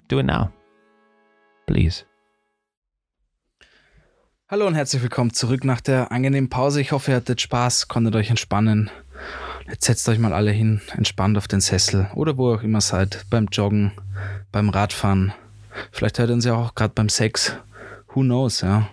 Do 0.09 0.19
it 0.19 0.25
now, 0.25 0.53
please. 1.67 2.05
Hallo 4.53 4.67
und 4.67 4.75
herzlich 4.75 5.01
willkommen 5.01 5.33
zurück 5.33 5.65
nach 5.65 5.81
der 5.81 6.13
angenehmen 6.13 6.51
Pause. 6.51 6.83
Ich 6.83 6.93
hoffe, 6.93 7.13
ihr 7.13 7.17
hattet 7.17 7.41
Spaß, 7.41 7.89
konntet 7.89 8.15
euch 8.17 8.29
entspannen. 8.29 8.91
Jetzt 9.67 9.87
setzt 9.87 10.07
euch 10.11 10.19
mal 10.19 10.35
alle 10.35 10.51
hin, 10.51 10.83
entspannt 10.95 11.39
auf 11.39 11.49
den 11.49 11.63
Sessel 11.63 12.11
oder 12.15 12.37
wo 12.37 12.53
ihr 12.53 12.59
auch 12.59 12.63
immer 12.63 12.83
seid, 12.83 13.25
beim 13.31 13.47
Joggen, 13.47 13.93
beim 14.53 14.69
Radfahren. 14.69 15.33
Vielleicht 15.91 16.19
hört 16.19 16.29
ihr 16.29 16.35
uns 16.35 16.45
ja 16.45 16.53
auch 16.53 16.75
gerade 16.75 16.93
beim 16.95 17.09
Sex. 17.09 17.57
Who 18.09 18.21
knows, 18.21 18.61
ja. 18.61 18.91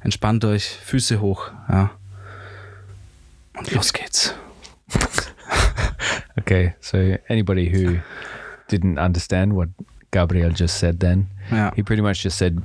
Entspannt 0.00 0.42
euch, 0.46 0.64
Füße 0.64 1.20
hoch, 1.20 1.50
ja. 1.68 1.90
Und 3.58 3.70
los 3.72 3.92
geht's. 3.92 4.34
Okay, 6.36 6.74
so 6.80 6.96
anybody 7.28 7.70
who 7.70 8.00
didn't 8.70 8.98
understand 8.98 9.54
what 9.54 9.68
Gabriel 10.12 10.52
just 10.56 10.78
said, 10.78 10.98
then 11.00 11.28
Ja, 11.50 11.72
he 11.74 11.82
pretty 11.82 12.02
much 12.02 12.24
just 12.24 12.38
said, 12.38 12.56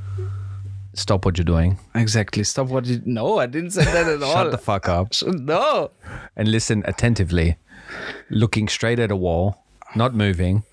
"Stop 1.00 1.26
what 1.26 1.38
you're 1.38 1.46
doing, 1.46 1.80
exactly. 1.96 2.44
Stop 2.44 2.68
what 2.68 2.86
you. 2.86 3.02
No, 3.06 3.40
I 3.40 3.46
didn't 3.46 3.72
say 3.72 3.86
that 3.86 4.08
at 4.08 4.22
all. 4.28 4.34
shut 4.34 4.52
the 4.52 4.58
fuck 4.58 4.88
up, 4.90 5.08
no. 5.26 5.92
and 6.36 6.48
listen 6.52 6.84
attentively, 6.86 7.58
looking 8.30 8.68
straight 8.68 9.00
at 9.00 9.12
a 9.12 9.16
wall, 9.16 9.64
not 9.96 10.14
moving." 10.14 10.64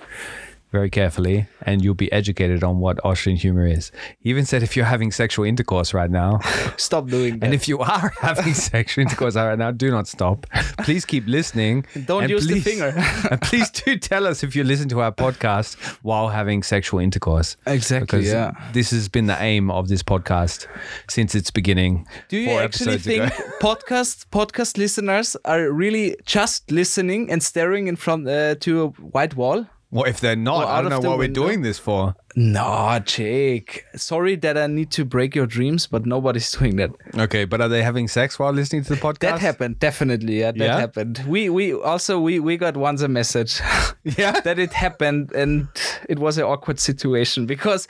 Very 0.77 0.91
carefully, 0.91 1.47
and 1.63 1.81
you'll 1.83 1.95
be 1.95 2.13
educated 2.13 2.63
on 2.63 2.81
what 2.81 3.03
Austrian 3.03 3.39
humor 3.39 3.67
is. 3.67 3.91
He 4.19 4.29
even 4.29 4.45
said 4.45 4.63
if 4.63 4.77
you're 4.77 4.85
having 4.97 5.11
sexual 5.11 5.47
intercourse 5.47 5.95
right 5.95 6.11
now, 6.11 6.41
Stop 6.77 7.09
doing 7.09 7.39
that. 7.39 7.47
and 7.47 7.55
if 7.55 7.67
you 7.67 7.79
are 7.79 8.13
having 8.21 8.53
sexual 8.53 9.01
intercourse 9.07 9.37
right 9.37 9.59
now, 9.59 9.71
do 9.71 9.91
not 9.91 10.07
stop. 10.07 10.45
Please 10.85 11.07
keep 11.07 11.27
listening. 11.27 11.87
Don't 12.05 12.29
use 12.29 12.47
the 12.47 12.61
finger. 12.61 12.93
and 13.31 13.41
please 13.41 13.71
do 13.71 13.97
tell 13.97 14.27
us 14.27 14.45
if 14.45 14.55
you 14.55 14.65
listen 14.65 14.87
to 14.91 15.01
our 15.01 15.13
podcast 15.13 15.77
while 16.03 16.29
having 16.29 16.63
sexual 16.63 17.01
intercourse. 17.01 17.57
Exactly, 17.67 18.05
Because 18.05 18.27
yeah. 18.27 18.53
this 18.75 18.91
has 18.91 19.09
been 19.09 19.27
the 19.27 19.41
aim 19.43 19.71
of 19.71 19.89
this 19.89 20.03
podcast 20.03 20.67
since 21.09 21.35
its 21.35 21.51
beginning. 21.51 22.07
Do 22.29 22.37
you 22.37 22.51
actually 22.59 22.99
think 22.99 23.23
podcast 23.63 24.27
podcast 24.31 24.77
listeners 24.77 25.37
are 25.47 25.71
really 25.73 26.17
just 26.27 26.71
listening 26.71 27.31
and 27.31 27.43
staring 27.43 27.89
in 27.89 27.97
front 27.97 28.29
uh, 28.29 28.57
to 28.57 28.71
a 28.83 28.87
white 29.17 29.35
wall? 29.37 29.67
Well, 29.91 30.05
if 30.05 30.21
they're 30.21 30.35
not, 30.37 30.67
I 30.67 30.83
don't 30.83 30.91
know 30.91 30.99
what 31.01 31.19
window? 31.19 31.43
we're 31.43 31.47
doing 31.49 31.63
this 31.63 31.79
for. 31.79 32.15
No, 32.35 32.99
Jake. 33.05 33.85
Sorry 33.95 34.35
that 34.37 34.59
I 34.59 34.67
need 34.67 34.91
to 34.91 35.05
break 35.05 35.35
your 35.35 35.47
dreams, 35.47 35.87
but 35.87 36.05
nobody's 36.05 36.51
doing 36.59 36.77
that. 36.77 36.91
Okay, 37.17 37.45
but 37.45 37.61
are 37.61 37.69
they 37.69 37.83
having 37.83 38.09
sex 38.09 38.39
while 38.39 38.53
listening 38.53 38.83
to 38.85 38.95
the 38.95 39.01
podcast? 39.01 39.21
That 39.21 39.39
happened 39.39 39.79
definitely. 39.79 40.41
Yeah, 40.41 40.51
that 40.53 40.59
Yeah? 40.59 40.79
happened. 40.81 41.25
We 41.27 41.49
we 41.51 41.73
also 41.73 42.19
we 42.21 42.41
we 42.41 42.57
got 42.57 42.77
once 42.77 43.01
a 43.03 43.09
message. 43.09 43.61
Yeah? 44.05 44.39
that 44.41 44.59
it 44.61 44.73
happened 44.73 45.33
and 45.33 45.67
it 46.09 46.21
was 46.21 46.39
an 46.39 46.45
awkward 46.45 46.79
situation 46.79 47.45
because 47.47 47.89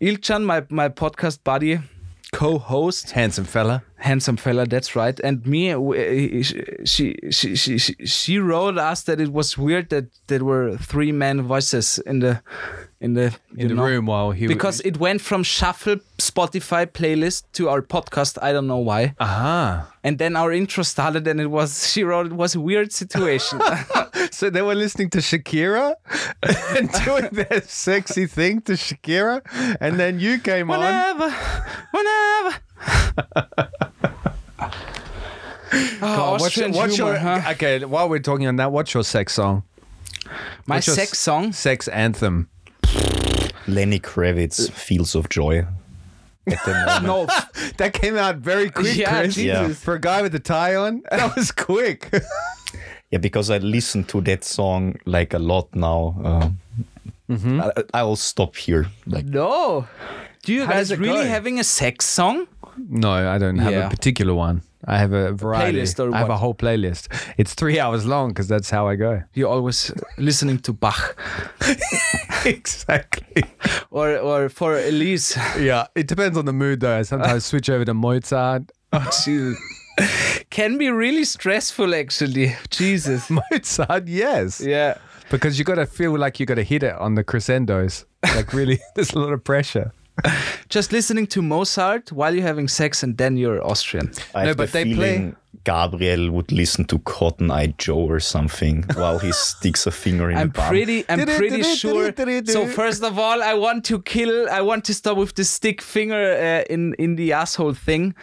Ilchan, 0.00 0.44
my 0.44 0.64
my 0.70 0.88
podcast 0.88 1.44
buddy, 1.44 1.78
co-host, 2.32 3.10
Handsome 3.12 3.44
fella. 3.44 3.82
handsome 3.96 4.36
fella 4.36 4.64
that's 4.66 4.94
right 4.94 5.18
and 5.24 5.44
me 5.46 5.70
w- 5.72 6.42
she 6.44 7.16
she 7.30 7.56
she 7.56 7.78
she, 7.78 7.94
she 8.06 8.38
wrote 8.38 8.78
us 8.78 9.02
that 9.02 9.20
it 9.20 9.32
was 9.32 9.58
weird 9.58 9.88
that 9.90 10.04
there 10.28 10.44
were 10.44 10.76
three 10.76 11.10
man 11.12 11.42
voices 11.42 11.98
in 12.06 12.20
the 12.20 12.40
in 13.00 13.14
the 13.14 13.32
In 13.56 13.68
the 13.68 13.74
room 13.76 14.06
while 14.06 14.32
he 14.32 14.46
because 14.48 14.80
it 14.80 14.98
went 14.98 15.20
from 15.20 15.44
shuffle 15.44 15.96
spotify 16.18 16.84
playlist 16.84 17.44
to 17.52 17.68
our 17.68 17.80
podcast 17.80 18.38
i 18.42 18.52
don't 18.52 18.66
know 18.66 18.78
why 18.90 19.14
Aha. 19.20 19.86
and 20.02 20.18
then 20.18 20.34
our 20.34 20.50
intro 20.52 20.82
started 20.82 21.26
and 21.28 21.40
it 21.40 21.46
was 21.46 21.86
she 21.92 22.02
wrote 22.02 22.26
it 22.26 22.32
was 22.32 22.54
a 22.56 22.60
weird 22.60 22.92
situation 22.92 23.60
So 24.30 24.50
they 24.50 24.62
were 24.62 24.74
listening 24.74 25.10
to 25.10 25.18
Shakira 25.18 25.94
and 26.76 26.90
doing 27.04 27.28
their 27.32 27.62
sexy 27.62 28.26
thing 28.26 28.60
to 28.62 28.72
Shakira, 28.72 29.40
and 29.80 29.98
then 29.98 30.20
you 30.20 30.38
came 30.38 30.70
on. 30.70 30.78
whenever 30.80 31.30
whenever 31.94 32.52
oh, 36.02 36.02
Oh, 36.02 36.36
what's 36.38 36.56
your, 36.56 36.70
what's 36.70 36.96
humor, 36.96 37.12
your 37.12 37.18
huh? 37.18 37.50
okay? 37.52 37.84
While 37.84 38.08
we're 38.08 38.18
talking 38.18 38.46
on 38.46 38.56
that, 38.56 38.72
what's 38.72 38.92
your 38.94 39.04
sex 39.04 39.34
song? 39.34 39.62
my 40.66 40.76
what's 40.76 40.92
sex 40.92 41.18
song 41.18 41.52
Sex 41.52 41.88
anthem. 41.88 42.48
Lenny 43.68 44.00
Kravitz, 44.00 44.70
Fields 44.70 45.14
of 45.14 45.28
Joy. 45.28 45.66
At 46.46 46.64
the 46.64 46.72
moment. 47.02 47.04
no 47.04 47.26
That 47.76 47.92
came 47.92 48.16
out 48.16 48.36
very 48.36 48.70
quick, 48.80 48.96
Yeah, 48.96 49.20
Chris. 49.20 49.34
Jesus. 49.34 49.78
For 49.84 49.94
a 49.94 50.00
guy 50.00 50.22
with 50.22 50.34
a 50.34 50.40
tie 50.40 50.74
on, 50.76 51.02
that 51.10 51.36
was 51.36 51.52
quick. 51.52 52.08
Yeah, 53.10 53.18
because 53.18 53.50
I 53.50 53.58
listen 53.58 54.04
to 54.04 54.20
that 54.22 54.44
song 54.44 54.96
like 55.04 55.34
a 55.34 55.38
lot 55.38 55.74
now. 55.74 56.16
Uh, 56.24 56.50
Mm-hmm. 57.30 57.60
I, 57.60 57.72
I 58.00 58.02
will 58.04 58.16
stop 58.16 58.56
here. 58.56 58.86
Like, 59.06 59.26
No. 59.26 59.86
Do 60.44 60.54
you 60.54 60.64
How 60.64 60.72
guys 60.72 60.96
really 60.96 61.24
go? 61.24 61.28
having 61.28 61.60
a 61.60 61.64
sex 61.64 62.06
song? 62.06 62.46
no, 62.88 63.10
I 63.10 63.36
don't 63.36 63.58
have 63.58 63.72
Yeah. 63.72 63.86
a 63.86 63.90
particular 63.90 64.32
one. 64.32 64.62
I 64.84 64.98
have 64.98 65.12
a 65.12 65.32
variety. 65.32 65.78
Playlist 65.78 65.98
or 65.98 66.14
I 66.14 66.18
have 66.18 66.28
what? 66.28 66.34
a 66.34 66.38
whole 66.38 66.54
playlist. 66.54 67.08
It's 67.36 67.54
three 67.54 67.80
hours 67.80 68.06
long 68.06 68.28
because 68.28 68.48
that's 68.48 68.70
how 68.70 68.86
I 68.86 68.94
go. 68.96 69.22
You're 69.34 69.50
always 69.50 69.92
listening 70.18 70.58
to 70.60 70.72
Bach 70.72 71.16
exactly. 72.44 73.44
or 73.90 74.16
or 74.16 74.48
for 74.48 74.78
Elise. 74.78 75.36
Yeah, 75.58 75.86
it 75.94 76.06
depends 76.06 76.38
on 76.38 76.44
the 76.44 76.52
mood 76.52 76.80
though. 76.80 76.98
I 76.98 77.02
sometimes 77.02 77.44
switch 77.50 77.68
over 77.68 77.84
to 77.84 77.94
Mozart. 77.94 78.70
Oh, 78.92 79.10
Jesus. 79.24 79.58
Can 80.50 80.78
be 80.78 80.90
really 80.90 81.24
stressful 81.24 81.94
actually. 81.94 82.54
Jesus. 82.70 83.28
Mozart, 83.50 84.06
yes. 84.06 84.60
Yeah. 84.60 84.98
Because 85.30 85.58
you 85.58 85.64
got 85.64 85.74
to 85.74 85.86
feel 85.86 86.16
like 86.16 86.40
you 86.40 86.46
got 86.46 86.54
to 86.54 86.62
hit 86.62 86.82
it 86.82 86.94
on 86.94 87.14
the 87.14 87.22
crescendos. 87.24 88.06
Like 88.34 88.52
really, 88.54 88.80
there's 88.94 89.12
a 89.12 89.18
lot 89.18 89.32
of 89.32 89.44
pressure. 89.44 89.92
Just 90.68 90.92
listening 90.92 91.26
to 91.28 91.42
Mozart 91.42 92.12
while 92.12 92.34
you're 92.34 92.46
having 92.46 92.68
sex 92.68 93.02
and 93.02 93.16
then 93.16 93.36
you're 93.36 93.64
Austrian. 93.64 94.10
I 94.34 94.44
No, 94.46 94.54
but 94.54 94.66
the 94.72 94.72
they 94.72 94.84
play- 94.84 94.94
feeling 94.94 95.36
Gabriel 95.64 96.30
would 96.30 96.52
listen 96.52 96.84
to 96.86 96.98
Cotton 97.00 97.50
Eye 97.50 97.74
Joe 97.78 97.98
or 98.08 98.20
something 98.20 98.84
while 98.94 99.18
he 99.18 99.32
sticks 99.48 99.86
a 99.86 99.90
finger 99.90 100.30
in 100.30 100.38
I'm 100.38 100.48
a 100.48 100.52
bum. 100.52 100.68
pretty 100.68 101.04
I'm 101.08 101.26
pretty 101.26 101.62
sure. 101.62 102.12
So 102.46 102.66
first 102.66 103.02
of 103.02 103.18
all, 103.18 103.42
I 103.42 103.54
want 103.54 103.84
to 103.86 104.00
kill 104.02 104.48
I 104.50 104.60
want 104.60 104.84
to 104.86 104.94
stop 104.94 105.16
with 105.16 105.34
the 105.34 105.44
stick 105.44 105.82
finger 105.82 106.14
uh, 106.14 106.72
in 106.72 106.94
in 106.94 107.16
the 107.16 107.32
asshole 107.32 107.74
thing. 107.74 108.14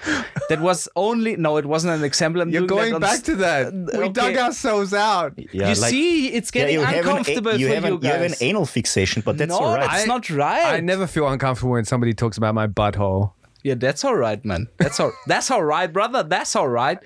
That 0.50 0.62
was 0.62 0.88
only 0.96 1.36
no, 1.36 1.58
it 1.58 1.66
wasn't 1.66 1.94
an 1.94 2.04
example. 2.04 2.42
I'm 2.42 2.50
You're 2.50 2.68
going 2.68 2.90
that 2.90 2.96
on 2.96 3.02
back 3.02 3.24
to 3.24 3.36
that. 3.38 3.74
We 3.74 4.04
okay. 4.06 4.10
dug 4.12 4.38
ourselves 4.38 4.94
out. 4.94 5.34
Yeah, 5.38 5.70
you 5.70 5.82
like- 5.82 5.92
see, 5.92 6.28
it's 6.30 6.52
yeah, 6.54 6.62
getting 6.62 6.76
you 6.76 6.86
have 6.86 6.94
an, 6.94 7.00
uncomfortable 7.10 7.56
you 7.56 7.68
for 7.68 7.74
have 7.76 7.86
you 7.86 7.96
an, 7.96 8.02
you 8.02 8.10
have 8.10 8.22
an 8.22 8.34
anal 8.42 8.66
fixation, 8.66 9.22
but 9.26 9.38
that's 9.38 9.50
no, 9.50 9.58
all 9.58 9.76
right. 9.76 9.90
that's 9.90 10.08
not 10.08 10.30
right. 10.30 10.76
I 10.76 10.80
never 10.80 11.08
feel 11.08 11.28
uncomfortable 11.28 11.72
when 11.74 11.86
somebody 11.86 12.14
talks 12.14 12.38
about 12.38 12.56
my 12.56 12.68
butthole. 12.68 13.32
Yeah, 13.66 13.74
that's 13.74 14.04
all 14.06 14.16
right, 14.16 14.46
man. 14.46 14.68
That's 14.78 15.00
all. 15.00 15.12
that's 15.26 15.50
all 15.50 15.64
right, 15.64 15.92
brother. 15.92 16.22
That's 16.22 16.56
all 16.56 16.68
right. 16.68 17.00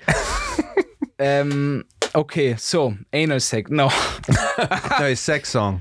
um. 1.18 1.86
Okay, 2.14 2.54
so 2.56 2.94
anal 3.14 3.40
sex. 3.40 3.70
No, 3.70 3.86
no, 4.98 5.06
it's 5.06 5.22
sex 5.22 5.48
song. 5.48 5.80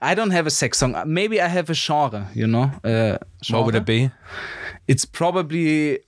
I 0.00 0.14
don't 0.14 0.30
have 0.30 0.46
a 0.46 0.50
sex 0.50 0.78
song. 0.78 0.94
Maybe 1.06 1.40
I 1.40 1.48
have 1.48 1.68
a 1.70 1.74
genre. 1.74 2.28
You 2.34 2.46
know, 2.46 2.70
uh, 2.84 3.18
What 3.50 3.64
would 3.66 3.74
it 3.74 3.84
be? 3.84 4.12
It's 4.86 5.04
probably 5.04 5.98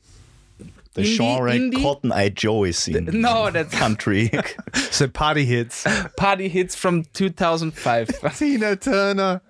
the 0.94 1.02
indie- 1.02 1.16
genre 1.16 1.50
indie? 1.52 1.82
Cotton 1.82 2.12
Eye 2.12 2.28
Joe 2.28 2.62
is 2.62 2.86
in 2.86 3.06
no. 3.06 3.50
That's 3.50 3.74
country. 3.74 4.30
So 4.74 5.08
party 5.08 5.44
hits. 5.44 5.84
party 6.16 6.48
hits 6.48 6.76
from 6.76 7.02
2005. 7.14 8.36
Tina 8.36 8.76
Turner. 8.76 9.40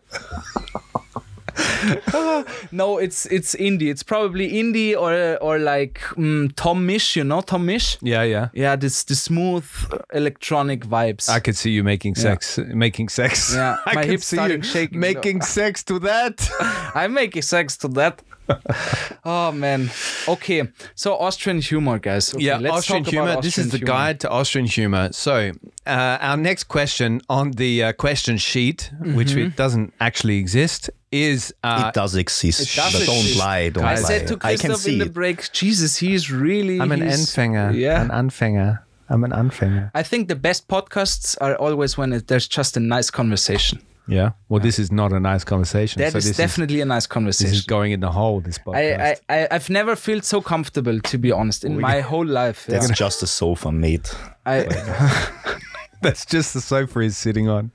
no, 2.73 2.99
it's 2.99 3.27
it's 3.27 3.55
indie. 3.55 3.91
It's 3.91 4.03
probably 4.03 4.53
indie 4.53 4.97
or 4.97 5.37
or 5.43 5.59
like 5.59 6.01
mm, 6.17 6.53
Tom 6.57 6.87
Misch. 6.87 7.17
You 7.17 7.25
know 7.25 7.41
Tom 7.41 7.67
Misch. 7.67 7.99
Yeah, 8.01 8.23
yeah. 8.23 8.49
Yeah, 8.53 8.77
this 8.77 9.05
the 9.05 9.15
smooth 9.15 9.67
electronic 10.13 10.87
vibes. 10.87 11.29
I 11.29 11.41
could 11.41 11.57
see 11.57 11.71
you 11.71 11.83
making 11.83 12.15
sex, 12.15 12.59
making 12.59 13.09
sex. 13.09 13.55
Yeah, 13.55 13.77
I 13.87 13.95
my 13.95 14.05
hips 14.05 14.27
see 14.27 14.37
starting 14.37 14.59
you 14.59 14.63
shaking. 14.63 15.01
making 15.01 15.43
sex 15.43 15.83
to 15.85 15.99
that. 16.01 16.49
I'm 16.95 17.15
making 17.15 17.43
sex 17.43 17.77
to 17.79 17.89
that. 17.89 18.23
oh 19.25 19.53
man. 19.53 19.91
Okay, 20.27 20.63
so 20.95 21.17
Austrian 21.17 21.61
humor, 21.61 21.99
guys. 21.99 22.35
Okay, 22.35 22.45
yeah, 22.45 22.59
let's 22.59 22.77
Austrian 22.79 23.05
talk 23.05 23.13
about 23.15 23.27
humor. 23.29 23.43
this 23.43 23.59
is 23.59 23.71
the 23.71 23.79
humor. 23.79 23.93
guide 23.93 24.21
to 24.21 24.31
Austrian 24.31 24.67
humor. 24.67 25.11
So, 25.13 25.53
uh, 25.87 26.19
our 26.21 26.37
next 26.37 26.65
question 26.65 27.21
on 27.29 27.53
the 27.53 27.85
uh, 27.85 27.93
question 27.93 28.37
sheet, 28.39 28.91
which 29.01 29.29
Mm-hmm. 29.29 29.39
it 29.49 29.57
doesn't 29.57 29.93
actually 30.01 30.39
exist, 30.39 30.91
is 31.13 31.55
uh, 31.65 31.85
it 31.89 31.95
does 31.95 32.15
exist. 32.17 32.61
It 32.61 32.77
does 32.77 32.93
but 32.93 33.07
don't 33.07 33.17
exist. 33.19 33.39
lie. 33.39 33.69
Don't 33.71 33.85
I 33.85 33.95
lie. 33.95 34.01
said 34.01 34.27
to 34.29 34.35
I 34.43 34.57
can 34.57 34.71
Christoph 34.71 34.81
see 34.81 34.93
in 34.95 34.99
the 34.99 35.07
it. 35.07 35.13
break, 35.15 35.53
Jesus, 35.53 35.97
he's 35.97 36.31
really. 36.31 36.81
I'm 36.81 36.93
an 36.93 37.01
Anfänger. 37.01 37.75
Yeah. 37.75 38.01
An 38.03 38.09
Anfänger. 38.11 38.81
I'm 39.11 39.25
an 39.25 39.31
Anfänger. 39.33 39.91
I 39.95 40.03
think 40.03 40.29
the 40.29 40.37
best 40.37 40.69
podcasts 40.69 41.35
are 41.41 41.55
always 41.57 41.97
when 41.97 42.13
it, 42.13 42.27
there's 42.29 42.47
just 42.47 42.77
a 42.77 42.81
nice 42.81 43.11
conversation. 43.11 43.81
Yeah. 44.09 44.31
Well, 44.49 44.61
this 44.61 44.79
is 44.79 44.91
not 44.91 45.13
a 45.13 45.21
nice 45.21 45.45
conversation. 45.45 46.01
That 46.01 46.13
so 46.13 46.19
is 46.19 46.25
this 46.29 46.37
definitely 46.37 46.81
a 46.81 46.85
nice 46.87 47.07
conversation. 47.07 47.51
this 47.51 47.59
is 47.61 47.67
going 47.67 47.93
in 47.93 48.01
the 48.01 48.11
hole. 48.11 48.41
This 48.41 48.59
podcast. 48.59 49.21
I, 49.29 49.35
I, 49.35 49.43
I, 49.43 49.49
I've 49.51 49.69
never 49.71 49.95
felt 49.97 50.25
so 50.25 50.41
comfortable, 50.41 50.99
to 51.01 51.19
be 51.19 51.31
honest, 51.31 51.65
in 51.65 51.79
my 51.81 52.01
whole 52.01 52.27
life. 52.27 52.65
That's 52.67 52.89
Yeah. 52.89 52.95
just 52.95 53.23
a 53.23 53.27
sofa, 53.27 53.71
mate. 53.71 54.15
I, 54.47 54.63
That's 56.01 56.25
just 56.25 56.55
the 56.55 56.61
sofa 56.61 57.03
he's 57.03 57.17
sitting 57.17 57.49
on. 57.49 57.71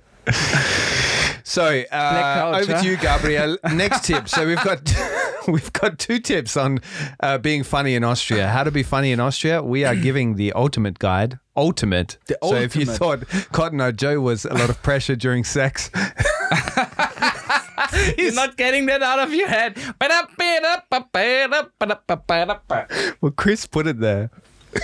So 1.45 1.65
uh, 1.65 1.84
couch, 1.91 2.63
over 2.63 2.73
huh? 2.75 2.81
to 2.81 2.88
you, 2.89 2.97
Gabriel. 2.97 3.57
Next 3.73 4.05
tip. 4.05 4.29
So 4.29 4.47
we've 4.47 4.63
got 4.63 4.81
we've 5.47 5.73
got 5.73 5.99
two 5.99 6.19
tips 6.19 6.55
on 6.55 6.79
uh, 7.19 7.38
being 7.38 7.63
funny 7.63 7.95
in 7.95 8.03
Austria. 8.03 8.47
How 8.47 8.63
to 8.63 8.71
be 8.71 8.81
funny 8.81 9.11
in 9.11 9.19
Austria. 9.19 9.61
We 9.61 9.84
are 9.84 9.95
giving 10.07 10.36
the 10.36 10.53
ultimate 10.53 10.99
guide. 10.99 11.39
Ultimate. 11.55 12.17
The 12.27 12.38
so 12.41 12.55
if 12.55 12.75
you 12.75 12.86
thought 12.86 13.27
Cotton 13.51 13.79
Eye 13.81 13.91
Joe 13.91 14.19
was 14.21 14.45
a 14.45 14.53
lot 14.53 14.69
of 14.69 14.81
pressure 14.81 15.15
during 15.15 15.43
sex, 15.43 15.91
You're 18.18 18.34
not 18.34 18.58
getting 18.58 18.86
that 18.88 19.01
out 19.04 19.20
of 19.20 19.34
your 19.34 19.47
head. 19.47 19.78
well, 23.22 23.32
Chris 23.36 23.66
put 23.68 23.88
it 23.88 23.99
there. 23.99 24.30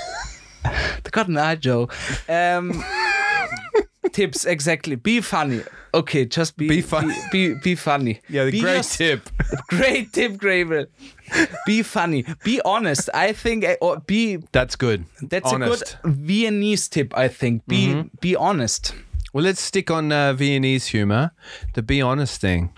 The 1.03 1.09
Cotton 1.11 1.37
Eye 1.37 1.55
Joe. 1.55 1.87
Um, 2.27 2.83
tips 4.11 4.43
exactly. 4.45 4.95
Be 4.97 5.21
funny. 5.21 5.61
Okay, 5.93 6.25
just 6.25 6.57
be 6.57 6.67
Be 6.67 6.81
funny. 6.81 7.15
Be, 7.31 7.53
be, 7.53 7.59
be 7.63 7.75
funny. 7.75 8.19
Yeah, 8.27 8.43
the 8.43 8.51
Be 8.51 8.59
great 8.59 8.73
yours- 8.75 8.97
tip. 8.97 9.29
Great 9.69 10.11
tip, 10.11 10.37
Gravel. 10.37 10.85
Be 11.65 11.81
funny. 11.81 12.25
Be 12.43 12.59
honest. 12.65 13.09
I 13.13 13.31
think. 13.31 13.63
uh, 13.63 13.75
Or 13.81 14.01
be. 14.01 14.37
That's 14.51 14.75
good. 14.75 15.05
That's 15.21 15.51
Honest. 15.51 15.97
a 16.03 16.07
good 16.07 16.15
Viennese 16.17 16.89
tip. 16.89 17.17
I 17.17 17.29
think. 17.29 17.65
Be 17.65 18.03
be 18.19 18.35
honest. 18.35 18.93
Well, 19.33 19.43
let's 19.43 19.61
stick 19.61 19.91
on 19.91 20.11
uh, 20.11 20.33
Viennese 20.33 20.87
humor. 20.87 21.31
The 21.73 21.81
be 21.83 22.01
honest 22.01 22.41
thing. 22.41 22.73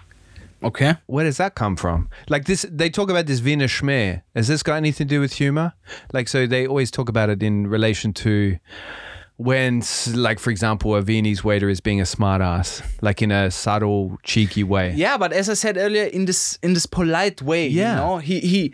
Okay. 0.64 0.95
Where 1.08 1.24
does 1.26 1.38
that 1.38 1.56
come 1.56 1.76
from? 1.76 2.10
Like 2.30 2.45
this, 2.45 2.66
they 2.70 2.89
talk 2.89 3.10
about 3.10 3.26
this 3.26 3.41
Wiener 3.41 3.66
Schmäh. 3.68 4.22
Has 4.36 4.47
this 4.47 4.62
got 4.62 4.76
anything 4.76 5.08
to 5.08 5.16
do 5.16 5.20
with 5.20 5.34
humor? 5.34 5.74
Like, 6.14 6.28
so 6.28 6.45
they 6.45 6.68
always 6.68 6.91
talk 6.91 7.10
about 7.10 7.30
it 7.30 7.41
in 7.41 7.66
relation 7.68 8.14
to 8.14 8.58
when, 9.38 9.82
like, 10.14 10.38
for 10.38 10.52
example, 10.52 10.95
a 10.95 11.02
Viennese 11.02 11.43
waiter 11.43 11.68
is 11.68 11.82
being 11.82 11.99
a 11.99 12.04
smartass, 12.04 12.84
like 13.02 13.24
in 13.24 13.32
a 13.32 13.49
subtle, 13.49 14.20
cheeky 14.24 14.64
way. 14.64 14.93
Yeah, 14.95 15.18
but 15.18 15.34
as 15.34 15.49
I 15.49 15.56
said 15.56 15.78
earlier, 15.78 16.04
in 16.04 16.26
this 16.26 16.60
in 16.62 16.74
this 16.76 16.86
polite 16.86 17.41
way, 17.41 17.68
Yeah. 17.68 17.91
you 17.91 17.95
know, 17.95 18.18
he 18.20 18.39
he. 18.41 18.74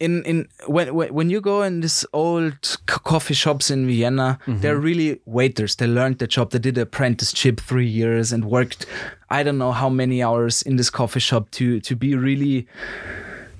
In, 0.00 0.24
in 0.24 0.48
when, 0.66 0.94
when 0.94 1.12
when 1.12 1.30
you 1.30 1.40
go 1.42 1.62
in 1.62 1.80
this 1.80 2.06
old 2.12 2.78
coffee 2.86 3.34
shops 3.34 3.70
in 3.70 3.86
Vienna, 3.86 4.38
mhm. 4.46 4.60
they're 4.62 4.78
really 4.78 5.20
waiters. 5.26 5.76
They 5.76 5.86
learned 5.86 6.18
the 6.18 6.26
job. 6.26 6.50
They 6.50 6.58
did 6.58 6.78
an 6.78 6.82
apprenticeship 6.84 7.60
three 7.60 7.86
years 7.86 8.32
and 8.32 8.44
worked, 8.46 8.86
I 9.28 9.42
don't 9.42 9.58
know 9.58 9.72
how 9.72 9.88
many 9.90 10.22
hours 10.22 10.62
in 10.62 10.76
this 10.76 10.90
coffee 10.90 11.20
shop 11.20 11.50
to 11.52 11.80
to 11.80 11.96
be 11.96 12.16
really. 12.16 12.66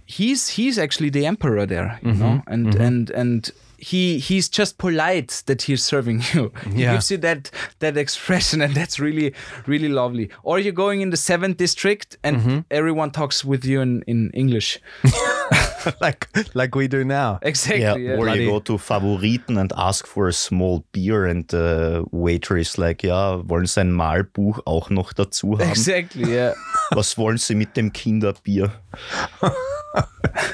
He's 0.06 0.48
he's 0.48 0.78
actually 0.78 1.10
the 1.10 1.26
emperor 1.26 1.66
there, 1.66 2.00
you 2.02 2.12
mm-hmm. 2.12 2.20
know, 2.20 2.42
and 2.48 2.66
mm-hmm. 2.66 2.82
and 2.82 3.10
and 3.10 3.50
he 3.78 4.18
he's 4.18 4.48
just 4.48 4.78
polite 4.78 5.42
that 5.46 5.62
he's 5.62 5.82
serving 5.84 6.22
you. 6.34 6.52
He 6.74 6.82
Yeah. 6.82 6.92
gives 6.92 7.10
you 7.10 7.18
that 7.18 7.50
that 7.78 7.96
expression, 7.96 8.60
and 8.62 8.74
that's 8.74 8.98
really 8.98 9.32
really 9.66 9.88
lovely. 9.88 10.30
Or 10.42 10.58
you're 10.58 10.72
going 10.72 11.00
in 11.00 11.10
the 11.10 11.16
seventh 11.16 11.56
district, 11.58 12.18
and 12.22 12.36
mm-hmm. 12.36 12.58
everyone 12.70 13.10
talks 13.10 13.44
with 13.44 13.64
you 13.64 13.80
in 13.80 14.02
in 14.06 14.30
English. 14.34 14.78
like, 16.00 16.28
like 16.54 16.74
we 16.74 16.88
do 16.88 17.04
now. 17.04 17.38
Exactly. 17.42 17.82
Yeah, 17.82 17.96
yeah. 17.96 18.12
or 18.18 18.24
Bloody- 18.24 18.44
you 18.44 18.50
go 18.50 18.60
to 18.60 18.78
Favoriten 18.78 19.58
and 19.58 19.72
ask 19.76 20.06
for 20.06 20.28
a 20.28 20.32
small 20.32 20.84
beer 20.92 21.26
and 21.26 21.46
the 21.48 22.04
waiter 22.12 22.56
is 22.56 22.78
like, 22.78 23.02
ja, 23.02 23.42
wollen 23.48 23.66
Sie 23.66 23.80
ein 23.80 23.92
Malbuch 23.92 24.60
auch 24.66 24.90
noch 24.90 25.12
dazu 25.12 25.58
haben? 25.58 25.70
Exactly. 25.70 26.24
Yeah. 26.30 26.54
Was 26.92 27.16
wollen 27.18 27.38
Sie 27.38 27.54
mit 27.54 27.76
dem 27.76 27.92
Kinderbier? 27.92 28.72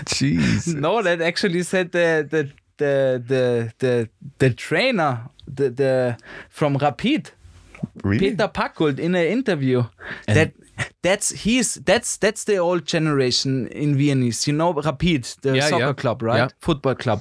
Jeez. 0.07 0.67
no, 0.75 1.03
that 1.03 1.21
actually 1.21 1.63
said 1.63 1.93
the 1.93 2.27
the 2.29 2.49
the 2.79 3.23
the 3.27 3.73
the, 3.79 4.09
the 4.39 4.51
trainer 4.55 5.29
the 5.47 5.71
the 5.71 6.17
from 6.49 6.77
Rapid. 6.77 7.31
Really? 8.03 8.31
Peter 8.31 8.49
Pacult 8.49 8.99
in 8.99 9.15
an 9.15 9.27
interview 9.27 9.85
that 10.27 10.53
that's 11.03 11.31
he's 11.45 11.75
that's 11.87 12.17
that's 12.19 12.45
the 12.45 12.57
old 12.59 12.85
generation 12.87 13.67
in 13.69 13.97
Viennese. 13.97 14.47
You 14.47 14.55
know 14.57 14.73
Rapid, 14.73 15.25
the 15.43 15.57
Yeah, 15.57 15.69
soccer 15.69 15.85
yeah. 15.87 15.93
club, 15.95 16.23
right? 16.23 16.37
Yeah. 16.39 16.49
Football 16.61 16.95
club. 16.95 17.21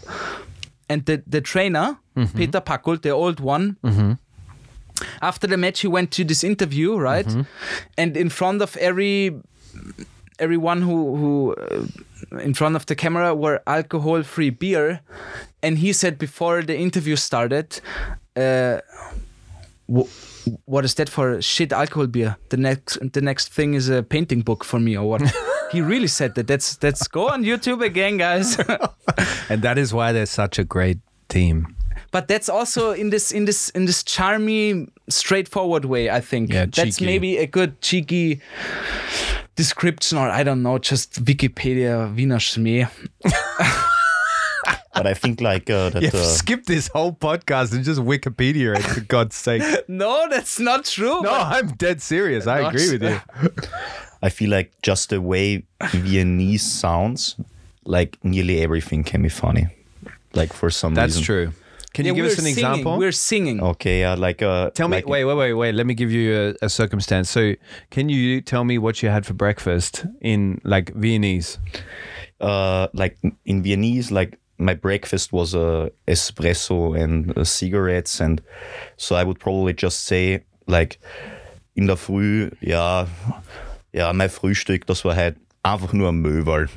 And 0.89 1.05
the 1.05 1.23
the 1.31 1.41
trainer, 1.41 1.97
Mm-hmm. 2.15 2.37
Peter 2.37 2.61
Pacult, 2.61 3.01
the 3.01 3.09
old 3.09 3.39
one. 3.41 3.75
After 5.21 5.47
the 5.47 5.57
match, 5.57 5.81
he 5.81 5.87
went 5.89 6.11
to 6.11 6.23
this 6.23 6.43
interview, 6.43 6.95
right? 6.95 7.25
Mm-hmm. 7.27 7.41
And 7.97 8.15
in 8.15 8.29
front 8.29 8.61
of 8.61 8.77
every 8.77 9.35
everyone 10.39 10.81
who 10.81 11.15
who 11.17 11.55
uh, 11.55 12.39
in 12.39 12.53
front 12.53 12.75
of 12.75 12.85
the 12.85 12.95
camera 12.95 13.33
were 13.35 13.61
alcohol 13.67 14.23
free 14.23 14.49
beer 14.49 14.99
and 15.61 15.77
he 15.77 15.93
said 15.93 16.17
before 16.17 16.61
the 16.61 16.77
interview 16.77 17.15
started 17.15 17.81
uh, 18.35 18.79
wh- 19.89 20.09
what 20.65 20.85
is 20.85 20.93
that 20.95 21.09
for? 21.09 21.41
Shit 21.41 21.71
alcohol 21.73 22.07
beer. 22.07 22.37
The 22.49 22.57
next 22.57 22.97
the 23.13 23.21
next 23.21 23.53
thing 23.53 23.73
is 23.75 23.89
a 23.89 24.01
painting 24.03 24.41
book 24.43 24.63
for 24.63 24.79
me 24.79 24.97
or 24.97 25.07
what? 25.09 25.21
He 25.71 25.81
really 25.81 26.07
said 26.07 26.35
that. 26.35 26.47
That's 26.47 26.77
that's 26.77 27.07
go 27.07 27.27
on 27.29 27.43
youtube 27.43 27.83
again 27.83 28.17
guys. 28.17 28.57
And 29.49 29.61
that 29.61 29.77
is 29.77 29.93
why 29.93 30.11
they're 30.13 30.25
such 30.27 30.59
a 30.59 30.63
great 30.63 30.99
team. 31.27 31.75
but 32.11 32.27
that's 32.27 32.49
also 32.49 32.91
in 32.93 33.09
this 33.09 33.31
in 33.31 33.45
this 33.45 33.69
in 33.75 33.85
this 33.85 34.03
charmy 34.03 34.87
straightforward 35.09 35.85
way 35.85 36.09
i 36.09 36.21
think. 36.21 36.49
Yeah, 36.53 36.65
that's 36.65 36.97
cheeky. 36.97 37.05
maybe 37.05 37.37
a 37.37 37.47
good 37.47 37.81
cheeky 37.81 38.39
description 39.55 40.17
or 40.17 40.29
i 40.29 40.43
don't 40.43 40.61
know 40.61 40.77
just 40.77 41.23
wikipedia 41.25 42.07
wiener 42.15 42.39
schmäh 42.39 42.87
But 44.95 45.05
I 45.07 45.13
think 45.13 45.41
like 45.41 45.69
uh, 45.69 45.89
that. 45.91 46.01
Yeah, 46.05 46.09
uh, 46.13 46.23
skip 46.23 46.65
this 46.65 46.87
whole 46.87 47.11
podcast 47.13 47.73
and 47.73 47.83
just 47.83 47.99
Wikipedia 48.01 48.75
it, 48.77 48.81
for 48.83 49.01
God's 49.01 49.35
sake. 49.35 49.61
no 49.87 50.27
that's 50.29 50.59
not 50.59 50.85
true 50.85 51.21
No, 51.21 51.31
I'm 51.33 51.67
dead 51.75 52.01
serious. 52.01 52.47
I 52.47 52.59
agree 52.69 52.91
with 52.97 53.03
you. 53.03 53.19
I 54.21 54.29
feel 54.29 54.49
like 54.49 54.71
just 54.81 55.09
the 55.09 55.19
way 55.21 55.65
Viennese 55.91 56.63
sounds, 56.63 57.35
like 57.85 58.17
nearly 58.23 58.61
everything 58.61 59.03
can 59.03 59.21
be 59.21 59.29
funny. 59.29 59.67
Like 60.33 60.53
for 60.53 60.69
some 60.69 60.91
reason. 60.91 60.95
That's 60.95 61.15
reason. 61.17 61.23
true. 61.25 61.51
Can 61.93 62.05
you 62.05 62.11
Yeah, 62.11 62.15
give 62.23 62.25
us 62.25 62.31
we're 62.37 62.47
an 62.47 62.53
singing, 62.53 62.65
example? 62.71 62.97
We're 62.97 63.11
singing. 63.13 63.61
Okay, 63.61 63.99
yeah, 64.01 64.15
like 64.15 64.41
uh 64.41 64.69
Tell 64.71 64.87
me, 64.89 64.97
like- 64.97 65.07
wait, 65.07 65.23
wait, 65.25 65.35
wait, 65.37 65.53
wait. 65.53 65.75
Let 65.75 65.85
me 65.85 65.93
give 65.93 66.11
you 66.11 66.55
a, 66.61 66.65
a 66.65 66.69
circumstance. 66.69 67.29
So, 67.29 67.53
can 67.89 68.09
you 68.09 68.41
tell 68.41 68.63
me 68.65 68.77
what 68.77 69.01
you 69.03 69.09
had 69.09 69.25
for 69.25 69.33
breakfast 69.33 70.05
in 70.21 70.59
like 70.63 70.93
Viennese? 70.93 71.57
uh 72.41 72.87
like 72.93 73.17
in 73.45 73.63
Viennese, 73.63 74.11
like 74.11 74.37
my 74.57 74.73
breakfast 74.73 75.33
was 75.33 75.53
a 75.53 75.91
espresso 76.07 76.93
and 76.95 77.37
uh, 77.37 77.43
cigarettes 77.43 78.19
and 78.21 78.41
so 78.97 79.15
I 79.15 79.23
would 79.23 79.39
probably 79.39 79.73
just 79.73 80.05
say 80.05 80.43
like 80.67 80.99
in 81.75 81.87
der 81.87 81.97
Früh, 81.97 82.51
ja, 82.61 83.07
ja, 83.93 84.13
mein 84.13 84.29
Frühstück, 84.29 84.85
das 84.85 85.03
war 85.03 85.15
halt 85.15 85.35
einfach 85.63 85.91
nur 85.93 86.09
ein 86.09 86.21
Möwerl. 86.21 86.69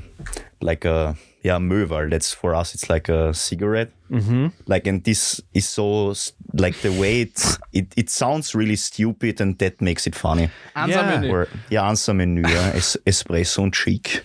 Like 0.61 0.85
a 0.85 1.17
yeah, 1.45 1.59
Möwerl. 1.61 2.11
That's 2.11 2.33
for 2.33 2.53
us 2.55 2.75
it's 2.75 2.89
like 2.89 3.09
a 3.09 3.33
cigarette. 3.33 3.93
Mm-hmm. 4.11 4.49
Like 4.67 4.89
and 4.89 5.05
this 5.05 5.41
is 5.55 5.69
so 5.69 6.15
like 6.55 6.75
the 6.83 6.91
way 6.91 7.23
it, 7.23 7.59
it 7.73 7.93
it 7.97 8.11
sounds 8.11 8.55
really 8.57 8.77
stupid 8.77 9.41
and 9.41 9.57
that 9.61 9.81
makes 9.81 10.07
it 10.07 10.17
funny. 10.17 10.51
Answermenü. 10.75 11.31
Or 11.31 11.47
ja, 11.71 11.89
Answer-Menü, 11.89 12.43
ja, 12.43 12.73
es, 12.75 12.99
Espresso 13.05 13.63
und 13.63 13.77
Chic. 13.77 14.25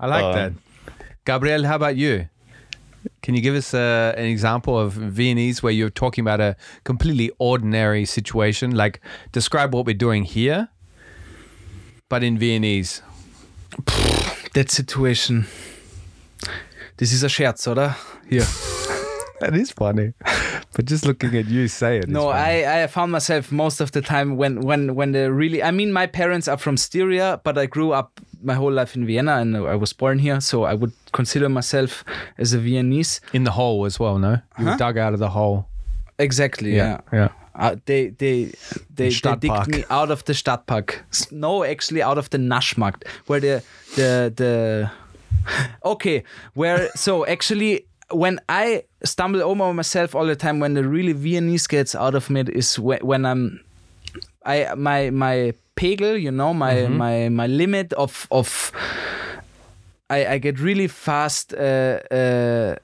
I 0.00 0.06
like 0.06 0.24
Um, 0.24 0.34
that. 0.34 0.52
Gabriel, 1.24 1.64
how 1.66 1.74
about 1.74 1.96
you? 1.96 2.28
Can 3.22 3.34
you 3.34 3.40
give 3.40 3.54
us 3.54 3.74
uh, 3.74 4.14
an 4.16 4.24
example 4.24 4.78
of 4.78 4.92
Viennese 4.92 5.62
where 5.62 5.72
you're 5.72 5.90
talking 5.90 6.22
about 6.22 6.40
a 6.40 6.56
completely 6.84 7.30
ordinary 7.38 8.04
situation? 8.04 8.74
Like, 8.74 9.00
describe 9.32 9.74
what 9.74 9.86
we're 9.86 9.94
doing 9.94 10.24
here, 10.24 10.68
but 12.08 12.22
in 12.22 12.38
Viennese. 12.38 13.02
That 14.54 14.70
situation. 14.70 15.46
Das 16.96 17.12
ist 17.12 17.22
ein 17.22 17.30
Scherz, 17.30 17.68
oder? 17.68 17.96
Hier. 18.28 18.46
That 19.40 19.54
is 19.54 19.70
funny. 19.70 20.14
But 20.74 20.84
just 20.84 21.06
looking 21.06 21.34
at 21.34 21.48
you 21.48 21.66
say 21.66 21.98
it. 21.98 22.08
No, 22.08 22.28
I, 22.28 22.82
I 22.84 22.86
found 22.86 23.10
myself 23.10 23.50
most 23.50 23.80
of 23.80 23.90
the 23.92 24.00
time 24.00 24.36
when 24.36 24.60
when 24.60 24.94
when 24.94 25.12
the 25.12 25.32
really 25.32 25.60
I 25.60 25.70
mean 25.72 25.92
my 25.92 26.06
parents 26.06 26.46
are 26.46 26.58
from 26.58 26.76
Styria, 26.76 27.40
but 27.42 27.58
I 27.58 27.66
grew 27.66 27.90
up 27.92 28.20
my 28.42 28.54
whole 28.54 28.70
life 28.70 28.94
in 28.94 29.04
Vienna 29.06 29.38
and 29.38 29.56
I 29.56 29.74
was 29.74 29.92
born 29.92 30.18
here, 30.20 30.40
so 30.40 30.64
I 30.64 30.74
would 30.74 30.92
consider 31.12 31.48
myself 31.48 32.04
as 32.36 32.52
a 32.52 32.58
Viennese. 32.58 33.20
in 33.32 33.44
the 33.44 33.50
hole 33.50 33.86
as 33.86 33.98
well, 33.98 34.18
no? 34.18 34.38
You 34.58 34.66
were 34.66 34.76
dug 34.76 34.98
out 34.98 35.14
of 35.14 35.18
the 35.18 35.30
hole. 35.30 35.66
Exactly, 36.18 36.76
yeah. 36.76 37.00
Yeah. 37.12 37.30
Uh, 37.54 37.76
they 37.86 38.10
they 38.10 38.52
they, 38.94 39.08
they 39.10 39.36
digged 39.36 39.68
me 39.68 39.84
out 39.90 40.10
of 40.12 40.22
the 40.24 40.32
Stadtpark. 40.32 41.00
No, 41.32 41.64
actually 41.64 42.02
out 42.02 42.18
of 42.18 42.28
the 42.30 42.38
Naschmarkt, 42.38 43.04
where 43.26 43.40
the 43.40 43.62
the 43.96 44.32
the 44.36 44.90
okay, 45.84 46.22
where 46.54 46.88
so 46.94 47.26
actually 47.26 47.87
when 48.10 48.40
I 48.48 48.84
stumble 49.04 49.42
over 49.42 49.72
myself 49.74 50.14
all 50.14 50.26
the 50.26 50.36
time, 50.36 50.60
when 50.60 50.74
the 50.74 50.86
really 50.86 51.12
Viennese 51.12 51.66
gets 51.66 51.94
out 51.94 52.14
of 52.14 52.30
me 52.30 52.40
is 52.48 52.78
when, 52.78 53.00
when 53.00 53.26
I'm 53.26 53.60
I 54.44 54.74
my 54.74 55.10
my 55.10 55.52
pegel, 55.76 56.16
you 56.16 56.30
know, 56.30 56.54
my 56.54 56.74
Mm-hmm. 56.74 56.96
my 56.96 57.28
my 57.28 57.46
limit 57.46 57.92
of 57.92 58.26
of 58.30 58.72
I 60.10 60.26
I 60.26 60.38
get 60.38 60.58
really 60.58 60.88
fast 60.88 61.52
uh, 61.54 62.00
uh, 62.10 62.76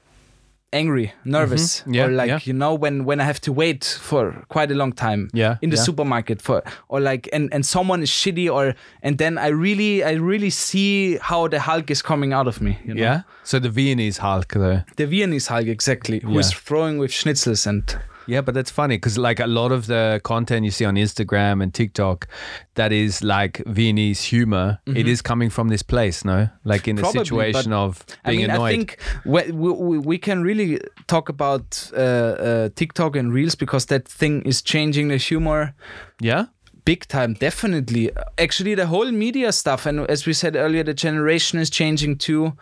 angry, 0.75 1.12
nervous, 1.25 1.83
Mhm. 1.87 1.95
Yeah, 1.95 2.05
or 2.07 2.11
like 2.20 2.29
yeah. 2.31 2.41
you 2.49 2.53
know 2.53 2.75
when 2.83 3.05
when 3.09 3.20
I 3.20 3.25
have 3.25 3.41
to 3.41 3.53
wait 3.53 3.85
for 4.09 4.33
quite 4.49 4.70
a 4.70 4.75
long 4.75 4.93
time, 4.95 5.29
Yeah, 5.33 5.57
in 5.62 5.70
the 5.70 5.77
supermarket 5.77 6.43
for 6.43 6.62
or 6.89 7.01
like 7.01 7.29
and 7.33 7.49
and 7.55 7.64
someone 7.64 8.03
is 8.03 8.11
shitty 8.11 8.49
or 8.57 8.75
and 9.03 9.18
then 9.18 9.39
I 9.39 9.49
really 9.49 10.03
I 10.05 10.12
really 10.33 10.51
see 10.51 11.18
how 11.31 11.49
the 11.49 11.59
Hulk 11.61 11.91
is 11.91 12.03
coming 12.03 12.33
out 12.35 12.47
of 12.49 12.61
me, 12.61 12.72
you 12.87 12.95
know? 12.95 13.03
Yeah. 13.03 13.20
So 13.45 13.59
the 13.61 13.70
Viennese 13.70 14.18
Hulk, 14.20 14.49
though. 14.55 14.81
the 14.97 15.07
Viennese 15.07 15.47
Hulk 15.53 15.66
exactly, 15.68 16.18
who 16.20 16.39
is 16.39 16.53
throwing 16.53 16.99
with 17.01 17.11
schnitzels 17.12 17.66
and 17.66 17.83
Yeah, 18.27 18.41
but 18.41 18.55
that's 18.55 18.70
funny 18.70 18.97
because 18.97 19.18
like 19.18 19.41
a 19.41 19.47
lot 19.47 19.72
of 19.72 19.87
the 19.87 20.20
content 20.25 20.64
you 20.64 20.70
see 20.70 20.85
on 20.85 20.95
Instagram 20.97 21.62
and 21.62 21.72
TikTok, 21.72 22.29
that 22.75 22.93
is 22.93 23.22
like 23.22 23.62
Viennese 23.66 24.22
humor. 24.22 24.79
it 24.87 25.07
is 25.07 25.22
coming 25.22 25.51
from 25.51 25.68
this 25.68 25.83
place, 25.83 26.25
no? 26.25 26.49
Like 26.64 26.89
in 26.89 26.97
the 26.97 27.03
Probably, 27.03 27.25
situation 27.25 27.72
of 27.72 28.05
being 28.25 28.39
I 28.39 28.43
mean, 28.43 28.51
annoyed. 28.51 28.62
I 28.62 28.70
think 28.70 28.99
we, 29.25 29.51
we, 29.53 29.99
we 29.99 30.18
can 30.18 30.43
really 30.43 30.81
talk 31.07 31.29
about 31.29 31.91
uh, 31.95 32.01
uh, 32.01 32.68
TikTok 32.75 33.16
and 33.16 33.33
Reels 33.33 33.55
because 33.55 33.87
that 33.87 34.09
thing 34.09 34.43
is 34.43 34.62
changing 34.62 35.09
the 35.09 35.16
humor 35.16 35.75
yeah. 36.20 36.47
big 36.85 37.07
time. 37.09 37.35
Definitely, 37.35 38.11
actually, 38.39 38.75
the 38.75 38.87
whole 38.87 39.11
media 39.11 39.53
stuff, 39.53 39.87
and 39.87 40.01
as 40.11 40.27
we 40.27 40.33
said 40.33 40.57
earlier, 40.57 40.83
the 40.83 40.95
generation 40.95 41.59
is 41.59 41.70
changing 41.70 42.18
too. 42.18 42.53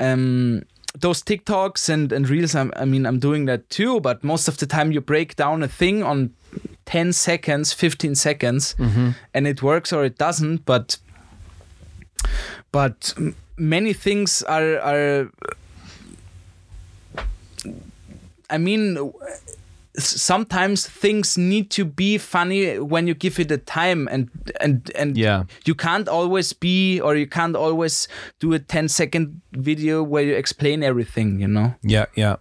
Um, 0.00 0.62
those 0.98 1.22
TikToks 1.22 1.88
and 1.88 2.12
and 2.12 2.28
Reels, 2.28 2.54
I'm, 2.54 2.72
I 2.76 2.84
mean, 2.84 3.06
I'm 3.06 3.18
doing 3.18 3.46
that 3.46 3.68
too. 3.70 4.00
But 4.00 4.24
most 4.24 4.48
of 4.48 4.58
the 4.58 4.66
time, 4.66 4.92
you 4.92 5.00
break 5.00 5.36
down 5.36 5.62
a 5.62 5.68
thing 5.68 6.02
on 6.02 6.34
ten 6.84 7.12
seconds, 7.12 7.72
fifteen 7.72 8.14
seconds, 8.14 8.74
mm-hmm. 8.78 9.10
and 9.34 9.46
it 9.46 9.62
works 9.62 9.92
or 9.92 10.04
it 10.04 10.18
doesn't. 10.18 10.64
But 10.64 10.98
but 12.72 13.14
many 13.56 13.92
things 13.92 14.42
are 14.42 14.78
are 14.78 15.30
i 18.48 18.58
mean 18.58 19.12
sometimes 20.02 20.86
things 20.86 21.36
need 21.38 21.70
to 21.70 21.84
be 21.84 22.18
funny 22.18 22.78
when 22.78 23.06
you 23.06 23.14
give 23.14 23.38
it 23.38 23.50
a 23.50 23.58
time 23.58 24.08
and 24.10 24.28
and 24.60 24.90
and 24.94 25.16
Yeah. 25.16 25.44
you 25.66 25.74
can't 25.74 26.08
always 26.08 26.52
be 26.52 27.00
or 27.00 27.16
you 27.16 27.26
can't 27.26 27.56
always 27.56 28.08
do 28.40 28.52
a 28.54 28.58
10 28.58 28.88
second 28.88 29.40
video 29.52 30.02
where 30.02 30.22
you 30.24 30.34
explain 30.36 30.82
everything 30.82 31.40
you 31.40 31.48
know 31.48 31.74
Yeah. 31.82 32.06
Yeah. 32.16 32.36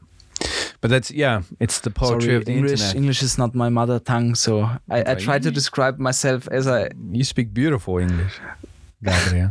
But 0.81 0.91
that's 0.91 1.11
yeah, 1.11 1.41
it's 1.59 1.79
the 1.81 1.89
poetry 1.91 2.21
Sorry, 2.21 2.35
of 2.37 2.45
the 2.45 2.53
english 2.53 2.71
internet. 2.79 2.95
english 2.95 3.23
is 3.23 3.37
not 3.37 3.53
my 3.53 3.69
mother 3.69 3.99
tongue 3.99 4.35
so 4.35 4.61
i, 4.89 5.11
I 5.11 5.15
try 5.15 5.37
to 5.39 5.51
describe 5.51 5.99
myself 5.99 6.47
as 6.51 6.67
i 6.67 6.89
You 7.11 7.23
speak 7.25 7.53
beautiful 7.53 7.97
English, 7.99 8.39
Gabriel. 9.03 9.49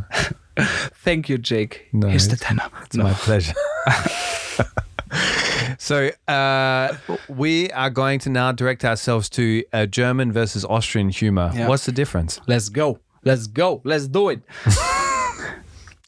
thank 1.05 1.29
you 1.29 1.37
jake 1.37 1.87
No, 1.93 2.07
here's 2.07 2.27
the 2.27 2.37
tenor 2.37 2.69
It's 2.85 2.95
my 2.97 3.13
pleasure. 3.13 3.53
so 5.77 6.09
uh, 6.27 6.95
we 7.27 7.69
are 7.71 7.89
going 7.89 8.19
to 8.19 8.29
now 8.29 8.51
direct 8.51 8.85
ourselves 8.85 9.29
to 9.29 9.63
uh, 9.73 9.85
German 9.85 10.31
versus 10.31 10.65
Austrian 10.65 11.09
humor. 11.09 11.51
Yeah. 11.53 11.67
What's 11.67 11.85
the 11.85 11.91
difference? 11.91 12.39
let's 12.47 12.69
go 12.69 12.99
let's 13.23 13.47
go 13.47 13.81
let's 13.83 14.07
do 14.07 14.29
it 14.29 14.41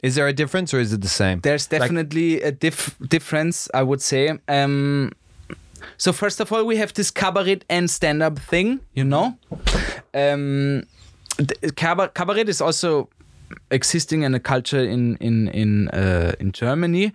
Is 0.01 0.15
there 0.15 0.27
a 0.27 0.33
difference 0.33 0.73
or 0.73 0.79
is 0.79 0.91
it 0.93 1.01
the 1.01 1.07
same? 1.07 1.41
There's 1.41 1.67
definitely 1.67 2.41
a 2.41 2.51
dif- 2.51 2.97
difference, 3.07 3.69
I 3.71 3.83
would 3.83 4.01
say. 4.01 4.39
Um, 4.47 5.11
so 5.97 6.11
first 6.11 6.39
of 6.39 6.51
all, 6.51 6.63
we 6.65 6.77
have 6.77 6.91
this 6.93 7.11
cabaret 7.11 7.59
and 7.69 7.87
stand-up 7.87 8.39
thing, 8.39 8.79
you 8.95 9.03
know. 9.03 9.37
Um, 10.15 10.87
cabaret 11.75 12.45
is 12.47 12.61
also 12.61 13.09
existing 13.69 14.23
in 14.23 14.33
a 14.33 14.39
culture 14.39 14.83
in 14.83 15.17
in 15.17 15.49
in 15.49 15.89
uh, 15.89 16.33
in 16.39 16.51
Germany, 16.51 17.13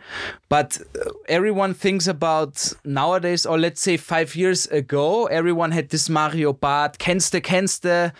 but 0.48 0.78
uh, 0.94 1.10
everyone 1.28 1.74
thinks 1.74 2.06
about 2.06 2.72
nowadays, 2.84 3.46
or 3.46 3.58
let's 3.58 3.80
say 3.80 3.96
five 3.96 4.34
years 4.36 4.66
ago, 4.66 5.26
everyone 5.26 5.72
had 5.72 5.88
this 5.90 6.08
Mario 6.08 6.52
Barth, 6.52 6.98
kennst 6.98 7.32
du, 7.34 7.40
kennst 7.40 7.84
du, 7.84 8.12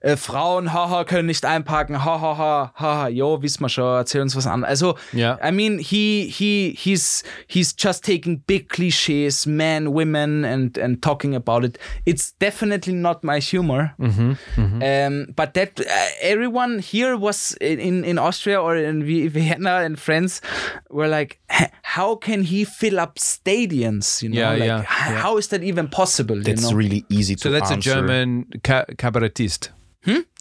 äh, 0.00 0.16
Frauen, 0.16 0.72
haha, 0.72 1.04
können 1.04 1.26
nicht 1.26 1.44
einparken, 1.44 2.04
haha, 2.04 2.36
haha, 2.36 2.72
haha, 2.76 3.08
jo, 3.08 3.42
wissen 3.42 3.62
wir 3.64 3.68
schon, 3.68 3.96
erzähl 3.96 4.20
uns 4.22 4.36
was 4.36 4.46
an. 4.46 4.64
Also, 4.64 4.96
Ja. 5.12 5.38
I 5.42 5.50
mean, 5.50 5.78
he 5.78 6.28
he 6.28 6.74
he's 6.78 7.24
he's 7.48 7.74
just 7.76 8.04
taking 8.04 8.42
big 8.46 8.68
cliches, 8.68 9.46
men, 9.46 9.92
women, 9.92 10.44
and 10.44 10.78
and 10.78 11.02
talking 11.02 11.34
about 11.34 11.64
it. 11.64 11.78
It's 12.04 12.32
definitely 12.38 12.94
not 12.94 13.24
my 13.24 13.38
humor. 13.40 13.94
Um, 13.98 15.26
but 15.34 15.54
that 15.54 15.80
uh, 15.80 15.84
everyone 16.22 16.78
here 16.78 17.16
was 17.16 17.56
in, 17.60 18.04
in 18.04 18.18
Austria 18.18 18.60
or 18.60 18.76
in 18.76 19.02
Vienna 19.04 19.82
and 19.84 19.98
France 19.98 20.40
were 20.90 21.08
like, 21.08 21.38
"H- 21.50 21.70
how 21.82 22.14
can 22.16 22.42
he 22.44 22.64
fill 22.64 22.98
up 23.00 23.16
stadiums? 23.18 24.22
You 24.22 24.28
know, 24.30 24.40
Yeah, 24.40 24.50
like, 24.50 24.58
yeah, 24.60 24.78
yeah. 24.78 25.18
how 25.22 25.36
is 25.38 25.48
that 25.48 25.62
even 25.62 25.88
possible? 25.88 26.36
you 26.36 26.42
That's 26.44 26.62
know? 26.70 26.76
really 26.76 27.04
easy 27.08 27.34
to 27.36 27.40
So 27.40 27.50
that's 27.50 27.70
a. 27.70 27.76
German 27.76 28.46
ca- 28.64 28.86
cabaretist. 28.96 29.68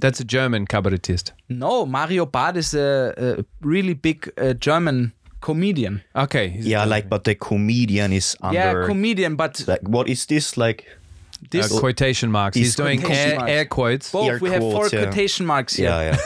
That's 0.01 0.19
a 0.19 0.23
German 0.25 0.65
cabaretist. 0.65 1.31
no, 1.49 1.85
Mario 1.85 2.25
Barth 2.25 2.57
is 2.57 2.73
a, 2.73 3.13
a 3.17 3.45
really 3.61 3.93
big 3.93 4.31
uh, 4.37 4.53
German 4.53 5.11
comedian. 5.39 6.01
Okay. 6.15 6.47
Yeah, 6.59 6.79
German. 6.79 6.89
like 6.89 7.09
but 7.09 7.23
the 7.23 7.35
comedian 7.35 8.11
is 8.13 8.35
under 8.41 8.59
yeah, 8.59 8.85
comedian, 8.87 9.35
but 9.35 9.63
like 9.67 9.81
what 9.87 10.09
is 10.09 10.25
this 10.25 10.57
like? 10.57 10.85
Uh, 10.87 11.47
this 11.51 11.79
quotation 11.79 12.31
marks. 12.31 12.55
He's 12.57 12.75
doing 12.75 13.03
air, 13.03 13.35
marks. 13.35 13.51
air 13.51 13.65
quotes. 13.65 14.11
both 14.11 14.27
Air 14.29 14.39
we 14.41 14.49
have 14.51 14.61
four 14.61 14.87
yeah. 14.91 15.03
quotation 15.05 15.45
marks 15.45 15.75
here. 15.75 15.89
Yeah, 15.89 16.11
yeah. 16.11 16.17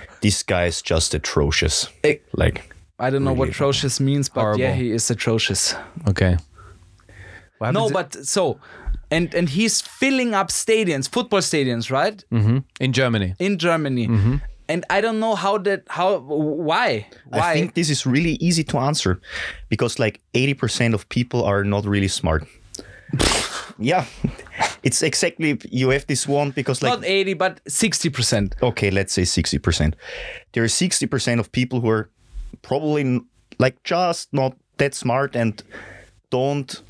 this 0.20 0.42
guy 0.44 0.66
is 0.66 0.82
just 0.82 1.14
atrocious. 1.14 1.88
Eh, 2.04 2.16
Like 2.32 2.71
I 2.98 3.10
don't 3.10 3.24
know 3.24 3.32
what 3.32 3.48
atrocious 3.48 3.98
means, 4.00 4.28
but 4.28 4.40
Horrible. 4.42 4.60
yeah, 4.60 4.74
he 4.74 4.90
is 4.92 5.10
atrocious. 5.10 5.74
Okay. 6.08 6.36
What 7.58 7.72
No, 7.74 7.90
but 7.90 8.14
so, 8.26 8.58
and 9.10 9.34
and 9.34 9.48
he's 9.48 9.80
filling 9.80 10.34
up 10.34 10.48
stadiums, 10.50 11.08
football 11.08 11.40
stadiums, 11.40 11.90
right, 11.90 12.24
Mhm. 12.30 12.64
in 12.80 12.92
Germany. 12.92 13.34
in 13.38 13.58
Germany, 13.58 14.06
Mm-hmm. 14.08 14.36
and 14.68 14.84
I 14.90 15.00
don't 15.00 15.18
know 15.18 15.34
how 15.34 15.58
that 15.58 15.80
how 15.88 16.18
why 16.18 17.06
why 17.30 17.50
I 17.50 17.54
think 17.54 17.74
this 17.74 17.88
is 17.90 18.06
really 18.06 18.36
easy 18.40 18.64
to 18.64 18.78
answer 18.78 19.20
because 19.68 19.98
like 19.98 20.20
80% 20.34 20.94
of 20.94 21.08
people 21.08 21.44
are 21.44 21.64
not 21.64 21.84
really 21.86 22.08
smart. 22.08 22.44
yeah. 23.78 24.04
It's 24.82 25.02
exactly 25.02 25.58
you 25.70 25.90
have 25.92 26.06
this 26.06 26.26
one 26.28 26.50
because 26.50 26.82
like 26.82 26.92
not 27.00 27.04
80 27.04 27.34
but 27.34 27.60
60 27.68 28.10
percent. 28.10 28.54
okay, 28.62 28.90
let's 28.90 29.12
say 29.12 29.22
60%. 29.24 29.94
There 30.52 30.62
are 30.64 30.68
60% 30.68 31.38
of 31.40 31.50
people 31.52 31.80
who 31.80 31.88
are 31.90 32.08
probably 32.60 33.20
like 33.58 33.82
just 33.84 34.32
not 34.32 34.56
that 34.78 34.94
smart 34.94 35.36
and 35.36 35.62
don't 36.30 36.82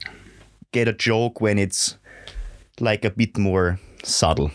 get 0.73 0.89
a 0.89 0.93
joke 0.93 1.41
when 1.41 1.59
it's 1.59 1.97
like 2.81 3.05
a 3.05 3.11
bit 3.11 3.39
more 3.39 3.79
subtle. 4.03 4.51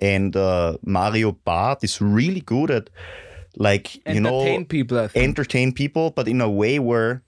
And 0.00 0.36
uh, 0.36 0.76
Mario 0.84 1.32
Barth 1.32 1.84
is 1.84 2.00
really 2.00 2.40
good 2.40 2.70
at 2.70 2.90
like 3.56 3.96
you 4.06 4.20
know 4.20 4.40
Entertain 4.40 4.64
people. 4.66 5.08
Entertain 5.14 5.72
people, 5.72 6.10
but 6.10 6.28
in 6.28 6.40
a 6.40 6.50
way 6.50 6.78
where 6.78 7.22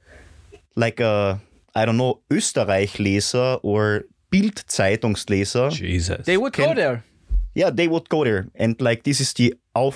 like 0.77 1.01
a 1.01 1.41
I 1.75 1.85
don't 1.85 1.97
know 1.97 2.21
Österreich-Leser 2.31 3.61
or 3.63 4.05
Bild-Zeitungsleser 4.31 5.71
Jesus. 5.71 6.27
they 6.27 6.37
would 6.37 6.53
go 6.53 6.67
Can- 6.67 6.77
there. 6.77 7.05
Yeah, 7.55 7.71
they 7.71 7.89
would 7.89 8.09
go 8.09 8.25
there. 8.25 8.47
And 8.55 8.81
like 8.81 9.03
this 9.03 9.21
is 9.21 9.33
the 9.35 9.55
uh, 9.77 9.91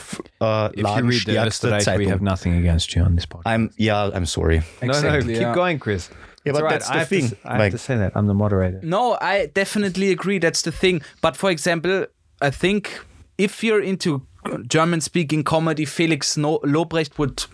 if 0.74 0.86
you 0.86 1.04
read 1.04 1.26
the 1.26 1.36
Auflagenstärkste 1.36 1.98
we 1.98 2.06
have 2.08 2.20
nothing 2.22 2.54
against 2.54 2.94
you 2.94 3.02
on 3.02 3.14
this 3.14 3.26
podcast. 3.26 3.42
I'm 3.46 3.70
yeah, 3.76 4.10
I'm 4.14 4.26
sorry. 4.26 4.62
no, 4.82 5.00
no, 5.00 5.20
keep 5.20 5.40
yeah. 5.40 5.54
going, 5.54 5.78
Chris. 5.78 6.10
Yeah, 6.44 6.50
It's 6.52 6.58
but 6.58 6.64
all 6.64 6.70
that's 6.70 6.90
I 6.90 6.92
the 6.94 6.98
have 6.98 7.08
thing. 7.08 7.28
To, 7.28 7.34
s- 7.36 7.44
I 7.44 7.50
have 7.52 7.60
like, 7.60 7.72
to 7.72 7.78
say 7.78 7.96
that 7.96 8.12
I'm 8.16 8.26
the 8.26 8.34
moderator. 8.34 8.80
No, 8.82 9.16
I 9.20 9.46
definitely 9.46 10.10
agree. 10.10 10.38
That's 10.40 10.62
the 10.62 10.72
thing. 10.72 11.02
But 11.20 11.36
for 11.36 11.50
example, 11.50 12.06
I 12.40 12.50
think 12.50 13.00
if 13.36 13.62
you're 13.62 13.82
into 13.82 14.22
German-speaking 14.68 15.44
comedy, 15.44 15.84
Felix 15.84 16.36
no- 16.36 16.60
Lobrecht 16.64 17.18
would 17.18 17.44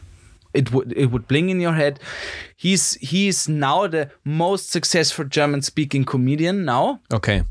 it 0.53 0.73
would 0.73 0.93
it 0.97 1.11
would 1.11 1.27
bling 1.29 1.51
in 1.51 1.61
your 1.61 1.73
head. 1.75 1.99
He's 2.57 2.95
he's 3.01 3.49
now 3.49 3.87
the 3.89 4.11
most 4.25 4.71
successful 4.71 5.25
German-speaking 5.25 6.05
comedian 6.05 6.65
now. 6.65 7.01
Okay, 7.13 7.43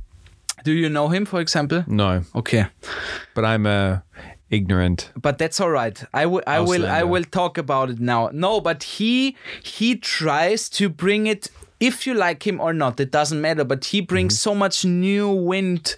Do 0.64 0.72
you 0.72 0.90
know 0.90 1.10
him, 1.10 1.26
for 1.26 1.40
example? 1.42 1.84
no, 1.88 2.22
Okay, 2.36 2.66
but 3.36 3.44
I'm 3.46 3.66
uh, 3.66 3.98
ignorant. 4.50 5.12
but 5.22 5.38
that's 5.38 5.60
all 5.60 5.72
right. 5.72 6.04
I 6.14 6.26
will 6.26 6.44
I 6.48 6.60
will 6.60 6.86
I 6.86 7.04
will 7.04 7.24
talk 7.24 7.58
about 7.58 7.90
it 7.90 8.00
now. 8.00 8.30
No, 8.34 8.62
but 8.62 8.84
he 8.84 9.36
he 9.64 9.96
tries 9.96 10.70
to 10.70 10.90
bring 10.90 11.28
it. 11.28 11.50
If 11.80 12.08
you 12.08 12.14
like 12.14 12.48
him 12.48 12.62
or 12.62 12.74
not, 12.74 13.00
it 13.00 13.12
doesn't 13.12 13.42
matter. 13.42 13.66
But 13.66 13.86
he 13.86 14.02
brings 14.02 14.34
Mm-hmm. 14.36 14.50
so 14.52 14.56
much 14.56 14.86
new 14.86 15.28
wind 15.30 15.96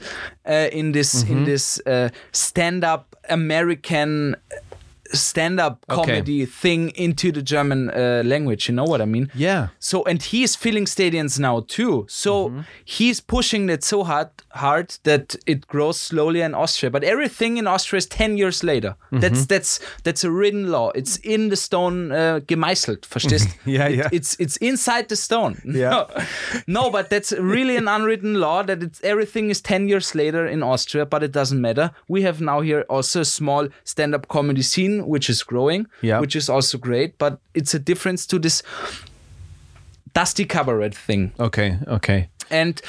uh, 0.50 0.70
in 0.72 0.92
this 0.94 1.24
in 1.24 1.44
this 1.46 1.80
uh, 1.86 2.10
stand-up 2.32 3.16
American 3.30 4.36
stand-up 5.14 5.86
Okay. 5.90 6.02
comedy 6.04 6.46
thing 6.46 6.90
into 6.96 7.32
the 7.32 7.42
German 7.42 7.90
uh, 7.92 8.24
language. 8.26 8.68
You 8.68 8.76
know 8.76 8.84
what 8.86 9.02
I 9.02 9.06
mean? 9.06 9.30
Yeah. 9.36 9.68
So 9.80 10.04
and 10.06 10.22
he's 10.22 10.56
filling 10.56 10.86
stadiums 10.88 11.40
now 11.40 11.62
too. 11.68 12.06
So 12.10 12.50
Mm-hmm. 12.50 12.62
he's 12.86 13.22
pushing 13.22 13.70
it 13.70 13.84
so 13.84 14.04
hard 14.04 14.30
hard 14.56 14.98
that 15.04 15.36
it 15.46 15.68
grows 15.68 16.00
slowly 16.00 16.42
in 16.42 16.54
Austria. 16.56 16.90
But 16.92 17.04
everything 17.04 17.58
in 17.58 17.68
Austria 17.68 17.98
is 17.98 18.06
ten 18.08 18.38
years 18.38 18.64
later. 18.64 18.96
Mm-hmm. 19.12 19.20
That's 19.20 19.46
that's 19.46 19.80
that's 20.04 20.24
a 20.24 20.32
written 20.32 20.72
law. 20.72 20.92
It's 20.96 21.18
in 21.18 21.50
the 21.50 21.56
stone 21.56 22.12
uh, 22.12 22.40
gemeißelt. 22.48 23.02
Verstehst? 23.02 23.50
Yeah, 23.66 23.88
It- 23.90 23.98
yeah. 23.98 24.10
It's 24.12 24.36
it's 24.40 24.58
inside 24.58 25.10
the 25.10 25.16
stone. 25.16 25.62
Yeah. 25.76 25.90
No, 25.90 26.08
no, 26.68 26.90
but 26.92 27.10
that's 27.10 27.32
really 27.34 27.78
an 27.78 27.88
unwritten 27.88 28.36
law 28.40 28.64
that 28.64 28.82
it's 28.84 29.02
everything 29.04 29.50
is 29.50 29.62
ten 29.62 29.88
years 29.90 30.16
later 30.16 30.48
in 30.48 30.64
Austria. 30.64 31.06
But 31.06 31.24
it 31.24 31.32
doesn't 31.34 31.60
matter. 31.62 31.92
We 32.08 32.22
have 32.24 32.40
now 32.42 32.62
here 32.62 32.86
also 32.90 33.22
a 33.22 33.26
small 33.26 33.68
stand-up 33.84 34.28
comedy 34.28 34.62
scene 34.62 35.06
which 35.08 35.30
is 35.30 35.44
growing. 35.44 35.88
Yeah. 36.02 36.20
Which 36.22 36.36
is 36.36 36.50
also 36.50 36.78
great. 36.78 37.18
But 37.18 37.40
it's 37.54 37.74
a 37.76 37.80
difference 37.80 38.26
to 38.28 38.40
this 38.40 38.64
dusty 40.16 40.46
cabaret 40.46 40.96
thing 41.08 41.32
Okay, 41.40 41.78
okay. 41.88 42.30
and 42.50 42.82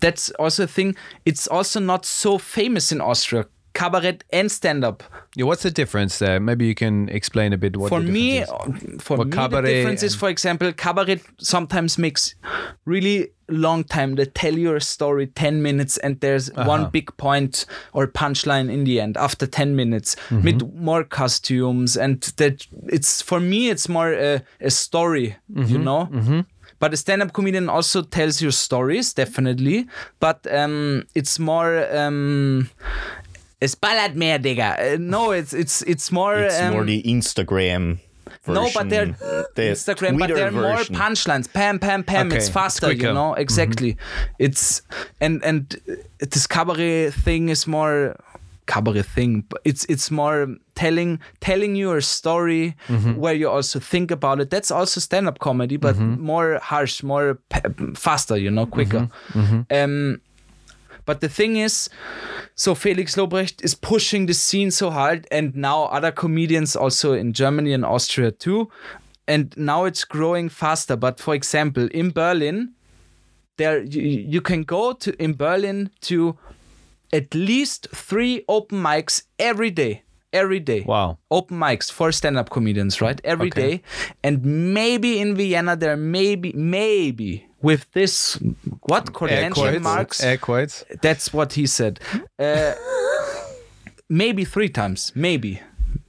that's 0.00 0.30
also 0.38 0.64
a 0.64 0.66
thing 0.76 0.96
it's 1.24 1.46
also 1.56 1.78
not 1.80 2.04
so 2.04 2.38
famous 2.38 2.90
in 2.92 3.00
austria 3.00 3.44
cabaret 3.72 4.18
and 4.32 4.50
stand-up 4.50 5.02
Yeah, 5.36 5.46
what's 5.46 5.62
the 5.62 5.70
difference 5.70 6.18
there? 6.18 6.40
Maybe 6.40 6.64
you 6.66 6.74
can 6.74 7.08
explain 7.08 7.52
a 7.52 7.56
bit 7.56 7.76
what 7.76 7.88
for 7.88 8.00
me 8.00 8.38
is. 8.42 8.48
for 8.98 9.16
What 9.16 9.28
me 9.28 9.32
cabaret 9.32 9.62
the 9.62 9.74
difference 9.74 10.02
is 10.06 10.16
for 10.16 10.28
example 10.28 10.72
cabaret 10.72 11.20
sometimes 11.38 11.96
makes 11.98 12.34
really 12.84 13.28
long 13.48 13.84
time 13.84 14.16
they 14.16 14.26
tell 14.26 14.58
you 14.58 14.74
a 14.74 14.80
story 14.80 15.26
10 15.28 15.62
minutes 15.62 15.98
and 15.98 16.18
there's 16.20 16.50
Uh-huh. 16.50 16.68
one 16.68 16.90
big 16.90 17.16
point 17.16 17.64
or 17.92 18.06
punchline 18.08 18.68
in 18.72 18.84
the 18.84 19.00
end 19.00 19.16
after 19.16 19.46
10 19.46 19.76
minutes 19.76 20.16
Mm-hmm. 20.30 20.44
with 20.46 20.74
more 20.74 21.04
costumes 21.04 21.96
and 21.96 22.20
that 22.38 22.66
it's 22.92 23.22
for 23.22 23.38
me 23.40 23.70
it's 23.70 23.88
more 23.88 24.12
a, 24.12 24.42
a 24.60 24.70
story 24.70 25.36
you 25.48 25.78
Mm-hmm. 25.78 26.40
Know 26.80 26.86
but 26.88 26.94
a 26.94 26.96
stand-up 26.96 27.32
comedian 27.32 27.68
also 27.68 28.02
tells 28.02 28.42
you 28.42 28.50
stories 28.50 29.14
definitely 29.14 29.86
but 30.18 30.46
um, 30.52 31.04
it's 31.14 31.38
more 31.38 31.86
um, 31.96 32.68
es 33.60 33.76
ballert 33.76 34.14
mehr, 34.14 34.38
Digga. 34.38 34.76
Uh, 34.78 34.96
no, 34.98 35.32
it's 35.32 35.52
it's 35.52 35.82
it's 35.82 36.10
more. 36.10 36.46
It's 36.46 36.60
um, 36.60 36.72
more 36.72 36.84
the 36.84 37.02
Instagram 37.02 37.98
version. 38.44 38.54
no, 38.54 38.70
but 38.74 38.88
they're 38.88 39.06
the 39.54 39.62
Instagram, 39.62 40.18
but 40.18 40.28
they're 40.34 40.50
more 40.50 40.84
punchlines. 40.84 41.52
Pam, 41.52 41.78
pam, 41.78 42.02
pam. 42.02 42.28
Okay, 42.28 42.36
It's 42.36 42.46
it's 42.46 42.54
faster, 42.54 42.92
you 42.92 43.12
know. 43.12 43.34
Exactly. 43.34 43.96
It's 44.38 44.82
and 45.20 45.44
and 45.44 45.76
uh, 45.88 45.94
this 46.18 46.46
cabaret 46.46 47.10
thing 47.10 47.50
is 47.50 47.66
more 47.66 48.16
cabaret 48.70 49.02
thing. 49.02 49.44
But 49.48 49.60
it's 49.64 49.84
it's 49.88 50.10
more 50.10 50.56
telling 50.74 51.20
telling 51.40 51.76
you 51.76 51.92
a 51.96 52.02
story 52.02 52.76
mm-hmm. 52.88 53.14
where 53.16 53.34
you 53.34 53.50
also 53.50 53.80
think 53.80 54.10
about 54.10 54.40
it. 54.40 54.50
That's 54.50 54.70
also 54.70 55.00
stand 55.00 55.26
up 55.28 55.38
comedy, 55.38 55.76
but 55.76 55.96
mm-hmm. 55.96 56.22
more 56.22 56.58
harsh, 56.62 57.02
more 57.02 57.38
faster. 57.94 58.36
You 58.36 58.50
know, 58.50 58.66
quicker. 58.66 59.08
Mm-hmm. 59.32 59.60
Um, 59.70 60.20
but 61.04 61.20
the 61.20 61.28
thing 61.28 61.56
is, 61.56 61.90
so 62.54 62.74
Felix 62.74 63.16
Lobrecht 63.16 63.62
is 63.64 63.74
pushing 63.74 64.26
the 64.26 64.34
scene 64.34 64.70
so 64.70 64.90
hard, 64.90 65.26
and 65.30 65.54
now 65.56 65.84
other 65.84 66.12
comedians 66.12 66.76
also 66.76 67.12
in 67.12 67.32
Germany 67.32 67.72
and 67.72 67.84
Austria 67.84 68.30
too. 68.30 68.68
And 69.26 69.54
now 69.56 69.86
it's 69.86 70.04
growing 70.04 70.48
faster. 70.48 70.96
But 70.96 71.20
for 71.20 71.34
example, 71.34 71.88
in 71.92 72.10
Berlin, 72.10 72.74
there 73.56 73.82
you, 73.82 74.02
you 74.02 74.40
can 74.40 74.64
go 74.64 74.92
to 74.92 75.10
in 75.22 75.34
Berlin 75.34 75.90
to 76.00 76.36
at 77.12 77.34
least 77.34 77.88
three 77.94 78.44
open 78.48 78.82
mics 78.82 79.22
every 79.38 79.70
day. 79.70 80.02
Every 80.32 80.60
day. 80.60 80.82
Wow. 80.82 81.18
Open 81.30 81.58
mics 81.58 81.90
for 81.90 82.12
stand-up 82.12 82.50
comedians, 82.50 83.00
right? 83.00 83.20
Every 83.24 83.50
day, 83.50 83.66
Okay. 83.74 83.82
And 84.22 84.44
maybe 84.74 85.18
in 85.18 85.34
Vienna 85.34 85.74
there 85.76 85.96
maybe 85.96 86.52
maybe 86.52 87.46
with 87.62 87.90
this 87.94 88.38
what 88.82 89.10
Air 89.28 89.50
quotes. 89.50 89.82
marks 89.82 90.22
Air 90.22 90.38
quotes. 90.38 90.84
that's 91.02 91.32
what 91.32 91.54
he 91.54 91.66
said. 91.66 91.98
Uh, 92.38 92.74
maybe 94.08 94.44
three 94.44 94.68
times, 94.68 95.12
maybe. 95.14 95.60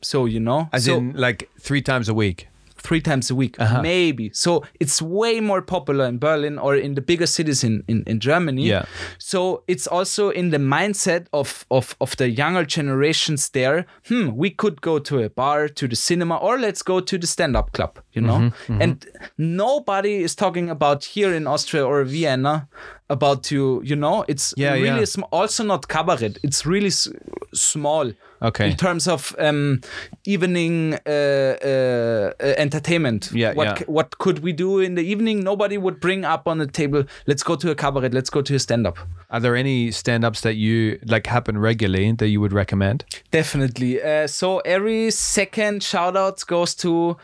So 0.02 0.26
you 0.26 0.39
know, 0.39 0.70
As 0.72 0.86
so 0.86 0.97
in 0.97 1.14
like 1.14 1.49
three 1.60 1.82
times 1.82 2.08
a 2.10 2.14
week. 2.14 2.47
Three 2.82 3.02
times 3.02 3.32
a 3.32 3.36
week, 3.36 3.56
Uh-huh. 3.60 3.82
maybe. 3.82 4.30
So 4.34 4.64
it's 4.80 5.02
way 5.02 5.40
more 5.42 5.62
popular 5.62 6.06
in 6.08 6.18
Berlin 6.20 6.60
or 6.60 6.76
in 6.76 6.96
the 6.96 7.02
bigger 7.02 7.28
cities 7.28 7.64
in 7.64 7.84
in, 7.88 8.04
in 8.08 8.20
Germany. 8.20 8.68
Yeah. 8.70 8.86
So 9.18 9.64
it's 9.68 9.88
also 9.88 10.30
in 10.32 10.52
the 10.52 10.58
mindset 10.60 11.26
of 11.32 11.66
of 11.70 11.96
of 12.00 12.16
the 12.18 12.26
younger 12.30 12.66
generations 12.66 13.50
there. 13.50 13.86
Hmm, 14.10 14.30
we 14.36 14.50
could 14.50 14.82
go 14.82 15.00
to 15.00 15.24
a 15.24 15.30
bar, 15.30 15.70
to 15.70 15.88
the 15.88 15.96
cinema, 15.96 16.36
or 16.38 16.58
let's 16.60 16.84
go 16.84 17.00
to 17.02 17.18
the 17.18 17.28
stand-up 17.28 17.72
club. 17.72 18.00
You 18.16 18.22
know, 18.24 18.40
Mm-hmm, 18.40 18.82
and 18.82 19.06
nobody 19.38 20.24
is 20.24 20.36
talking 20.36 20.70
about 20.70 21.04
here 21.16 21.34
in 21.38 21.48
Austria 21.48 21.86
or 21.86 22.04
Vienna 22.04 22.68
about 23.10 23.44
to 23.44 23.82
you 23.84 23.96
know 23.96 24.24
it's 24.28 24.54
Yeah, 24.58 24.74
really 24.74 25.00
yeah. 25.00 25.06
sm- 25.06 25.28
also 25.32 25.64
not 25.64 25.88
cabaret 25.88 26.34
it's 26.44 26.66
really 26.66 26.88
s- 26.88 27.10
small 27.54 28.12
Okay. 28.44 28.72
in 28.72 28.76
terms 28.78 29.08
of 29.08 29.36
um, 29.39 29.82
evening 30.26 30.94
uh, 31.06 31.10
uh, 31.10 32.32
uh, 32.39 32.54
entertainment 32.58 33.30
Yeah, 33.34 33.54
what 33.54 33.66
yeah. 33.68 33.78
c- 33.78 33.86
what 33.88 34.18
could 34.18 34.39
we 34.39 34.52
do 34.54 34.80
in 34.80 34.96
the 34.96 35.02
evening 35.04 35.44
nobody 35.44 35.78
would 35.78 36.00
bring 36.00 36.26
up 36.26 36.48
on 36.48 36.58
the 36.58 36.68
table 36.68 37.04
let's 37.28 37.44
go 37.44 37.56
to 37.56 37.72
a 37.72 37.76
cabaret 37.76 38.10
let's 38.10 38.30
go 38.30 38.42
to 38.42 38.56
a 38.56 38.60
stand-up 38.60 38.98
Are 39.30 39.39
there 39.39 39.56
any 39.56 39.92
stand-ups 39.92 40.42
that 40.42 40.56
you 40.56 41.00
like 41.06 41.28
happen 41.28 41.58
regularly 41.58 42.12
that 42.14 42.28
you 42.30 42.42
would 42.42 42.54
recommend? 42.54 43.06
definitely 43.32 44.02
uh, 44.02 44.28
so 44.28 44.60
every 44.60 45.12
second 45.12 45.84
shout 45.84 46.18
out 46.18 46.44
goes 46.48 46.76
to 46.76 47.18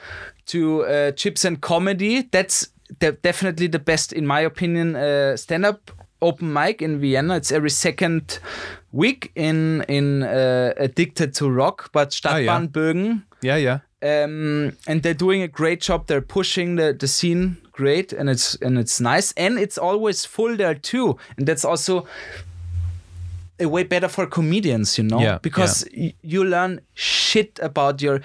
to 0.45 0.83
uh, 0.85 1.11
chips 1.11 1.43
and 1.45 1.61
comedy 1.61 2.21
that's 2.31 2.69
de- 2.99 3.11
definitely 3.23 3.67
the 3.67 3.79
best 3.79 4.13
in 4.13 4.25
my 4.27 4.39
opinion 4.41 4.95
uh, 4.95 5.35
stand-up 5.35 5.91
open 6.21 6.51
mic 6.51 6.81
in 6.81 6.99
vienna 6.99 7.35
it's 7.35 7.51
every 7.51 7.69
second 7.69 8.39
week 8.91 9.31
in 9.35 9.83
in 9.87 10.23
uh, 10.23 10.73
addicted 10.77 11.33
to 11.33 11.49
rock 11.49 11.89
but 11.93 12.09
Stadtbahn 12.11 12.69
Bögen 12.69 13.23
Yeah, 13.41 13.55
yeah. 13.57 13.79
yeah. 14.01 14.23
um, 14.23 14.71
and 14.87 15.03
they're 15.03 15.13
doing 15.13 15.41
a 15.43 15.47
great 15.47 15.81
job. 15.81 16.07
They're 16.07 16.21
pushing 16.21 16.75
the, 16.77 16.93
the 16.93 17.07
scene 17.07 17.57
great, 17.71 18.13
and 18.13 18.29
it's 18.29 18.55
and 18.61 18.77
it's 18.79 18.99
nice, 18.99 19.33
and 19.37 19.59
it's 19.59 19.77
always 19.77 20.25
full 20.25 20.55
there 20.57 20.73
too. 20.75 21.17
And 21.37 21.47
that's 21.47 21.65
also 21.65 22.07
way 23.59 23.83
better 23.83 24.07
for 24.07 24.27
comedians, 24.27 24.97
you 24.97 25.03
know, 25.03 25.19
Yeah, 25.19 25.39
because 25.41 25.87
y- 25.97 26.13
you 26.21 26.43
learn 26.43 26.81
shit 26.93 27.59
about 27.61 28.01
your 28.01 28.21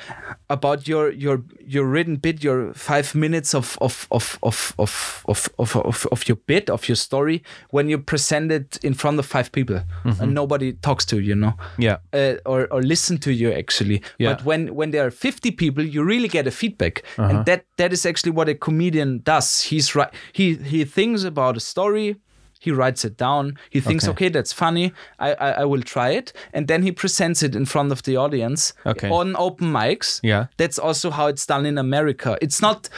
about 0.51 0.87
your 0.89 1.11
your 1.13 1.43
your 1.67 1.87
written 1.87 2.17
bit, 2.17 2.43
your 2.45 2.75
five 2.75 3.15
minutes 3.15 3.55
of 3.55 3.79
of 3.81 4.07
of 4.11 4.39
of 4.43 4.75
of 4.79 5.25
of 5.29 5.49
of, 5.59 5.77
of, 5.77 6.07
of 6.13 6.29
your 6.29 6.37
bit 6.47 6.69
of 6.71 6.89
your 6.89 6.97
story 6.97 7.43
when 7.71 7.89
you 7.89 7.99
present 7.99 8.53
it 8.53 8.79
in 8.85 8.95
front 8.95 9.19
of 9.19 9.27
five 9.27 9.51
people 9.53 9.81
and 10.21 10.35
nobody 10.35 10.73
talks 10.83 11.05
to 11.07 11.17
you, 11.17 11.23
you 11.29 11.35
know 11.35 11.55
Yeah. 11.79 11.97
uh, 12.13 12.35
or 12.45 12.67
or 12.71 12.83
listen 12.83 13.19
to 13.19 13.31
you 13.31 13.53
actually. 13.53 14.03
Yeah. 14.19 14.35
But 14.35 14.45
when 14.45 14.75
when 14.75 14.91
there 14.91 15.07
are 15.07 15.11
50 15.11 15.51
people, 15.53 15.85
you 15.85 16.05
really 16.05 16.29
get 16.29 16.47
a 16.47 16.51
feedback, 16.51 17.03
and 17.17 17.45
that 17.47 17.65
that 17.77 17.93
is 17.93 18.05
actually 18.07 18.33
what 18.33 18.49
a 18.49 18.55
comedian 18.55 19.21
does. 19.25 19.63
He's 19.71 19.95
right. 19.95 20.11
He 20.33 20.57
he 20.57 20.85
thinks 20.85 21.25
about 21.25 21.57
a 21.57 21.61
story. 21.61 22.17
He 22.65 22.71
writes 22.71 23.05
it 23.05 23.17
down. 23.17 23.59
He 23.75 23.81
thinks, 23.81 24.05
Okay. 24.05 24.13
okay, 24.27 24.29
that's 24.33 24.53
funny. 24.53 24.93
I, 25.19 25.29
I 25.47 25.51
I 25.63 25.65
will 25.65 25.83
try 25.95 26.11
it, 26.19 26.33
and 26.55 26.67
then 26.69 26.83
he 26.83 26.93
presents 26.93 27.43
it 27.43 27.55
in 27.57 27.67
front 27.67 27.93
of 27.93 28.01
the 28.03 28.17
audience 28.17 28.73
Okay. 28.87 29.11
on 29.11 29.35
open 29.37 29.73
mics. 29.73 30.21
Yeah. 30.23 30.47
that's 30.57 30.79
also 30.79 31.11
how 31.11 31.29
it's 31.29 31.47
done 31.47 31.69
in 31.69 31.79
America. 31.79 32.37
It's 32.41 32.61
not. 32.63 32.89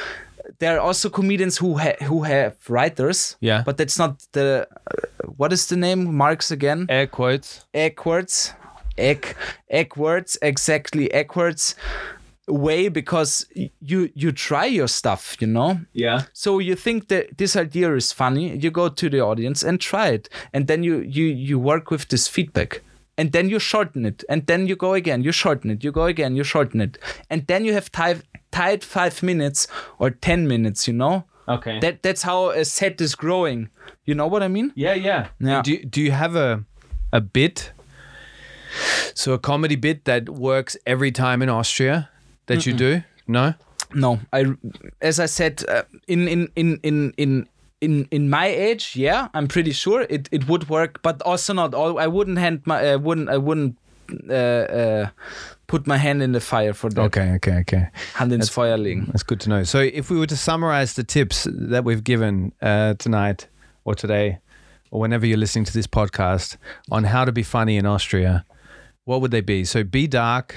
There 0.59 0.77
are 0.77 0.87
also 0.89 1.09
comedians 1.11 1.61
who 1.61 1.79
ha- 1.79 1.99
who 2.09 2.23
have 2.25 2.53
writers. 2.69 3.37
Yeah. 3.41 3.63
but 3.67 3.77
that's 3.77 3.99
not 3.99 4.13
the. 4.33 4.67
Uh, 4.71 5.33
what 5.39 5.53
is 5.53 5.67
the 5.67 5.77
name? 5.77 6.15
Marx 6.17 6.51
again 6.51 6.87
Air 6.89 7.07
quotes. 7.07 7.65
eggwards 7.75 8.53
egg 8.99 9.35
eggwards 9.71 10.39
exactly 10.43 11.09
eggwards 11.13 11.75
way 12.47 12.89
because 12.89 13.47
you 13.81 14.11
you 14.15 14.33
try 14.33 14.67
your 14.67 14.89
stuff 14.89 15.37
you 15.41 15.47
know? 15.47 15.81
Yeah. 15.93 16.23
so 16.33 16.59
you 16.59 16.75
think 16.75 17.09
that 17.09 17.39
this 17.39 17.57
idea 17.57 17.95
is 17.95 18.13
funny 18.13 18.57
you 18.57 18.71
go 18.71 18.89
to 18.89 19.09
the 19.09 19.21
audience 19.21 19.63
and 19.63 19.81
try 19.81 20.09
it. 20.09 20.29
And 20.53 20.67
then 20.67 20.83
you 20.83 21.01
you 21.01 21.25
you 21.25 21.59
work 21.59 21.91
with 21.91 22.09
this 22.09 22.29
feedback. 22.29 22.83
And 23.17 23.31
then 23.31 23.49
you 23.49 23.61
shorten 23.61 24.05
it. 24.05 24.25
And 24.29 24.45
then 24.47 24.67
you 24.67 24.75
go 24.75 24.95
again. 24.95 25.23
You 25.23 25.31
shorten 25.31 25.71
it. 25.71 25.85
You 25.85 25.93
go 25.93 26.07
again. 26.07 26.35
You 26.35 26.43
shorten 26.43 26.81
it. 26.81 26.99
And 27.31 27.47
then 27.47 27.65
you 27.65 27.73
have 27.73 27.93
tied 27.93 28.23
tied 28.51 28.83
five 28.83 29.23
minutes 29.23 29.69
or 29.99 30.11
ten 30.11 30.49
minutes 30.49 30.89
you 30.89 30.95
know? 30.95 31.25
Okay. 31.47 31.79
that 31.81 32.03
that's 32.03 32.23
how 32.23 32.51
a 32.51 32.65
set 32.65 33.01
is 33.01 33.15
growing. 33.15 33.69
You 34.05 34.15
know 34.15 34.27
what 34.27 34.43
i 34.43 34.49
mean? 34.49 34.73
Yeah, 34.75 34.95
yeah. 34.95 35.29
Yeah. 35.39 35.63
Do 35.63 35.85
do 35.85 36.01
you 36.01 36.11
have 36.13 36.37
a 36.37 36.65
a 37.13 37.21
bit? 37.21 37.73
So 39.15 39.33
a 39.35 39.39
comedy 39.39 39.77
bit 39.77 40.05
that 40.05 40.29
works 40.29 40.77
every 40.85 41.13
time 41.13 41.43
in 41.43 41.49
Austria 41.49 42.11
that 42.47 42.67
you 42.67 42.73
do? 42.73 43.03
No. 43.27 43.55
No, 43.95 44.21
I 44.33 44.47
as 45.01 45.21
I 45.21 45.27
said 45.27 45.63
uh, 45.69 45.83
in 46.09 46.27
in 46.29 46.49
in 46.57 46.81
in 46.83 47.15
in 47.17 47.49
in 47.81 48.09
in 48.11 48.29
my 48.29 48.47
age, 48.47 48.97
yeah, 48.97 49.29
I'm 49.35 49.47
pretty 49.47 49.73
sure 49.73 50.07
it, 50.11 50.29
it 50.33 50.49
would 50.49 50.69
work, 50.69 51.01
but 51.03 51.23
also 51.23 51.53
not 51.53 51.75
all. 51.75 51.99
I 51.99 52.07
wouldn't 52.07 52.39
hand 52.39 52.63
my 52.65 52.93
I 52.93 52.97
wouldn't 52.97 53.29
I 53.29 53.37
wouldn't 53.37 53.77
uh, 54.29 54.35
uh, 54.35 55.09
put 55.67 55.87
my 55.87 55.97
hand 55.97 56.23
in 56.23 56.33
the 56.33 56.41
fire 56.41 56.73
for 56.73 56.91
that. 56.91 57.01
Okay. 57.03 57.33
Okay. 57.35 57.59
Okay. 57.61 57.89
Hand 58.15 58.33
ins 58.33 58.51
Feuer 58.51 58.77
legen. 58.77 59.07
That's 59.07 59.23
good 59.23 59.41
to 59.41 59.49
know. 59.49 59.65
So 59.65 59.79
if 59.79 60.11
we 60.11 60.19
were 60.19 60.27
to 60.27 60.37
summarize 60.37 60.95
the 60.95 61.05
tips 61.05 61.47
that 61.51 61.85
we've 61.85 62.05
given 62.05 62.53
uh, 62.63 62.95
tonight 62.95 63.49
or 63.85 63.95
today 63.95 64.39
or 64.91 65.01
whenever 65.01 65.27
you're 65.27 65.39
listening 65.39 65.65
to 65.67 65.73
this 65.73 65.87
podcast 65.87 66.57
on 66.91 67.05
how 67.05 67.25
to 67.25 67.33
be 67.33 67.43
funny 67.43 67.77
in 67.77 67.87
Austria, 67.87 68.45
what 69.05 69.21
would 69.21 69.31
they 69.31 69.41
be? 69.41 69.65
So 69.65 69.85
be 69.85 70.07
dark. 70.07 70.57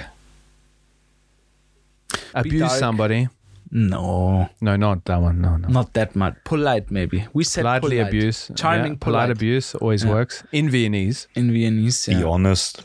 Abuse 2.34 2.60
dark. 2.62 2.80
somebody. 2.80 3.28
No, 3.70 4.50
No, 4.62 4.76
not 4.78 5.04
that 5.06 5.18
one. 5.22 5.42
No, 5.42 5.58
no. 5.58 5.68
not 5.68 5.94
that 5.94 6.16
much. 6.16 6.36
Polite, 6.46 6.90
maybe. 6.90 7.26
We 7.34 7.44
said 7.44 7.64
Politely 7.64 7.98
polite. 7.98 8.08
abuse. 8.08 8.52
Charming, 8.56 8.94
Yeah, 8.94 8.98
polite 9.02 9.24
polite. 9.28 9.32
abuse 9.32 9.76
always 9.76 10.04
Yeah. 10.04 10.12
works. 10.12 10.44
In 10.54 10.70
Viennese. 10.70 11.28
in 11.36 11.52
Viennese. 11.52 12.06
Be 12.08 12.24
honest 12.24 12.84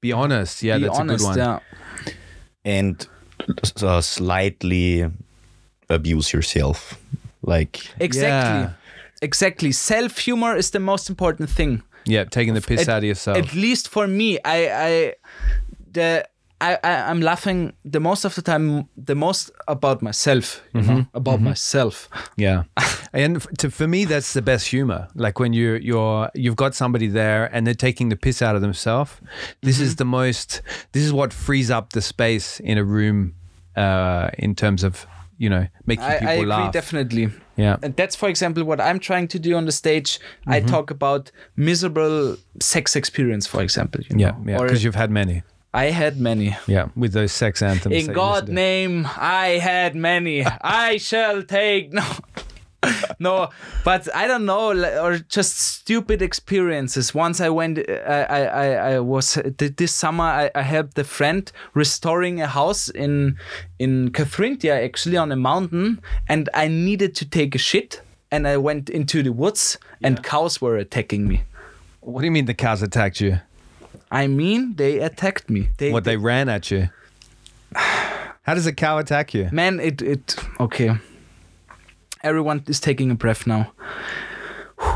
Be 0.00 0.12
honest. 0.12 0.62
Yeah, 0.62 0.78
Be 0.78 0.84
that's 0.84 0.98
honest. 0.98 1.24
a 1.24 1.28
good 1.28 1.38
one. 1.38 1.60
Yeah. 2.06 2.12
and 2.64 3.06
uh, 3.82 4.00
slightly 4.00 5.04
abuse 5.90 6.32
yourself. 6.32 6.98
Like 7.42 7.86
Exactly. 8.00 8.60
Yeah. 8.62 8.70
Exactly. 9.22 9.72
Self 9.72 10.18
humor 10.18 10.56
is 10.56 10.70
the 10.70 10.80
most 10.80 11.08
important 11.10 11.50
thing. 11.50 11.82
Yeah, 12.06 12.24
taking 12.24 12.54
the 12.54 12.60
piss 12.60 12.82
At- 12.82 12.88
out 12.88 12.98
of 12.98 13.04
yourself. 13.04 13.36
At 13.38 13.54
least 13.54 13.88
for 13.88 14.06
me, 14.06 14.38
I, 14.44 14.68
I, 14.88 15.14
the, 15.92 16.24
I, 16.60 16.78
I, 16.82 17.10
I'm 17.10 17.20
laughing 17.20 17.72
the 17.84 18.00
most 18.00 18.24
of 18.24 18.34
the 18.34 18.42
time, 18.42 18.88
the 18.96 19.14
most 19.14 19.50
about 19.68 20.00
myself, 20.02 20.62
you 20.72 20.80
Mm-hmm. 20.80 20.96
know, 20.96 21.06
about 21.12 21.40
myself. 21.40 22.08
Yeah, 22.36 22.62
and 23.12 23.40
to, 23.58 23.70
for 23.70 23.86
me, 23.86 24.06
that's 24.06 24.32
the 24.32 24.42
best 24.42 24.68
humor. 24.68 25.08
Like 25.14 25.38
when 25.38 25.52
you 25.52 25.74
you're 25.74 26.30
you've 26.34 26.56
got 26.56 26.74
somebody 26.74 27.08
there 27.08 27.50
and 27.54 27.66
they're 27.66 27.74
taking 27.74 28.08
the 28.10 28.16
piss 28.16 28.40
out 28.42 28.56
of 28.56 28.62
themselves. 28.62 29.12
This 29.62 29.76
Mm-hmm. 29.76 29.84
is 29.84 29.96
the 29.96 30.04
most. 30.04 30.62
This 30.92 31.02
is 31.02 31.12
what 31.12 31.32
frees 31.32 31.70
up 31.70 31.92
the 31.92 32.00
space 32.00 32.58
in 32.60 32.78
a 32.78 32.84
room, 32.84 33.34
uh, 33.76 34.30
in 34.38 34.54
terms 34.54 34.82
of 34.84 35.06
you 35.38 35.50
know 35.50 35.66
making 35.86 36.04
I, 36.04 36.12
people 36.18 36.28
I 36.28 36.32
agree 36.32 36.46
laugh. 36.46 36.72
definitely. 36.72 37.28
Yeah. 37.58 37.76
And 37.82 37.96
that's, 37.96 38.14
for 38.16 38.28
example, 38.28 38.64
what 38.64 38.80
I'm 38.80 38.98
trying 38.98 39.28
to 39.28 39.38
do 39.38 39.56
on 39.56 39.64
the 39.66 39.72
stage. 39.72 40.18
I 40.46 40.60
Mm-hmm. 40.60 40.68
talk 40.68 40.90
about 40.90 41.30
miserable 41.56 42.36
sex 42.60 42.96
experience, 42.96 43.46
for 43.46 43.62
example. 43.62 44.00
You 44.08 44.16
Yeah, 44.18 44.30
know? 44.32 44.44
yeah, 44.46 44.58
because 44.62 44.84
you've 44.84 44.94
had 44.94 45.10
many. 45.10 45.42
I 45.76 45.90
had 45.90 46.18
many. 46.18 46.56
Yeah, 46.66 46.88
with 46.96 47.12
those 47.12 47.32
sex 47.32 47.60
anthems. 47.60 47.94
In 47.94 48.14
God's 48.14 48.48
name, 48.48 49.06
I 49.16 49.58
had 49.62 49.94
many. 49.94 50.42
I 50.62 50.96
shall 50.96 51.42
take 51.42 51.92
no. 51.92 52.02
no, 53.18 53.50
but 53.84 54.08
I 54.14 54.26
don't 54.26 54.46
know, 54.46 54.70
or 55.02 55.18
just 55.18 55.58
stupid 55.58 56.22
experiences. 56.22 57.14
Once 57.14 57.40
I 57.40 57.50
went, 57.50 57.78
I, 57.78 58.22
I, 58.22 58.68
I, 58.92 59.00
was 59.00 59.34
this 59.58 59.92
summer. 59.92 60.24
I, 60.24 60.50
I 60.54 60.62
helped 60.62 60.98
a 60.98 61.04
friend 61.04 61.50
restoring 61.74 62.40
a 62.40 62.46
house 62.46 62.88
in 62.88 63.36
in 63.78 64.12
Carinthia, 64.12 64.82
actually 64.82 65.18
on 65.18 65.30
a 65.30 65.36
mountain, 65.36 66.00
and 66.26 66.48
I 66.54 66.68
needed 66.68 67.14
to 67.16 67.28
take 67.28 67.54
a 67.54 67.58
shit, 67.58 68.00
and 68.30 68.48
I 68.48 68.56
went 68.56 68.88
into 68.88 69.22
the 69.22 69.32
woods, 69.32 69.78
and 70.02 70.22
cows 70.22 70.62
were 70.62 70.76
attacking 70.76 71.28
me. 71.28 71.42
What 72.00 72.20
do 72.20 72.26
you 72.26 72.32
mean 72.32 72.46
the 72.46 72.54
cows 72.54 72.82
attacked 72.82 73.20
you? 73.20 73.40
I 74.10 74.26
mean, 74.28 74.74
they 74.76 75.00
attacked 75.00 75.50
me. 75.50 75.68
They, 75.78 75.90
What 75.92 76.04
they 76.04 76.16
ran 76.16 76.48
at 76.48 76.70
you? 76.70 76.88
How 77.74 78.54
does 78.54 78.66
a 78.66 78.72
cow 78.72 78.98
attack 78.98 79.34
you? 79.34 79.48
man 79.52 79.80
it 79.80 80.00
it 80.02 80.36
okay 80.60 80.92
everyone 82.22 82.62
is 82.68 82.80
taking 82.80 83.10
a 83.10 83.14
breath 83.14 83.46
now 83.46 83.72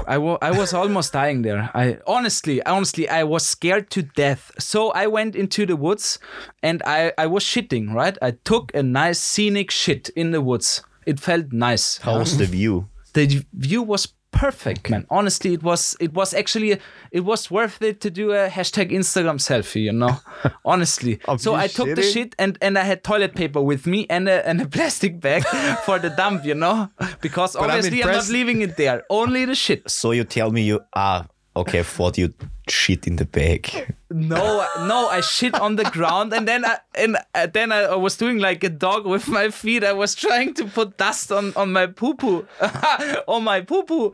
I 0.06 0.18
wa- 0.18 0.38
I 0.42 0.50
was 0.50 0.74
almost 0.74 1.12
dying 1.12 1.42
there. 1.42 1.70
I 1.74 1.98
honestly, 2.06 2.62
honestly, 2.64 3.08
I 3.08 3.24
was 3.24 3.46
scared 3.46 3.88
to 3.90 4.02
death. 4.02 4.50
So 4.58 4.90
I 4.90 5.06
went 5.06 5.34
into 5.34 5.64
the 5.66 5.74
woods 5.74 6.18
and 6.62 6.82
I, 6.84 7.12
I 7.16 7.26
was 7.26 7.42
shitting, 7.44 7.94
right? 7.94 8.16
I 8.20 8.32
took 8.44 8.74
a 8.74 8.82
nice 8.82 9.18
scenic 9.18 9.70
shit 9.70 10.10
in 10.14 10.32
the 10.32 10.40
woods. 10.42 10.82
It 11.06 11.18
felt 11.18 11.52
nice. 11.52 11.98
How 11.98 12.18
was 12.18 12.36
the 12.36 12.44
view? 12.44 12.88
The 13.14 13.42
view 13.54 13.82
was 13.82 14.08
perfect, 14.40 14.88
man. 14.90 15.06
Honestly, 15.10 15.52
it 15.52 15.62
was 15.62 15.96
it 16.00 16.12
was 16.14 16.32
actually 16.32 16.78
it 17.12 17.20
was 17.20 17.50
worth 17.50 17.82
it 17.82 18.00
to 18.00 18.10
do 18.10 18.32
a 18.32 18.48
hashtag 18.48 18.90
Instagram 18.90 19.38
selfie, 19.38 19.82
you 19.82 19.92
know. 19.92 20.16
Honestly. 20.64 21.20
So 21.36 21.54
I 21.54 21.66
took 21.66 21.94
the 21.94 22.02
shit 22.02 22.34
and 22.38 22.56
and 22.62 22.78
I 22.78 22.84
had 22.84 23.04
toilet 23.04 23.34
paper 23.34 23.60
with 23.60 23.86
me 23.86 24.06
and 24.08 24.28
a 24.28 24.46
and 24.48 24.60
a 24.62 24.68
plastic 24.76 25.20
bag 25.20 25.44
for 25.84 25.98
the 25.98 26.10
dump, 26.10 26.46
you 26.46 26.54
know, 26.54 26.88
because 27.20 27.54
I'm 27.54 27.64
obviously 27.64 28.02
I'm, 28.02 28.12
not 28.12 28.28
leaving 28.28 28.62
it 28.62 28.76
there. 28.76 29.04
Only 29.10 29.44
the 29.44 29.54
shit. 29.54 29.90
So 29.90 30.12
you 30.12 30.24
tell 30.24 30.50
me 30.50 30.62
you 30.62 30.80
ah 30.94 31.26
okay, 31.56 31.80
I 31.80 31.82
thought 31.82 32.16
you 32.18 32.32
shit 32.68 33.06
in 33.06 33.16
the 33.16 33.24
bag. 33.24 33.94
No, 34.10 34.66
no, 34.86 35.08
I 35.08 35.20
shit 35.20 35.54
on 35.54 35.76
the 35.76 35.84
ground, 35.84 36.32
and 36.32 36.46
then 36.48 36.64
I, 36.64 36.78
and 36.94 37.16
uh, 37.34 37.46
then 37.46 37.72
I, 37.72 37.80
I 37.82 37.94
was 37.96 38.16
doing 38.16 38.38
like 38.38 38.64
a 38.64 38.68
dog 38.68 39.06
with 39.06 39.28
my 39.28 39.50
feet. 39.50 39.84
I 39.84 39.92
was 39.92 40.14
trying 40.14 40.54
to 40.54 40.64
put 40.64 40.96
dust 40.96 41.30
on 41.32 41.52
on 41.56 41.72
my 41.72 41.86
poo 41.86 42.14
poo, 42.14 42.46
on 43.28 43.44
my 43.44 43.60
poo 43.62 43.82
poo. 43.84 44.12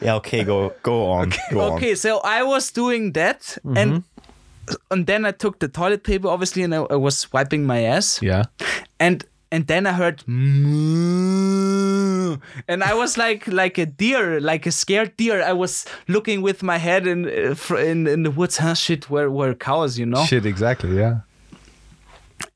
Yeah, 0.00 0.14
okay, 0.16 0.44
go 0.44 0.72
go 0.82 1.06
on. 1.10 1.32
Go 1.50 1.60
on. 1.60 1.72
Okay, 1.74 1.94
so 1.94 2.20
I 2.24 2.42
was 2.42 2.70
doing 2.70 3.12
that, 3.12 3.56
and 3.76 4.02
and 4.90 5.06
then 5.06 5.24
I 5.24 5.30
took 5.32 5.58
the 5.58 5.68
toilet 5.68 6.02
paper, 6.04 6.28
obviously, 6.28 6.62
and 6.64 6.74
I, 6.74 6.78
I 6.90 6.96
was 6.96 7.32
wiping 7.32 7.64
my 7.66 7.82
ass, 7.84 8.20
Yeah. 8.22 8.44
and 9.00 9.24
and 9.50 9.66
then 9.66 9.86
I 9.86 9.92
heard, 9.92 10.22
"Moo." 10.26 11.85
And 12.68 12.82
I 12.82 12.94
was 12.94 13.16
like 13.16 13.46
like 13.48 13.78
a 13.78 13.86
deer, 13.86 14.40
like 14.40 14.66
a 14.66 14.72
scared 14.72 15.16
deer. 15.16 15.42
I 15.42 15.52
was 15.52 15.84
looking 16.08 16.42
with 16.42 16.62
my 16.62 16.78
head 16.78 17.06
in 17.06 17.26
uh, 17.26 17.74
in, 17.76 18.06
in 18.06 18.22
the 18.22 18.30
woods. 18.30 18.58
Huh, 18.58 18.74
shit, 18.74 19.08
where 19.10 19.30
where 19.30 19.54
cows, 19.54 19.98
you 19.98 20.06
know? 20.06 20.24
Shit, 20.24 20.46
exactly. 20.46 20.96
Yeah. 20.96 21.20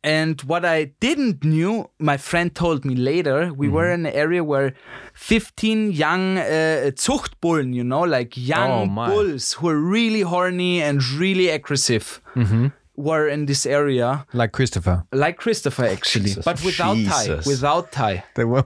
And 0.02 0.40
what 0.42 0.64
I 0.64 0.92
didn't 1.00 1.44
knew, 1.44 1.90
my 1.98 2.16
friend 2.16 2.54
told 2.54 2.84
me 2.84 2.94
later, 2.94 3.52
we 3.52 3.68
were 3.68 3.84
Mm-hmm. 3.84 4.06
in 4.06 4.06
an 4.06 4.12
area 4.14 4.42
where 4.42 4.72
15 5.14 5.92
young 5.92 6.38
uh, 6.38 6.90
Zuchtbullen, 6.96 7.74
you 7.74 7.84
know, 7.84 8.00
like 8.02 8.34
young 8.36 8.70
Oh, 8.98 9.06
bulls 9.08 9.54
who 9.54 9.68
are 9.68 9.76
really 9.76 10.22
horny 10.22 10.82
and 10.82 11.02
really 11.18 11.48
aggressive, 11.50 12.20
Mm-hmm. 12.34 12.68
Were 13.01 13.28
in 13.28 13.46
this 13.46 13.66
area, 13.66 14.26
Like 14.32 14.53
Christopher. 14.53 15.05
like 15.12 15.36
Christopher 15.38 15.86
actually, 15.86 16.26
Jesus. 16.30 16.44
but 16.44 16.62
without 16.64 16.96
tie. 17.07 17.40
Without 17.46 17.92
tie. 17.92 18.24
They 18.34 18.44
were. 18.44 18.64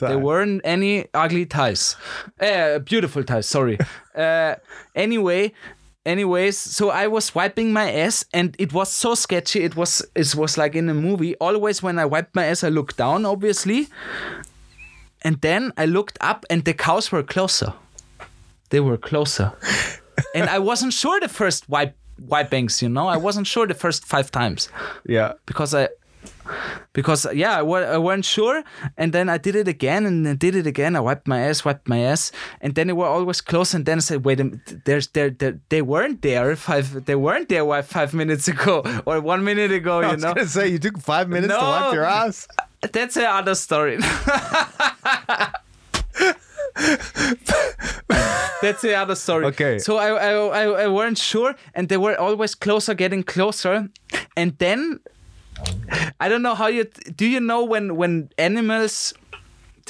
There 0.00 0.18
weren't 0.18 0.60
any 0.64 1.06
ugly 1.14 1.46
ties. 1.46 1.96
Uh, 2.40 2.78
beautiful 2.80 3.24
ties, 3.24 3.46
sorry. 3.46 3.78
uh, 4.16 4.54
anyway, 4.94 5.52
anyways, 6.04 6.56
so 6.58 6.90
I 6.90 7.06
was 7.06 7.34
wiping 7.34 7.72
my 7.72 7.90
ass 7.92 8.24
and 8.32 8.54
it 8.58 8.72
was 8.72 8.90
so 8.90 9.14
sketchy. 9.14 9.62
It 9.64 9.76
was 9.76 10.02
it 10.14 10.34
was 10.34 10.56
like 10.58 10.74
in 10.78 10.88
a 10.88 10.94
movie. 10.94 11.34
Always 11.40 11.82
when 11.82 11.98
I 11.98 12.04
wiped 12.04 12.34
my 12.34 12.46
ass, 12.46 12.64
I 12.64 12.68
looked 12.70 12.96
down, 12.96 13.24
obviously. 13.26 13.88
And 15.22 15.40
then 15.40 15.72
I 15.76 15.86
looked 15.86 16.18
up 16.20 16.44
and 16.50 16.64
the 16.64 16.74
cows 16.74 17.10
were 17.12 17.22
closer. 17.24 17.72
They 18.70 18.80
were 18.80 18.98
closer. 18.98 19.52
and 20.34 20.48
I 20.48 20.58
wasn't 20.58 20.92
sure 20.92 21.20
the 21.20 21.28
first 21.28 21.68
wipe 21.68 21.96
wipings, 22.26 22.82
you 22.82 22.88
know? 22.88 23.06
I 23.08 23.16
wasn't 23.16 23.46
sure 23.46 23.66
the 23.66 23.74
first 23.74 24.04
five 24.04 24.30
times. 24.30 24.68
Yeah. 25.06 25.32
because 25.46 25.74
I 25.74 25.88
because 26.94 27.26
yeah 27.34 27.58
I, 27.58 27.62
wa- 27.62 27.80
I 27.96 27.98
weren't 27.98 28.24
sure. 28.24 28.62
And 28.96 29.12
then 29.12 29.28
I 29.28 29.36
did 29.38 29.54
it 29.54 29.68
again 29.68 30.06
and 30.06 30.26
I 30.26 30.34
did 30.34 30.54
it 30.56 30.66
again. 30.66 30.96
I 30.96 31.00
wiped 31.00 31.28
my 31.28 31.40
ass 31.40 31.62
wiped 31.64 31.88
my 31.88 31.98
ass. 32.00 32.32
And 32.62 32.74
then 32.74 32.86
they 32.86 32.94
were 32.94 33.06
always 33.06 33.40
close. 33.42 33.74
And 33.74 33.84
then 33.84 33.98
I 33.98 34.00
said 34.00 34.24
wait 34.24 34.40
a 34.40 34.44
minute 34.44 34.84
there's 34.86 35.08
there 35.08 35.30
they 35.68 35.82
weren't 35.82 36.22
there 36.22 36.56
five 36.56 37.04
they 37.04 37.14
weren't 37.14 37.48
there 37.50 37.82
five 37.82 38.14
minutes 38.14 38.48
ago 38.48 38.82
or 39.06 39.20
one 39.20 39.44
minute 39.44 39.72
ago 39.72 40.00
I 40.00 40.06
you 40.06 40.12
was 40.14 40.22
know? 40.24 40.34
gonna 40.34 40.46
say 40.48 40.68
you 40.68 40.78
took 40.78 40.98
five 40.98 41.28
minutes 41.28 41.52
to 41.52 41.60
wipe 41.60 41.92
your 41.94 42.04
ass. 42.04 42.48
that's 42.92 43.16
another 43.16 43.54
story 43.54 43.98
That's 48.62 48.82
the 48.82 48.94
other 48.96 49.14
story. 49.14 49.46
Okay. 49.46 49.78
So 49.78 49.96
I, 49.96 50.08
I, 50.08 50.32
I, 50.32 50.62
I 50.84 50.88
weren't 50.88 51.18
sure, 51.18 51.54
and 51.74 51.88
they 51.88 51.96
were 51.96 52.16
always 52.18 52.54
closer, 52.54 52.94
getting 52.94 53.22
closer, 53.22 53.88
and 54.36 54.56
then 54.58 55.00
I 56.20 56.28
don't 56.28 56.42
know 56.42 56.54
how 56.54 56.66
you 56.68 56.84
do. 57.16 57.26
You 57.26 57.40
know 57.40 57.64
when 57.64 57.96
when 57.96 58.30
animals. 58.38 59.14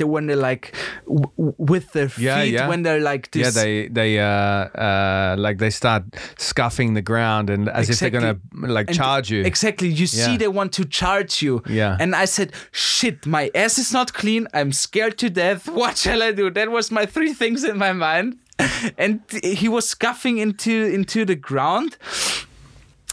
When 0.06 0.26
they're 0.26 0.36
like 0.50 0.74
w- 1.06 1.54
with 1.58 1.92
their 1.92 2.08
feet, 2.08 2.24
Yeah, 2.24 2.42
yeah. 2.42 2.68
when 2.68 2.82
they're 2.82 3.00
like 3.00 3.30
this. 3.30 3.42
Yeah, 3.56 3.62
they 3.62 3.88
they 3.88 4.18
uh 4.18 4.26
uh 4.26 5.36
like 5.38 5.58
they 5.58 5.70
start 5.70 6.02
scuffing 6.38 6.94
the 6.94 7.02
ground 7.02 7.50
and 7.50 7.68
as 7.68 7.88
if 7.90 7.98
they're 7.98 8.10
gonna 8.10 8.38
like 8.52 8.88
And 8.88 8.96
charge 8.96 9.30
you. 9.30 9.42
Exactly. 9.44 9.88
You 9.88 10.06
see, 10.06 10.36
they 10.36 10.48
want 10.48 10.72
to 10.74 10.84
charge 10.84 11.42
you. 11.42 11.62
Yeah. 11.68 11.96
And 12.00 12.14
I 12.14 12.26
said, 12.26 12.52
shit, 12.72 13.26
my 13.26 13.50
ass 13.54 13.78
is 13.78 13.92
not 13.92 14.12
clean. 14.12 14.46
I'm 14.54 14.72
scared 14.72 15.18
to 15.18 15.28
death. 15.30 15.68
What 15.78 15.96
shall 15.98 16.22
I 16.22 16.32
do? 16.32 16.50
That 16.50 16.70
was 16.70 16.90
my 16.90 17.06
three 17.06 17.32
things 17.34 17.64
in 17.64 17.78
my 17.78 17.92
mind. 17.92 18.36
And 18.98 19.20
he 19.42 19.68
was 19.68 19.88
scuffing 19.88 20.38
into 20.38 20.70
into 20.70 21.24
the 21.24 21.36
ground. 21.36 21.96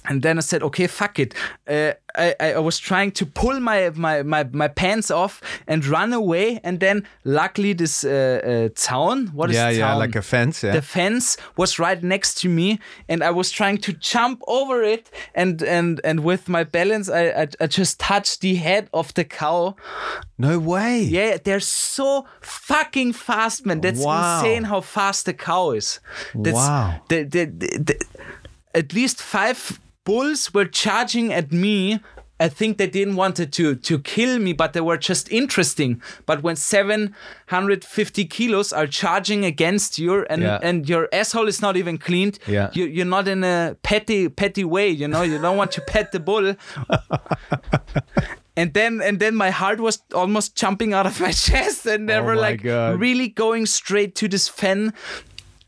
And 0.08 0.22
then 0.22 0.38
I 0.38 0.42
said, 0.42 0.62
okay, 0.64 0.88
fuck 0.88 1.18
it. 1.20 1.34
Uh, 1.68 1.94
I, 2.18 2.54
I 2.54 2.60
was 2.60 2.80
trying 2.80 3.12
to 3.12 3.26
pull 3.26 3.60
my, 3.60 3.92
my, 3.96 4.24
my, 4.24 4.44
my 4.52 4.68
pants 4.68 5.12
off 5.12 5.42
and 5.68 5.86
run 5.86 6.14
away. 6.14 6.60
And 6.64 6.80
then 6.80 7.06
luckily 7.24 7.74
this 7.74 8.04
uh, 8.04 8.70
uh, 8.70 8.70
town, 8.76 9.28
what 9.28 9.50
is 9.50 9.56
yeah, 9.56 9.70
yeah, 9.70 9.94
like 9.96 10.16
a 10.16 10.22
fence. 10.22 10.64
Yeah. 10.64 10.74
the 10.74 10.82
fence 10.82 11.38
was 11.58 11.80
right 11.80 12.02
next 12.04 12.36
to 12.42 12.50
me 12.50 12.80
and 13.10 13.24
i 13.24 13.30
was 13.32 13.52
trying 13.52 13.78
to 13.78 13.94
jump 13.94 14.42
over 14.48 14.84
it 14.84 15.10
and 15.34 15.62
and 15.64 16.00
and 16.04 16.20
with 16.24 16.48
my 16.50 16.64
balance 16.64 17.10
i 17.10 17.24
i, 17.44 17.48
I 17.60 17.68
just 17.68 18.00
touched 18.00 18.42
the 18.42 18.56
head 18.56 18.90
of 18.94 19.14
the 19.14 19.24
cow 19.24 19.76
no 20.38 20.60
way. 20.60 21.02
yeah 21.02 21.38
they're 21.44 21.60
so 21.60 22.26
fucking 22.42 23.14
fast 23.14 23.66
man 23.66 23.82
that's 23.82 24.00
Wow. 24.00 24.40
insane 24.40 24.64
how 24.66 24.82
fast 24.82 25.26
the 25.26 25.34
cow 25.34 25.72
is 25.72 26.00
that's, 26.34 26.56
Wow. 26.56 27.02
the, 27.10 27.24
the, 27.24 27.46
the, 27.46 28.06
at 28.74 28.94
least 28.94 29.22
five 29.22 29.80
bulls 30.06 30.54
were 30.54 30.66
charging 30.66 31.34
at 31.34 31.52
me 31.52 32.00
I 32.38 32.50
think 32.50 32.78
they 32.78 32.88
didn't 32.88 33.16
want 33.16 33.38
to 33.38 33.76
to 33.76 34.00
kill 34.00 34.40
me, 34.40 34.52
but 34.52 34.74
they 34.74 34.82
were 34.82 34.98
just 34.98 35.32
interesting. 35.32 36.02
But 36.26 36.44
when 36.44 36.58
750 36.58 38.26
kilos 38.26 38.74
are 38.74 38.88
charging 38.88 39.46
against 39.46 39.98
you, 39.98 40.26
and 40.30 40.42
Yeah. 40.42 40.60
and 40.62 40.90
your 40.90 41.08
asshole 41.14 41.48
is 41.48 41.62
not 41.62 41.78
even 41.78 41.98
cleaned, 41.98 42.40
Yeah. 42.46 42.72
you, 42.74 42.88
you're 42.88 43.06
not 43.18 43.28
in 43.30 43.44
a 43.46 43.78
petty 43.84 44.28
petty 44.28 44.66
way. 44.66 44.90
You 44.90 45.08
know, 45.08 45.22
you 45.22 45.40
don't 45.42 45.56
want 45.56 45.72
to 45.78 45.82
pet 45.82 46.12
the 46.12 46.20
bull. 46.20 46.56
and 48.58 48.74
then 48.74 49.02
and 49.02 49.20
then 49.20 49.36
my 49.36 49.50
heart 49.50 49.80
was 49.80 50.00
almost 50.14 50.56
jumping 50.56 50.94
out 50.94 51.06
of 51.06 51.20
my 51.22 51.32
chest, 51.48 51.86
and 51.86 52.08
they 52.10 52.18
Oh 52.18 52.24
were 52.24 52.36
like 52.36 52.64
God. 52.64 53.00
really 53.00 53.30
going 53.30 53.66
straight 53.66 54.14
to 54.16 54.28
this 54.28 54.48
fen. 54.50 54.94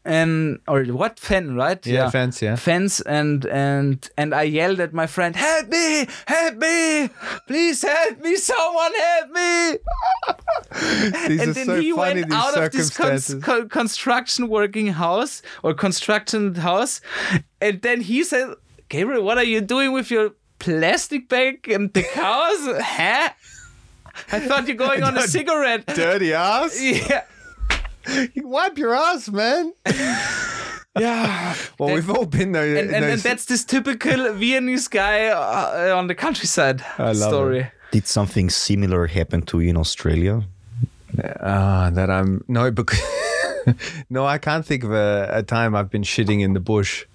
And 0.07 0.59
or 0.67 0.83
what 0.85 1.19
fen, 1.19 1.55
right? 1.55 1.85
Yeah, 1.85 2.09
fence, 2.09 2.41
yeah. 2.41 2.55
fence 2.55 3.01
and 3.01 3.45
and 3.45 4.09
and 4.17 4.33
I 4.33 4.43
yelled 4.43 4.79
at 4.79 4.93
my 4.93 5.05
friend, 5.05 5.35
"Help 5.35 5.67
me! 5.67 6.07
Help 6.25 6.55
me! 6.55 7.09
Please 7.45 7.81
help 7.83 8.21
me! 8.21 8.35
Someone 8.37 8.93
help 8.95 9.29
me!" 9.31 9.77
And 11.29 11.39
then 11.55 11.65
so 11.65 11.79
he 11.81 11.91
funny. 11.91 12.21
went 12.23 12.31
out 12.33 12.57
of 12.57 12.71
this 12.71 12.89
cons- 12.89 13.25
circumstances. 13.25 13.43
co- 13.43 13.65
construction 13.67 14.47
working 14.47 14.87
house 14.87 15.41
or 15.63 15.73
construction 15.73 16.55
house, 16.55 17.01
and 17.61 17.81
then 17.81 18.01
he 18.01 18.23
said, 18.23 18.55
"Gabriel, 18.89 19.23
what 19.23 19.37
are 19.37 19.43
you 19.43 19.61
doing 19.61 19.91
with 19.91 20.09
your 20.09 20.31
plastic 20.59 21.27
bag 21.29 21.67
and 21.69 21.93
the 21.93 22.03
cows? 22.03 22.61
huh? 22.81 23.29
I 24.31 24.39
thought 24.39 24.67
you're 24.67 24.77
going 24.87 25.03
on 25.09 25.17
a 25.17 25.27
cigarette." 25.27 25.85
Dirty 25.87 26.33
ass. 26.33 26.79
yeah. 26.81 27.23
You 28.33 28.47
wipe 28.47 28.77
your 28.77 28.95
ass, 28.95 29.29
man. 29.29 29.73
Yeah. 30.99 31.53
Well, 31.77 31.89
That- 31.89 31.95
we've 31.95 32.09
all 32.09 32.25
been 32.25 32.53
there. 32.53 32.75
and, 32.75 32.89
and, 32.89 33.05
and 33.05 33.21
that's 33.21 33.45
this 33.45 33.63
typical 33.63 34.33
Viennese 34.33 34.87
guy 34.87 35.27
uh, 35.27 35.95
on 35.95 36.07
the 36.07 36.15
countryside 36.15 36.83
I 36.97 37.11
love 37.11 37.17
story. 37.17 37.67
Did 37.91 38.07
something 38.07 38.49
similar 38.49 39.05
happen 39.05 39.43
to 39.43 39.59
you 39.59 39.69
in 39.69 39.77
Australia? 39.77 40.41
Ah, 41.39 41.91
that 41.93 42.09
I'm 42.09 42.43
no 42.47 42.71
because 42.71 42.99
no, 44.09 44.25
I 44.25 44.39
can't 44.39 44.65
think 44.65 44.83
of 44.83 44.91
a, 44.91 45.29
a 45.31 45.43
time 45.43 45.75
I've 45.75 45.89
been 45.91 46.01
shitting 46.03 46.41
in 46.41 46.53
the 46.53 46.59
bush, 46.59 47.05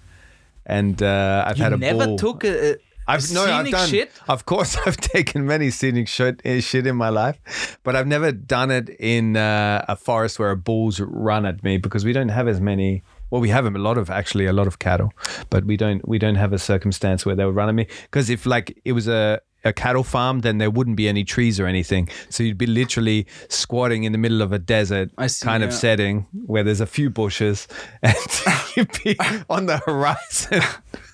and 0.65 1.01
uh, 1.03 1.43
I've 1.45 1.57
You 1.57 1.63
had 1.63 1.73
a 1.73 1.77
never 1.77 2.05
ball. 2.05 2.17
took 2.17 2.43
a, 2.45 2.71
a 2.73 2.77
I've 3.07 3.31
no, 3.31 3.45
I've 3.45 3.69
done. 3.69 3.89
shit. 3.89 4.11
Of 4.27 4.45
course, 4.45 4.77
I've 4.85 4.97
taken 4.97 5.45
many 5.45 5.69
scenic 5.69 6.07
shit, 6.07 6.41
eh, 6.45 6.59
shit 6.61 6.87
in 6.87 6.95
my 6.95 7.09
life, 7.09 7.79
but 7.83 7.95
I've 7.95 8.07
never 8.07 8.31
done 8.31 8.71
it 8.71 8.89
in 8.89 9.37
uh, 9.37 9.85
a 9.87 9.95
forest 9.95 10.39
where 10.39 10.55
bulls 10.55 10.99
run 10.99 11.45
at 11.45 11.63
me 11.63 11.77
because 11.77 12.05
we 12.05 12.13
don't 12.13 12.29
have 12.29 12.47
as 12.47 12.61
many. 12.61 13.03
Well, 13.29 13.41
we 13.41 13.49
have 13.49 13.65
a 13.65 13.71
lot 13.71 13.97
of 13.97 14.09
actually 14.09 14.45
a 14.45 14.53
lot 14.53 14.67
of 14.67 14.79
cattle, 14.79 15.11
but 15.49 15.65
we 15.65 15.77
don't 15.77 16.07
we 16.07 16.19
don't 16.19 16.35
have 16.35 16.53
a 16.53 16.59
circumstance 16.59 17.25
where 17.25 17.35
they 17.35 17.45
would 17.45 17.55
run 17.55 17.69
at 17.69 17.75
me. 17.75 17.87
Because 18.03 18.29
if 18.29 18.45
like 18.45 18.79
it 18.85 18.91
was 18.93 19.07
a 19.07 19.41
a 19.65 19.73
cattle 19.73 20.03
farm, 20.03 20.41
then 20.41 20.57
there 20.57 20.69
wouldn't 20.69 20.97
be 20.97 21.07
any 21.07 21.23
trees 21.23 21.59
or 21.59 21.65
anything. 21.65 22.09
So 22.29 22.43
you'd 22.43 22.57
be 22.57 22.65
literally 22.65 23.27
squatting 23.49 24.03
in 24.03 24.11
the 24.11 24.17
middle 24.17 24.41
of 24.41 24.51
a 24.51 24.59
desert 24.59 25.09
see, 25.27 25.45
kind 25.45 25.63
of 25.63 25.73
setting 25.73 26.27
where 26.45 26.63
there's 26.63 26.81
a 26.81 26.85
few 26.85 27.09
bushes, 27.09 27.67
and 28.03 28.15
you'd 28.75 28.91
be 29.03 29.17
on 29.49 29.65
the 29.65 29.77
horizon. 29.77 30.61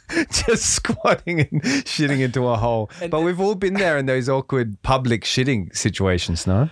Just 0.31 0.65
squatting 0.75 1.41
and 1.41 1.61
shitting 1.61 2.19
into 2.19 2.47
a 2.47 2.57
hole. 2.57 2.89
but 3.09 3.21
we've 3.21 3.39
all 3.39 3.55
been 3.55 3.75
there 3.75 3.97
in 3.97 4.05
those 4.05 4.27
awkward 4.27 4.81
public 4.81 5.23
shitting 5.23 5.75
situations, 5.75 6.47
no? 6.47 6.69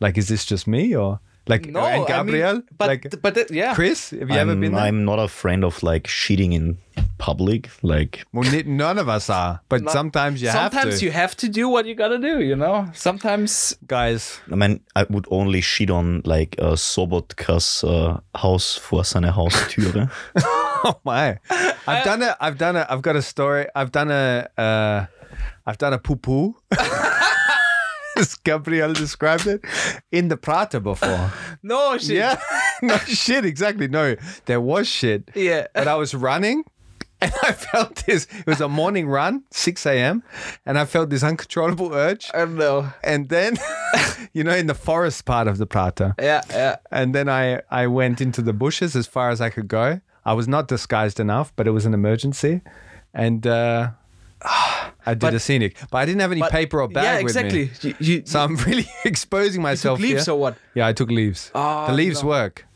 Like, 0.00 0.18
is 0.18 0.28
this 0.28 0.44
just 0.44 0.66
me 0.66 0.94
or 0.94 1.20
like 1.46 1.66
No, 1.66 1.80
and 1.84 2.04
I 2.04 2.06
Gabriel? 2.06 2.54
mean, 2.54 2.64
but 2.76 2.88
like 2.88 3.22
but 3.22 3.36
uh, 3.36 3.44
yeah, 3.50 3.74
Chris, 3.74 4.10
have 4.10 4.30
you 4.30 4.36
ever 4.36 4.52
I'm, 4.52 4.60
been 4.60 4.72
there? 4.72 4.84
I'm 4.84 5.04
not 5.04 5.18
a 5.18 5.28
friend 5.28 5.64
of 5.64 5.82
like 5.82 6.04
shitting 6.04 6.52
in 6.52 6.78
public. 7.18 7.70
Like 7.82 8.24
well, 8.32 8.50
none 8.66 8.98
of 8.98 9.08
us 9.08 9.28
are, 9.28 9.60
but 9.68 9.90
sometimes 9.90 10.40
you 10.40 10.48
have 10.48 10.70
to. 10.70 10.76
sometimes 10.76 11.00
to. 11.00 11.04
you 11.04 11.10
have 11.12 11.36
to 11.36 11.48
do 11.48 11.68
what 11.68 11.86
you 11.86 11.94
gotta 11.94 12.18
do. 12.18 12.40
You 12.40 12.56
know, 12.56 12.88
sometimes 12.94 13.76
guys. 13.86 14.40
I 14.50 14.56
mean, 14.56 14.80
I 14.96 15.04
would 15.10 15.26
only 15.30 15.60
shit 15.60 15.90
on 15.90 16.22
like 16.24 16.56
a 16.58 16.76
Sobotkas 16.76 17.84
uh, 17.84 18.20
Haus 18.34 18.78
vor 18.78 19.04
seiner 19.04 19.32
Haustüre. 19.32 20.10
Oh 20.86 21.00
my! 21.02 21.38
I've 21.86 22.04
done 22.04 22.22
it. 22.22 22.36
I've 22.40 22.58
done 22.58 22.76
it. 22.76 22.86
I've 22.90 23.00
got 23.00 23.16
a 23.16 23.22
story. 23.22 23.66
I've 23.74 23.90
done 23.90 24.10
a. 24.10 24.48
Uh, 24.58 25.06
I've 25.66 25.78
done 25.78 25.94
a 25.94 25.98
poo 25.98 26.16
poo. 26.16 26.56
As 28.16 28.34
Gabriel 28.36 28.92
described 28.92 29.46
it 29.46 29.64
in 30.12 30.28
the 30.28 30.36
Prater 30.36 30.80
before. 30.80 31.32
no 31.62 31.98
shit. 31.98 32.16
Yeah. 32.16 32.40
no 32.82 32.96
shit, 32.98 33.44
exactly. 33.44 33.88
No, 33.88 34.16
there 34.46 34.60
was 34.60 34.86
shit. 34.86 35.30
Yeah. 35.34 35.66
But 35.74 35.88
I 35.88 35.96
was 35.96 36.14
running 36.14 36.64
and 37.20 37.32
I 37.42 37.52
felt 37.52 38.04
this. 38.06 38.26
It 38.30 38.46
was 38.46 38.60
a 38.60 38.68
morning 38.68 39.08
run, 39.08 39.44
6 39.50 39.86
a.m. 39.86 40.22
And 40.66 40.78
I 40.78 40.84
felt 40.84 41.10
this 41.10 41.22
uncontrollable 41.22 41.92
urge. 41.92 42.30
I 42.34 42.38
don't 42.38 42.56
know. 42.56 42.92
And 43.02 43.28
then, 43.28 43.56
you 44.32 44.44
know, 44.44 44.54
in 44.54 44.66
the 44.66 44.74
forest 44.74 45.24
part 45.24 45.48
of 45.48 45.58
the 45.58 45.66
Prater. 45.66 46.14
Yeah, 46.20 46.42
yeah. 46.50 46.76
And 46.90 47.14
then 47.14 47.28
I, 47.28 47.62
I 47.70 47.86
went 47.86 48.20
into 48.20 48.42
the 48.42 48.52
bushes 48.52 48.94
as 48.94 49.06
far 49.06 49.30
as 49.30 49.40
I 49.40 49.50
could 49.50 49.68
go. 49.68 50.00
I 50.24 50.32
was 50.34 50.48
not 50.48 50.68
disguised 50.68 51.18
enough, 51.20 51.52
but 51.56 51.66
it 51.66 51.70
was 51.70 51.84
an 51.86 51.94
emergency. 51.94 52.60
And 53.12 53.46
uh, 53.46 53.90
I 54.44 55.12
did 55.14 55.20
But- 55.20 55.34
a 55.34 55.38
scenic. 55.40 55.76
But 55.90 55.98
I 55.98 56.04
didn't 56.04 56.20
have 56.20 56.32
any 56.32 56.40
But- 56.40 56.50
paper 56.52 56.80
or 56.80 56.88
bag 56.88 57.04
yeah, 57.04 57.22
with 57.22 57.34
me. 57.36 57.40
exactly. 57.62 57.70
You, 57.88 57.94
you, 57.98 58.22
So 58.26 58.40
I'm 58.40 58.56
really 58.68 58.86
exposing 59.04 59.62
myself 59.62 60.00
leaves 60.00 60.26
here. 60.26 60.34
or 60.34 60.38
what? 60.40 60.56
Yeah, 60.74 60.86
I 60.86 60.92
took 60.92 61.10
leaves. 61.10 61.50
Oh, 61.54 61.86
the 61.86 61.92
leaves 61.94 62.22
no. 62.22 62.28
work. 62.28 62.66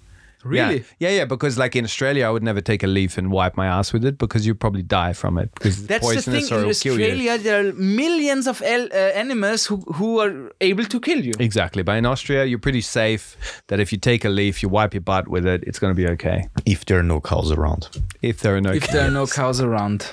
Really? 0.45 0.79
Yeah. 1.01 1.09
yeah, 1.11 1.17
yeah. 1.19 1.25
Because 1.25 1.59
like 1.59 1.75
in 1.75 1.85
Australia, 1.85 2.25
I 2.27 2.31
would 2.31 2.45
never 2.45 2.61
take 2.61 2.85
a 2.85 2.87
leaf 2.87 3.19
and 3.19 3.31
wipe 3.33 3.57
my 3.57 3.67
ass 3.67 3.93
with 3.93 4.05
it 4.05 4.19
because 4.19 4.47
you'd 4.47 4.61
probably 4.61 4.83
die 4.85 5.13
from 5.13 5.37
it 5.37 5.53
because 5.53 5.79
it's 5.79 5.89
That's 5.89 6.07
the 6.09 6.15
poisonous 6.15 6.49
thing. 6.49 6.57
or 6.59 6.63
In 6.63 6.69
it'll 6.71 6.81
kill 6.81 6.99
you. 7.01 7.05
Australia, 7.07 7.39
there 7.39 7.59
are 7.69 7.73
millions 7.73 8.47
of 8.47 8.63
el- 8.63 8.89
uh, 8.93 8.97
animals 9.25 9.67
who, 9.67 9.79
who 9.97 10.21
are 10.21 10.53
able 10.61 10.85
to 10.85 11.01
kill 11.01 11.21
you. 11.25 11.33
Exactly. 11.41 11.83
But 11.83 11.97
in 11.99 12.07
Austria, 12.07 12.45
you're 12.45 12.61
pretty 12.61 12.81
safe 12.83 13.37
that 13.67 13.81
if 13.81 13.91
you 13.93 13.99
take 13.99 14.25
a 14.25 14.29
leaf, 14.29 14.63
you 14.63 14.69
wipe 14.69 14.95
your 14.95 15.01
butt 15.03 15.27
with 15.27 15.45
it, 15.45 15.65
it's 15.67 15.81
going 15.81 15.91
to 15.93 15.97
be 15.97 16.07
okay. 16.13 16.49
If 16.65 16.85
there 16.85 17.01
are 17.01 17.03
no 17.15 17.21
cows 17.21 17.51
around. 17.51 17.89
If 18.23 18.39
there 18.41 18.55
are 18.57 18.61
no 18.61 18.71
If 18.71 18.87
there 18.93 19.07
are 19.09 19.11
no 19.11 19.27
cows 19.27 19.61
around. 19.61 20.07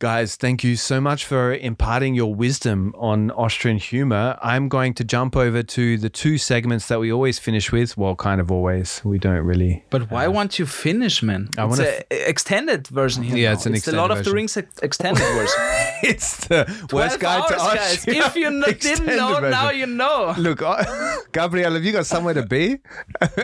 Guys, 0.00 0.34
thank 0.36 0.62
you 0.64 0.74
so 0.76 1.00
much 1.00 1.24
for 1.24 1.54
imparting 1.54 2.14
your 2.14 2.34
wisdom 2.34 2.92
on 2.98 3.30
Austrian 3.30 3.78
humor. 3.78 4.36
I'm 4.42 4.68
going 4.68 4.92
to 4.94 5.04
jump 5.04 5.34
over 5.36 5.62
to 5.62 5.96
the 5.96 6.10
two 6.10 6.36
segments 6.36 6.88
that 6.88 6.98
we 7.00 7.10
always 7.12 7.38
finish 7.38 7.70
with. 7.72 7.96
Well, 7.96 8.16
kind 8.16 8.40
of 8.40 8.50
always. 8.50 9.00
We 9.04 9.18
don't 9.18 9.44
really. 9.46 9.84
But 9.90 10.10
why 10.10 10.26
won't 10.28 10.58
you 10.58 10.66
finish, 10.66 11.22
man? 11.22 11.48
I 11.56 11.64
it's 11.66 11.78
wanna 11.78 11.90
a 12.10 12.28
extended 12.28 12.88
version 12.88 13.22
here. 13.22 13.36
Yeah, 13.36 13.50
now. 13.50 13.52
it's 13.54 13.66
an 13.66 13.72
the 13.72 13.92
Lord 13.96 14.10
of 14.10 14.24
the 14.24 14.32
Rings 14.32 14.56
ex- 14.56 14.78
extended 14.82 15.22
version. 15.34 15.54
it's 16.02 16.48
the 16.48 16.66
worst 16.92 17.20
12 17.20 17.20
guide 17.20 17.48
to 17.48 17.54
guys. 17.54 17.96
Austria. 17.96 18.26
If 18.26 18.36
you 18.36 18.50
no- 18.50 18.66
didn't 18.66 18.76
extended 18.76 19.16
know, 19.16 19.38
now 19.48 19.70
you 19.70 19.86
know. 19.86 20.34
Look, 20.36 20.60
uh, 20.60 20.84
Gabriel, 21.32 21.72
have 21.72 21.84
you 21.84 21.92
got 21.92 22.04
somewhere 22.04 22.34
to 22.34 22.44
be? 22.44 22.78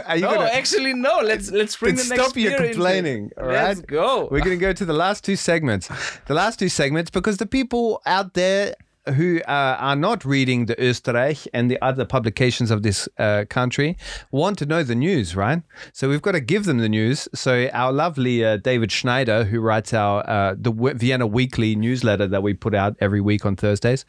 Are 0.05 0.17
you 0.17 0.23
No, 0.23 0.35
gonna 0.35 0.51
actually, 0.51 0.93
no. 0.95 1.21
Let's 1.23 1.51
let's 1.53 1.77
bring 1.77 1.95
the 1.95 2.05
next 2.05 2.23
stop 2.23 2.37
your 2.37 2.57
complaining? 2.59 3.31
All 3.39 3.47
right, 3.47 3.69
Let's 3.69 3.81
go. 3.83 4.29
We're 4.31 4.41
going 4.41 4.59
to 4.59 4.61
go 4.61 4.73
to 4.75 4.85
the 4.85 4.93
last 4.93 5.25
two 5.25 5.37
segments. 5.37 5.89
The 6.27 6.35
last 6.35 6.50
two 6.59 6.69
segments 6.69 7.11
because 7.11 7.37
the 7.37 7.47
people 7.47 8.03
out 8.07 8.35
there 8.35 8.75
who 9.15 9.41
uh, 9.49 9.77
are 9.79 9.97
not 9.97 10.25
reading 10.25 10.67
the 10.67 10.77
Österreich 10.77 11.47
and 11.55 11.71
the 11.71 11.83
other 11.83 12.05
publications 12.05 12.71
of 12.71 12.83
this 12.83 13.09
uh, 13.19 13.45
country 13.49 13.97
want 14.31 14.59
to 14.59 14.67
know 14.67 14.83
the 14.83 14.95
news, 14.95 15.35
right? 15.35 15.63
So 15.93 16.09
we've 16.09 16.23
got 16.23 16.33
to 16.33 16.41
give 16.41 16.65
them 16.65 16.79
the 16.79 16.89
news. 16.89 17.29
So 17.35 17.69
our 17.73 17.93
lovely 17.93 18.45
uh, 18.45 18.59
David 18.59 18.93
Schneider, 18.93 19.45
who 19.45 19.61
writes 19.61 19.95
our 19.95 20.29
uh, 20.29 20.55
the 20.59 20.71
Vienna 20.71 21.27
Weekly 21.27 21.75
newsletter 21.75 22.27
that 22.27 22.43
we 22.43 22.55
put 22.55 22.75
out 22.75 22.97
every 23.01 23.21
week 23.21 23.47
on 23.47 23.57
Thursdays, 23.57 24.05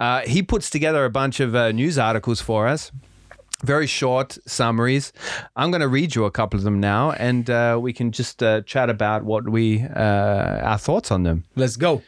uh, 0.00 0.20
he 0.22 0.42
puts 0.42 0.70
together 0.70 1.04
a 1.04 1.10
bunch 1.10 1.40
of 1.40 1.54
uh, 1.54 1.72
news 1.72 1.98
articles 1.98 2.40
for 2.40 2.66
us 2.66 2.90
very 3.64 3.86
short 3.86 4.38
summaries. 4.46 5.12
I'm 5.54 5.70
going 5.70 5.80
to 5.80 5.88
read 5.88 6.14
you 6.14 6.24
a 6.24 6.30
couple 6.30 6.58
of 6.58 6.64
them 6.64 6.80
now, 6.80 7.12
and 7.12 7.48
uh, 7.48 7.78
we 7.80 7.92
can 7.92 8.12
just 8.12 8.42
uh, 8.42 8.62
chat 8.62 8.90
about 8.90 9.24
what 9.24 9.48
we 9.48 9.82
uh, 9.82 10.60
our 10.62 10.78
thoughts 10.78 11.10
on 11.10 11.22
them. 11.22 11.44
Let's 11.54 11.76
go. 11.76 12.02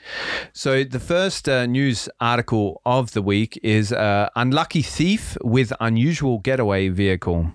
So 0.52 0.84
the 0.84 1.00
first 1.00 1.48
uh, 1.48 1.66
news 1.66 2.08
article 2.20 2.80
of 2.84 3.12
the 3.12 3.22
week 3.22 3.58
is 3.62 3.92
uh, 3.92 4.28
unlucky 4.36 4.82
thief 4.82 5.36
with 5.42 5.72
unusual 5.80 6.38
getaway 6.38 6.88
vehicle. 6.88 7.52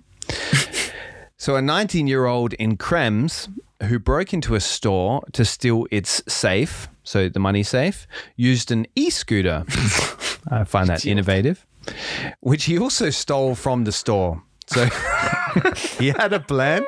so 1.37 1.55
a 1.55 1.61
19-year-old 1.61 2.53
in 2.53 2.77
Krems 2.77 3.49
who 3.83 3.99
broke 3.99 4.33
into 4.33 4.55
a 4.55 4.59
store 4.59 5.21
to 5.33 5.43
steal 5.43 5.85
its 5.91 6.21
safe, 6.27 6.87
so 7.03 7.27
the 7.29 7.39
money 7.39 7.63
safe, 7.63 8.07
used 8.35 8.71
an 8.71 8.87
e-scooter. 8.95 9.65
I 10.49 10.63
find 10.63 10.87
that 10.89 11.05
innovative 11.05 11.65
which 12.41 12.65
he 12.65 12.77
also 12.77 13.09
stole 13.09 13.55
from 13.55 13.83
the 13.83 13.91
store. 13.91 14.41
So 14.67 14.85
he 15.99 16.07
had 16.09 16.33
a 16.33 16.39
plan 16.39 16.83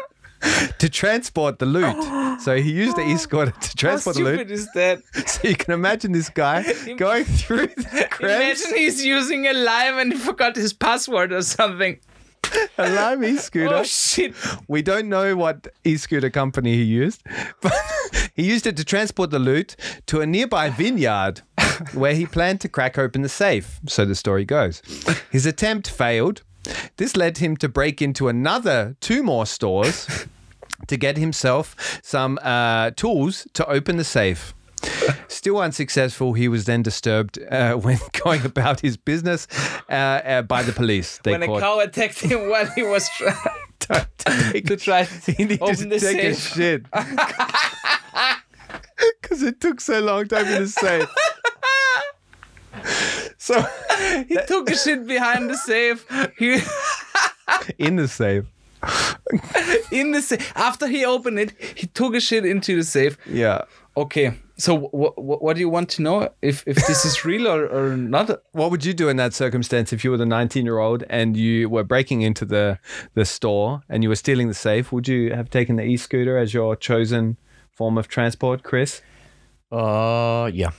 to 0.80 0.90
transport 0.90 1.60
the 1.60 1.66
loot. 1.66 2.42
So 2.42 2.56
he 2.58 2.72
used 2.72 2.98
the 2.98 3.02
e-scooter 3.08 3.52
to 3.52 3.76
transport 3.76 4.16
the 4.16 4.24
stupid 4.24 4.50
loot. 4.50 4.52
is 4.52 4.68
that? 4.74 5.00
So 5.28 5.48
you 5.48 5.56
can 5.56 5.74
imagine 5.74 6.12
this 6.12 6.30
guy 6.30 6.64
going 6.98 7.26
through 7.26 7.68
the 7.68 8.08
crowds, 8.10 8.62
Imagine 8.66 8.78
he's 8.78 9.06
using 9.06 9.48
a 9.48 9.54
lime 9.54 9.98
and 9.98 10.14
he 10.14 10.20
forgot 10.20 10.56
his 10.56 10.74
password 10.74 11.32
or 11.32 11.42
something. 11.42 12.00
a 12.78 12.90
lime 12.90 13.24
e-scooter. 13.24 13.74
Oh 13.74 13.84
shit! 13.84 14.36
We 14.68 14.82
don't 14.82 15.10
know 15.10 15.36
what 15.36 15.68
e-scooter 15.84 16.30
company 16.30 16.76
he 16.76 16.84
used, 16.84 17.24
but 17.62 17.74
he 18.36 18.44
used 18.44 18.68
it 18.68 18.78
to 18.78 18.84
transport 18.86 19.32
the 19.32 19.40
loot 19.40 19.76
to 20.08 20.22
a 20.22 20.26
nearby 20.28 20.70
vineyard 20.70 21.42
where 21.94 22.14
he 22.14 22.26
planned 22.26 22.62
to 22.62 22.70
crack 22.70 22.98
open 22.98 23.22
the 23.22 23.30
safe. 23.30 23.80
So 23.88 24.06
the 24.06 24.16
story 24.16 24.46
goes. 24.46 24.82
His 25.32 25.46
attempt 25.46 25.90
failed. 25.90 26.42
This 26.98 27.16
led 27.16 27.38
him 27.38 27.58
to 27.58 27.70
break 27.70 28.02
into 28.02 28.28
another 28.28 28.96
two 29.00 29.24
more 29.24 29.46
stores 29.46 30.08
to 30.88 30.98
get 30.98 31.18
himself 31.18 32.00
some 32.04 32.40
uh, 32.42 32.92
tools 32.92 33.48
to 33.54 33.68
open 33.68 33.98
the 33.98 34.04
safe. 34.04 34.54
Still 35.28 35.60
unsuccessful, 35.60 36.34
he 36.34 36.48
was 36.48 36.66
then 36.66 36.82
disturbed 36.84 37.40
uh, 37.52 37.74
when 37.76 38.00
going 38.24 38.46
about 38.46 38.80
his 38.82 38.98
business 38.98 39.48
uh, 39.90 39.94
uh, 39.94 40.42
by 40.44 40.64
the 40.64 40.72
police. 40.72 41.20
They 41.24 41.32
when 41.32 41.44
a 41.44 41.60
cow 41.60 41.80
attacked 41.80 42.20
him 42.22 42.50
while 42.50 42.68
he 42.76 42.84
was 42.84 43.10
trying 43.80 44.64
to 44.64 44.78
try 44.78 45.04
he 45.04 45.60
open 45.60 45.76
to 45.76 45.86
the 45.86 46.00
safe. 46.00 46.40
shit. 46.40 46.86
Because 49.22 49.44
it 49.44 49.60
took 49.60 49.82
so 49.82 50.00
long 50.00 50.28
to 50.30 50.38
open 50.38 50.64
the 50.64 50.68
safe. 50.68 51.10
So, 53.38 53.66
He 54.28 54.38
took 54.48 54.70
a 54.70 54.76
shit 54.76 55.06
behind 55.08 55.50
the 55.50 55.58
safe. 55.58 56.06
He 56.38 56.60
in 57.78 57.96
the 57.96 58.08
safe. 58.08 58.46
in 59.92 60.12
the 60.12 60.22
safe. 60.22 60.52
After 60.56 60.88
he 60.88 61.06
opened 61.06 61.40
it, 61.40 61.54
he 61.76 61.88
took 61.88 62.16
a 62.16 62.20
shit 62.20 62.46
into 62.46 62.76
the 62.76 62.84
safe. 62.84 63.18
Yeah. 63.26 63.64
Okay. 63.98 64.34
So 64.58 64.78
wh- 64.78 65.16
wh- 65.16 65.42
what 65.42 65.56
do 65.56 65.60
you 65.60 65.70
want 65.70 65.90
to 65.92 66.02
know? 66.02 66.30
If 66.42 66.64
if 66.68 66.76
this 66.88 67.06
is 67.06 67.26
real 67.26 67.48
or, 67.48 67.66
or 67.68 67.98
not? 67.98 68.30
What 68.52 68.72
would 68.72 68.86
you 68.86 68.94
do 68.94 69.10
in 69.10 69.18
that 69.18 69.34
circumstance 69.34 69.92
if 69.92 70.04
you 70.04 70.12
were 70.12 70.18
the 70.18 70.26
19 70.26 70.66
year 70.66 70.80
old 70.80 71.04
and 71.10 71.36
you 71.36 71.70
were 71.70 71.84
breaking 71.84 72.22
into 72.22 72.46
the, 72.46 72.80
the 73.16 73.26
store 73.26 73.82
and 73.90 74.04
you 74.04 74.10
were 74.10 74.16
stealing 74.16 74.48
the 74.48 74.54
safe? 74.54 74.92
Would 74.92 75.08
you 75.08 75.34
have 75.34 75.50
taken 75.50 75.76
the 75.78 75.84
e 75.84 75.98
scooter 75.98 76.38
as 76.38 76.54
your 76.54 76.76
chosen 76.76 77.38
form 77.72 77.98
of 77.98 78.08
transport, 78.08 78.64
Chris? 78.64 79.02
Uh, 79.72 80.50
yeah. 80.54 80.72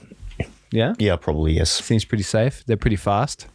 Yeah? 0.77 0.95
Yeah, 0.99 1.17
probably 1.17 1.53
yes. 1.57 1.71
Seems 1.85 2.05
pretty 2.05 2.25
safe. 2.25 2.63
They're 2.67 2.77
pretty 2.77 2.97
fast. 2.97 3.47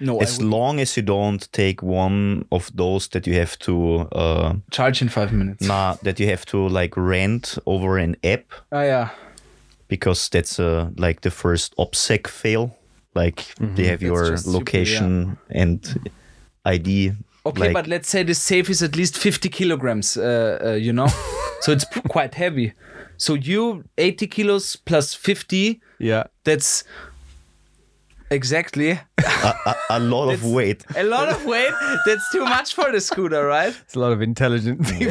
No, 0.00 0.18
As 0.20 0.40
long 0.40 0.80
as 0.80 0.96
you 0.96 1.02
don't 1.06 1.48
take 1.52 1.82
one 1.82 2.44
of 2.50 2.70
those 2.76 3.08
that 3.08 3.26
you 3.26 3.34
have 3.38 3.56
to, 3.58 4.08
uh, 4.12 4.54
charge 4.70 5.00
in 5.02 5.08
five 5.08 5.32
minutes. 5.32 5.66
nah, 5.68 5.96
that 6.02 6.18
you 6.18 6.26
have 6.30 6.44
to 6.46 6.68
like 6.68 6.96
rent 6.96 7.58
over 7.64 7.98
an 7.98 8.16
app 8.24 8.44
Ah 8.72 8.82
yeah. 8.82 9.08
because 9.88 10.28
that's 10.30 10.58
uh, 10.58 10.88
like 10.96 11.20
the 11.20 11.30
first 11.30 11.74
OPSEC 11.76 12.26
fail. 12.26 12.76
Like 13.14 13.44
they 13.76 13.86
have 13.86 14.02
your 14.02 14.30
just 14.30 14.42
stupid, 14.44 14.58
location 14.58 15.36
and 15.50 15.80
ID. 16.64 17.12
Okay, 17.46 17.60
like, 17.64 17.72
but 17.74 17.86
let's 17.86 18.08
say 18.08 18.24
the 18.24 18.34
safe 18.34 18.68
is 18.70 18.82
at 18.82 18.96
least 18.96 19.16
50 19.16 19.48
kilograms, 19.50 20.16
uh, 20.16 20.58
uh, 20.64 20.70
you 20.72 20.92
know? 20.92 21.06
so 21.60 21.72
it's 21.72 21.84
p- 21.84 22.00
quite 22.08 22.34
heavy. 22.34 22.72
So 23.24 23.34
you 23.34 23.84
80 23.96 24.26
kilos 24.26 24.76
plus 24.76 25.14
50, 25.14 25.80
Yeah. 25.98 26.24
that's 26.44 26.84
exactly 28.30 28.98
a 29.90 29.98
lot 30.00 30.32
of 30.32 30.44
weight. 30.44 30.84
a 30.96 31.04
lot 31.04 31.28
of 31.28 31.44
weight. 31.46 31.72
That's 32.06 32.26
too 32.32 32.44
much 32.44 32.74
for 32.74 32.90
the 32.92 33.00
scooter, 33.00 33.46
right? 33.46 33.74
It's 33.84 33.94
a 33.96 34.00
lot 34.00 34.12
of 34.12 34.20
intelligent 34.22 34.82
people. 34.86 35.06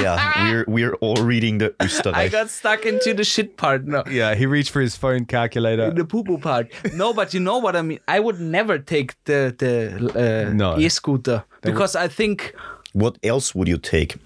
yeah, 0.00 0.42
we're 0.52 0.64
we're 0.68 0.94
all 1.00 1.16
reading 1.16 1.58
the 1.58 1.74
I 2.14 2.28
got 2.28 2.48
stuck 2.50 2.86
into 2.86 3.12
the 3.14 3.24
shit 3.24 3.56
part 3.56 3.86
now. 3.86 4.04
yeah, 4.10 4.34
he 4.34 4.46
reached 4.46 4.70
for 4.70 4.80
his 4.80 4.96
phone 4.96 5.24
calculator. 5.26 5.90
The 5.90 6.04
poo 6.04 6.24
poo 6.24 6.38
part. 6.38 6.66
No, 6.94 7.12
but 7.12 7.34
you 7.34 7.40
know 7.40 7.58
what 7.58 7.74
I 7.76 7.82
mean. 7.82 7.98
I 8.08 8.20
would 8.20 8.40
never 8.40 8.78
take 8.78 9.14
the 9.24 9.52
the 9.58 9.74
uh, 10.14 10.52
No. 10.54 10.78
e-scooter 10.78 11.44
because 11.62 11.96
I 11.96 12.08
think 12.08 12.54
what 12.92 13.18
else 13.22 13.54
would 13.54 13.68
you 13.68 13.78
take? 13.78 14.16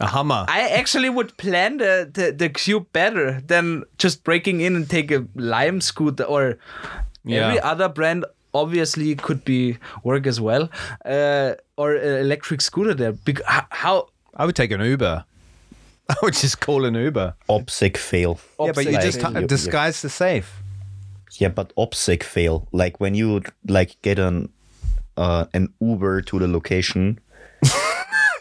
A 0.00 0.06
Hummer. 0.06 0.44
I 0.48 0.68
actually 0.68 1.08
would 1.08 1.36
plan 1.38 1.78
the, 1.78 2.08
the, 2.12 2.30
the 2.32 2.48
cube 2.50 2.86
better 2.92 3.40
than 3.40 3.84
just 3.98 4.24
breaking 4.24 4.60
in 4.60 4.76
and 4.76 4.88
take 4.90 5.10
a 5.10 5.26
lime 5.34 5.80
scooter 5.80 6.24
or 6.24 6.58
Yeah. 7.24 7.46
every 7.48 7.60
other 7.60 7.88
brand 7.88 8.24
obviously 8.52 9.14
could 9.16 9.44
be 9.44 9.76
work 10.04 10.26
as 10.26 10.40
well 10.40 10.68
uh, 11.04 11.54
or 11.76 11.94
an 11.94 12.20
electric 12.20 12.60
scooter 12.60 12.94
there 12.94 13.12
Bec- 13.12 13.40
h- 13.50 13.64
how 13.70 14.08
I 14.34 14.44
would 14.46 14.54
take 14.56 14.70
an 14.70 14.80
Uber. 14.80 15.24
I 16.08 16.14
would 16.22 16.34
just 16.34 16.60
call 16.60 16.84
an 16.84 16.94
Uber. 16.94 17.34
OPSEC 17.48 17.96
fail. 17.96 18.38
yeah, 18.60 18.72
but 18.72 18.84
you 18.84 18.92
Opposite 18.92 19.02
just 19.02 19.20
thing. 19.20 19.34
t- 19.34 19.40
you- 19.40 19.46
disguise 19.46 20.02
the 20.02 20.08
safe. 20.10 20.62
Yeah, 21.38 21.48
but 21.48 21.74
OPSEC 21.76 22.22
fail. 22.22 22.68
Like 22.72 23.00
when 23.00 23.14
you 23.14 23.42
like 23.66 23.96
get 24.02 24.18
an 24.18 24.50
uh, 25.16 25.46
an 25.54 25.72
Uber 25.80 26.20
to 26.22 26.38
the 26.38 26.46
location. 26.48 27.18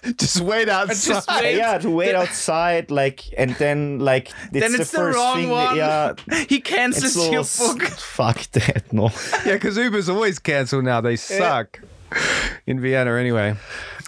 Just 0.17 0.41
wait 0.41 0.69
outside. 0.69 1.13
Just 1.13 1.29
wait. 1.29 1.57
Yeah, 1.57 1.77
to 1.79 1.89
wait 1.89 2.15
outside, 2.15 2.91
like, 2.91 3.23
and 3.37 3.51
then 3.55 3.99
like 3.99 4.29
it's 4.51 4.51
then 4.51 4.71
the 4.73 4.81
it's 4.81 4.91
the, 4.91 4.97
first 4.97 5.17
wrong 5.17 5.37
thing. 5.37 5.49
one 5.49 5.77
That, 5.77 6.21
yeah, 6.27 6.45
he 6.49 6.61
cancels 6.61 7.13
so 7.13 7.31
your 7.31 7.43
book 7.43 7.83
Fuck 7.89 8.41
that, 8.51 8.91
no. 8.93 9.09
Yeah, 9.45 9.53
because 9.53 9.77
Ubers 9.77 10.09
always 10.13 10.39
cancel 10.39 10.81
now. 10.81 11.01
They 11.01 11.15
suck 11.15 11.79
in 12.65 12.79
Vienna 12.79 13.15
anyway. 13.15 13.55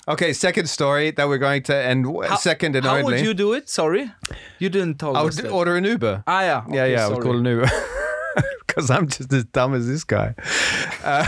Okay, 0.08 0.32
second 0.32 0.70
story 0.70 1.12
that 1.12 1.28
we're 1.28 1.38
going 1.38 1.64
to 1.64 1.76
end 1.76 2.06
w 2.06 2.26
second 2.38 2.76
and 2.76 2.86
how 2.86 2.98
only. 2.98 3.04
would 3.16 3.22
you 3.26 3.34
do 3.34 3.52
it 3.52 3.68
sorry 3.68 4.10
you 4.58 4.70
didn't 4.70 4.96
tell 5.00 5.18
I 5.18 5.22
us 5.22 5.36
would 5.36 5.46
that. 5.46 5.52
order 5.52 5.76
an 5.76 5.84
Uber. 5.84 6.24
ah 6.26 6.42
yeah 6.42 6.48
yeah, 6.48 6.84
okay, 6.84 6.92
yeah, 6.94 7.06
I 7.06 7.10
would 7.10 7.22
call 7.22 7.38
an 7.38 7.44
Uber 7.46 7.70
because 8.66 8.90
I'm 8.90 9.10
just 9.10 9.34
as 9.34 9.44
dumb 9.46 9.74
as 9.74 9.86
this 9.86 10.06
guy. 10.06 10.34
Uh, 11.04 11.26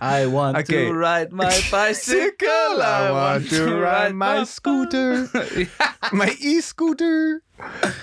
I 0.00 0.26
want 0.26 0.56
Okay. 0.58 0.86
to 0.86 0.92
ride 0.92 1.32
my 1.32 1.50
bicycle. 1.70 2.48
I 2.82 3.10
want 3.10 3.48
to 3.50 3.76
ride 3.76 4.14
my 4.14 4.44
scooter, 4.44 5.28
my 6.12 6.34
e-scooter. 6.40 7.42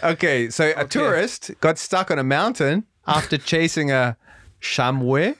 Okay, 0.03 0.49
so 0.49 0.74
a 0.76 0.86
tourist 0.86 1.52
got 1.62 1.78
stuck 1.78 2.12
on 2.12 2.20
a 2.20 2.24
mountain 2.24 2.86
after 3.07 3.38
chasing 3.52 3.91
a 3.91 4.18
chamois, 4.60 5.34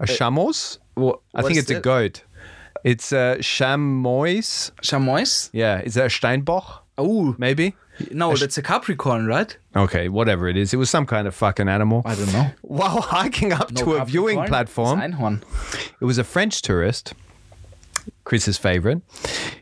a 0.00 0.02
uh, 0.02 0.06
chameau. 0.06 0.52
Wha- 0.96 1.18
I 1.34 1.42
think 1.42 1.58
it's 1.58 1.70
a 1.70 1.80
goat. 1.80 2.22
It's 2.84 3.12
a 3.12 3.38
chamois. 3.40 4.70
Chamois? 4.82 5.50
Yeah, 5.52 5.80
is 5.82 5.94
that 5.94 6.06
a 6.06 6.08
Steinbock? 6.10 6.80
Oh, 6.98 7.34
Maybe. 7.38 7.74
No, 8.10 8.34
that's 8.36 8.58
a 8.58 8.62
Capricorn, 8.62 9.26
right? 9.26 9.56
Okay, 9.76 10.08
whatever 10.08 10.48
it 10.48 10.56
is, 10.56 10.72
it 10.74 10.76
was 10.76 10.90
some 10.90 11.06
kind 11.06 11.26
of 11.28 11.34
fucking 11.34 11.68
animal. 11.68 12.02
I 12.04 12.14
don't 12.14 12.32
know. 12.32 12.50
While 12.62 13.00
hiking 13.00 13.52
up 13.52 13.70
No 13.72 13.84
to 13.84 13.92
a 13.94 14.04
viewing 14.04 14.36
Capricorn, 14.38 14.48
platform, 14.48 15.00
it's 15.00 15.14
Einhorn. 15.14 15.42
It 16.00 16.04
was 16.04 16.18
a 16.18 16.24
French 16.24 16.62
tourist, 16.62 17.14
Chris's 18.24 18.58
favorite. 18.58 19.02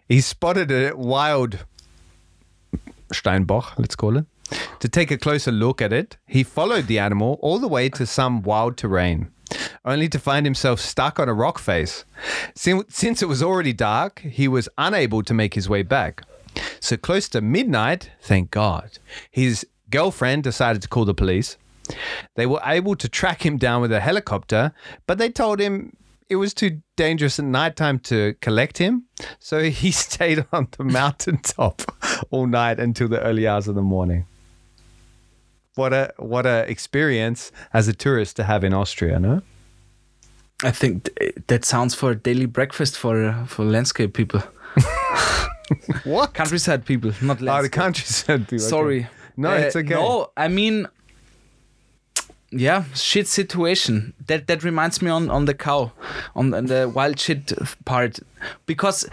He 0.09 0.21
spotted 0.21 0.71
a 0.71 0.97
wild 0.97 1.65
Steinbock, 3.13 3.79
let's 3.79 3.97
call 3.97 4.17
it. 4.17 4.27
To 4.81 4.89
take 4.89 5.11
a 5.11 5.19
closer 5.19 5.53
look 5.53 5.81
at 5.83 5.93
it, 5.93 6.17
he 6.27 6.43
followed 6.43 6.87
the 6.87 6.99
animal 6.99 7.39
all 7.43 7.59
the 7.59 7.69
way 7.69 7.89
to 7.91 8.07
some 8.07 8.43
wild 8.43 8.77
terrain, 8.77 9.31
only 9.85 10.09
to 10.09 10.19
find 10.19 10.45
himself 10.47 10.81
stuck 10.81 11.19
on 11.21 11.29
a 11.29 11.35
rock 11.35 11.59
face. 11.59 12.05
Sin- 12.55 12.85
Since 12.89 13.23
it 13.23 13.27
was 13.27 13.43
already 13.43 13.73
dark, 13.73 14.21
he 14.21 14.49
was 14.49 14.69
unable 14.79 15.23
to 15.23 15.35
make 15.35 15.55
his 15.55 15.69
way 15.69 15.83
back. 15.83 16.23
So 16.81 16.97
close 16.97 17.29
to 17.31 17.41
midnight, 17.41 18.11
thank 18.21 18.51
God, 18.51 18.99
his 19.31 19.67
girlfriend 19.91 20.45
decided 20.45 20.83
to 20.83 20.89
call 20.89 21.05
the 21.05 21.15
police. 21.15 21.57
They 22.37 22.47
were 22.47 22.61
able 22.65 22.95
to 22.97 23.09
track 23.09 23.45
him 23.45 23.57
down 23.57 23.83
with 23.83 23.93
a 23.93 24.01
helicopter, 24.01 24.73
but 25.07 25.19
they 25.19 25.29
told 25.29 25.59
him 25.61 25.97
it 26.29 26.37
was 26.37 26.55
too 26.55 26.81
dangerous 26.97 27.39
at 27.39 27.45
nighttime 27.45 27.99
to 27.99 28.35
collect 28.41 28.79
him. 28.79 29.05
So 29.41 29.63
he 29.83 29.91
stayed 29.91 30.47
on 30.53 30.69
the 30.79 30.85
mountaintop 30.85 31.83
all 32.31 32.47
night 32.47 32.79
until 32.79 33.09
the 33.09 33.21
early 33.21 33.47
hours 33.47 33.69
of 33.69 33.75
the 33.75 33.83
morning. 33.83 34.27
What 35.75 35.93
a 35.93 36.13
what 36.19 36.47
a 36.47 36.69
experience 36.71 37.53
as 37.73 37.89
a 37.89 37.93
tourist 37.93 38.37
to 38.37 38.45
have 38.45 38.65
in 38.65 38.75
Austria, 38.75 39.19
no? 39.19 39.43
I 40.63 40.73
think 40.73 41.09
th- 41.17 41.35
that 41.47 41.65
sounds 41.65 41.95
for 41.95 42.11
a 42.11 42.15
daily 42.15 42.47
breakfast 42.47 42.99
for 42.99 43.25
uh, 43.25 43.47
for 43.47 43.65
landscape 43.65 44.13
people, 44.13 44.43
What? 46.05 46.35
countryside 46.35 46.85
people, 46.85 47.13
not 47.23 47.41
Oh, 47.43 47.63
the 47.63 47.69
countryside. 47.69 48.49
people, 48.49 48.65
okay. 48.65 48.69
Sorry. 48.71 49.07
No, 49.37 49.51
Uh, 49.51 49.55
it's 49.55 49.77
okay. 49.77 49.95
No, 49.95 50.31
I 50.37 50.49
mean, 50.49 50.87
yeah, 52.51 52.85
shit 52.95 53.29
situation. 53.29 54.13
That 54.27 54.47
that 54.49 54.65
reminds 54.65 55.01
me 55.03 55.11
on 55.11 55.31
on 55.31 55.45
the 55.47 55.55
cow, 55.55 55.93
on, 56.35 56.53
on 56.55 56.67
the 56.67 56.89
wild 56.95 57.19
shit 57.21 57.53
part, 57.85 58.19
because 58.67 59.09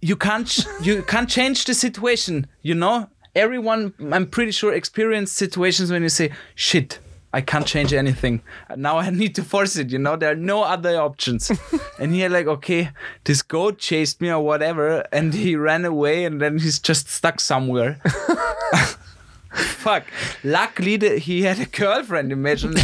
you 0.00 0.16
can't 0.16 0.66
you 0.82 1.02
can't 1.02 1.28
change 1.28 1.64
the 1.64 1.74
situation. 1.74 2.46
You 2.62 2.74
know, 2.74 3.08
everyone 3.34 3.92
I'm 4.12 4.26
pretty 4.26 4.52
sure 4.52 4.72
experienced 4.72 5.34
situations 5.36 5.90
when 5.90 6.02
you 6.02 6.08
say 6.10 6.30
shit. 6.54 7.00
I 7.36 7.42
can't 7.42 7.66
change 7.66 7.92
anything. 7.92 8.40
Now 8.76 8.96
I 8.96 9.10
need 9.10 9.34
to 9.34 9.42
force 9.42 9.76
it. 9.76 9.90
You 9.90 9.98
know, 9.98 10.16
there 10.16 10.32
are 10.32 10.34
no 10.34 10.62
other 10.62 10.98
options. 10.98 11.52
and 12.00 12.14
he 12.14 12.26
like, 12.30 12.46
okay, 12.46 12.88
this 13.24 13.42
goat 13.42 13.76
chased 13.76 14.22
me 14.22 14.30
or 14.30 14.40
whatever, 14.42 15.04
and 15.12 15.34
he 15.34 15.54
ran 15.54 15.84
away, 15.84 16.24
and 16.24 16.40
then 16.40 16.58
he's 16.58 16.78
just 16.78 17.10
stuck 17.10 17.38
somewhere. 17.40 18.00
Fuck. 19.50 20.04
Luckily, 20.44 20.96
the, 20.96 21.18
he 21.18 21.42
had 21.42 21.60
a 21.60 21.66
girlfriend. 21.66 22.32
Imagine, 22.32 22.74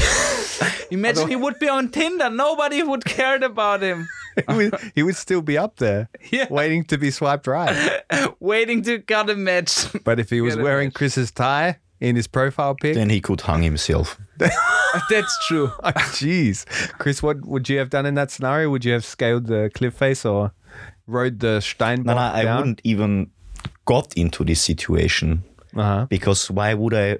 imagine 0.91 1.29
he 1.29 1.37
would 1.37 1.59
be 1.59 1.70
on 1.70 1.89
Tinder. 1.89 2.29
Nobody 2.29 2.83
would 2.83 3.07
care 3.07 3.43
about 3.43 3.83
him. 3.83 4.07
he, 4.37 4.55
would, 4.55 4.74
he 4.95 5.03
would 5.03 5.16
still 5.16 5.41
be 5.41 5.57
up 5.57 5.77
there, 5.77 6.11
Yeah. 6.31 6.47
waiting 6.51 6.85
to 6.85 6.99
be 6.99 7.11
swiped 7.11 7.47
right. 7.47 8.03
Waiting 8.39 8.83
to 8.83 8.99
cut 8.99 9.31
a 9.31 9.35
match. 9.35 9.87
But 10.05 10.20
if 10.20 10.29
he 10.29 10.43
was 10.43 10.59
wearing 10.59 10.89
match. 10.89 10.95
Chris's 10.95 11.31
tie 11.31 11.79
in 12.03 12.16
his 12.16 12.27
profile 12.27 12.74
pic, 12.74 12.95
Then 12.95 13.11
he 13.11 13.20
could 13.20 13.41
hang 13.43 13.62
himself. 13.62 14.19
That's 15.11 15.47
true. 15.47 15.70
Oh, 15.85 15.93
Jeez, 16.19 16.66
Chris, 16.99 17.23
what 17.23 17.45
would 17.47 17.69
you 17.69 17.79
have 17.79 17.91
done 17.91 18.07
in 18.07 18.15
that 18.15 18.31
scenario? 18.31 18.70
Would 18.70 18.85
you 18.85 18.93
have 18.93 19.05
scaled 19.05 19.47
the 19.47 19.70
cliff 19.74 19.95
face 19.95 20.24
or 20.27 20.53
rode 21.07 21.39
the 21.41 21.61
Steinbock 21.61 22.07
No, 22.07 22.15
no, 22.15 22.20
I 22.20 22.43
down? 22.45 22.57
wouldn't 22.59 22.81
even 22.85 23.31
got 23.85 24.12
into 24.16 24.45
this 24.45 24.61
situation 24.61 25.43
Uh-huh. 25.77 26.07
because 26.11 26.51
why 26.51 26.74
would 26.74 26.95
I 26.95 27.19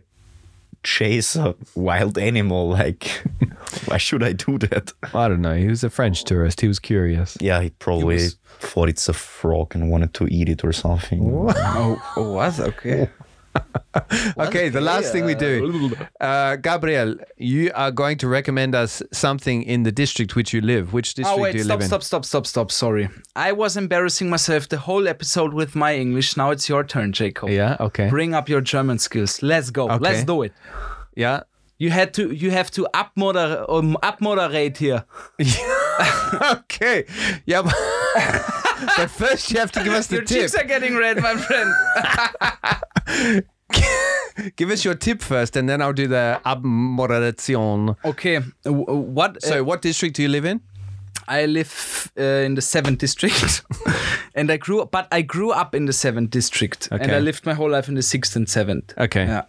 chase 0.83 1.37
a 1.37 1.55
wild 1.75 2.19
animal? 2.19 2.71
Like, 2.71 3.05
why 3.87 3.99
should 3.99 4.23
I 4.23 4.33
do 4.33 4.59
that? 4.59 4.93
I 5.15 5.29
don't 5.29 5.43
know. 5.43 5.55
He 5.55 5.69
was 5.69 5.85
a 5.85 5.91
French 5.91 6.25
tourist. 6.25 6.61
He 6.61 6.69
was 6.69 6.79
curious. 6.81 7.37
Yeah, 7.41 7.61
he 7.63 7.71
probably 7.71 8.17
was- 8.17 8.37
thought 8.59 8.89
it's 8.89 9.09
a 9.09 9.13
frog 9.15 9.75
and 9.75 9.91
wanted 9.91 10.13
to 10.15 10.27
eat 10.27 10.49
it 10.49 10.65
or 10.65 10.73
something. 10.73 11.21
Oh, 11.49 12.13
oh 12.17 12.33
what? 12.33 12.59
Okay. 12.61 13.09
Okay, 14.39 14.70
the 14.70 14.81
last 14.81 15.12
thing 15.12 15.24
we 15.24 15.35
do, 15.35 15.95
uh, 16.20 16.57
Gabriel, 16.57 17.16
you 17.37 17.70
are 17.74 17.91
going 17.91 18.16
to 18.19 18.29
recommend 18.29 18.74
us 18.74 19.03
something 19.12 19.62
in 19.62 19.83
the 19.83 19.93
district 19.93 20.35
which 20.35 20.53
you 20.55 20.61
live. 20.61 20.93
Which 20.93 21.15
district 21.15 21.39
Oh 21.39 21.43
wait, 21.43 21.53
do 21.53 21.59
you 21.59 21.65
stop, 21.65 21.74
live 21.74 21.83
in? 21.83 21.89
stop, 21.89 22.03
stop, 22.03 22.24
stop, 22.24 22.47
stop. 22.47 22.73
Sorry, 22.73 23.09
I 23.37 23.53
was 23.53 23.77
embarrassing 23.77 24.31
myself 24.31 24.69
the 24.69 24.79
whole 24.79 25.07
episode 25.07 25.53
with 25.53 25.74
my 25.74 25.95
English. 25.95 26.37
Now 26.37 26.51
it's 26.51 26.69
your 26.69 26.85
turn, 26.85 27.12
Jacob. 27.12 27.51
Yeah. 27.51 27.77
Okay. 27.81 28.09
Bring 28.09 28.35
up 28.35 28.49
your 28.49 28.62
German 28.62 28.99
skills. 28.99 29.43
Let's 29.43 29.70
go. 29.70 29.91
Okay. 29.91 29.99
Let's 29.99 30.24
do 30.24 30.43
it. 30.43 30.53
Yeah. 31.15 31.43
You 31.79 31.91
had 31.91 32.15
to. 32.15 32.33
You 32.33 32.51
have 32.51 32.70
to 32.73 32.87
up 32.95 33.12
moder 33.16 33.65
um, 33.69 33.97
up 34.03 34.20
moderate 34.20 34.79
here. 34.79 35.05
okay. 36.43 37.05
Yeah. 37.45 37.70
But, 38.97 39.11
first, 39.11 39.51
you 39.51 39.59
have 39.59 39.73
to 39.73 39.85
give 39.85 39.93
us 39.93 40.07
the 40.07 40.17
Your 40.17 40.25
tip. 40.25 40.37
Your 40.37 40.45
cheeks 40.49 40.55
are 40.55 40.65
getting 40.65 40.97
red, 40.97 41.21
my 41.21 41.37
friend. 41.37 43.45
Give 44.57 44.71
us 44.71 44.85
your 44.85 44.95
tip 44.95 45.23
first, 45.23 45.57
and 45.57 45.69
then 45.69 45.83
I'll 45.83 45.93
do 45.93 46.07
the 46.07 46.41
abmoderation. 46.45 47.97
okay. 48.05 48.39
What? 48.65 49.43
So, 49.43 49.61
uh, 49.61 49.65
what 49.65 49.83
district 49.83 50.17
do 50.17 50.23
you 50.23 50.29
live 50.29 50.45
in? 50.45 50.61
I 51.29 51.47
live 51.47 52.11
uh, 52.19 52.23
in 52.23 52.55
the 52.55 52.63
seventh 52.63 52.99
district, 52.99 53.63
and 54.35 54.51
I 54.51 54.57
grew. 54.57 54.83
Up 54.83 54.91
but 54.91 55.09
I 55.13 55.23
grew 55.23 55.53
up 55.53 55.75
in 55.75 55.87
the 55.87 55.93
seventh 55.93 56.31
district, 56.31 56.89
and 56.91 57.13
I 57.13 57.21
lived 57.21 57.47
my 57.47 57.55
whole 57.55 57.71
life 57.71 57.89
in 57.89 57.95
the 57.95 58.03
sixth 58.03 58.37
and 58.37 58.49
seventh. 58.49 58.93
Okay. 58.99 59.25
Yeah. 59.25 59.45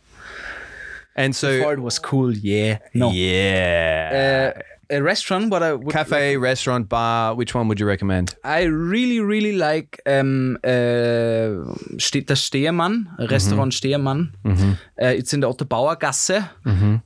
And 1.15 1.35
so, 1.35 1.57
Before 1.57 1.73
it 1.73 1.79
was 1.79 1.99
cool. 1.99 2.33
Yeah. 2.33 2.79
No. 2.93 3.11
yeah. 3.11 4.53
Uh, 4.55 4.61
a 4.93 5.01
restaurant. 5.01 5.49
What 5.51 5.63
I 5.63 5.73
would 5.73 5.89
Cafe, 5.91 6.37
restaurant, 6.37 6.87
bar. 6.89 7.35
Which 7.35 7.53
one 7.55 7.67
would 7.67 7.79
you 7.79 7.87
recommend? 7.87 8.35
I 8.43 8.63
really, 8.63 9.19
really 9.19 9.53
like 9.57 9.99
um, 10.05 10.57
uh, 10.63 11.73
steht 11.97 12.27
das 12.29 12.41
Steman, 12.43 13.07
Restaurant 13.29 13.73
Steman. 13.73 14.33
Uh, 14.45 15.07
it's 15.07 15.33
in 15.33 15.41
the 15.41 15.47
Otto 15.47 15.65
Bauer 15.65 15.95
Gasse. 15.95 16.43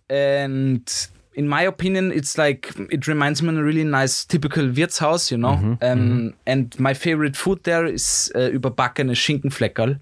And 0.09 1.09
in 1.35 1.47
my 1.47 1.61
opinion, 1.61 2.11
it's 2.11 2.37
like, 2.37 2.73
it 2.89 3.07
reminds 3.07 3.41
me 3.43 3.49
of 3.49 3.57
a 3.57 3.63
really 3.63 3.83
nice, 3.83 4.25
typical 4.25 4.63
Wirtshaus, 4.65 5.29
you 5.31 5.37
know. 5.37 5.77
um, 5.81 6.33
And 6.47 6.79
my 6.79 6.93
favorite 6.95 7.35
food 7.37 7.63
there 7.63 7.85
is 7.85 8.31
uh, 8.35 8.49
überbackene 8.51 9.13
Schinkenfleckerl. 9.15 9.99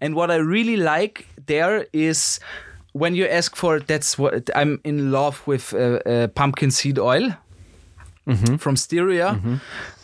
And 0.00 0.14
what 0.14 0.30
I 0.30 0.36
really 0.36 0.76
like 0.76 1.26
there 1.46 1.86
is 1.92 2.40
when 2.92 3.14
you 3.14 3.26
ask 3.26 3.56
for, 3.56 3.80
that's 3.80 4.18
what 4.18 4.50
I'm 4.54 4.80
in 4.84 5.10
love 5.12 5.46
with 5.46 5.72
uh, 5.74 5.78
uh, 6.06 6.26
pumpkin 6.28 6.70
seed 6.70 6.98
oil 6.98 7.30
from 8.58 8.76
Styria, 8.76 9.28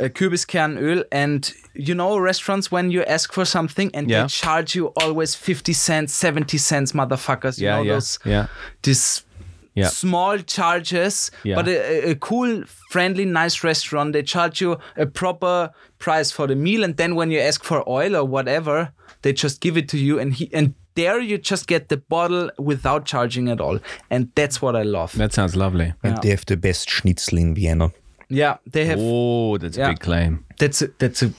uh, 0.00 0.08
Kürbiskernöl, 0.08 1.04
and 1.12 1.52
you 1.74 1.94
know 1.94 2.18
restaurants 2.18 2.72
when 2.72 2.90
you 2.90 3.04
ask 3.04 3.32
for 3.32 3.44
something 3.44 3.90
and 3.94 4.10
Yeah. 4.10 4.22
they 4.22 4.28
charge 4.28 4.74
you 4.74 4.92
always 4.96 5.36
50 5.36 5.72
cents, 5.72 6.12
70 6.12 6.58
cents, 6.58 6.92
motherfuckers. 6.92 7.58
You 7.58 7.66
Yeah, 7.68 7.76
know 7.76 7.82
yeah, 7.82 7.92
those 7.92 8.18
yeah. 8.24 8.46
these 8.82 9.22
Yeah. 9.74 9.90
small 9.90 10.38
charges, 10.38 11.30
Yeah. 11.44 11.54
but 11.56 11.68
a, 11.68 11.76
a- 11.76 12.10
a 12.10 12.14
cool, 12.16 12.64
friendly, 12.90 13.24
nice 13.26 13.62
restaurant. 13.62 14.12
They 14.12 14.22
charge 14.24 14.60
you 14.60 14.78
a 14.96 15.06
proper 15.06 15.70
price 15.98 16.32
for 16.32 16.48
the 16.48 16.56
meal, 16.56 16.82
and 16.82 16.96
then 16.96 17.14
when 17.14 17.30
you 17.30 17.38
ask 17.40 17.62
for 17.64 17.88
oil 17.88 18.16
or 18.16 18.24
whatever, 18.24 18.90
they 19.22 19.32
just 19.34 19.60
give 19.60 19.76
it 19.76 19.88
to 19.90 19.98
you, 19.98 20.18
and 20.18 20.32
he 20.34 20.48
and 20.52 20.74
there 20.96 21.20
you 21.20 21.38
just 21.38 21.66
get 21.66 21.88
the 21.88 21.96
bottle 21.96 22.50
without 22.58 23.04
charging 23.04 23.48
at 23.48 23.60
all, 23.60 23.78
and 24.10 24.30
that's 24.34 24.60
what 24.60 24.74
I 24.74 24.82
love. 24.82 25.12
That 25.12 25.32
sounds 25.32 25.54
lovely. 25.54 25.92
And 26.02 26.14
Yeah. 26.14 26.20
they 26.22 26.30
have 26.30 26.46
the 26.46 26.56
best 26.56 26.90
schnitzel 26.90 27.38
in 27.38 27.54
Vienna. 27.54 27.92
yeah, 28.28 28.56
they 28.66 28.84
have 28.86 28.98
Oh, 29.00 29.56
that's 29.58 29.78
a 29.78 29.86
big 29.86 30.00
claim. 30.00 30.44
That's 30.58 30.82
a, 30.82 30.88
that's 30.98 31.22
a 31.22 31.30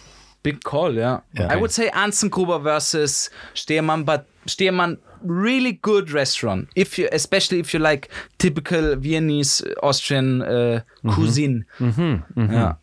big 0.43 0.63
call, 0.63 0.93
yeah. 0.93 1.19
Yeah. 1.33 1.53
I 1.53 1.57
would 1.57 1.71
say 1.71 1.89
Anzengruber 1.89 2.61
versus 2.61 3.29
Steman, 3.53 4.05
but 4.05 4.25
Steman 4.45 4.97
really 5.21 5.73
good 5.73 6.11
restaurant. 6.11 6.69
If 6.75 6.97
you, 6.97 7.09
especially 7.11 7.59
if 7.59 7.73
you 7.73 7.79
like 7.79 8.09
typical 8.37 8.95
Viennese 8.95 9.61
Austrian 9.83 10.41
uh, 10.41 10.45
mm-hmm. 10.47 11.09
cuisine. 11.09 11.65
Mm-hmm. 11.79 12.41
Mm-hmm. 12.41 12.53
Yeah. 12.53 12.73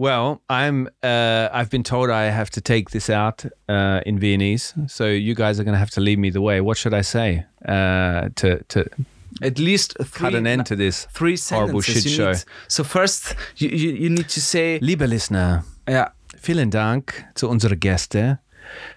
Well, 0.00 0.40
I'm. 0.48 0.88
Uh, 1.02 1.50
I've 1.52 1.68
been 1.68 1.82
told 1.82 2.08
I 2.08 2.30
have 2.30 2.48
to 2.52 2.62
take 2.62 2.88
this 2.88 3.10
out 3.10 3.44
uh, 3.68 4.00
in 4.06 4.18
Viennese, 4.18 4.72
so 4.86 5.04
you 5.04 5.34
guys 5.34 5.60
are 5.60 5.64
going 5.64 5.74
to 5.74 5.78
have 5.78 5.90
to 5.90 6.00
lead 6.00 6.18
me 6.18 6.30
the 6.30 6.40
way. 6.40 6.62
What 6.62 6.78
should 6.78 6.94
I 6.94 7.02
say 7.02 7.44
uh, 7.68 8.30
to 8.36 8.64
to 8.68 8.84
at 9.42 9.58
least 9.58 9.98
three, 9.98 10.30
cut 10.30 10.34
an 10.34 10.46
end 10.46 10.64
to 10.66 10.76
this 10.76 11.06
three 11.12 11.36
horrible 11.36 11.82
sentences. 11.82 12.02
shit 12.02 12.04
You 12.12 12.16
show. 12.16 12.32
need- 12.32 12.44
so 12.68 12.82
first, 12.82 13.36
you, 13.56 13.68
you, 13.68 13.90
you 13.90 14.08
need 14.08 14.28
to 14.30 14.40
say, 14.40 14.78
Liebe 14.80 15.06
Listener, 15.06 15.64
yeah, 15.86 16.08
vielen 16.38 16.70
Dank 16.70 17.22
zu 17.34 17.50
unseren 17.50 17.78
Gäste." 17.78 18.38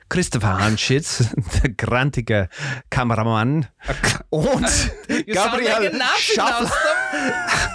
Christopher 0.07 0.59
Hanschitz, 0.59 1.25
der 1.63 1.71
grantige 1.71 2.47
Kameramann 2.89 3.65
und 4.29 4.91
Gabriel 5.27 5.91
Schaffler. 6.17 6.71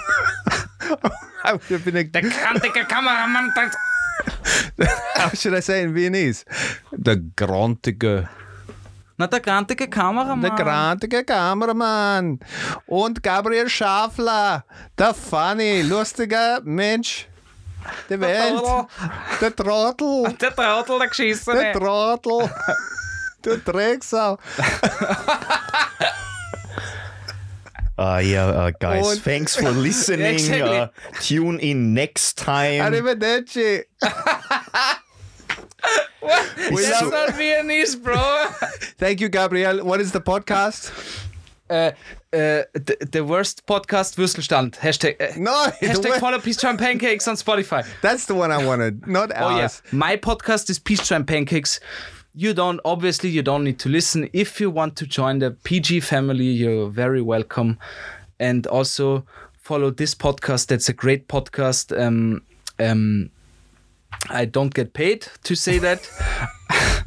Ich 1.69 1.83
bin 1.83 1.97
ein- 1.97 2.11
krantige 2.11 2.85
Kameramann. 2.85 3.51
How 5.17 5.33
should 5.33 5.53
I 5.57 5.61
say 5.61 5.83
in 5.83 5.93
Viennese? 5.95 6.43
Der 6.91 7.17
grantige, 7.35 8.27
Na, 9.17 9.27
der 9.27 9.39
krantige 9.39 9.87
Kameramann. 9.89 10.41
der 10.41 10.51
grantige 10.51 11.23
Kameramann 11.23 12.39
und 12.85 13.23
Gabriel 13.23 13.69
Schaffler, 13.69 14.63
der 14.97 15.13
funny, 15.13 15.81
lustige 15.81 16.59
Mensch 16.63 17.27
der 18.09 18.19
Welt, 18.19 18.61
der 19.41 19.55
Trottel. 19.55 20.35
Der 20.39 20.55
Trottel, 20.55 20.85
der 20.87 20.97
Der 20.99 21.07
Geschissene. 21.07 21.71
Trottel. 21.73 22.49
Du 23.41 23.57
Drecksau. 23.57 24.37
Uh, 27.99 28.21
yeah, 28.23 28.45
uh, 28.45 28.71
guys, 28.79 29.05
Und- 29.05 29.21
thanks 29.21 29.55
for 29.57 29.71
listening. 29.87 30.35
Exactly. 30.35 30.77
Uh, 30.77 30.87
tune 31.19 31.59
in 31.59 31.93
next 31.93 32.37
time. 32.37 32.81
Arrivederci. 32.93 33.83
That's 36.21 37.01
not 37.11 37.35
Viennese, 37.35 37.95
bro. 37.95 38.15
Thank 38.97 39.21
you, 39.21 39.29
Gabriel. 39.29 39.83
What 39.83 39.99
is 40.01 40.11
the 40.11 40.21
podcast? 40.21 40.91
äh, 41.69 41.93
äh, 42.31 42.63
the, 42.73 42.97
the 43.11 43.23
worst 43.23 43.65
podcast 43.65 44.17
Würstelstand. 44.17 44.77
Hashtag, 44.81 45.19
äh, 45.19 45.37
No, 45.37 45.51
Hashtag 45.81 46.19
follow 46.19 46.39
Peace 46.39 46.57
Try 46.57 46.75
Pancakes 46.75 47.27
on 47.27 47.35
Spotify. 47.35 47.83
that's 48.01 48.25
the 48.25 48.33
one 48.35 48.51
I 48.51 48.65
wanted, 48.65 49.05
not 49.07 49.31
Oh 49.35 49.49
yeah, 49.55 49.63
ours. 49.63 49.81
my 49.91 50.17
podcast 50.17 50.69
is 50.69 50.79
Peace 50.79 51.11
and 51.11 51.25
Pancakes. 51.27 51.79
You 52.33 52.53
don't 52.53 52.79
obviously 52.85 53.29
you 53.29 53.41
don't 53.41 53.63
need 53.63 53.79
to 53.79 53.89
listen. 53.89 54.29
If 54.33 54.61
you 54.61 54.69
want 54.69 54.95
to 54.97 55.07
join 55.07 55.39
the 55.39 55.51
PG 55.51 56.01
family, 56.01 56.45
you're 56.45 56.89
very 56.89 57.21
welcome. 57.21 57.77
And 58.39 58.65
also 58.67 59.25
follow 59.53 59.91
this 59.91 60.15
podcast. 60.15 60.67
That's 60.67 60.89
a 60.89 60.93
great 60.93 61.27
podcast. 61.27 61.97
Um, 61.99 62.43
um, 62.79 63.29
I 64.29 64.45
don't 64.45 64.73
get 64.73 64.93
paid 64.93 65.27
to 65.43 65.55
say 65.55 65.79
that. 65.79 66.07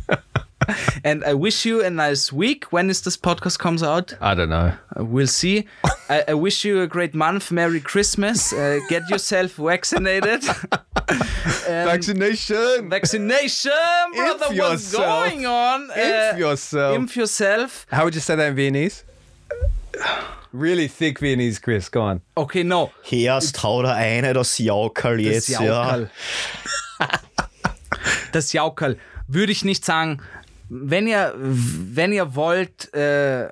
and 1.05 1.25
I 1.25 1.35
wish 1.35 1.65
you 1.65 1.83
a 1.85 1.91
nice 1.91 2.33
week. 2.33 2.65
When 2.73 2.91
is 2.91 3.01
this 3.03 3.17
podcast 3.17 3.59
comes 3.59 3.83
out? 3.83 4.15
I 4.21 4.35
don't 4.35 4.49
know. 4.51 4.73
Uh, 4.99 5.05
We'll 5.05 5.27
see. 5.27 5.67
I, 6.09 6.25
I 6.29 6.35
wish 6.35 6.65
you 6.65 6.81
a 6.83 6.87
great 6.87 7.15
month. 7.15 7.51
Merry 7.51 7.81
Christmas. 7.81 8.53
Uh, 8.53 8.81
get 8.89 9.09
yourself 9.11 9.53
vaccinated. 9.57 10.43
Vaccination. 11.67 12.89
Vaccination, 12.91 13.73
brother. 14.15 14.47
What's 14.47 14.55
yourself. 14.93 15.29
going 15.31 15.47
on? 15.47 15.89
Impf 15.91 16.35
Uh, 16.35 16.37
yourself. 16.37 16.99
Impf 16.99 17.17
yourself. 17.17 17.87
How 17.91 18.05
would 18.05 18.15
you 18.15 18.21
say 18.21 18.37
that 18.37 18.49
in 18.49 18.55
Viennese? 18.57 19.05
Really 20.53 20.89
thick 20.89 21.19
Viennese, 21.19 21.59
Chris. 21.59 21.89
Go 21.89 22.03
on. 22.03 22.21
Okay, 22.37 22.63
no. 22.63 22.91
Erst 23.11 23.63
hau 23.63 23.83
da 23.83 23.95
eine 23.95 24.33
das 24.35 24.59
Jaukerl 24.59 25.17
Das 25.19 25.25
jetzt, 25.27 25.49
ja. 25.49 25.63
Jaukerl. 25.63 26.11
Das 28.33 28.53
Jaukerl. 28.53 28.97
Würde 29.29 29.53
ich 29.53 29.65
nicht 29.65 29.85
sagen. 29.85 30.21
Wenn 30.75 31.07
ihr, 31.07 31.35
wenn 31.37 32.13
ihr 32.13 32.35
wollt, 32.35 32.95
äh, 32.95 33.51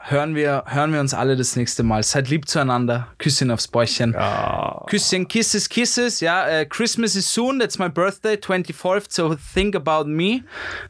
hören, 0.00 0.34
wir, 0.34 0.64
hören 0.66 0.92
wir 0.94 1.00
uns 1.00 1.12
alle 1.12 1.36
das 1.36 1.54
nächste 1.54 1.82
Mal. 1.82 2.02
Seid 2.02 2.30
lieb 2.30 2.48
zueinander. 2.48 3.08
Küsschen 3.18 3.50
aufs 3.50 3.68
Bäuchchen. 3.68 4.16
Küsschen, 4.86 5.28
kisses, 5.28 5.68
kisses. 5.68 6.20
Ja, 6.20 6.48
äh, 6.48 6.64
Christmas 6.64 7.14
is 7.14 7.30
soon. 7.30 7.60
That's 7.60 7.78
my 7.78 7.90
birthday, 7.90 8.36
24th. 8.36 9.12
So 9.12 9.36
think 9.54 9.76
about 9.76 10.08
me. 10.08 10.44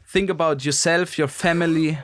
Think 0.09 0.29
about 0.29 0.63
yourself, 0.63 1.17
your 1.17 1.27
family. 1.27 1.97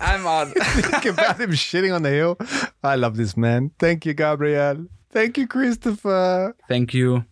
I'm 0.00 0.26
out. 0.26 0.48
Think 0.56 1.06
about 1.06 1.40
him 1.40 1.52
shitting 1.52 1.94
on 1.94 2.02
the 2.02 2.10
hill. 2.10 2.36
I 2.82 2.96
love 2.96 3.16
this 3.16 3.36
man. 3.36 3.70
Thank 3.78 4.04
you, 4.04 4.14
Gabriel. 4.14 4.86
Thank 5.12 5.38
you, 5.38 5.46
Christopher. 5.46 6.56
Thank 6.68 6.92
you. 6.92 7.24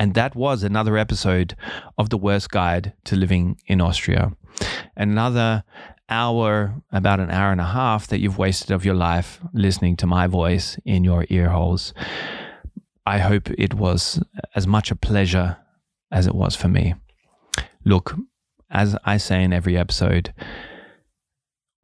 And 0.00 0.14
that 0.14 0.34
was 0.34 0.62
another 0.62 0.96
episode 0.96 1.54
of 1.98 2.08
The 2.08 2.16
Worst 2.16 2.48
Guide 2.50 2.94
to 3.04 3.16
Living 3.16 3.60
in 3.66 3.82
Austria. 3.82 4.32
Another 4.96 5.62
hour, 6.08 6.74
about 6.90 7.20
an 7.20 7.30
hour 7.30 7.52
and 7.52 7.60
a 7.60 7.66
half 7.66 8.06
that 8.06 8.18
you've 8.18 8.38
wasted 8.38 8.70
of 8.70 8.82
your 8.82 8.94
life 8.94 9.40
listening 9.52 9.96
to 9.96 10.06
my 10.06 10.26
voice 10.26 10.78
in 10.86 11.04
your 11.04 11.26
ear 11.28 11.50
holes. 11.50 11.92
I 13.04 13.18
hope 13.18 13.50
it 13.50 13.74
was 13.74 14.22
as 14.54 14.66
much 14.66 14.90
a 14.90 14.96
pleasure 14.96 15.58
as 16.10 16.26
it 16.26 16.34
was 16.34 16.56
for 16.56 16.68
me. 16.68 16.94
Look, 17.84 18.16
as 18.70 18.96
I 19.04 19.18
say 19.18 19.44
in 19.44 19.52
every 19.52 19.76
episode, 19.76 20.32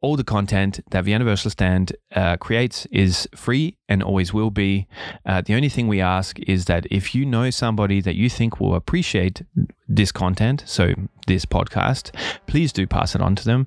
all 0.06 0.16
the 0.16 0.22
content 0.22 0.76
that 0.76 0.90
the 0.90 1.02
Vienna 1.02 1.24
Würstelstand 1.24 1.92
uh, 2.14 2.36
creates 2.36 2.86
is 2.92 3.28
free 3.34 3.76
and 3.88 4.04
always 4.04 4.32
will 4.32 4.52
be. 4.52 4.86
Uh, 5.24 5.40
the 5.40 5.52
only 5.52 5.68
thing 5.68 5.88
we 5.88 6.00
ask 6.00 6.38
is 6.38 6.66
that 6.66 6.86
if 6.92 7.12
you 7.12 7.26
know 7.26 7.50
somebody 7.50 8.00
that 8.00 8.14
you 8.14 8.30
think 8.30 8.60
will 8.60 8.76
appreciate 8.76 9.42
this 9.88 10.12
content, 10.12 10.62
so 10.64 10.94
this 11.26 11.44
podcast, 11.44 12.14
please 12.46 12.72
do 12.72 12.86
pass 12.86 13.16
it 13.16 13.20
on 13.20 13.34
to 13.34 13.44
them. 13.44 13.66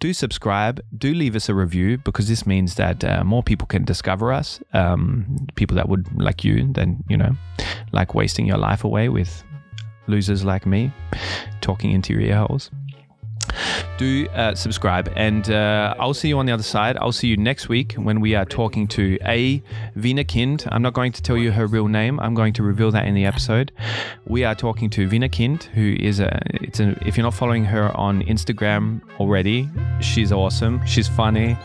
Do 0.00 0.12
subscribe, 0.12 0.82
do 0.98 1.14
leave 1.14 1.36
us 1.36 1.48
a 1.48 1.54
review 1.54 1.98
because 1.98 2.26
this 2.26 2.44
means 2.44 2.74
that 2.74 3.04
uh, 3.04 3.22
more 3.22 3.44
people 3.44 3.68
can 3.68 3.84
discover 3.84 4.32
us. 4.32 4.60
Um, 4.72 5.46
people 5.54 5.76
that 5.76 5.88
would 5.88 6.08
like 6.20 6.42
you, 6.42 6.72
then, 6.72 7.04
you 7.08 7.16
know, 7.16 7.36
like 7.92 8.12
wasting 8.12 8.44
your 8.44 8.58
life 8.58 8.82
away 8.82 9.08
with 9.08 9.44
losers 10.08 10.44
like 10.44 10.66
me 10.66 10.92
talking 11.60 11.92
into 11.92 12.12
your 12.12 12.22
ear 12.22 12.38
holes 12.38 12.70
do 13.98 14.26
uh, 14.28 14.54
subscribe. 14.54 15.12
And 15.16 15.50
uh, 15.50 15.94
i'll 15.98 16.14
see 16.14 16.28
you 16.28 16.38
on 16.38 16.46
the 16.46 16.52
other 16.52 16.62
side. 16.62 16.96
I'll 16.98 17.12
see 17.12 17.28
you 17.28 17.36
next 17.36 17.68
week 17.68 17.94
when 17.94 18.20
we 18.20 18.34
are 18.34 18.44
talking 18.44 18.86
to 18.88 19.18
a 19.24 19.62
Wiener 19.94 20.24
Kind. 20.24 20.64
I'm 20.70 20.82
not 20.82 20.94
going 20.94 21.12
to 21.12 21.22
tell 21.22 21.36
you 21.36 21.52
her 21.52 21.66
real 21.66 21.88
name. 21.88 22.20
I'm 22.20 22.34
going 22.34 22.52
to 22.54 22.62
reveal 22.62 22.90
that 22.92 23.06
in 23.06 23.14
the 23.14 23.24
episode. 23.24 23.72
We 24.26 24.44
are 24.44 24.54
talking 24.54 24.90
to 24.90 25.08
Wiener 25.08 25.28
Kind 25.28 25.64
who 25.74 25.96
is 25.98 26.20
a 26.20 26.40
it's 26.54 26.80
a 26.80 26.96
if 27.06 27.16
you're 27.16 27.24
not 27.24 27.34
following 27.34 27.64
her 27.64 27.96
on 27.96 28.22
instagram 28.22 29.00
already 29.18 29.68
she's 30.00 30.32
awesome. 30.32 30.84
She's 30.86 31.08
funny. 31.08 31.56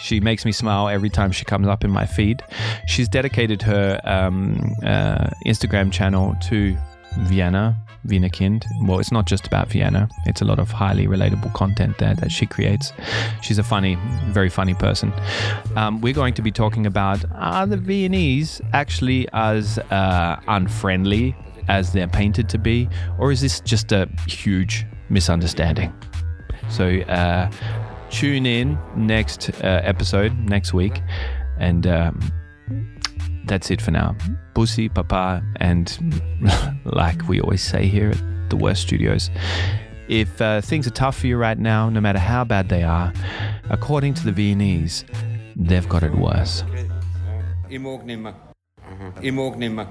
She 0.00 0.20
makes 0.20 0.44
me 0.44 0.52
smile 0.52 0.88
every 0.88 1.10
time 1.10 1.32
she 1.32 1.44
comes 1.44 1.66
up 1.66 1.84
in 1.84 1.90
my 1.90 2.06
feed. 2.06 2.42
She's 2.86 3.08
dedicated 3.08 3.62
her 3.62 4.00
um, 4.04 4.74
uh, 4.82 5.30
instagram 5.46 5.92
channel 5.92 6.34
to 6.48 6.76
vienna 7.20 7.76
Wiener 8.08 8.28
Kind. 8.28 8.64
Well, 8.82 8.98
it's 8.98 9.12
not 9.12 9.26
just 9.26 9.46
about 9.46 9.68
Vienna. 9.68 10.08
It's 10.26 10.40
a 10.40 10.44
lot 10.44 10.58
of 10.58 10.70
highly 10.70 11.06
relatable 11.06 11.52
content 11.54 11.98
there 11.98 12.14
that 12.14 12.32
she 12.32 12.46
creates. 12.46 12.92
She's 13.42 13.58
a 13.58 13.62
funny, 13.62 13.96
very 14.28 14.48
funny 14.48 14.74
person. 14.74 15.12
Um, 15.76 16.00
we're 16.00 16.14
going 16.14 16.34
to 16.34 16.42
be 16.42 16.50
talking 16.50 16.86
about 16.86 17.24
are 17.34 17.66
the 17.66 17.76
Viennese 17.76 18.60
actually 18.72 19.28
as 19.32 19.78
uh, 19.90 20.40
unfriendly 20.48 21.36
as 21.68 21.92
they're 21.92 22.08
painted 22.08 22.48
to 22.48 22.58
be, 22.58 22.88
or 23.18 23.30
is 23.30 23.40
this 23.40 23.60
just 23.60 23.92
a 23.92 24.08
huge 24.26 24.86
misunderstanding? 25.10 25.92
So 26.70 27.00
uh, 27.02 27.50
tune 28.10 28.46
in 28.46 28.78
next 28.96 29.50
uh, 29.62 29.80
episode 29.84 30.36
next 30.38 30.72
week, 30.72 31.00
and 31.58 31.86
um, 31.86 32.32
that's 33.48 33.70
it 33.70 33.80
for 33.80 33.90
now. 33.90 34.14
Bussy, 34.54 34.88
Papa, 34.88 35.42
and 35.56 35.86
like 36.84 37.26
we 37.28 37.40
always 37.40 37.62
say 37.62 37.86
here 37.86 38.10
at 38.10 38.50
the 38.50 38.56
Worst 38.56 38.82
Studios, 38.82 39.30
if 40.08 40.40
uh, 40.40 40.60
things 40.60 40.86
are 40.86 40.90
tough 40.90 41.18
for 41.18 41.26
you 41.26 41.36
right 41.36 41.58
now, 41.58 41.88
no 41.90 42.00
matter 42.00 42.18
how 42.18 42.44
bad 42.44 42.68
they 42.68 42.82
are, 42.82 43.12
according 43.70 44.14
to 44.14 44.24
the 44.24 44.32
Viennese, 44.32 45.04
they've 45.56 45.88
got 45.88 46.02
it 46.02 46.12
worse. 46.12 46.64
Ich 47.68 47.78
mag 49.32 49.56
nimmer. 49.58 49.86